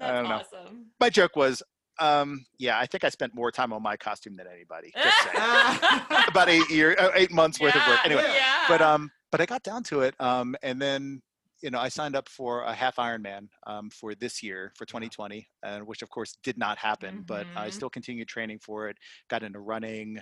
I 0.00 0.12
don't 0.12 0.24
know. 0.24 0.36
awesome. 0.36 0.86
My 1.00 1.10
joke 1.10 1.36
was, 1.36 1.62
um, 1.98 2.44
yeah, 2.58 2.78
I 2.78 2.86
think 2.86 3.04
I 3.04 3.08
spent 3.08 3.34
more 3.34 3.50
time 3.50 3.72
on 3.72 3.82
my 3.82 3.96
costume 3.96 4.36
than 4.36 4.46
anybody. 4.46 4.92
Just. 4.96 5.28
About 6.28 6.48
eight 6.48 6.68
year, 6.70 6.96
uh, 6.98 7.10
eight 7.14 7.32
months 7.32 7.60
worth 7.60 7.74
of 7.74 7.86
work. 7.86 8.00
Anyway, 8.04 8.22
yeah. 8.34 8.64
but 8.68 8.80
um, 8.80 9.10
but 9.30 9.40
I 9.40 9.46
got 9.46 9.62
down 9.62 9.82
to 9.84 10.00
it. 10.02 10.14
Um, 10.20 10.56
and 10.62 10.80
then 10.80 11.22
you 11.62 11.70
know 11.70 11.78
I 11.78 11.88
signed 11.88 12.14
up 12.16 12.28
for 12.28 12.62
a 12.62 12.72
half 12.72 12.96
Ironman 12.96 13.48
um, 13.66 13.90
for 13.90 14.14
this 14.14 14.42
year 14.42 14.72
for 14.76 14.84
2020, 14.86 15.48
and 15.62 15.86
which 15.86 16.02
of 16.02 16.10
course 16.10 16.36
did 16.42 16.58
not 16.58 16.78
happen. 16.78 17.24
But 17.26 17.46
I 17.56 17.68
Mhm. 17.68 17.72
still 17.72 17.90
continued 17.90 18.28
training 18.28 18.58
for 18.60 18.88
it. 18.88 18.96
Got 19.28 19.42
into 19.42 19.60
running. 19.60 20.20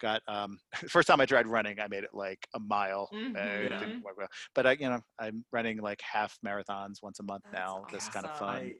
Got 0.00 0.22
um, 0.26 0.58
first 0.88 1.06
time 1.06 1.20
I 1.20 1.26
tried 1.26 1.46
running, 1.46 1.78
I 1.78 1.86
made 1.86 2.02
it 2.02 2.14
like 2.14 2.48
a 2.54 2.58
mile. 2.60 3.08
Uh, 3.12 3.16
it 3.38 3.72
Mhm. 3.72 3.78
didn't 3.78 4.02
work 4.02 4.16
well. 4.16 4.28
But 4.54 4.66
I, 4.66 4.72
you 4.72 4.88
know, 4.88 5.00
I'm 5.18 5.44
running 5.52 5.78
like 5.78 6.00
half 6.00 6.38
marathons 6.44 7.02
once 7.02 7.20
a 7.20 7.22
month 7.22 7.44
That's 7.52 7.60
now. 7.60 7.86
That's 7.92 8.08
kind 8.08 8.24
of 8.24 8.32
awesome. 8.32 8.46
fun 8.46 8.72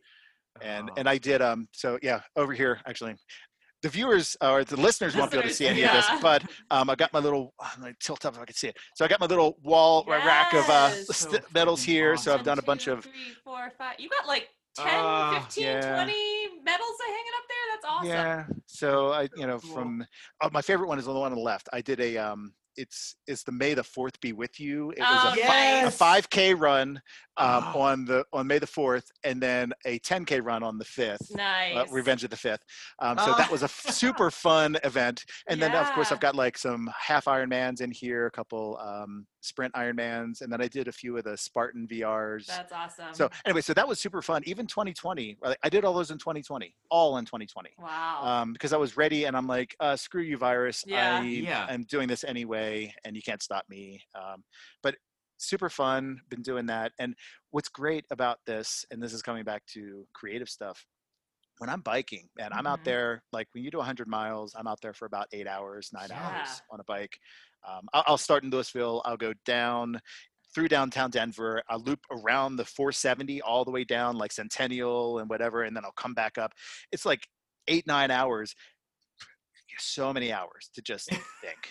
and 0.61 0.91
Oh. 0.91 0.95
and 0.97 1.09
I 1.09 1.19
did 1.19 1.41
um 1.43 1.67
so 1.73 1.99
yeah 2.03 2.21
over 2.37 2.53
here 2.53 2.81
actually 2.87 3.15
the 3.83 3.89
viewers 3.89 4.37
or 4.41 4.63
the 4.65 4.77
listeners 4.77 5.17
won't 5.17 5.31
be 5.33 5.39
able 5.39 5.49
to 5.49 5.55
see 5.55 5.67
any 5.67 5.83
of 5.83 5.91
this 5.93 6.07
but 6.21 6.45
um 6.71 6.89
I 6.91 6.95
got 6.95 7.13
my 7.13 7.19
little 7.19 7.55
I'm 7.61 7.81
gonna 7.81 7.95
tilt 8.01 8.25
up 8.27 8.35
if 8.35 8.41
I 8.41 8.45
can 8.45 8.55
see 8.55 8.69
it 8.69 8.77
so 8.95 9.05
I 9.05 9.09
got 9.09 9.19
my 9.21 9.27
little 9.27 9.59
wall 9.63 10.05
uh, 10.07 10.11
rack 10.13 10.53
of 10.53 10.69
uh 10.69 10.91
Yes. 10.93 11.17
st- 11.17 11.43
medals 11.55 11.81
freaking 11.83 11.87
here 11.87 12.17
so 12.17 12.35
I've 12.35 12.45
done 12.45 12.59
a 12.59 12.63
bunch 12.63 12.87
of 12.87 13.03
three, 13.03 13.13
four, 13.45 13.73
five. 13.79 13.95
You 13.99 14.09
got 14.09 14.27
like 14.29 14.49
10, 14.77 14.87
Ah, 14.89 15.41
15, 15.47 15.65
yeah. 15.65 15.95
20 15.95 16.13
medals 16.65 16.97
hanging 17.07 17.35
up 17.37 17.45
there. 17.49 17.67
That's 17.73 17.85
awesome. 17.89 18.09
yeah 18.09 18.45
so 18.67 19.13
I 19.13 19.29
you 19.37 19.47
know 19.47 19.59
Cool. 19.59 19.75
from 19.75 20.07
oh, 20.43 20.51
my 20.53 20.63
favorite 20.63 20.89
one 20.89 20.99
is 20.99 21.07
the 21.07 21.13
one 21.13 21.33
on 21.33 21.37
the 21.39 21.43
left 21.43 21.69
I 21.73 21.81
did 21.81 21.99
a 22.01 22.17
um 22.19 22.53
it's 22.77 23.17
it's 23.27 23.43
the 23.43 23.53
May 23.53 23.75
the 23.75 23.85
Fourth 23.85 24.21
be 24.21 24.33
with 24.33 24.59
you. 24.61 24.91
It 24.93 25.01
was 25.01 25.21
Oh, 25.25 25.33
a, 25.33 25.37
Yes. 25.37 25.97
fi- 25.99 26.17
a 26.17 26.23
5K 26.23 26.55
run 26.59 27.01
um, 27.37 27.65
Oh. 27.75 27.81
on 27.81 28.05
the 28.05 28.25
on 28.33 28.47
May 28.47 28.59
the 28.59 28.67
Fourth, 28.67 29.11
and 29.25 29.41
then 29.41 29.73
a 29.85 29.99
10K 30.01 30.41
run 30.45 30.63
on 30.63 30.79
the 30.79 30.85
fifth. 30.85 31.35
Nice. 31.35 31.77
uh, 31.77 31.87
Revenge 31.91 32.25
of 32.25 32.31
the 32.31 32.37
Fifth. 32.37 32.63
Um, 32.99 33.19
so 33.19 33.35
that 33.37 33.49
Oh. 33.49 33.53
was 33.53 33.63
a 33.63 33.67
f- 33.67 33.87
super 33.91 34.31
fun 34.31 34.77
event. 34.85 35.25
And 35.49 35.61
then, 35.61 35.75
of 35.75 35.91
course, 35.93 36.13
I've 36.13 36.21
got 36.21 36.35
like 36.35 36.57
some 36.59 36.91
half 36.99 37.25
Ironmans 37.27 37.81
in 37.81 37.91
here, 37.91 38.27
a 38.27 38.31
couple 38.31 38.79
um, 38.79 39.27
sprint 39.43 39.75
Ironmans, 39.75 40.41
and 40.41 40.53
then 40.53 40.61
I 40.63 40.69
did 40.69 40.89
a 40.89 40.93
few 40.93 41.17
of 41.19 41.25
the 41.25 41.37
Spartan 41.37 41.87
VRs. 41.89 42.47
That's 42.47 42.73
awesome. 42.73 43.13
so 43.15 43.29
anyway, 43.45 43.61
so 43.61 43.75
that 43.75 43.87
was 43.87 43.99
super 44.01 44.23
fun. 44.23 44.43
Even 44.47 44.67
2020, 44.67 45.37
I 45.63 45.69
did 45.69 45.85
all 45.85 45.93
those 45.93 46.11
in 46.11 46.19
2020, 46.19 46.75
all 46.91 47.19
in 47.19 47.25
2020. 47.25 47.71
wow. 47.79 48.23
Um, 48.25 48.53
because 48.53 48.73
I 48.73 48.77
was 48.77 48.97
ready, 48.97 49.25
and 49.25 49.37
I'm 49.37 49.47
like, 49.47 49.75
uh, 49.81 49.97
screw 49.97 50.23
you, 50.23 50.39
virus. 50.39 50.85
Yeah. 50.87 51.11
I 51.11 51.21
Yeah. 51.21 51.67
am 51.69 51.85
doing 51.85 52.09
this 52.09 52.25
anyway, 52.25 52.95
and 53.05 53.15
you 53.17 53.23
can't 53.23 53.43
stop 53.43 53.69
me. 53.69 54.03
Um, 54.15 54.45
but 54.83 54.97
super 55.39 55.69
fun. 55.69 56.21
Been 56.29 56.43
doing 56.43 56.67
that, 56.67 56.93
and 56.99 57.15
what's 57.51 57.69
great 57.69 58.05
about 58.11 58.39
this, 58.47 58.85
and 58.91 59.03
this 59.03 59.13
is 59.13 59.23
coming 59.23 59.45
back 59.45 59.67
to 59.75 60.07
creative 60.15 60.49
stuff. 60.49 60.87
When 61.59 61.69
I'm 61.69 61.81
biking, 61.83 62.29
and 62.41 62.53
I'm 62.55 62.67
out 62.67 62.81
Mhm. 62.81 62.85
there, 62.85 63.25
like 63.33 63.47
when 63.53 63.63
you 63.63 63.71
do 63.71 63.79
100 63.79 64.09
miles, 64.09 64.55
I'm 64.57 64.67
out 64.67 64.81
there 64.81 64.95
for 64.95 65.07
about 65.07 65.29
eight 65.33 65.47
hours, 65.47 65.91
nine 65.93 66.09
Yeah. 66.11 66.21
hours 66.21 66.63
on 66.71 66.81
a 66.81 66.85
bike. 66.85 67.19
Um, 67.69 67.89
I'll, 67.93 68.05
I'll 68.07 68.19
start 68.19 68.45
in 68.45 68.51
Louisville. 68.51 69.03
I'll 69.05 69.17
go 69.17 69.33
down 69.45 70.01
through 70.55 70.69
downtown 70.69 71.11
Denver. 71.11 71.63
I'll 71.69 71.81
loop 71.81 72.01
around 72.11 72.57
the 72.57 72.65
470 72.65 73.41
all 73.43 73.65
the 73.65 73.71
way 73.71 73.85
down 73.85 74.17
like 74.17 74.33
Centennial 74.33 75.19
and 75.19 75.29
whatever, 75.29 75.63
and 75.63 75.77
then 75.77 75.85
I'll 75.85 75.93
come 75.93 76.15
back 76.15 76.39
up. 76.39 76.53
It's 76.91 77.07
like 77.07 77.27
eight, 77.69 77.87
nine 77.87 78.11
hours. 78.11 78.55
So 79.79 80.13
many 80.13 80.31
hours 80.33 80.69
to 80.75 80.83
just 80.83 81.09
think. 81.11 81.23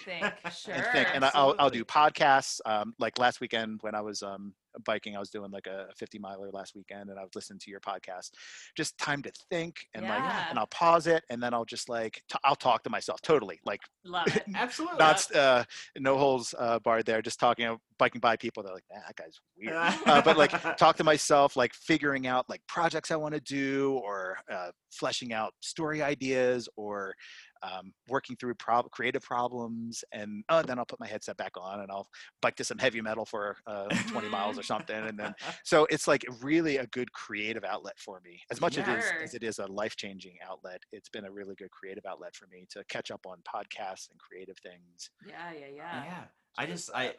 think. 0.06 0.26
Sure. 0.52 0.74
and 0.74 0.84
think. 0.92 1.10
And 1.14 1.24
I'll, 1.24 1.54
I'll 1.60 1.70
do 1.70 1.86
podcasts. 1.86 2.60
Um, 2.66 2.96
like 2.98 3.20
last 3.20 3.40
weekend 3.42 3.80
when 3.82 3.94
I 3.94 4.02
was 4.02 4.24
um, 4.24 4.54
biking, 4.86 5.16
I 5.16 5.20
was 5.20 5.30
doing 5.30 5.52
like 5.52 5.68
a 5.68 5.88
50 5.98 6.20
miler 6.20 6.50
last 6.52 6.76
weekend 6.76 7.10
and 7.10 7.20
I 7.20 7.24
was 7.24 7.32
listening 7.36 7.60
to 7.60 7.72
your 7.72 7.80
podcast. 7.80 8.32
Just 8.76 8.98
time 8.98 9.22
to 9.24 9.32
think 9.50 9.86
and 9.94 10.06
like, 10.06 10.22
and 10.50 10.58
I'll 10.60 10.68
pause 10.68 11.08
it 11.08 11.24
and 11.30 11.42
then 11.42 11.54
I'll 11.54 11.66
just 11.66 11.90
like, 11.90 12.22
t- 12.32 12.38
I'll 12.44 12.56
talk 12.56 12.84
to 12.84 12.90
myself 12.90 13.22
totally. 13.22 13.60
Like 13.66 13.82
Love 14.06 14.28
it. 14.36 14.44
Absolutely. 14.56 14.98
not, 14.98 15.36
uh, 15.36 15.64
no 15.98 16.18
holes 16.18 16.54
uh, 16.58 16.80
barred 16.80 17.06
there, 17.06 17.22
just 17.22 17.40
talking, 17.40 17.66
uh, 17.66 17.76
biking 17.98 18.22
by 18.22 18.36
people. 18.36 18.64
They're 18.64 18.74
like, 18.74 18.84
that 18.90 19.16
guy's 19.16 19.40
weird. 19.58 19.74
uh, 19.76 20.22
but 20.22 20.38
like 20.38 20.52
talk 20.78 20.98
to 20.98 21.04
myself, 21.04 21.56
like 21.56 21.74
figuring 21.74 22.28
out 22.28 22.50
like 22.50 22.62
projects 22.68 23.12
I 23.12 23.16
want 23.16 23.34
to 23.36 23.42
do 23.42 24.00
or 24.04 24.38
uh, 24.52 24.72
fleshing 24.92 25.34
out 25.34 25.54
story 25.62 26.02
ideas 26.02 26.68
or 26.76 27.16
um, 27.64 27.94
working 28.10 28.36
through 28.36 28.56
prob- 28.56 28.90
creative 28.92 29.22
problems. 29.22 30.04
And 30.12 30.44
uh, 30.50 30.64
then 30.64 30.80
I'll 30.80 30.86
put 30.86 31.00
my 31.00 31.08
headset 31.08 31.38
back 31.38 31.52
on 31.60 31.82
and 31.82 31.92
I'll 31.92 32.08
bike 32.42 32.56
to 32.58 32.64
some 32.64 32.78
heavy 32.78 33.02
metal 33.02 33.26
for 33.26 33.58
uh, 33.68 33.88
20 34.10 34.30
miles 34.30 34.58
or 34.62 34.64
something. 34.74 34.96
And 34.96 35.18
then, 35.20 35.34
so 35.64 35.88
it's 35.90 36.08
like 36.08 36.24
really 36.42 36.78
a 36.78 36.88
good 36.88 37.12
creative 37.12 37.64
outlet 37.64 37.98
for 37.98 38.22
me. 38.24 38.40
As 38.52 38.62
much 38.62 38.78
as, 38.78 38.88
it 38.88 38.98
is, 39.00 39.06
as 39.24 39.34
it 39.34 39.44
is 39.44 39.60
a 39.60 39.68
life 39.68 39.96
changing 39.96 40.36
outlet, 40.48 40.82
it's 40.92 41.10
been 41.10 41.26
a 41.26 41.32
really 41.32 41.56
good 41.56 41.72
creative 41.72 42.06
outlet 42.06 42.36
for 42.36 42.48
me 42.48 42.66
to 42.72 42.84
catch 42.90 43.12
up 43.12 43.26
on 43.26 43.38
podcasts 43.40 44.10
and 44.12 44.20
creative 44.20 44.58
things. 44.60 45.10
Yeah, 45.28 45.52
yeah, 45.60 45.66
yeah. 45.76 46.04
yeah. 46.06 46.24
I 46.58 46.66
just 46.66 46.90
I 46.94 47.14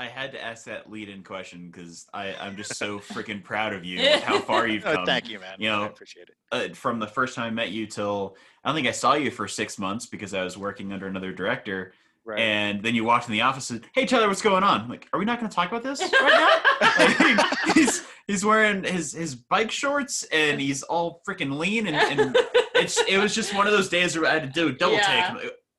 I 0.00 0.06
had 0.06 0.30
to 0.30 0.40
ask 0.42 0.64
that 0.66 0.88
lead 0.88 1.08
in 1.08 1.24
question 1.24 1.70
because 1.70 2.06
I 2.14 2.32
I'm 2.40 2.56
just 2.56 2.76
so 2.76 2.98
freaking 3.14 3.42
proud 3.42 3.72
of 3.74 3.84
you 3.84 3.98
with 3.98 4.22
how 4.22 4.38
far 4.40 4.68
you've 4.68 4.86
Oh, 4.86 4.94
come. 4.94 5.04
thank 5.06 5.28
you, 5.28 5.40
man. 5.40 5.56
you 5.58 5.68
I 5.70 5.76
know, 5.78 5.86
appreciate 5.86 6.28
it. 6.28 6.36
uh, 6.52 6.74
from 6.74 7.00
the 7.00 7.06
first 7.08 7.34
time 7.34 7.46
I 7.46 7.50
met 7.50 7.70
you 7.72 7.86
till 7.86 8.36
I 8.62 8.68
don't 8.68 8.76
think 8.76 8.86
I 8.86 8.92
saw 8.92 9.14
you 9.14 9.30
for 9.32 9.48
six 9.48 9.78
months 9.78 10.06
because 10.06 10.34
I 10.34 10.44
was 10.44 10.56
working 10.56 10.92
under 10.92 11.06
another 11.08 11.32
director. 11.32 11.92
Right. 12.28 12.40
And 12.40 12.82
then 12.82 12.94
you 12.94 13.04
walked 13.04 13.26
in 13.26 13.32
the 13.32 13.40
office 13.40 13.70
and, 13.70 13.82
hey, 13.94 14.04
Tyler, 14.04 14.28
what's 14.28 14.42
going 14.42 14.62
on? 14.62 14.82
I'm 14.82 14.88
like, 14.90 15.08
are 15.14 15.18
we 15.18 15.24
not 15.24 15.40
going 15.40 15.48
to 15.48 15.54
talk 15.56 15.70
about 15.70 15.82
this 15.82 15.98
right 16.20 16.60
now? 16.78 17.36
Like, 17.38 17.58
he's 17.74 18.06
he's 18.26 18.44
wearing 18.44 18.84
his 18.84 19.12
his 19.14 19.34
bike 19.34 19.70
shorts 19.70 20.24
and 20.24 20.60
he's 20.60 20.82
all 20.82 21.22
freaking 21.26 21.56
lean 21.58 21.86
and, 21.86 21.96
and 21.96 22.36
it's 22.74 22.98
it 23.08 23.16
was 23.16 23.34
just 23.34 23.54
one 23.54 23.66
of 23.66 23.72
those 23.72 23.88
days 23.88 24.14
where 24.18 24.30
I 24.30 24.34
had 24.34 24.42
to 24.42 24.48
do 24.60 24.68
a 24.68 24.72
double 24.72 24.96
take. 24.96 25.06
Yeah. 25.06 25.28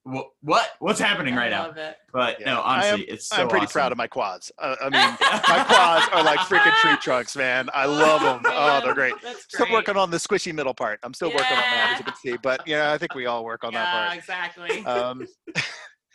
I'm 0.06 0.16
like, 0.16 0.26
what 0.42 0.70
what's 0.80 1.00
happening 1.00 1.36
right 1.36 1.54
I 1.54 1.68
now? 1.68 1.70
it. 1.70 1.98
But 2.12 2.40
Yeah. 2.40 2.54
no, 2.56 2.62
I 2.62 2.86
am- 2.86 2.94
honestly, 2.96 3.06
it's 3.14 3.28
so 3.28 3.44
I'm 3.44 3.48
pretty 3.48 3.66
awesome. 3.66 3.74
proud 3.74 3.92
of 3.92 4.00
my 4.00 4.08
quads. 4.08 4.52
Uh, 4.58 4.76
I 4.82 4.86
mean, 4.86 5.18
my 5.22 5.64
quads 5.68 6.08
are 6.14 6.24
like 6.24 6.40
freaking 6.40 6.74
tree 6.78 6.96
trunks, 6.98 7.36
man. 7.36 7.70
I 7.76 7.86
love 7.86 8.22
them. 8.22 8.42
Oh, 8.52 8.82
they're 8.84 8.96
great. 8.96 9.14
That's 9.22 9.44
Still 9.44 9.68
working 9.72 9.98
on 9.98 10.10
the 10.10 10.18
squishy 10.18 10.52
middle 10.52 10.74
part. 10.74 11.00
I'm 11.04 11.14
still 11.14 11.30
working 11.30 11.44
on 11.58 11.62
that, 11.62 11.90
as 11.94 12.00
you 12.00 12.06
can 12.06 12.16
see. 12.16 12.38
But 12.42 12.68
yeah, 12.68 12.92
I 12.92 12.98
think 12.98 13.14
we 13.14 13.28
all 13.28 13.46
work 13.46 13.64
on 13.64 13.72
yeah, 13.74 13.84
that 13.84 14.18
exactly. 14.18 14.82
part. 14.82 14.98
Um, 14.98 15.28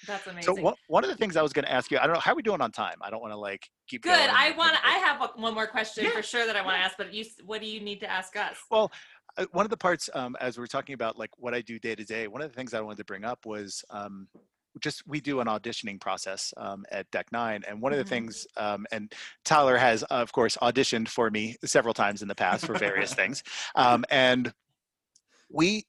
That's 0.06 0.26
amazing. 0.26 0.56
so 0.56 0.62
one, 0.62 0.74
one 0.88 1.04
of 1.04 1.10
the 1.10 1.16
things 1.16 1.36
I 1.36 1.42
was 1.42 1.52
going 1.52 1.64
to 1.64 1.72
ask 1.72 1.90
you, 1.90 1.98
I 1.98 2.06
don't 2.06 2.14
know 2.14 2.20
how 2.20 2.32
are 2.32 2.36
we 2.36 2.42
doing 2.42 2.60
on 2.60 2.70
time. 2.72 2.96
I 3.00 3.10
don't 3.10 3.20
want 3.20 3.32
to 3.32 3.38
like 3.38 3.68
keep. 3.88 4.02
Good. 4.02 4.10
going 4.10 4.30
I 4.30 4.52
want. 4.56 4.76
I 4.84 4.98
have 4.98 5.20
a- 5.22 5.40
one 5.40 5.54
more 5.54 5.66
question 5.66 6.04
Yeah, 6.04 6.10
for 6.10 6.22
sure 6.22 6.46
that 6.46 6.56
I 6.56 6.62
want 6.62 6.74
to 6.74 6.78
yeah. 6.80 6.84
ask. 6.86 6.96
But 6.96 7.12
you, 7.14 7.24
what 7.44 7.60
do 7.60 7.66
you 7.66 7.80
need 7.80 8.00
to 8.00 8.10
ask 8.10 8.36
us? 8.36 8.56
Well, 8.70 8.90
uh, 9.36 9.46
one 9.52 9.66
of 9.66 9.70
the 9.70 9.76
parts 9.76 10.08
um, 10.14 10.36
as 10.40 10.58
we're 10.58 10.66
talking 10.66 10.94
about 10.94 11.18
like 11.18 11.30
what 11.36 11.54
I 11.54 11.60
do 11.60 11.78
day 11.78 11.94
to 11.94 12.04
day, 12.04 12.28
one 12.28 12.42
of 12.42 12.50
the 12.50 12.54
things 12.56 12.74
I 12.74 12.80
wanted 12.80 12.98
to 12.98 13.04
bring 13.04 13.24
up 13.24 13.46
was 13.46 13.84
um, 13.90 14.28
just 14.80 15.06
we 15.06 15.20
do 15.20 15.40
an 15.40 15.46
auditioning 15.46 16.00
process 16.00 16.52
um, 16.56 16.84
at 16.90 17.10
Deck 17.10 17.26
Nine, 17.32 17.62
and 17.66 17.80
one 17.80 17.92
of 17.92 17.98
the 17.98 18.04
Mhm. 18.04 18.08
things, 18.08 18.46
um, 18.56 18.86
and 18.92 19.12
Tyler 19.44 19.76
has 19.76 20.02
of 20.04 20.32
course 20.32 20.56
auditioned 20.62 21.08
for 21.08 21.30
me 21.30 21.56
several 21.64 21.94
times 21.94 22.22
in 22.22 22.28
the 22.28 22.34
past 22.34 22.66
for 22.66 22.74
various 22.78 23.14
things, 23.20 23.42
um, 23.76 24.04
and 24.10 24.52
we, 25.50 25.84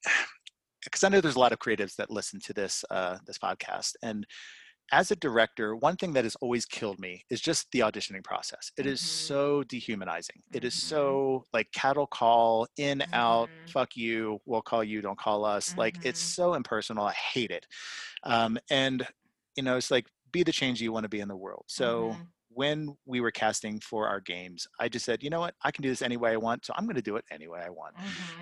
because 0.86 1.04
I 1.04 1.08
know 1.10 1.20
there's 1.20 1.36
a 1.36 1.40
lot 1.40 1.52
of 1.52 1.58
creatives 1.60 1.96
that 1.96 2.10
listen 2.10 2.40
to 2.40 2.54
this 2.54 2.84
uh, 2.90 3.18
this 3.26 3.38
podcast, 3.38 3.92
and 4.02 4.26
as 4.92 5.10
a 5.10 5.16
director, 5.16 5.76
one 5.76 5.96
thing 5.96 6.12
that 6.12 6.24
has 6.24 6.36
always 6.36 6.64
killed 6.64 7.00
me 7.00 7.24
is 7.30 7.40
just 7.40 7.70
the 7.72 7.80
auditioning 7.80 8.24
process. 8.24 8.70
It 8.78 8.86
is 8.86 9.02
Mhm. 9.02 9.02
so 9.02 9.64
dehumanizing. 9.64 10.42
It 10.52 10.64
is 10.64 10.76
Mhm. 10.76 10.76
so 10.76 11.44
like 11.52 11.72
cattle 11.72 12.06
call, 12.06 12.68
in, 12.76 13.04
out, 13.12 13.50
Mhm. 13.50 13.72
fuck 13.72 13.96
you, 13.96 14.40
we'll 14.46 14.62
call 14.62 14.84
you, 14.84 15.02
don't 15.02 15.18
call 15.18 15.44
us. 15.44 15.74
Like 15.76 15.98
it's 16.02 16.20
Mhm. 16.20 16.34
so 16.34 16.54
impersonal. 16.54 17.04
I 17.06 17.14
hate 17.14 17.50
it. 17.50 17.66
Um, 18.24 18.58
and, 18.70 19.06
you 19.56 19.62
know, 19.62 19.76
it's 19.76 19.90
like 19.90 20.06
be 20.32 20.42
the 20.42 20.52
change 20.52 20.80
you 20.82 20.92
want 20.92 21.04
to 21.04 21.08
be 21.08 21.20
in 21.20 21.28
the 21.28 21.36
world. 21.36 21.64
So 21.68 22.18
Mhm. 22.18 22.32
when 22.48 22.96
we 23.06 23.20
were 23.20 23.30
casting 23.32 23.80
for 23.80 24.08
our 24.08 24.20
games, 24.20 24.66
I 24.80 24.88
just 24.88 25.04
said, 25.04 25.22
you 25.22 25.30
know 25.30 25.40
what, 25.40 25.54
I 25.62 25.70
can 25.70 25.82
do 25.82 25.88
this 25.88 26.02
any 26.02 26.16
way 26.16 26.32
I 26.32 26.36
want. 26.36 26.64
So 26.64 26.72
I'm 26.76 26.84
going 26.86 26.96
to 26.96 27.02
do 27.02 27.16
it 27.16 27.24
any 27.30 27.48
way 27.48 27.60
I 27.60 27.70
want 27.70 27.94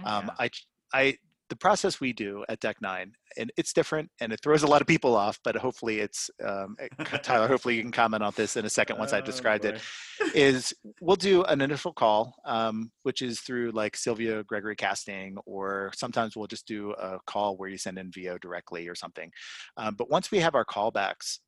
um, 0.05 0.31
Yeah. 0.31 0.37
I, 0.39 0.51
I 0.93 1.17
the 1.51 1.57
process 1.57 2.01
we 2.01 2.13
do 2.13 2.45
at 2.49 2.61
Deck 2.61 2.77
Nine, 2.81 3.13
and 3.37 3.53
it's 3.57 3.73
different, 3.73 4.11
and 4.21 4.33
it 4.33 4.41
throws 4.43 4.63
a 4.63 4.67
lot 4.67 4.81
of 4.81 4.87
people 4.87 5.15
off. 5.15 5.39
But 5.45 5.57
hopefully, 5.57 6.01
it's 6.01 6.31
um, 6.45 6.77
Tyler. 7.23 7.49
Hopefully, 7.49 7.77
you 7.77 7.83
can 7.83 7.93
comment 7.93 8.23
on 8.23 8.33
this 8.37 8.57
in 8.57 8.65
a 8.65 8.71
second 8.71 8.99
once 8.99 9.13
I 9.13 9.19
Oh, 9.19 9.23
described 9.23 9.65
it. 9.65 9.75
boy. 10.21 10.27
Is 10.35 10.73
we'll 11.01 11.17
do 11.17 11.43
an 11.45 11.61
initial 11.61 11.93
call, 11.93 12.35
um, 12.47 12.91
which 13.03 13.21
is 13.23 13.41
through 13.41 13.73
like 13.73 13.97
Sylvia 13.97 14.43
Gregory 14.45 14.77
casting, 14.77 15.37
or 15.47 15.93
sometimes 15.95 16.37
we'll 16.37 16.47
just 16.47 16.67
do 16.67 16.93
a 16.93 17.19
call 17.27 17.57
where 17.57 17.69
you 17.69 17.79
send 17.79 17.99
in 17.99 18.11
VO 18.13 18.39
directly 18.39 18.89
or 18.89 18.95
something. 18.95 19.31
Um, 19.77 19.95
but 19.97 20.11
once 20.11 20.31
we 20.31 20.39
have 20.41 20.55
our 20.55 20.65
callbacks, 20.65 21.39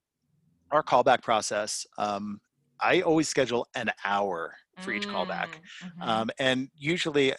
our 0.71 0.83
callback 0.83 1.23
process, 1.23 1.87
um, 1.99 2.39
I 2.81 3.01
always 3.01 3.29
schedule 3.29 3.67
an 3.75 3.91
hour 4.05 4.55
for 4.81 4.93
each 4.93 5.09
callback. 5.09 5.49
Mm, 5.83 5.91
mhm. 6.03 6.07
Um, 6.09 6.31
and 6.39 6.69
usually, 6.77 7.33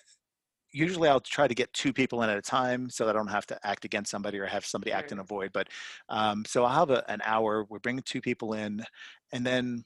usually 0.77 1.09
I'll 1.09 1.19
try 1.19 1.47
to 1.47 1.55
get 1.55 1.73
two 1.73 1.93
people 1.93 2.21
in 2.23 2.29
at 2.29 2.37
a 2.37 2.41
time 2.41 2.89
so 2.89 3.05
that 3.05 3.15
I 3.15 3.19
don't 3.19 3.27
have 3.27 3.47
to 3.47 3.59
act 3.67 3.85
against 3.85 4.11
somebody 4.11 4.39
or 4.39 4.45
have 4.45 4.65
somebody 4.65 4.91
act 4.91 5.11
in 5.11 5.19
a 5.19 5.23
void. 5.23 5.51
But 5.53 5.69
um, 6.09 6.45
so 6.45 6.63
I'll 6.65 6.79
have 6.79 6.89
a, 6.91 7.09
an 7.11 7.21
hour. 7.23 7.65
We're 7.69 7.79
bringing 7.79 8.03
two 8.03 8.21
people 8.21 8.53
in, 8.53 8.83
and 9.31 9.45
then 9.45 9.83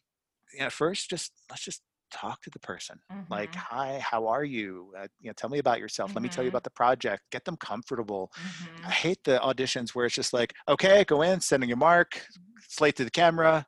you 0.53 0.59
know, 0.61 0.69
first, 0.69 1.09
just 1.09 1.31
let's 1.49 1.63
just 1.63 1.81
talk 2.11 2.41
to 2.43 2.49
the 2.49 2.59
person. 2.59 2.99
Like, 3.29 3.55
Mhm, 3.55 3.59
hi, 3.59 3.99
how 3.99 4.27
are 4.27 4.43
you? 4.43 4.93
Uh, 4.97 5.07
you 5.19 5.29
know, 5.29 5.33
tell 5.33 5.49
me 5.49 5.59
about 5.59 5.79
yourself. 5.79 6.15
Let 6.15 6.21
me 6.23 6.29
tell 6.29 6.43
you 6.43 6.49
Mhm. 6.49 6.51
about 6.51 6.63
the 6.65 6.71
project. 6.71 7.23
Get 7.31 7.45
them 7.45 7.55
comfortable. 7.57 8.31
mhm. 8.37 8.85
I 8.85 8.91
hate 8.91 9.23
the 9.23 9.39
auditions 9.39 9.91
where 9.95 10.05
it's 10.05 10.15
just 10.15 10.33
like, 10.33 10.53
okay, 10.67 11.05
go 11.05 11.21
in, 11.21 11.39
sending 11.41 11.69
your 11.69 11.77
mark, 11.77 12.25
slate 12.67 12.97
to 12.97 13.05
the 13.05 13.11
camera. 13.11 13.65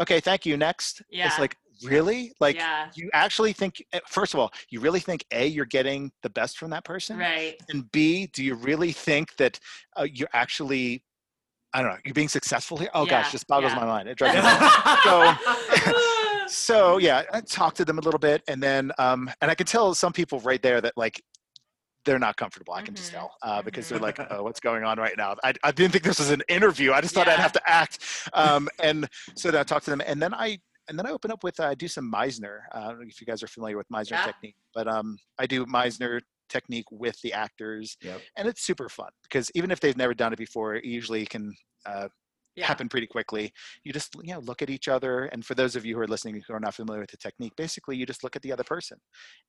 Okay, 0.00 0.20
thank 0.20 0.46
you. 0.46 0.56
Next. 0.56 1.02
Yeah. 1.10 1.26
It's 1.26 1.38
like, 1.38 1.56
really? 1.82 2.32
Like, 2.40 2.56
yeah, 2.56 2.88
you 2.94 3.10
actually 3.12 3.52
think, 3.52 3.82
eh, 3.92 4.00
first 4.06 4.34
of 4.34 4.40
all, 4.40 4.52
you 4.70 4.80
really 4.80 5.00
think 5.00 5.24
A, 5.32 5.46
you're 5.46 5.64
getting 5.66 6.12
the 6.22 6.30
best 6.30 6.58
from 6.58 6.70
that 6.70 6.84
person? 6.84 7.18
right. 7.18 7.56
And 7.68 7.90
B, 7.92 8.26
do 8.32 8.42
you 8.44 8.54
really 8.54 8.92
think 8.92 9.36
that 9.36 9.58
uh, 9.98 10.06
you're 10.12 10.28
actually, 10.32 11.02
I 11.72 11.82
don't 11.82 11.92
know, 11.92 11.98
you're 12.04 12.14
being 12.14 12.28
successful 12.28 12.76
here? 12.78 12.90
Oh 12.94 13.06
Yeah, 13.06 13.22
gosh, 13.22 13.32
this 13.32 13.44
boggles 13.44 13.72
yeah. 13.72 13.80
my 13.80 13.86
mind. 13.86 14.08
It 14.08 14.18
drives 14.18 14.34
me 14.34 14.40
nuts. 14.42 14.96
so 15.04 15.34
yeah 16.98 17.22
i 17.32 17.40
talk 17.40 17.74
to 17.74 17.84
them 17.84 17.98
a 17.98 18.00
little 18.02 18.18
bit 18.18 18.42
and 18.48 18.62
then 18.62 18.90
um 18.98 19.30
and 19.40 19.50
i 19.50 19.54
can 19.54 19.66
tell 19.66 19.94
some 19.94 20.12
people 20.12 20.40
right 20.40 20.62
there 20.62 20.80
that 20.80 20.92
like 20.96 21.22
they're 22.04 22.18
not 22.18 22.36
comfortable 22.36 22.74
i 22.74 22.80
can 22.80 22.94
just 22.94 23.10
Mhm, 23.10 23.12
tell 23.12 23.34
uh, 23.42 23.62
because 23.62 23.88
they're 23.88 23.98
like 23.98 24.16
mhm. 24.16 24.26
oh 24.30 24.42
what's 24.42 24.60
going 24.60 24.84
on 24.84 24.98
right 24.98 25.14
now 25.16 25.36
I, 25.44 25.52
I 25.62 25.70
didn't 25.72 25.92
think 25.92 26.04
this 26.04 26.18
was 26.18 26.30
an 26.30 26.42
interview 26.48 26.92
i 26.92 27.00
just 27.00 27.14
thought 27.14 27.28
i'd 27.28 27.38
have 27.38 27.52
to 27.52 27.70
act 27.70 27.98
um 28.32 28.68
and 28.82 29.08
so 29.36 29.50
then 29.50 29.60
i 29.60 29.64
talk 29.64 29.82
to 29.84 29.90
them 29.90 30.02
and 30.06 30.20
then 30.20 30.34
i 30.34 30.58
and 30.90 30.98
then 30.98 31.06
i 31.06 31.10
open 31.10 31.30
up 31.30 31.42
with 31.42 31.58
uh, 31.60 31.68
i 31.68 31.74
do 31.74 31.88
some 31.88 32.12
meisner 32.12 32.58
uh, 32.74 32.78
i 32.78 32.88
don't 32.88 33.00
know 33.00 33.06
if 33.08 33.20
you 33.20 33.26
guys 33.26 33.42
are 33.42 33.46
familiar 33.48 33.76
with 33.78 33.88
meisner 33.88 34.10
Yeah. 34.12 34.26
technique 34.26 34.56
but 34.74 34.86
um 34.86 35.16
i 35.38 35.46
do 35.46 35.64
meisner 35.64 36.20
technique 36.50 36.90
with 36.90 37.18
the 37.22 37.32
actors 37.32 37.96
Yep. 38.02 38.20
and 38.36 38.48
it's 38.48 38.62
super 38.62 38.88
fun 38.88 39.10
because 39.22 39.50
even 39.54 39.70
if 39.70 39.80
they've 39.80 39.96
never 39.96 40.14
done 40.14 40.32
it 40.32 40.38
before 40.38 40.74
it 40.74 40.84
usually 40.84 41.24
can 41.24 41.54
uh, 41.86 42.08
yeah. 42.56 42.66
happen 42.66 42.88
pretty 42.88 43.06
quickly. 43.06 43.52
You 43.84 43.92
just 43.92 44.14
you 44.22 44.34
know 44.34 44.40
look 44.40 44.60
at 44.60 44.68
each 44.68 44.88
other, 44.88 45.26
and 45.26 45.46
for 45.46 45.54
those 45.54 45.76
of 45.76 45.86
you 45.86 45.94
who 45.94 46.00
are 46.02 46.08
listening 46.08 46.42
who 46.46 46.52
are 46.52 46.60
not 46.60 46.74
familiar 46.74 47.00
with 47.00 47.10
the 47.12 47.16
technique, 47.16 47.54
basically 47.56 47.96
you 47.96 48.04
just 48.04 48.24
look 48.24 48.34
at 48.36 48.42
the 48.42 48.52
other 48.52 48.64
person, 48.64 48.98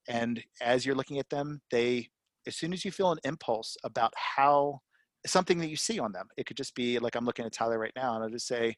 and 0.08 0.42
as 0.62 0.86
you're 0.86 0.96
looking 0.96 1.18
at 1.20 1.30
them, 1.30 1.60
they 1.72 2.08
as 2.48 2.56
soon 2.56 2.72
as 2.74 2.86
you 2.86 2.92
feel 2.92 3.12
an 3.12 3.18
impulse 3.24 3.76
about 3.84 4.14
how 4.16 4.80
something 5.26 5.58
that 5.60 5.70
you 5.70 5.76
see 5.76 6.00
on 6.00 6.12
them, 6.12 6.28
it 6.38 6.46
could 6.46 6.58
just 6.58 6.76
be 6.76 7.00
like 7.00 7.16
I'm 7.16 7.26
looking 7.26 7.46
at 7.46 7.52
Tyler 7.52 7.80
right 7.80 7.92
now, 7.96 8.14
and 8.16 8.24
I'll 8.24 8.30
just 8.30 8.48
say, 8.48 8.76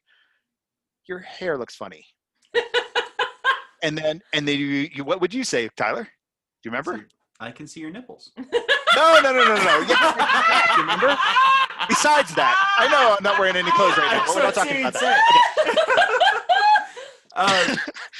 "Your 1.06 1.18
hair 1.20 1.58
looks 1.58 1.76
funny," 1.76 2.04
and 3.84 3.96
then 3.96 4.22
and 4.32 4.48
then 4.48 4.58
you, 4.58 4.66
you 4.92 5.04
what 5.04 5.20
would 5.20 5.32
you 5.32 5.44
say, 5.44 5.68
Tyler? 5.76 6.02
Do 6.02 6.08
you 6.64 6.70
remember? 6.70 7.06
I 7.38 7.50
can 7.50 7.66
see 7.66 7.80
your 7.80 7.90
nipples. 7.90 8.32
No, 8.96 9.18
no, 9.20 9.32
no, 9.32 9.44
no, 9.44 9.56
no. 9.56 9.84
Yeah, 9.88 10.76
you 10.76 10.82
remember? 10.82 11.18
Besides 11.88 12.32
that, 12.36 12.54
I 12.78 12.86
know 12.86 13.16
I'm 13.18 13.24
not 13.24 13.40
wearing 13.40 13.56
any 13.56 13.72
clothes 13.72 13.98
right 13.98 14.12
now, 14.12 14.24
but 14.24 14.36
we're 14.36 14.42
not 14.42 14.54
talking 14.54 14.80
about 14.82 14.92
that. 14.92 15.20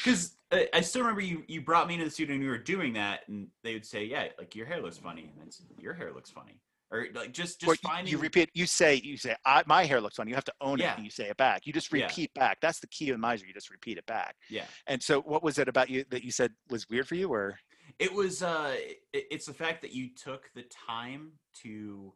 Because 0.02 0.36
um, 0.50 0.58
I 0.58 0.68
I 0.74 0.80
still 0.80 1.02
remember 1.02 1.20
you 1.20 1.44
you 1.46 1.60
brought 1.60 1.86
me 1.86 1.94
into 1.94 2.06
the 2.06 2.10
studio 2.10 2.34
and 2.34 2.42
we 2.42 2.50
were 2.50 2.58
doing 2.58 2.94
that, 2.94 3.20
and 3.28 3.46
they 3.62 3.74
would 3.74 3.86
say, 3.86 4.04
"Yeah, 4.04 4.26
like 4.36 4.56
your 4.56 4.66
hair 4.66 4.82
looks 4.82 4.98
funny," 4.98 5.30
and 5.32 5.48
I'd 5.48 5.80
"Your 5.80 5.94
hair 5.94 6.12
looks 6.12 6.30
funny," 6.30 6.58
or 6.94 7.06
like 7.14 7.32
just 7.32 7.60
just 7.60 7.68
Or 7.68 7.74
you- 7.74 7.88
finding. 7.88 8.10
you 8.12 8.18
repeat 8.18 8.50
you 8.54 8.66
say 8.66 8.94
you 8.96 9.16
say 9.16 9.34
I, 9.44 9.62
my 9.66 9.84
hair 9.84 10.00
looks 10.00 10.16
funny 10.16 10.30
you 10.30 10.34
have 10.36 10.44
to 10.44 10.54
own 10.60 10.80
it 10.80 10.84
and 10.84 11.04
you 11.04 11.10
say 11.10 11.28
it 11.28 11.36
back 11.36 11.66
you 11.66 11.72
just 11.72 11.92
Yeah. 11.92 12.04
repeat 12.04 12.32
back 12.34 12.60
that's 12.60 12.78
the 12.80 12.86
key 12.88 13.10
in 13.10 13.20
Meisner 13.20 13.46
you 13.48 13.54
just 13.54 13.70
repeat 13.70 13.98
it 13.98 14.06
back 14.06 14.36
yeah, 14.48 14.66
and 14.86 15.02
so 15.02 15.20
what 15.22 15.42
was 15.42 15.58
it 15.58 15.68
about 15.68 15.90
you 15.90 16.04
that 16.10 16.22
you 16.22 16.30
said 16.30 16.52
was 16.70 16.88
weird 16.88 17.08
for 17.08 17.16
you 17.16 17.28
or 17.32 17.58
it 17.98 18.12
was. 18.12 18.42
uh 18.42 18.74
it, 19.12 19.26
It's 19.30 19.46
the 19.46 19.52
fact 19.54 19.82
that 19.82 19.92
you 19.92 20.08
took 20.14 20.50
the 20.54 20.64
time 20.64 21.32
to, 21.62 22.12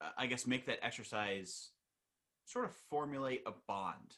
uh, 0.00 0.10
I 0.18 0.26
guess, 0.26 0.46
make 0.46 0.66
that 0.66 0.78
exercise 0.84 1.70
sort 2.44 2.64
of 2.66 2.72
formulate 2.90 3.42
a 3.46 3.52
bond 3.66 4.16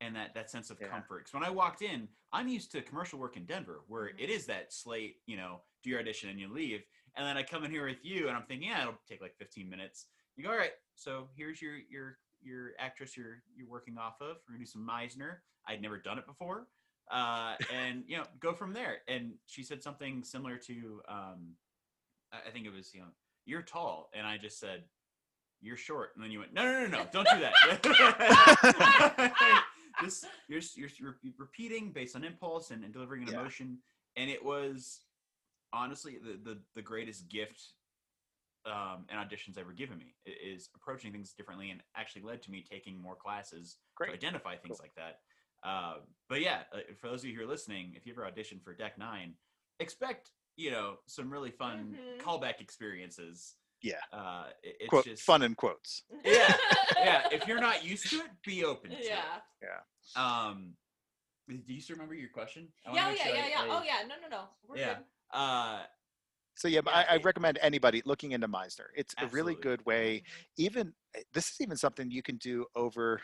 and 0.00 0.14
that 0.16 0.32
that 0.34 0.50
sense 0.50 0.70
of 0.70 0.78
Yeah. 0.80 0.88
comfort. 0.88 1.18
Because 1.18 1.34
when 1.34 1.42
I 1.44 1.50
walked 1.50 1.82
in, 1.82 2.08
I'm 2.32 2.48
used 2.48 2.70
to 2.72 2.80
commercial 2.82 3.18
work 3.18 3.36
in 3.36 3.44
Denver, 3.44 3.82
where 3.88 4.06
it 4.08 4.30
is 4.30 4.46
that 4.46 4.72
slate, 4.72 5.16
you 5.26 5.36
know, 5.36 5.60
do 5.82 5.90
your 5.90 5.98
audition 6.00 6.30
and 6.30 6.38
you 6.40 6.48
leave, 6.48 6.84
and 7.18 7.26
then 7.26 7.36
I 7.36 7.42
come 7.42 7.64
in 7.64 7.70
here 7.70 7.84
with 7.84 8.02
you, 8.04 8.28
and 8.28 8.36
I'm 8.36 8.44
thinking, 8.44 8.68
yeah, 8.68 8.82
it'll 8.82 8.94
take 9.08 9.20
like 9.20 9.36
15 9.36 9.68
minutes. 9.68 10.06
You 10.36 10.44
go, 10.44 10.50
all 10.50 10.56
right, 10.56 10.70
so 10.94 11.28
here's 11.36 11.60
your 11.60 11.74
your 11.90 12.18
your 12.40 12.70
actress 12.78 13.16
you're 13.16 13.42
you're 13.56 13.68
working 13.68 13.98
off 13.98 14.20
of. 14.20 14.36
We're 14.46 14.54
gonna 14.54 14.60
do 14.60 14.66
some 14.66 14.86
Meisner. 14.88 15.38
I'd 15.66 15.82
never 15.82 15.98
done 15.98 16.16
it 16.18 16.26
before, 16.26 16.68
uh, 17.10 17.56
and 17.74 18.04
you 18.06 18.16
know, 18.16 18.24
go 18.40 18.54
from 18.54 18.72
there. 18.72 18.98
And 19.08 19.32
she 19.46 19.62
said 19.64 19.82
something 19.82 20.22
similar 20.22 20.56
to, 20.58 21.02
um, 21.08 21.54
I 22.32 22.50
think 22.52 22.64
it 22.66 22.72
was, 22.72 22.94
you 22.94 23.00
know, 23.00 23.08
you're 23.44 23.62
tall, 23.62 24.10
and 24.14 24.26
I 24.26 24.38
just 24.38 24.60
said, 24.60 24.84
you're 25.60 25.76
short, 25.76 26.10
and 26.14 26.22
then 26.24 26.30
you 26.30 26.38
went, 26.38 26.54
no, 26.54 26.64
no, 26.64 26.86
no, 26.86 26.98
no, 26.98 27.06
don't 27.12 27.28
do 27.28 27.40
that. 27.40 27.52
this 30.02 30.24
you're, 30.48 30.60
you're 30.76 30.88
you're 31.22 31.34
repeating 31.36 31.90
based 31.90 32.14
on 32.14 32.22
impulse 32.24 32.70
and, 32.70 32.84
and 32.84 32.92
delivering 32.92 33.22
an 33.22 33.28
Yeah. 33.32 33.40
emotion, 33.40 33.78
and 34.16 34.30
it 34.30 34.42
was 34.44 35.00
honestly 35.72 36.18
the 36.22 36.38
the, 36.42 36.58
the 36.74 36.82
greatest 36.82 37.28
gift 37.28 37.62
um, 38.66 39.06
and 39.08 39.18
auditions 39.18 39.56
ever 39.58 39.72
given 39.72 39.98
me 39.98 40.14
is 40.26 40.68
approaching 40.74 41.12
things 41.12 41.32
differently 41.32 41.70
and 41.70 41.80
actually 41.96 42.22
led 42.22 42.42
to 42.42 42.50
me 42.50 42.64
taking 42.68 43.00
more 43.00 43.14
classes 43.14 43.76
Great. 43.94 44.08
to 44.08 44.14
identify 44.14 44.56
things 44.56 44.78
Cool. 44.78 44.84
like 44.84 44.94
that. 44.96 45.20
Uh, 45.66 45.94
but 46.28 46.40
yeah, 46.40 46.62
uh, 46.74 46.78
for 47.00 47.08
those 47.08 47.22
of 47.24 47.30
you 47.30 47.36
who 47.36 47.42
are 47.44 47.46
listening, 47.48 47.92
if 47.96 48.04
you 48.06 48.12
ever 48.12 48.26
audition 48.26 48.60
for 48.62 48.74
Deck 48.74 48.98
Nine, 48.98 49.34
expect 49.80 50.32
you 50.56 50.70
know 50.70 50.96
some 51.06 51.30
really 51.30 51.50
fun 51.50 51.96
Mhm. 51.98 52.20
callback 52.22 52.60
experiences. 52.60 53.54
Yeah. 53.80 54.00
uh, 54.12 54.50
it- 54.64 54.76
it's 54.80 54.88
quote 54.88 55.04
just 55.04 55.22
fun 55.22 55.42
in 55.42 55.54
quotes 55.54 56.02
Yeah, 56.24 56.56
yeah. 56.96 57.28
If 57.32 57.46
you're 57.46 57.60
not 57.60 57.84
used 57.84 58.10
to 58.10 58.16
it, 58.16 58.30
be 58.44 58.64
open. 58.64 58.90
To 58.90 58.96
yeah. 59.04 59.40
It. 59.62 60.18
Um, 60.20 60.76
do 61.48 61.72
you 61.72 61.80
still 61.80 61.94
remember 61.94 62.14
your 62.16 62.28
question? 62.30 62.68
I 62.84 62.92
Yeah, 62.92 63.06
oh, 63.08 63.10
yeah, 63.14 63.24
sure 63.24 63.34
yeah, 63.36 63.42
I- 63.44 63.48
yeah. 63.48 63.60
I- 63.72 63.78
Oh, 63.78 63.82
yeah. 63.84 64.06
No, 64.08 64.14
no, 64.20 64.28
no. 64.28 64.48
We're 64.66 64.78
Yeah. 64.78 64.94
good. 64.94 65.04
Uh, 65.30 65.84
so 66.54 66.68
yeah, 66.68 66.80
Yeah, 66.80 66.92
I, 66.92 67.04
I 67.10 67.16
recommend 67.18 67.58
anybody 67.60 68.02
looking 68.04 68.32
into 68.32 68.48
meisner 68.48 68.86
it's 68.94 69.14
a 69.20 69.26
really 69.28 69.56
good 69.56 69.84
way 69.86 70.22
even 70.56 70.92
eh, 71.14 71.22
this 71.32 71.50
is 71.50 71.60
even 71.60 71.76
something 71.76 72.10
you 72.10 72.22
can 72.22 72.36
do 72.36 72.66
over 72.74 73.20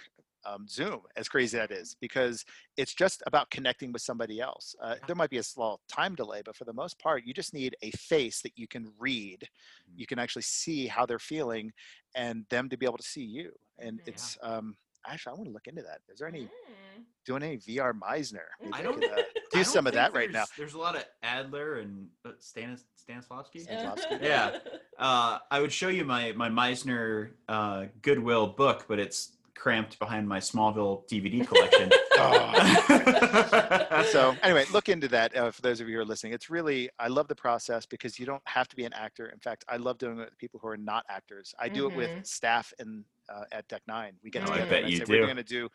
um, 0.46 0.68
Zoom, 0.68 1.00
as 1.16 1.28
crazy 1.28 1.56
that 1.56 1.70
is, 1.72 1.96
because 2.00 2.44
it's 2.76 2.94
just 2.94 3.22
about 3.26 3.50
connecting 3.50 3.92
with 3.92 4.02
somebody 4.02 4.40
else. 4.40 4.74
Uh, 4.78 4.94
Yeah. 4.94 5.06
there 5.06 5.16
might 5.16 5.30
be 5.30 5.38
a 5.38 5.42
small 5.42 5.80
time 5.88 6.14
delay, 6.14 6.42
but 6.44 6.54
for 6.54 6.64
the 6.64 6.72
most 6.72 6.98
part, 6.98 7.24
you 7.24 7.32
just 7.32 7.54
need 7.54 7.74
a 7.82 7.90
face 7.92 8.42
that 8.42 8.52
you 8.56 8.68
can 8.68 8.92
read. 8.98 9.48
Mhm. 9.86 9.96
You 9.96 10.06
can 10.06 10.18
actually 10.18 10.42
see 10.42 10.86
how 10.86 11.06
they're 11.06 11.18
feeling, 11.18 11.72
and 12.14 12.46
them 12.50 12.68
to 12.68 12.76
be 12.76 12.86
able 12.86 12.98
to 12.98 13.02
see 13.02 13.24
you. 13.24 13.52
And 13.78 14.00
Mhm. 14.00 14.06
it's 14.06 14.36
um, 14.42 14.76
actually, 15.06 15.30
I 15.32 15.34
want 15.34 15.46
to 15.46 15.52
look 15.52 15.66
into 15.66 15.82
that. 15.82 16.00
Is 16.12 16.18
there 16.18 16.28
any 16.28 16.42
Mm. 16.44 17.04
doing 17.26 17.42
any 17.42 17.56
VR 17.58 17.92
Meisner? 17.92 18.46
Maybe 18.60 18.72
I 18.72 18.82
don't- 18.82 19.00
could, 19.00 19.10
uh, 19.10 19.14
I 19.18 19.22
do 19.22 19.32
don't 19.52 19.64
some 19.64 19.86
of 19.86 19.92
that 19.94 20.12
right 20.14 20.30
now. 20.30 20.44
there's- 20.56 20.74
a 20.74 20.78
lot 20.78 20.96
of 20.96 21.04
Adler 21.22 21.78
and 21.78 22.08
uh, 22.24 22.30
Stanis, 22.40 22.82
Stanislavski. 23.08 23.66
Stanislavski. 23.66 24.22
Yeah. 24.22 24.58
Uh, 24.98 25.38
I 25.50 25.60
would 25.60 25.72
show 25.72 25.88
you 25.88 26.04
my 26.04 26.32
my 26.32 26.48
Meisner 26.48 27.30
uh, 27.48 27.86
Goodwill 28.02 28.46
book, 28.48 28.86
but 28.88 28.98
it's 28.98 29.36
cramped 29.54 29.98
behind 29.98 30.28
my 30.28 30.38
Smallville 30.40 31.08
DVD 31.08 31.46
collection. 31.46 31.90
so 34.12 34.34
anyway 34.42 34.64
look 34.72 34.88
into 34.88 35.08
that 35.08 35.34
uh, 35.36 35.50
for 35.50 35.62
those 35.62 35.80
of 35.80 35.88
you 35.88 35.96
who 35.96 36.00
are 36.00 36.04
listening 36.04 36.32
it's 36.32 36.48
really 36.48 36.88
i 36.98 37.08
love 37.08 37.26
the 37.28 37.34
process 37.34 37.84
because 37.86 38.18
you 38.18 38.26
don't 38.26 38.42
have 38.46 38.68
to 38.68 38.76
be 38.76 38.84
an 38.84 38.92
actor 38.92 39.26
in 39.26 39.38
fact 39.40 39.64
i 39.68 39.76
love 39.76 39.98
doing 39.98 40.18
it 40.18 40.24
with 40.26 40.38
people 40.38 40.60
who 40.60 40.68
are 40.68 40.76
not 40.76 41.04
actors 41.08 41.54
i 41.58 41.68
do 41.68 41.86
it 41.88 41.92
Mhm. 41.92 41.96
with 41.96 42.26
staff 42.26 42.72
in 42.78 43.04
uh, 43.32 43.44
at 43.52 43.66
deck 43.68 43.82
nine 43.86 44.12
we 44.22 44.30
get 44.30 44.44
Oh, 44.44 44.46
together 44.46 44.76
and 44.76 44.94
say 44.94 45.04
do. 45.04 45.12
we're 45.12 45.24
going 45.24 45.36
to 45.36 45.42
do 45.44 45.68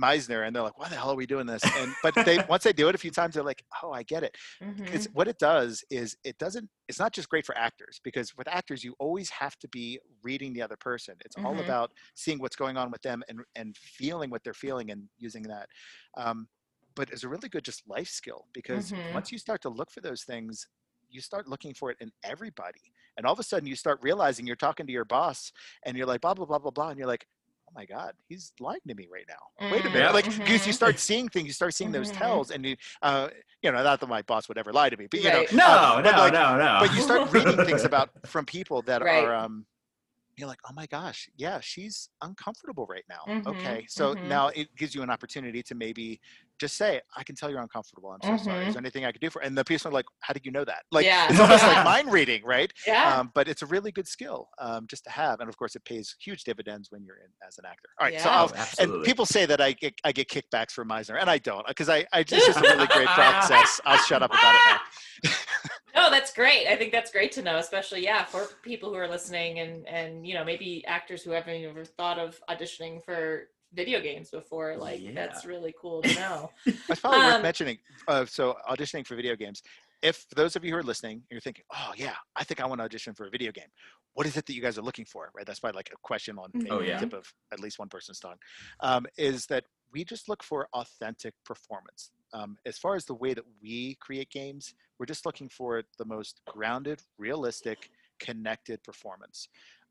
meisner 0.00 0.46
and 0.46 0.54
they're 0.54 0.62
like 0.62 0.78
why 0.78 0.88
the 0.88 0.96
hell 0.96 1.10
are 1.10 1.16
we 1.16 1.26
doing 1.26 1.46
this 1.46 1.68
and 1.74 1.96
but 2.02 2.14
they 2.24 2.38
once 2.48 2.64
they 2.64 2.72
do 2.72 2.88
it 2.88 2.94
a 2.94 2.98
few 2.98 3.10
times 3.10 3.34
they're 3.34 3.44
like 3.44 3.64
oh 3.82 3.92
i 3.92 4.02
get 4.02 4.22
it 4.22 4.36
Mhm. 4.60 5.08
what 5.12 5.28
it 5.28 5.38
does 5.38 5.84
is 5.90 6.16
it 6.24 6.38
doesn't 6.38 6.68
it's 6.88 6.98
not 6.98 7.12
just 7.12 7.28
great 7.28 7.44
for 7.44 7.56
actors 7.56 8.00
because 8.02 8.34
with 8.36 8.48
actors 8.48 8.82
you 8.82 8.94
always 8.98 9.28
have 9.30 9.56
to 9.58 9.68
be 9.68 9.98
reading 10.22 10.52
the 10.52 10.62
other 10.62 10.76
person 10.76 11.14
it's 11.24 11.36
all 11.44 11.52
Mhm. 11.52 11.60
about 11.60 11.90
seeing 12.14 12.38
what's 12.38 12.56
going 12.56 12.76
on 12.76 12.90
with 12.90 13.02
them 13.02 13.22
and 13.28 13.40
and 13.54 13.76
feeling 13.76 14.30
what 14.30 14.42
they're 14.44 14.54
feeling 14.54 14.90
and 14.90 15.04
using 15.18 15.42
that 15.42 15.68
um, 16.16 16.48
but 16.94 17.10
it's 17.10 17.24
a 17.24 17.28
really 17.28 17.48
good 17.48 17.64
just 17.64 17.82
life 17.88 18.08
skill 18.08 18.46
because 18.52 18.94
Mhm. 18.94 19.12
once 19.12 19.30
you 19.30 19.38
start 19.38 19.60
to 19.62 19.68
look 19.68 19.90
for 19.90 20.00
those 20.00 20.22
things 20.24 20.66
you 21.10 21.20
start 21.20 21.48
looking 21.48 21.74
for 21.74 21.90
it 21.90 21.96
in 22.00 22.10
everybody 22.24 22.92
and 23.18 23.26
all 23.26 23.32
of 23.34 23.38
a 23.38 23.42
sudden 23.42 23.68
you 23.68 23.76
start 23.76 23.98
realizing 24.00 24.46
you're 24.46 24.56
talking 24.56 24.86
to 24.86 24.92
your 24.92 25.04
boss 25.04 25.52
and 25.84 25.96
you're 25.98 26.06
like 26.06 26.22
blah 26.22 26.32
blah 26.32 26.46
blah 26.46 26.58
blah 26.58 26.70
blah 26.70 26.88
and 26.88 26.98
you're 26.98 27.06
like 27.08 27.26
oh 27.68 27.72
my 27.74 27.84
god 27.84 28.12
he's 28.28 28.52
lying 28.60 28.80
to 28.88 28.94
me 28.94 29.06
right 29.12 29.26
now 29.28 29.68
wait 29.70 29.84
a 29.84 29.90
minute 29.90 30.14
like 30.14 30.24
because 30.24 30.64
you 30.64 30.72
mhm. 30.72 30.76
start 30.76 30.98
seeing 30.98 31.28
things 31.28 31.46
you 31.46 31.52
start 31.52 31.74
seeing 31.74 31.92
those 31.92 32.10
Mhm. 32.10 32.18
tells 32.18 32.50
and 32.50 32.64
you 32.64 32.76
uh 33.02 33.28
you 33.62 33.70
know 33.70 33.82
not 33.82 34.00
that 34.00 34.06
my 34.08 34.22
boss 34.22 34.48
would 34.48 34.56
ever 34.56 34.72
lie 34.72 34.88
to 34.88 34.96
me 34.96 35.06
but 35.10 35.20
you 35.22 35.30
know 35.30 35.44
No, 35.52 35.64
uh, 35.66 36.00
no, 36.02 36.10
like, 36.12 36.32
no, 36.32 36.56
no. 36.56 36.78
but 36.80 36.94
you 36.94 37.02
start 37.02 37.20
reading 37.32 37.58
things 37.58 37.84
about 37.84 38.08
from 38.26 38.46
people 38.46 38.80
that 38.82 39.02
Right. 39.02 39.24
are 39.24 39.34
um 39.34 39.66
you're 40.38 40.48
like 40.48 40.60
oh 40.68 40.72
my 40.74 40.86
gosh 40.86 41.28
yeah 41.36 41.58
she's 41.60 42.08
uncomfortable 42.22 42.86
right 42.88 43.04
now 43.08 43.20
Mhm, 43.26 43.46
okay 43.46 43.84
so 43.88 44.14
mhm. 44.14 44.24
now 44.24 44.48
it 44.48 44.68
gives 44.76 44.94
you 44.94 45.02
an 45.02 45.10
opportunity 45.10 45.62
to 45.62 45.74
maybe 45.74 46.20
just 46.60 46.76
say 46.76 47.00
i 47.16 47.22
can 47.22 47.34
tell 47.36 47.50
you're 47.50 47.60
uncomfortable 47.60 48.10
i'm 48.10 48.20
so 48.22 48.36
sorry 48.44 48.64
Mhm. 48.64 48.68
is 48.68 48.74
there 48.74 48.80
anything 48.80 49.04
i 49.04 49.12
could 49.12 49.20
do 49.20 49.30
for 49.30 49.42
and 49.42 49.56
the 49.56 49.64
person 49.64 49.90
are 49.90 49.94
like 49.94 50.06
how 50.20 50.32
did 50.32 50.44
you 50.46 50.52
know 50.52 50.64
that 50.64 50.82
like 50.92 51.04
Yeah. 51.04 51.28
it's 51.30 51.40
almost 51.40 51.62
Yeah. 51.64 51.68
like 51.74 51.84
mind 51.84 52.12
reading 52.18 52.44
right 52.44 52.72
Yeah. 52.86 53.18
um, 53.20 53.30
but 53.34 53.48
it's 53.48 53.62
a 53.62 53.66
really 53.66 53.92
good 53.92 54.08
skill 54.08 54.48
um, 54.58 54.86
just 54.88 55.04
to 55.04 55.10
have 55.10 55.40
and 55.40 55.48
of 55.48 55.56
course 55.56 55.74
it 55.76 55.84
pays 55.84 56.14
huge 56.20 56.44
dividends 56.44 56.90
when 56.90 57.04
you're 57.04 57.16
in 57.16 57.30
as 57.46 57.58
an 57.58 57.64
actor 57.66 57.88
all 58.00 58.06
right 58.06 58.20
so 58.20 58.28
I'll, 58.30 58.48
Oh, 58.56 58.64
and 58.78 59.04
people 59.04 59.26
say 59.26 59.44
that 59.46 59.60
I 59.60 59.72
get 59.72 59.94
I 60.04 60.12
get 60.12 60.28
kickbacks 60.28 60.72
from 60.72 60.88
Meisner, 60.88 61.18
and 61.20 61.28
I 61.28 61.38
don't 61.38 61.66
because 61.66 61.88
I, 61.88 62.06
I 62.12 62.22
just, 62.28 62.46
it's 62.46 62.46
just 62.46 62.64
a 62.64 62.68
really 62.68 62.86
great 62.86 63.08
process. 63.08 63.80
I'll 63.84 63.98
shut 63.98 64.22
up 64.22 64.30
about 64.32 64.54
it 64.54 64.60
now. 64.66 65.30
No, 65.98 66.10
that's 66.10 66.32
great. 66.32 66.68
I 66.68 66.76
think 66.76 66.92
that's 66.92 67.10
great 67.10 67.32
to 67.32 67.42
know, 67.42 67.56
especially 67.58 68.04
yeah, 68.04 68.24
for 68.24 68.46
people 68.62 68.90
who 68.90 68.96
are 68.96 69.08
listening 69.08 69.58
and 69.58 69.86
and 69.88 70.26
you 70.26 70.34
know 70.34 70.44
maybe 70.44 70.84
actors 70.86 71.22
who 71.22 71.32
haven't 71.32 71.64
ever 71.64 71.84
thought 71.84 72.18
of 72.18 72.40
auditioning 72.48 73.04
for 73.04 73.48
video 73.72 74.00
games 74.00 74.30
before. 74.30 74.76
Like 74.76 75.02
that's 75.14 75.44
really 75.44 75.74
cool 75.80 76.02
to 76.02 76.14
know. 76.14 76.50
that's 76.88 77.00
probably 77.00 77.20
Um, 77.20 77.26
worth 77.26 77.42
mentioning. 77.42 77.78
Uh, 78.06 78.24
so 78.24 78.54
auditioning 78.68 79.04
for 79.06 79.16
video 79.16 79.34
games. 79.34 79.60
If 80.00 80.16
for 80.28 80.36
those 80.36 80.54
of 80.54 80.64
you 80.64 80.70
who 80.72 80.78
are 80.78 80.84
listening, 80.84 81.24
you're 81.30 81.40
thinking, 81.40 81.64
"Oh 81.74 81.92
yeah, 81.96 82.14
I 82.36 82.44
think 82.44 82.60
I 82.60 82.66
want 82.66 82.78
to 82.80 82.84
audition 82.84 83.12
for 83.14 83.26
a 83.26 83.30
video 83.30 83.50
game." 83.50 83.70
What 84.14 84.26
is 84.26 84.36
it 84.36 84.46
that 84.46 84.54
you 84.54 84.62
guys 84.62 84.78
are 84.78 84.82
looking 84.82 85.04
for? 85.04 85.30
Right? 85.34 85.44
That's 85.46 85.58
probably 85.58 85.78
like 85.78 85.90
a 85.92 85.98
question 86.02 86.38
on 86.38 86.50
Mhm. 86.52 86.68
Oh, 86.70 86.78
the 86.80 86.86
yeah. 86.86 86.98
tip 86.98 87.12
of 87.12 87.26
at 87.52 87.58
least 87.58 87.80
one 87.80 87.88
person's 87.88 88.20
tongue. 88.20 88.38
Um, 88.80 89.06
is 89.16 89.46
that 89.46 89.64
we 89.92 90.04
just 90.04 90.28
look 90.28 90.42
for 90.44 90.68
authentic 90.72 91.34
performance. 91.44 92.12
Um, 92.32 92.56
as 92.66 92.78
far 92.78 92.94
as 92.94 93.04
the 93.04 93.14
way 93.14 93.34
that 93.34 93.44
we 93.62 93.96
create 94.00 94.30
games, 94.30 94.74
we're 94.98 95.06
just 95.06 95.24
looking 95.26 95.48
for 95.48 95.82
the 95.98 96.04
most 96.04 96.40
grounded, 96.46 97.02
realistic, 97.18 97.90
connected 98.18 98.82
performance. 98.82 99.48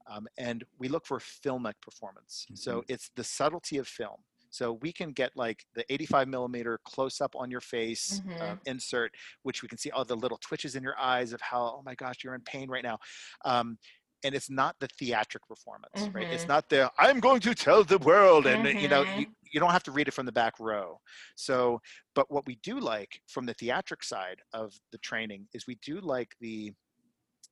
Um, 0.10 0.28
and 0.38 0.64
we 0.80 0.88
look 0.88 1.06
for 1.06 1.20
filmic 1.20 1.74
performance. 1.82 2.46
So 2.54 2.84
it's 2.88 3.10
the 3.16 3.24
subtlety 3.24 3.78
of 3.78 3.88
film. 3.88 4.18
So 4.50 4.74
we 4.82 4.94
can 4.94 5.12
get 5.12 5.32
like 5.36 5.66
the 5.76 5.84
85 5.92 6.28
millimeter 6.30 6.80
close 6.86 7.20
up 7.20 7.36
on 7.36 7.52
your 7.52 7.60
face 7.60 8.22
um, 8.42 8.60
insert, 8.66 9.14
which 9.44 9.62
we 9.62 9.68
can 9.68 9.78
see 9.78 9.92
all 9.92 10.06
the 10.06 10.16
little 10.16 10.38
twitches 10.38 10.76
in 10.76 10.84
your 10.84 10.98
eyes 10.98 11.34
of 11.34 11.42
how, 11.42 11.76
oh 11.78 11.82
my 11.86 11.96
gosh, 11.96 12.24
you're 12.24 12.34
in 12.34 12.42
pain 12.42 12.70
right 12.70 12.84
now. 12.84 12.98
Um, 13.44 13.78
and 14.24 14.34
it's 14.36 14.50
not 14.50 14.76
the 14.80 14.88
theatric 15.00 15.48
performance, 15.48 16.10
right? 16.14 16.28
It's 16.32 16.48
Mhm. 16.48 16.50
not 16.50 16.70
the 16.70 16.92
I'm 16.98 17.20
going 17.20 17.40
to 17.42 17.56
tell 17.56 17.84
the 17.84 18.00
world, 18.00 18.48
and 18.48 18.66
you 18.80 18.88
know, 18.88 19.06
you, 19.14 19.26
Mhm. 19.26 19.36
you 19.52 19.60
don't 19.60 19.72
have 19.72 19.84
to 19.84 19.92
read 19.92 20.08
it 20.08 20.14
from 20.14 20.26
the 20.26 20.32
back 20.32 20.60
row. 20.60 21.00
So, 21.36 21.82
but 22.16 22.32
what 22.32 22.46
we 22.48 22.56
do 22.58 22.80
like 22.80 23.22
from 23.28 23.46
the 23.46 23.54
theatric 23.54 24.04
side 24.04 24.42
of 24.54 24.74
the 24.92 24.98
training 25.00 25.48
is 25.54 25.68
we 25.68 25.76
do 25.76 26.00
like 26.02 26.36
the 26.40 26.74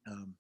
um, 0.09 0.35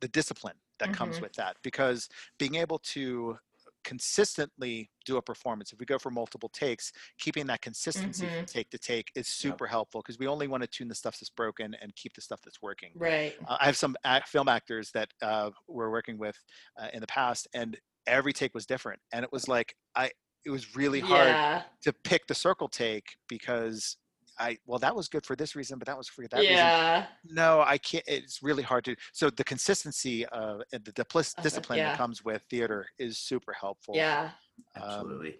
the 0.00 0.08
discipline 0.08 0.56
that 0.78 0.92
comes 0.92 1.20
Mhm. 1.20 1.22
with 1.22 1.32
that 1.34 1.56
because 1.62 2.08
being 2.38 2.56
able 2.56 2.78
to 2.78 3.38
consistently 3.84 4.90
do 5.04 5.16
a 5.16 5.22
performance 5.22 5.72
if 5.72 5.78
we 5.80 5.86
go 5.86 5.98
for 5.98 6.10
multiple 6.10 6.48
takes 6.50 6.92
keeping 7.18 7.46
that 7.46 7.62
consistency 7.62 8.28
from 8.28 8.44
Mhm. 8.44 8.50
take 8.52 8.70
to 8.70 8.78
take 8.78 9.10
is 9.14 9.28
super 9.28 9.66
helpful 9.66 10.00
because 10.02 10.18
we 10.18 10.26
only 10.26 10.46
want 10.48 10.62
to 10.62 10.66
tune 10.66 10.88
the 10.88 10.94
stuff 10.94 11.18
that's 11.18 11.30
broken 11.30 11.74
and 11.74 11.94
keep 11.96 12.12
the 12.14 12.20
stuff 12.20 12.40
that's 12.42 12.60
working 12.62 12.94
Right. 12.94 13.36
uh, 13.46 13.56
I 13.60 13.66
have 13.66 13.76
some 13.76 13.96
act, 14.04 14.28
film 14.28 14.48
actors 14.48 14.90
that 14.92 15.10
uh, 15.22 15.50
we're 15.68 15.90
working 15.90 16.18
with 16.18 16.36
uh, 16.78 16.88
in 16.92 17.00
the 17.00 17.06
past, 17.06 17.48
and 17.54 17.78
every 18.06 18.32
take 18.32 18.54
was 18.54 18.66
different. 18.66 19.00
And 19.12 19.24
it 19.24 19.32
was 19.32 19.48
like 19.48 19.74
I, 19.94 20.10
it 20.44 20.50
was 20.50 20.76
really 20.76 21.00
hard 21.00 21.40
Yeah. 21.40 21.62
to 21.82 21.92
pick 21.92 22.26
the 22.26 22.34
circle 22.34 22.68
take 22.68 23.16
because 23.28 23.96
I, 24.40 24.56
well, 24.66 24.78
that 24.78 24.94
was 24.96 25.08
good 25.08 25.24
for 25.26 25.36
this 25.36 25.54
reason, 25.54 25.78
but 25.78 25.86
that 25.86 25.96
was 25.98 26.08
for 26.08 26.26
that 26.26 26.38
reason. 26.40 26.54
Yeah. 26.54 27.06
No, 27.24 27.62
I 27.64 27.76
can't. 27.78 28.04
It's 28.06 28.42
really 28.42 28.62
hard 28.62 28.84
to. 28.86 28.96
So 29.12 29.28
the 29.30 29.44
consistency 29.44 30.24
of 30.26 30.62
and 30.72 30.84
the 30.84 30.92
diplis- 30.92 31.34
Of 31.36 31.40
it, 31.40 31.42
discipline 31.42 31.78
yeah. 31.78 31.90
that 31.90 31.98
comes 31.98 32.24
with 32.24 32.42
theater 32.50 32.86
is 32.98 33.18
super 33.18 33.52
helpful. 33.52 33.94
Yeah. 33.94 34.30
Um, 34.76 34.82
Absolutely. 34.82 35.36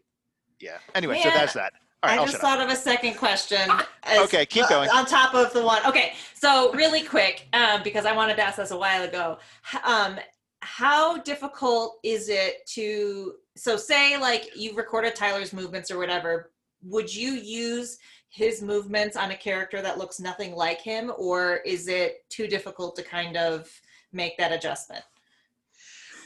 yeah. 0.60 0.78
Anyway, 0.94 1.18
so 1.22 1.30
that's 1.30 1.54
that. 1.54 1.72
All 2.02 2.08
right, 2.10 2.16
I 2.18 2.20
I'll 2.20 2.26
just 2.26 2.40
shut 2.40 2.44
up. 2.44 2.58
thought 2.58 2.66
of 2.66 2.72
a 2.72 2.76
second 2.76 3.14
question. 3.14 3.70
as- 4.04 4.20
Okay, 4.20 4.46
keep 4.46 4.64
uh, 4.64 4.68
going. 4.68 4.90
On 4.90 5.04
top 5.04 5.34
of 5.34 5.52
the 5.52 5.62
one. 5.64 5.84
Okay, 5.86 6.14
so 6.34 6.72
really 6.72 7.02
quick, 7.02 7.46
um, 7.52 7.82
because 7.82 8.06
I 8.06 8.12
wanted 8.12 8.36
to 8.36 8.42
ask 8.42 8.56
this 8.56 8.70
a 8.70 8.78
while 8.78 9.02
ago. 9.02 9.38
Um, 9.84 10.18
how 10.62 11.18
difficult 11.18 11.98
is 12.04 12.28
it 12.28 12.66
to? 12.74 13.34
So, 13.56 13.76
say 13.76 14.18
like 14.18 14.50
you've 14.56 14.76
recorded 14.76 15.14
Tyler's 15.14 15.52
movements 15.52 15.90
or 15.90 15.98
whatever. 15.98 16.52
Would 16.84 17.14
you 17.14 17.32
use 17.32 17.98
his 18.30 18.62
movements 18.62 19.16
on 19.16 19.32
a 19.32 19.36
character 19.36 19.82
that 19.82 19.98
looks 19.98 20.20
nothing 20.20 20.54
like 20.54 20.80
him, 20.80 21.12
or 21.18 21.56
is 21.66 21.88
it 21.88 22.24
too 22.28 22.46
difficult 22.46 22.94
to 22.96 23.02
kind 23.02 23.36
of 23.36 23.68
make 24.12 24.38
that 24.38 24.52
adjustment? 24.52 25.04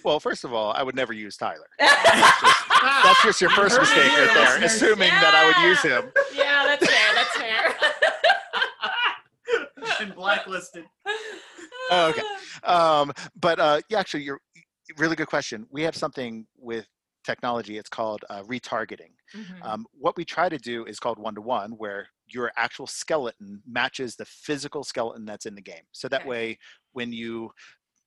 Well, 0.05 0.21
first 0.21 0.45
of 0.45 0.53
all, 0.53 0.73
I 0.73 0.83
would 0.83 0.95
never 0.95 1.15
use 1.15 1.39
Tyler. 1.39 1.67
That's 1.81 3.23
just 3.23 3.41
your 3.41 3.49
first 3.51 3.79
mistake 3.81 4.13
right 4.13 4.31
there, 4.35 4.61
listeners. 4.61 4.75
assuming 4.75 5.09
that 5.09 5.35
I 5.35 5.47
would 5.47 5.69
use 5.69 5.81
him. 5.81 6.13
yeah, 6.35 6.65
that's 6.67 6.87
fair. 6.87 7.15
That's 7.15 7.37
fair. 7.39 7.75
and 10.01 10.15
blacklisted. 10.15 10.85
Okay. 11.91 12.23
Um, 12.65 13.13
but 13.41 13.59
uh, 13.59 13.81
yeah, 13.89 13.99
actually, 13.99 14.25
you're 14.25 14.41
really 14.99 15.17
good 15.17 15.29
question. 15.29 15.67
We 15.71 15.83
have 15.83 15.97
something 15.97 16.47
with 16.59 16.87
technology. 17.25 17.79
It's 17.79 17.89
called 17.89 18.25
uh, 18.31 18.43
retargeting. 18.43 19.13
Mhm. 19.35 19.63
Um, 19.63 19.87
what 19.93 20.17
we 20.17 20.25
try 20.25 20.49
to 20.49 20.59
do 20.59 20.85
is 20.85 21.01
called 21.01 21.19
one 21.19 21.35
to 21.35 21.41
one, 21.41 21.73
where 21.73 22.09
your 22.27 22.53
actual 22.57 22.87
skeleton 22.87 23.63
matches 23.67 24.17
the 24.17 24.25
physical 24.25 24.85
skeleton 24.85 25.25
that's 25.25 25.47
in 25.47 25.55
the 25.55 25.63
game. 25.63 25.85
So 25.93 26.09
that 26.09 26.21
Okay. 26.23 26.29
way, 26.29 26.59
when 26.93 27.13
you 27.13 27.51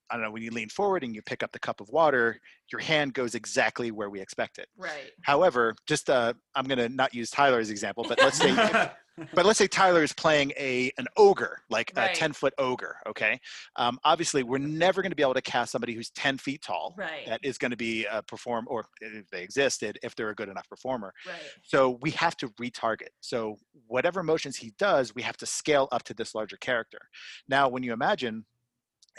I 0.09 0.15
don't 0.15 0.23
know, 0.23 0.31
when 0.31 0.41
you 0.41 0.51
lean 0.51 0.69
forward 0.69 1.03
and 1.03 1.13
you 1.13 1.21
pick 1.21 1.43
up 1.43 1.51
the 1.51 1.59
cup 1.59 1.81
of 1.81 1.89
water, 1.89 2.39
your 2.71 2.79
hand 2.79 3.13
goes 3.13 3.35
exactly 3.35 3.91
where 3.91 4.09
we 4.09 4.21
expect 4.21 4.57
it. 4.57 4.69
Right. 4.77 5.11
However, 5.23 5.75
just 5.85 6.09
uh, 6.09 6.33
I'm 6.55 6.63
going 6.65 6.77
to 6.77 6.87
not 6.87 7.13
use 7.13 7.29
Tyler 7.29 7.59
as 7.59 7.69
example, 7.69 8.05
but 8.07 8.21
let's 8.21 8.37
say 8.37 8.51
but 9.33 9.45
let's 9.45 9.57
say 9.59 9.67
Tyler 9.67 10.03
is 10.03 10.13
playing 10.13 10.51
a 10.57 10.91
an 10.97 11.07
ogre, 11.17 11.61
like 11.69 11.91
Right. 11.95 12.11
a 12.11 12.15
ten 12.15 12.33
foot 12.33 12.53
ogre. 12.57 12.97
Okay, 13.07 13.39
um, 13.75 13.99
obviously 14.03 14.43
we're 14.43 14.57
never 14.57 15.01
going 15.01 15.11
to 15.11 15.15
be 15.15 15.23
able 15.23 15.33
to 15.33 15.41
cast 15.41 15.71
somebody 15.71 15.93
who's 15.93 16.09
ten 16.11 16.37
feet 16.37 16.61
tall. 16.61 16.93
Right. 16.97 17.25
That 17.27 17.39
is 17.43 17.57
going 17.57 17.71
to 17.71 17.77
be 17.77 18.05
a 18.05 18.21
perform, 18.23 18.65
or 18.69 18.85
if 19.01 19.29
they 19.29 19.43
existed, 19.43 19.97
if 20.03 20.15
they're 20.15 20.29
a 20.29 20.35
good 20.35 20.49
enough 20.49 20.67
performer. 20.69 21.13
Right. 21.25 21.35
So 21.63 21.97
we 22.01 22.11
have 22.11 22.35
to 22.37 22.49
retarget. 22.61 23.09
So 23.21 23.57
whatever 23.87 24.23
motions 24.23 24.57
he 24.57 24.73
does, 24.77 25.15
we 25.15 25.21
have 25.21 25.37
to 25.37 25.45
scale 25.45 25.87
up 25.91 26.03
to 26.03 26.13
this 26.13 26.35
larger 26.35 26.57
character. 26.57 26.99
Now, 27.47 27.69
when 27.69 27.83
you 27.83 27.93
imagine. 27.93 28.45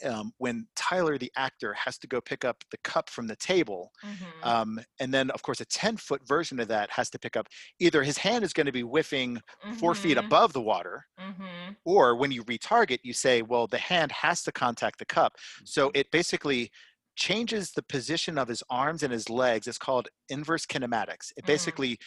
Um, 0.05 0.32
when 0.38 0.68
Tyler, 0.76 1.18
the 1.18 1.32
actor, 1.36 1.74
has 1.74 1.99
to 1.99 2.07
go 2.07 2.20
pick 2.20 2.44
up 2.44 2.64
the 2.70 2.78
cup 2.78 3.11
from 3.11 3.26
the 3.26 3.36
table, 3.36 3.92
Mhm. 4.03 4.42
um, 4.42 4.80
and 5.01 5.12
then, 5.12 5.30
of 5.32 5.42
course, 5.42 5.61
a 5.61 5.64
10 5.66 5.96
foot 5.96 6.26
version 6.26 6.61
of 6.61 6.68
that 6.68 6.90
has 6.90 7.11
to 7.11 7.18
pick 7.18 7.36
up 7.36 7.49
either 7.80 8.03
his 8.03 8.18
hand 8.18 8.44
is 8.44 8.53
going 8.53 8.66
to 8.66 8.72
be 8.72 8.82
whiffing 8.82 9.40
4 9.70 9.94
feet 9.94 10.16
Mhm. 10.16 10.18
above 10.18 10.53
the 10.53 10.62
water, 10.62 11.07
Mhm. 11.18 11.76
or 11.84 12.16
when 12.16 12.30
you 12.32 12.44
retarget, 12.44 13.01
you 13.03 13.12
say, 13.14 13.42
well, 13.42 13.66
the 13.66 13.78
hand 13.78 14.12
has 14.12 14.42
to 14.44 14.53
contact 14.53 14.99
the 14.99 15.07
cup. 15.07 15.36
So 15.64 15.90
it 15.94 16.11
basically 16.11 16.70
changes 17.16 17.72
the 17.72 17.82
position 17.82 18.38
of 18.38 18.49
his 18.49 18.62
arms 18.70 19.03
and 19.03 19.12
his 19.12 19.28
legs. 19.30 19.66
It's 19.66 19.78
called 19.78 20.09
inverse 20.28 20.66
kinematics. 20.66 21.32
It 21.36 21.44
Mhm. 21.44 21.46
basically 21.46 21.99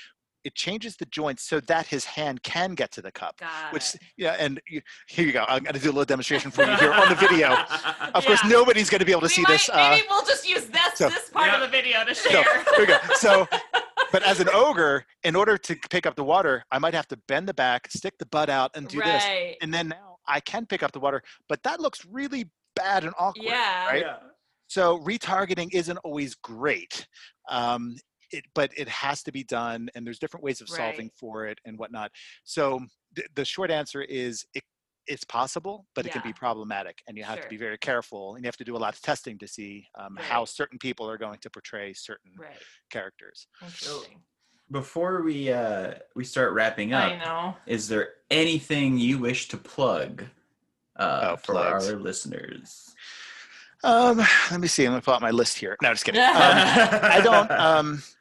it 0.44 0.56
changes 0.56 0.96
the 0.98 1.06
joints 1.06 1.44
so 1.44 1.60
that 1.62 1.86
his 1.88 2.04
hand 2.06 2.42
can 2.44 2.74
get 2.74 2.92
to 2.92 3.02
the 3.02 3.12
cup. 3.12 3.38
Got 3.38 3.74
Which 3.74 3.96
it. 3.96 4.02
yeah, 4.18 4.36
and 4.39 4.60
you, 4.68 4.82
here 5.08 5.26
you 5.26 5.32
go. 5.32 5.46
I'm 5.48 5.64
going 5.64 5.76
to 5.76 5.80
do 5.80 5.88
a 5.88 5.92
little 5.94 6.06
demonstration 6.06 6.52
for 6.52 6.64
you 6.66 6.76
here 6.78 6.94
on 6.94 7.10
the 7.10 7.16
video. 7.16 7.56
Of 8.14 8.26
course, 8.26 8.44
nobody's 8.46 8.89
going 8.89 9.00
to 9.00 9.06
be 9.06 9.12
able 9.14 9.22
to 9.22 9.26
We 9.26 9.30
see 9.30 9.42
might- 9.44 9.52
this. 9.54 9.70
Uh, 9.70 9.92
maybe 9.92 10.06
we'll 10.10 10.26
just 10.26 10.48
use 10.48 10.66
this 10.66 10.94
so- 10.96 11.08
this 11.10 11.30
part 11.30 11.54
of 11.54 11.62
the 11.62 11.68
video 11.68 12.04
to 12.04 12.14
so, 12.14 12.30
share. 12.30 12.44
here 12.44 12.80
we 12.80 12.86
go. 12.88 12.98
So, 13.16 13.48
but 14.12 14.22
as 14.24 14.39
an 14.42 14.50
ogre, 14.54 15.06
in 15.24 15.36
order 15.36 15.58
to 15.58 15.76
pick 15.89 16.06
up 16.06 16.16
the 16.16 16.24
water, 16.24 16.64
I 16.72 16.80
might 16.80 16.94
have 16.94 17.08
to 17.10 17.18
bend 17.30 17.48
the 17.48 17.54
back, 17.54 17.89
stick 17.89 18.18
the 18.20 18.26
butt 18.26 18.50
out, 18.50 18.72
and 18.76 18.88
do 18.88 19.00
this. 19.02 19.24
And 19.62 19.74
then 19.74 19.89
now 19.89 20.18
I 20.28 20.39
can 20.42 20.66
pick 20.66 20.84
up 20.84 20.92
the 20.92 21.00
water, 21.00 21.22
but 21.48 21.64
that 21.64 21.80
looks 21.80 22.06
really 22.10 22.50
bad 22.76 23.04
and 23.06 23.14
awkward. 23.18 23.46
Yeah. 23.46 23.88
Right? 23.88 24.02
Yeah. 24.02 24.18
So 24.68 25.00
retargeting 25.00 25.70
isn't 25.74 25.98
always 26.04 26.36
great. 26.36 27.08
Um, 27.50 27.96
it, 28.32 28.46
but 28.54 28.72
it 28.78 28.88
has 28.90 29.24
to 29.24 29.32
be 29.32 29.44
done, 29.44 29.90
and 29.96 30.06
there's 30.06 30.20
different 30.20 30.44
ways 30.44 30.62
of 30.62 30.70
solving 30.70 31.06
Right. 31.08 31.14
for 31.20 31.46
it 31.48 31.60
and 31.66 31.78
whatnot. 31.78 32.12
So 32.44 32.80
th- 33.16 33.28
the 33.36 33.46
short 33.46 33.72
answer 33.72 34.02
is 34.02 34.46
it, 34.53 34.64
it's 35.08 35.24
possible, 35.24 35.88
but 35.95 36.06
it 36.06 36.12
can 36.12 36.22
be 36.22 36.32
problematic, 36.34 37.02
and 37.08 37.18
you 37.18 37.24
have 37.24 37.41
to 37.41 37.48
be 37.49 37.58
very 37.58 37.78
careful, 37.78 38.36
and 38.36 38.44
you 38.44 38.48
have 38.48 38.58
to 38.58 38.64
do 38.64 38.76
a 38.76 38.78
lot 38.78 38.94
of 38.94 39.02
testing 39.02 39.38
to 39.40 39.48
see 39.48 39.88
um, 39.95 40.16
how 40.20 40.45
certain 40.45 40.78
people 40.80 41.10
are 41.10 41.18
going 41.18 41.40
to 41.40 41.49
portray 41.49 41.91
certain 41.94 42.32
Right. 42.38 42.62
characters. 42.90 43.48
Interesting. 43.64 44.22
Before 44.70 45.22
we 45.22 45.52
uh 45.52 45.95
we 46.16 46.24
start 46.24 46.53
wrapping 46.53 46.94
I 46.94 47.16
up, 47.16 47.20
know. 47.26 47.58
is 47.66 47.90
there 47.90 48.14
anything 48.30 48.98
you 48.98 49.18
wish 49.18 49.49
to 49.49 49.58
plug 49.58 50.24
uh 50.95 51.32
Oh, 51.32 51.36
for 51.36 51.53
plugs. 51.56 51.90
our 51.90 51.98
listeners? 51.99 52.95
Um, 53.84 54.20
let 54.52 54.60
me 54.62 54.68
see. 54.68 54.86
I'm 54.86 54.91
gonna 54.91 55.02
pull 55.02 55.14
out 55.16 55.22
my 55.22 55.32
list 55.32 55.58
here. 55.58 55.76
No, 55.82 55.90
just 55.91 56.06
kidding. 56.06 56.22
Um, 56.22 56.32
I 56.36 57.20
don't. 57.22 57.52
Um, 57.68 57.88
let 57.95 58.20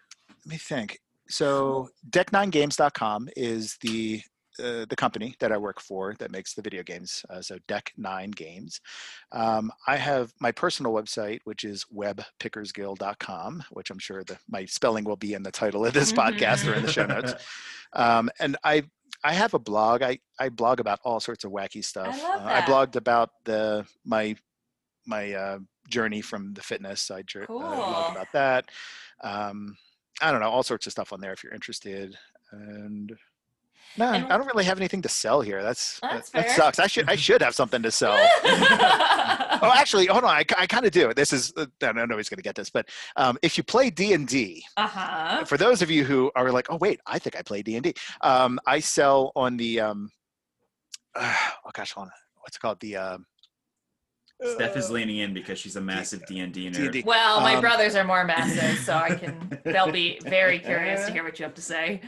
me 0.51 0.57
think. 0.57 0.99
So, 1.29 1.89
Deck9Games.com 2.11 3.29
is 3.37 3.77
the 3.83 4.23
uh, 4.59 4.85
the 4.91 4.97
company 4.97 5.35
that 5.41 5.53
I 5.53 5.57
work 5.57 5.81
for 5.81 6.15
that 6.19 6.33
makes 6.33 6.53
the 6.55 6.61
video 6.61 6.83
games. 6.83 7.25
Uh, 7.31 7.41
so, 7.41 7.57
Deck 7.69 7.93
Nine 7.97 8.31
Games. 8.31 8.81
Um, 9.33 9.71
I 9.87 9.97
have 9.97 10.33
my 10.41 10.53
personal 10.53 10.93
website, 10.93 11.39
which 11.45 11.65
is 11.65 11.87
webbpickersgill.com, 11.95 13.63
which 13.71 13.91
I'm 13.91 13.99
sure 13.99 14.23
the, 14.25 14.39
my 14.49 14.65
spelling 14.67 15.05
will 15.05 15.17
be 15.17 15.35
in 15.35 15.43
the 15.43 15.53
title 15.53 15.87
of 15.87 15.95
this 15.95 16.13
podcast 16.13 16.69
or 16.69 16.75
in 16.75 16.83
the 16.83 16.93
show 16.93 17.07
notes. 17.07 17.35
Um, 17.93 18.31
and 18.41 18.57
I 18.65 18.85
I 19.23 19.33
have 19.35 19.55
a 19.55 19.59
blog. 19.59 20.03
I, 20.03 20.19
I 20.39 20.49
blog 20.49 20.81
about 20.81 21.01
all 21.05 21.21
sorts 21.21 21.45
of 21.45 21.53
wacky 21.53 21.85
stuff. 21.85 22.21
love 22.23 22.43
Uh, 22.43 22.45
I 22.47 22.61
blogged 22.63 22.97
about 22.97 23.31
the 23.45 23.87
my 24.05 24.37
my 25.07 25.33
uh, 25.33 25.59
journey 25.89 26.21
from 26.23 26.55
the 26.55 26.63
fitness. 26.63 27.11
I 27.11 27.21
uh, 27.21 27.47
Cool. 27.47 27.61
blog 27.61 28.13
about 28.13 28.33
that. 28.33 28.65
Um, 29.23 29.77
I 30.21 30.31
don't 30.31 30.41
know, 30.41 30.51
all 30.51 30.63
sorts 30.63 30.87
of 30.87 30.93
stuff 30.93 31.13
on 31.13 31.21
there 31.21 31.33
if 31.33 31.43
you're 31.43 31.55
interested. 31.55 32.17
And 32.53 33.13
no, 33.97 34.13
And- 34.13 34.33
I 34.33 34.37
don't 34.37 34.47
really 34.47 34.65
have 34.65 34.79
anything 34.79 35.03
to 35.03 35.09
sell 35.09 35.41
here. 35.41 35.63
That's, 35.63 35.99
That's 36.01 36.31
that, 36.31 36.47
that 36.49 36.57
sucks. 36.57 36.79
I 36.79 36.87
should 36.87 37.09
I 37.09 37.17
should 37.17 37.43
have 37.43 37.55
something 37.55 37.83
to 37.83 37.91
sell. 37.91 38.13
oh, 38.45 39.73
actually, 39.75 40.07
hold 40.07 40.25
on. 40.25 40.31
I, 40.31 40.45
I 40.57 40.67
kind 40.67 40.87
of 40.87 40.93
do. 40.93 41.13
This 41.15 41.33
is 41.33 41.53
uh, 41.57 41.63
I 41.83 41.87
don't 41.87 41.97
know 41.97 42.07
nobody's 42.07 42.29
going 42.29 42.39
to 42.39 42.43
get 42.43 42.55
this, 42.55 42.71
but 42.71 42.89
um, 43.17 43.37
if 43.43 43.59
you 43.59 43.65
play 43.65 43.91
D 43.91 44.13
and 44.13 44.29
D, 44.29 44.65
uh-huh. 44.77 45.45
for 45.45 45.57
those 45.57 45.83
of 45.83 45.91
you 45.91 46.05
who 46.05 46.31
are 46.37 46.53
like, 46.53 46.67
oh 46.71 46.77
wait, 46.77 47.01
I 47.07 47.19
think 47.19 47.37
I 47.37 47.43
play 47.43 47.63
D 47.63 47.75
and 47.77 47.85
D. 47.85 47.95
Um, 48.21 48.61
I 48.67 48.81
sell 48.81 49.33
on 49.35 49.57
the 49.57 49.81
um, 49.81 50.11
oh 51.17 51.71
gosh, 51.75 51.93
hold 51.93 52.07
on. 52.07 52.13
What's 52.43 52.57
it 52.57 52.61
called? 52.61 52.81
The 52.81 52.97
um, 52.97 53.27
Steph 54.43 54.77
is 54.77 54.91
uh, 54.91 54.95
leaning 54.95 55.19
in 55.19 55.35
because 55.35 55.59
she's 55.59 55.77
a 55.77 55.81
massive 55.81 56.25
D 56.27 56.41
and 56.41 56.53
D 56.53 56.71
nerd. 56.71 57.05
Well, 57.05 57.41
my 57.41 57.55
Um, 57.57 57.61
brothers 57.61 57.95
are 57.95 58.05
more 58.05 58.25
massive, 58.25 58.79
so 58.79 58.95
I 58.97 59.15
can. 59.15 59.59
They'll 59.65 59.93
be 59.93 60.19
very 60.23 60.59
curious 60.59 61.07
to 61.07 61.13
hear 61.13 61.25
what 61.29 61.39
you 61.39 61.45
have 61.45 61.55
to 61.55 61.63
say. 61.63 62.01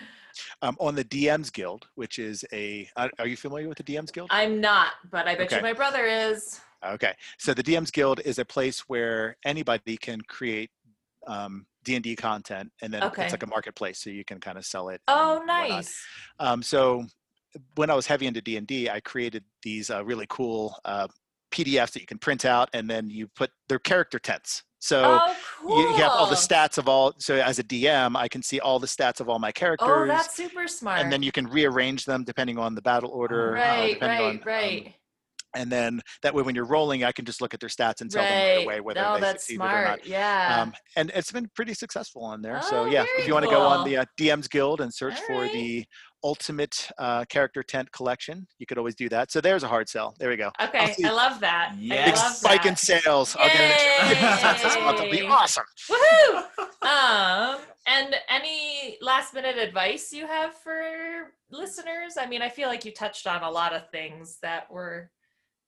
um, 0.62 0.76
on 0.80 0.94
the 0.94 1.04
DMs 1.04 1.52
Guild, 1.52 1.86
which 1.94 2.18
is 2.18 2.44
a. 2.52 2.88
Are 2.96 3.26
you 3.26 3.36
familiar 3.36 3.68
with 3.68 3.78
the 3.78 3.84
DMs 3.84 4.12
Guild? 4.12 4.28
I'm 4.32 4.60
not, 4.60 4.92
but 5.10 5.28
I 5.28 5.34
bet 5.34 5.50
you 5.52 5.60
my 5.62 5.72
brother 5.74 6.06
is. 6.06 6.60
Okay, 6.84 7.14
so 7.38 7.54
the 7.54 7.62
DMs 7.62 7.92
Guild 7.92 8.20
is 8.24 8.38
a 8.38 8.44
place 8.44 8.80
where 8.88 9.36
anybody 9.44 9.96
can 9.96 10.20
create 10.22 10.70
um, 11.28 11.66
D&D 11.84 12.16
content, 12.16 12.72
and 12.82 12.92
then 12.92 13.04
Okay. 13.04 13.22
it's 13.24 13.32
like 13.32 13.44
a 13.44 13.46
marketplace, 13.46 14.00
so 14.00 14.10
you 14.10 14.24
can 14.24 14.40
kind 14.40 14.58
of 14.58 14.64
sell 14.64 14.88
it. 14.88 15.00
Oh, 15.06 15.42
nice. 15.46 15.96
Um, 16.40 16.60
so 16.62 17.04
when 17.76 17.88
I 17.90 17.94
was 17.94 18.06
heavy 18.06 18.26
into 18.26 18.40
D&D, 18.40 18.88
I 18.90 18.98
created 18.98 19.44
these 19.62 19.90
uh, 19.90 20.04
really 20.04 20.26
cool 20.28 20.74
uh, 20.84 21.06
PDFs 21.52 21.92
that 21.92 22.00
you 22.00 22.06
can 22.06 22.18
print 22.18 22.44
out, 22.44 22.68
and 22.72 22.88
then 22.88 23.10
you 23.10 23.28
put 23.28 23.50
their 23.68 23.78
character 23.78 24.18
tents. 24.18 24.62
So 24.80 25.20
oh, 25.24 25.36
cool. 25.60 25.80
you, 25.80 25.88
you 25.90 25.94
have 25.98 26.10
all 26.10 26.28
the 26.28 26.34
stats 26.34 26.76
of 26.76 26.88
all. 26.88 27.14
So 27.18 27.36
as 27.36 27.60
a 27.60 27.64
DM, 27.64 28.16
I 28.16 28.26
can 28.26 28.42
see 28.42 28.58
all 28.58 28.80
the 28.80 28.88
stats 28.88 29.20
of 29.20 29.28
all 29.28 29.38
my 29.38 29.52
characters. 29.52 29.88
Oh, 29.88 30.06
that's 30.06 30.34
super 30.34 30.66
smart. 30.66 31.00
and 31.00 31.12
then 31.12 31.22
you 31.22 31.30
can 31.30 31.46
rearrange 31.46 32.04
them 32.04 32.24
depending 32.24 32.58
on 32.58 32.74
the 32.74 32.82
battle 32.82 33.10
order. 33.10 33.56
uh, 33.56 33.60
right, 33.60 33.94
depending 33.94 34.26
right, 34.26 34.34
um, 34.34 34.40
right, 34.44 34.94
and 35.54 35.70
then 35.70 36.00
that 36.22 36.34
way, 36.34 36.42
when 36.42 36.54
you're 36.54 36.64
rolling, 36.64 37.04
I 37.04 37.12
can 37.12 37.24
just 37.24 37.40
look 37.40 37.52
at 37.54 37.60
their 37.60 37.68
stats 37.68 38.00
and 38.00 38.10
tell 38.10 38.22
them 38.22 38.32
right 38.32 38.56
right. 38.56 38.64
away 38.64 38.80
whether 38.80 39.02
no, 39.02 39.14
they 39.14 39.20
that's 39.20 39.44
succeeded 39.44 39.62
or 39.62 39.84
not. 39.84 40.06
Yeah. 40.06 40.62
Um, 40.62 40.72
and 40.96 41.12
it's 41.14 41.30
been 41.30 41.48
pretty 41.54 41.74
successful 41.74 42.24
on 42.24 42.42
there. 42.42 42.60
Oh, 42.62 42.68
so 42.68 42.84
yeah, 42.86 43.04
if 43.18 43.26
you 43.26 43.34
want 43.34 43.44
to 43.44 43.50
go 43.50 43.60
on 43.60 43.86
the 43.86 43.98
uh, 43.98 44.04
DMs 44.18 44.48
Guild 44.48 44.80
and 44.80 44.92
search 44.92 45.18
for 45.20 45.46
the 45.48 45.84
ultimate 46.24 46.88
uh, 46.98 47.24
character 47.26 47.62
tent 47.62 47.90
collection, 47.92 48.46
you 48.58 48.66
could 48.66 48.78
always 48.78 48.94
do 48.94 49.08
that. 49.08 49.30
So 49.32 49.40
there's 49.40 49.62
a 49.62 49.68
hard 49.68 49.88
sell. 49.88 50.14
There 50.18 50.28
we 50.28 50.36
go. 50.36 50.50
okay, 50.60 50.94
I 51.04 51.10
love 51.10 51.40
that. 51.40 51.74
Yeah. 51.78 52.06
Big 52.06 52.16
spike 52.16 52.66
in 52.66 52.76
sales. 52.76 53.36
I'll 53.38 53.48
get 53.48 53.60
an 53.60 53.72
extra 53.72 54.16
50 54.16 54.40
cents 54.40 54.62
this 54.62 54.76
month. 54.76 55.00
It'll 55.00 55.10
be 55.10 55.22
awesome. 55.22 55.64
Woohoo! 55.90 56.44
Um, 56.82 57.58
and 57.86 58.16
any 58.28 58.98
last 59.00 59.34
minute 59.34 59.56
advice 59.56 60.12
you 60.12 60.26
have 60.26 60.52
for 60.54 61.30
listeners? 61.48 62.16
I 62.18 62.26
mean, 62.26 62.42
I 62.42 62.48
feel 62.48 62.66
like 62.68 62.84
you 62.84 62.90
touched 62.92 63.28
on 63.28 63.44
a 63.44 63.50
lot 63.50 63.72
of 63.72 63.88
things 63.90 64.38
that 64.42 64.68
were. 64.68 65.08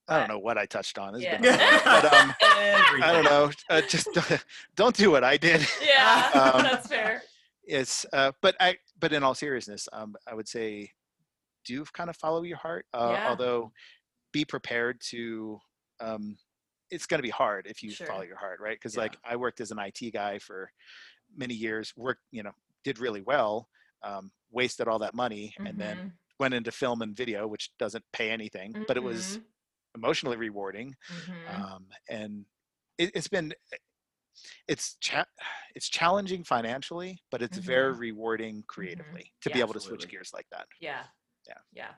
I 0.08 0.18
don't 0.18 0.28
know 0.28 0.40
what 0.40 0.58
I 0.58 0.66
touched 0.66 0.98
on. 0.98 1.18
Yeah. 1.20 1.38
but 1.40 2.12
um, 2.12 2.34
I 2.42 3.10
don't 3.12 3.24
know. 3.24 3.50
Uh, 3.70 3.80
just 3.82 4.08
don't 4.76 4.96
do 4.96 5.12
what 5.12 5.22
I 5.22 5.36
did. 5.36 5.64
Yeah, 5.86 6.30
Um, 6.34 6.62
that's 6.64 6.88
fair. 6.88 7.22
it's 7.64 8.04
uh, 8.12 8.32
but 8.42 8.56
i 8.58 8.76
but 8.98 9.12
in 9.12 9.22
all 9.22 9.34
seriousness 9.34 9.88
um 9.92 10.14
i 10.26 10.34
would 10.34 10.48
say 10.48 10.90
do 11.64 11.84
kind 11.86 12.10
of 12.10 12.16
follow 12.16 12.42
your 12.42 12.58
heart 12.58 12.86
uh, 12.94 13.16
Yeah. 13.16 13.24
although 13.24 13.72
be 14.32 14.44
prepared 14.44 15.00
to 15.00 15.58
um 16.00 16.36
it's 16.90 17.06
going 17.06 17.18
to 17.18 17.22
be 17.22 17.30
hard 17.30 17.66
if 17.66 17.82
you 17.82 17.96
Sure. 17.96 18.06
follow 18.06 18.22
your 18.22 18.36
heart 18.38 18.60
right 18.60 18.76
because 18.76 18.96
Yeah. 18.96 18.98
like 18.98 19.18
i 19.24 19.36
worked 19.36 19.60
as 19.60 19.70
an 19.70 19.78
it 19.78 20.12
guy 20.12 20.38
for 20.38 20.70
many 21.34 21.54
years 21.54 21.92
worked 21.96 22.22
you 22.30 22.42
know 22.42 22.52
did 22.84 22.98
really 22.98 23.22
well 23.22 23.68
um 24.02 24.30
wasted 24.50 24.88
all 24.88 24.98
that 24.98 25.14
money 25.14 25.54
and 25.64 25.78
then 25.78 25.96
Mhm, 25.96 26.18
went 26.38 26.54
into 26.54 26.72
film 26.72 27.02
and 27.02 27.16
video 27.16 27.46
which 27.46 27.72
doesn't 27.78 28.04
pay 28.12 28.30
anything 28.30 28.76
but 28.86 28.96
it 28.96 29.02
was 29.02 29.38
mhm, 29.38 29.46
emotionally 29.96 30.36
rewarding 30.36 30.94
mhm. 31.08 31.64
um, 31.64 31.88
and 32.08 32.46
it, 32.98 33.10
it's 33.14 33.28
been 33.28 33.52
it's 34.68 34.96
cha- 35.00 35.24
it's 35.74 35.88
challenging 35.88 36.44
financially 36.44 37.18
but 37.30 37.42
it's 37.42 37.58
very 37.58 37.92
rewarding 37.92 38.62
creatively 38.68 39.32
to 39.42 39.48
be 39.48 39.54
Mm-hmm. 39.54 39.58
Yeah. 39.58 39.64
able 39.64 39.74
to 39.74 39.80
switch 39.80 40.08
gears 40.08 40.30
like 40.34 40.46
that 40.52 40.66
yeah. 40.80 41.02
Yeah. 41.48 41.54
Yeah. 41.72 41.90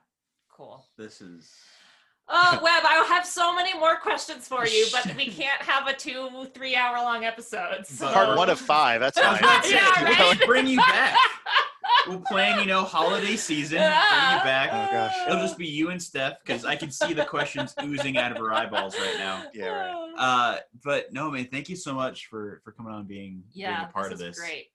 Cool. 0.51 0.85
This 0.99 1.21
is. 1.21 1.53
Oh, 2.29 2.59
Webb, 2.63 2.83
I 2.85 3.05
have 3.09 3.25
so 3.25 3.55
many 3.55 3.79
more 3.79 3.97
questions 3.99 4.49
for 4.49 4.67
you, 4.67 4.87
but 4.91 5.15
we 5.17 5.27
can't 5.41 5.63
have 5.63 5.87
a 5.87 5.93
two, 5.95 6.49
three 6.55 6.75
hour 6.75 6.97
long 6.97 7.25
episode. 7.25 7.87
So. 7.87 8.11
part 8.13 8.37
one 8.37 8.51
of 8.51 8.59
five 8.59 9.01
that's 9.01 9.17
I 9.19 9.23
fine 9.23 9.39
about 9.39 9.63
to 9.63 9.69
say, 9.69 9.75
Yeah, 9.77 10.19
we'll 10.19 10.31
right? 10.33 10.47
bring 10.47 10.67
you 10.67 10.79
back. 10.79 11.15
We'll 12.07 12.21
plan, 12.21 12.61
you 12.61 12.67
know, 12.67 12.83
holiday 12.85 13.37
season. 13.37 13.79
Bring 13.79 13.89
you 13.89 13.91
back. 14.45 14.71
Oh, 14.73 14.93
gosh. 14.93 15.15
It'll 15.27 15.41
just 15.41 15.59
be 15.59 15.67
you 15.67 15.91
and 15.91 16.01
Steph 16.03 16.35
because 16.45 16.65
I 16.65 16.77
can 16.77 16.91
see 16.91 17.13
the 17.13 17.25
questions 17.25 17.75
oozing 17.83 18.17
out 18.17 18.31
of 18.33 18.39
her 18.39 18.53
eyeballs 18.53 18.97
right 18.99 19.17
now. 19.19 19.45
yeah 19.55 19.67
right 19.69 20.15
Uh, 20.17 20.57
but 20.85 21.13
no, 21.13 21.31
man, 21.31 21.49
thank 21.51 21.69
you 21.69 21.77
so 21.77 21.95
much 21.95 22.27
for 22.27 22.61
for 22.65 22.73
coming 22.73 22.93
on, 22.93 23.07
being 23.07 23.43
yeah, 23.53 23.77
being 23.77 23.89
a 23.89 23.93
part 23.93 24.11
this 24.11 24.21
of 24.21 24.27
this. 24.27 24.39
great. 24.39 24.69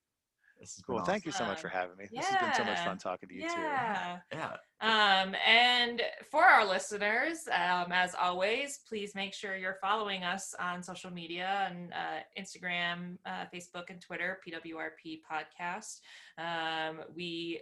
This 0.62 0.78
is 0.78 0.84
cool 0.84 1.02
thank 1.04 1.26
you 1.26 1.32
so 1.32 1.44
much 1.46 1.60
for 1.60 1.68
having 1.68 1.98
me 1.98 2.06
this 2.14 2.26
has 2.26 2.40
been 2.40 2.54
so 2.54 2.64
much 2.64 2.80
fun 2.86 2.98
talking 2.98 3.28
to 3.28 3.36
you 3.36 3.50
too 3.50 3.56
Yeah. 3.58 4.20
Yeah. 4.32 4.58
Um, 4.82 5.36
and 5.48 6.02
for 6.32 6.44
our 6.44 6.66
listeners, 6.66 7.48
um, 7.48 7.92
as 7.92 8.16
always, 8.20 8.80
please 8.88 9.14
make 9.14 9.34
sure 9.34 9.56
you're 9.56 9.78
following 9.80 10.24
us 10.24 10.56
on 10.60 10.82
social 10.82 11.12
media 11.12 11.70
and 11.70 11.94
uh, 11.94 12.42
Instagram, 12.42 13.18
uh, 13.26 13.46
Facebook, 13.54 13.90
and 13.90 14.02
Twitter, 14.02 14.40
PWRP 14.48 15.20
Podcast. 15.32 16.00
Um, 16.40 17.02
we 17.16 17.62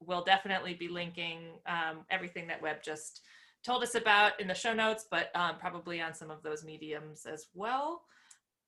will 0.00 0.24
definitely 0.24 0.74
be 0.74 0.88
linking 0.88 1.58
um, 1.66 2.06
everything 2.10 2.46
that 2.46 2.62
Webb 2.62 2.78
just 2.82 3.20
told 3.64 3.82
us 3.82 3.94
about 3.94 4.40
in 4.40 4.48
the 4.48 4.54
show 4.54 4.74
notes, 4.74 5.06
but 5.10 5.28
um, 5.34 5.56
probably 5.58 6.00
on 6.00 6.14
some 6.14 6.30
of 6.30 6.42
those 6.42 6.64
mediums 6.64 7.26
as 7.26 7.46
well. 7.54 8.02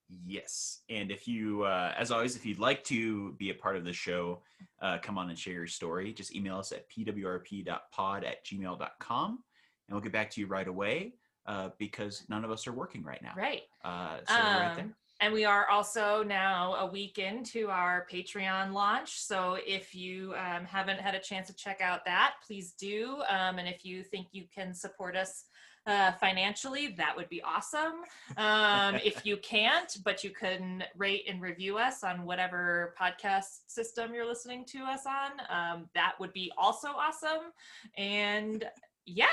Yes. 0.09 0.81
And 0.89 1.11
if 1.11 1.27
you, 1.27 1.63
uh, 1.63 1.93
as 1.97 2.11
always, 2.11 2.35
if 2.35 2.45
you'd 2.45 2.59
like 2.59 2.83
to 2.85 3.33
be 3.33 3.49
a 3.49 3.53
part 3.53 3.75
of 3.75 3.83
the 3.83 3.93
show, 3.93 4.41
uh, 4.81 4.97
come 5.01 5.17
on 5.17 5.29
and 5.29 5.37
share 5.37 5.53
your 5.53 5.67
story. 5.67 6.13
Just 6.13 6.35
email 6.35 6.57
us 6.57 6.71
at 6.71 6.89
pwrp.pod 6.89 8.23
at 8.23 8.45
gmail.com 8.45 9.29
and 9.29 9.95
we'll 9.95 10.01
get 10.01 10.11
back 10.11 10.29
to 10.31 10.41
you 10.41 10.47
right 10.47 10.67
away 10.67 11.13
uh, 11.45 11.69
because 11.77 12.23
none 12.29 12.43
of 12.43 12.51
us 12.51 12.67
are 12.67 12.73
working 12.73 13.03
right 13.03 13.21
now. 13.21 13.33
Right. 13.35 13.63
Uh, 13.83 14.17
so 14.27 14.35
we're 14.35 14.43
right 14.43 14.75
there. 14.75 14.85
Um, 14.85 14.95
and 15.19 15.33
we 15.33 15.45
are 15.45 15.67
also 15.67 16.23
now 16.23 16.75
a 16.75 16.85
week 16.85 17.17
into 17.17 17.69
our 17.69 18.05
Patreon 18.11 18.71
launch. 18.71 19.19
So 19.19 19.57
if 19.65 19.95
you 19.95 20.35
um, 20.35 20.63
haven't 20.65 20.99
had 20.99 21.15
a 21.15 21.19
chance 21.19 21.47
to 21.47 21.55
check 21.55 21.81
out 21.81 22.05
that, 22.05 22.35
please 22.45 22.73
do. 22.79 23.23
Um, 23.27 23.57
and 23.57 23.67
if 23.67 23.83
you 23.83 24.03
think 24.03 24.27
you 24.31 24.43
can 24.53 24.75
support 24.75 25.15
us 25.15 25.45
uh, 25.87 26.11
financially, 26.13 26.89
that 26.97 27.15
would 27.15 27.29
be 27.29 27.41
awesome. 27.41 28.03
Um, 28.35 28.95
if 29.03 29.25
you 29.25 29.37
can't, 29.37 29.97
but 30.03 30.23
you 30.23 30.29
can 30.29 30.83
rate 30.95 31.23
and 31.27 31.41
review 31.41 31.77
us 31.77 32.03
on 32.03 32.25
whatever 32.25 32.93
podcast 32.99 33.61
system 33.67 34.13
you're 34.13 34.27
listening 34.27 34.65
to 34.65 34.79
us 34.79 35.01
on, 35.05 35.31
um, 35.49 35.89
that 35.95 36.13
would 36.19 36.33
be 36.33 36.51
also 36.57 36.89
awesome. 36.89 37.51
And 37.97 38.65
yeah. 39.05 39.25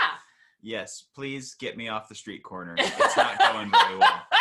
Yes, 0.63 1.05
please 1.15 1.55
get 1.55 1.77
me 1.77 1.89
off 1.89 2.09
the 2.09 2.15
street 2.15 2.43
corner. 2.43 2.75
It's 2.79 3.17
not 3.17 3.39
going 3.39 3.71
very 3.71 3.99
well. 3.99 4.23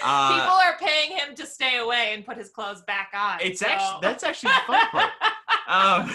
Uh, 0.00 0.32
People 0.32 0.54
are 0.54 0.78
paying 0.78 1.16
him 1.16 1.34
to 1.34 1.44
stay 1.44 1.78
away 1.78 2.12
and 2.14 2.24
put 2.24 2.36
his 2.36 2.50
clothes 2.50 2.82
back 2.82 3.10
on. 3.16 3.40
It's 3.40 3.58
so- 3.58 3.66
actually 3.66 3.98
that's 4.00 4.22
actually 4.22 4.52
the 4.52 4.72
fun 4.72 4.86
part. 4.90 5.12
Um, 5.68 6.14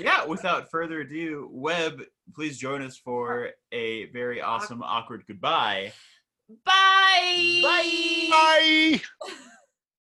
yeah, 0.00 0.24
without 0.24 0.68
further 0.68 1.02
ado, 1.02 1.48
Webb, 1.52 2.02
please 2.34 2.58
join 2.58 2.82
us 2.82 2.96
for 2.96 3.50
a 3.72 4.06
very 4.06 4.40
awesome 4.40 4.82
awkward 4.82 5.24
goodbye. 5.26 5.92
Bye. 6.64 7.60
Bye. 7.62 9.00
bye 9.22 9.34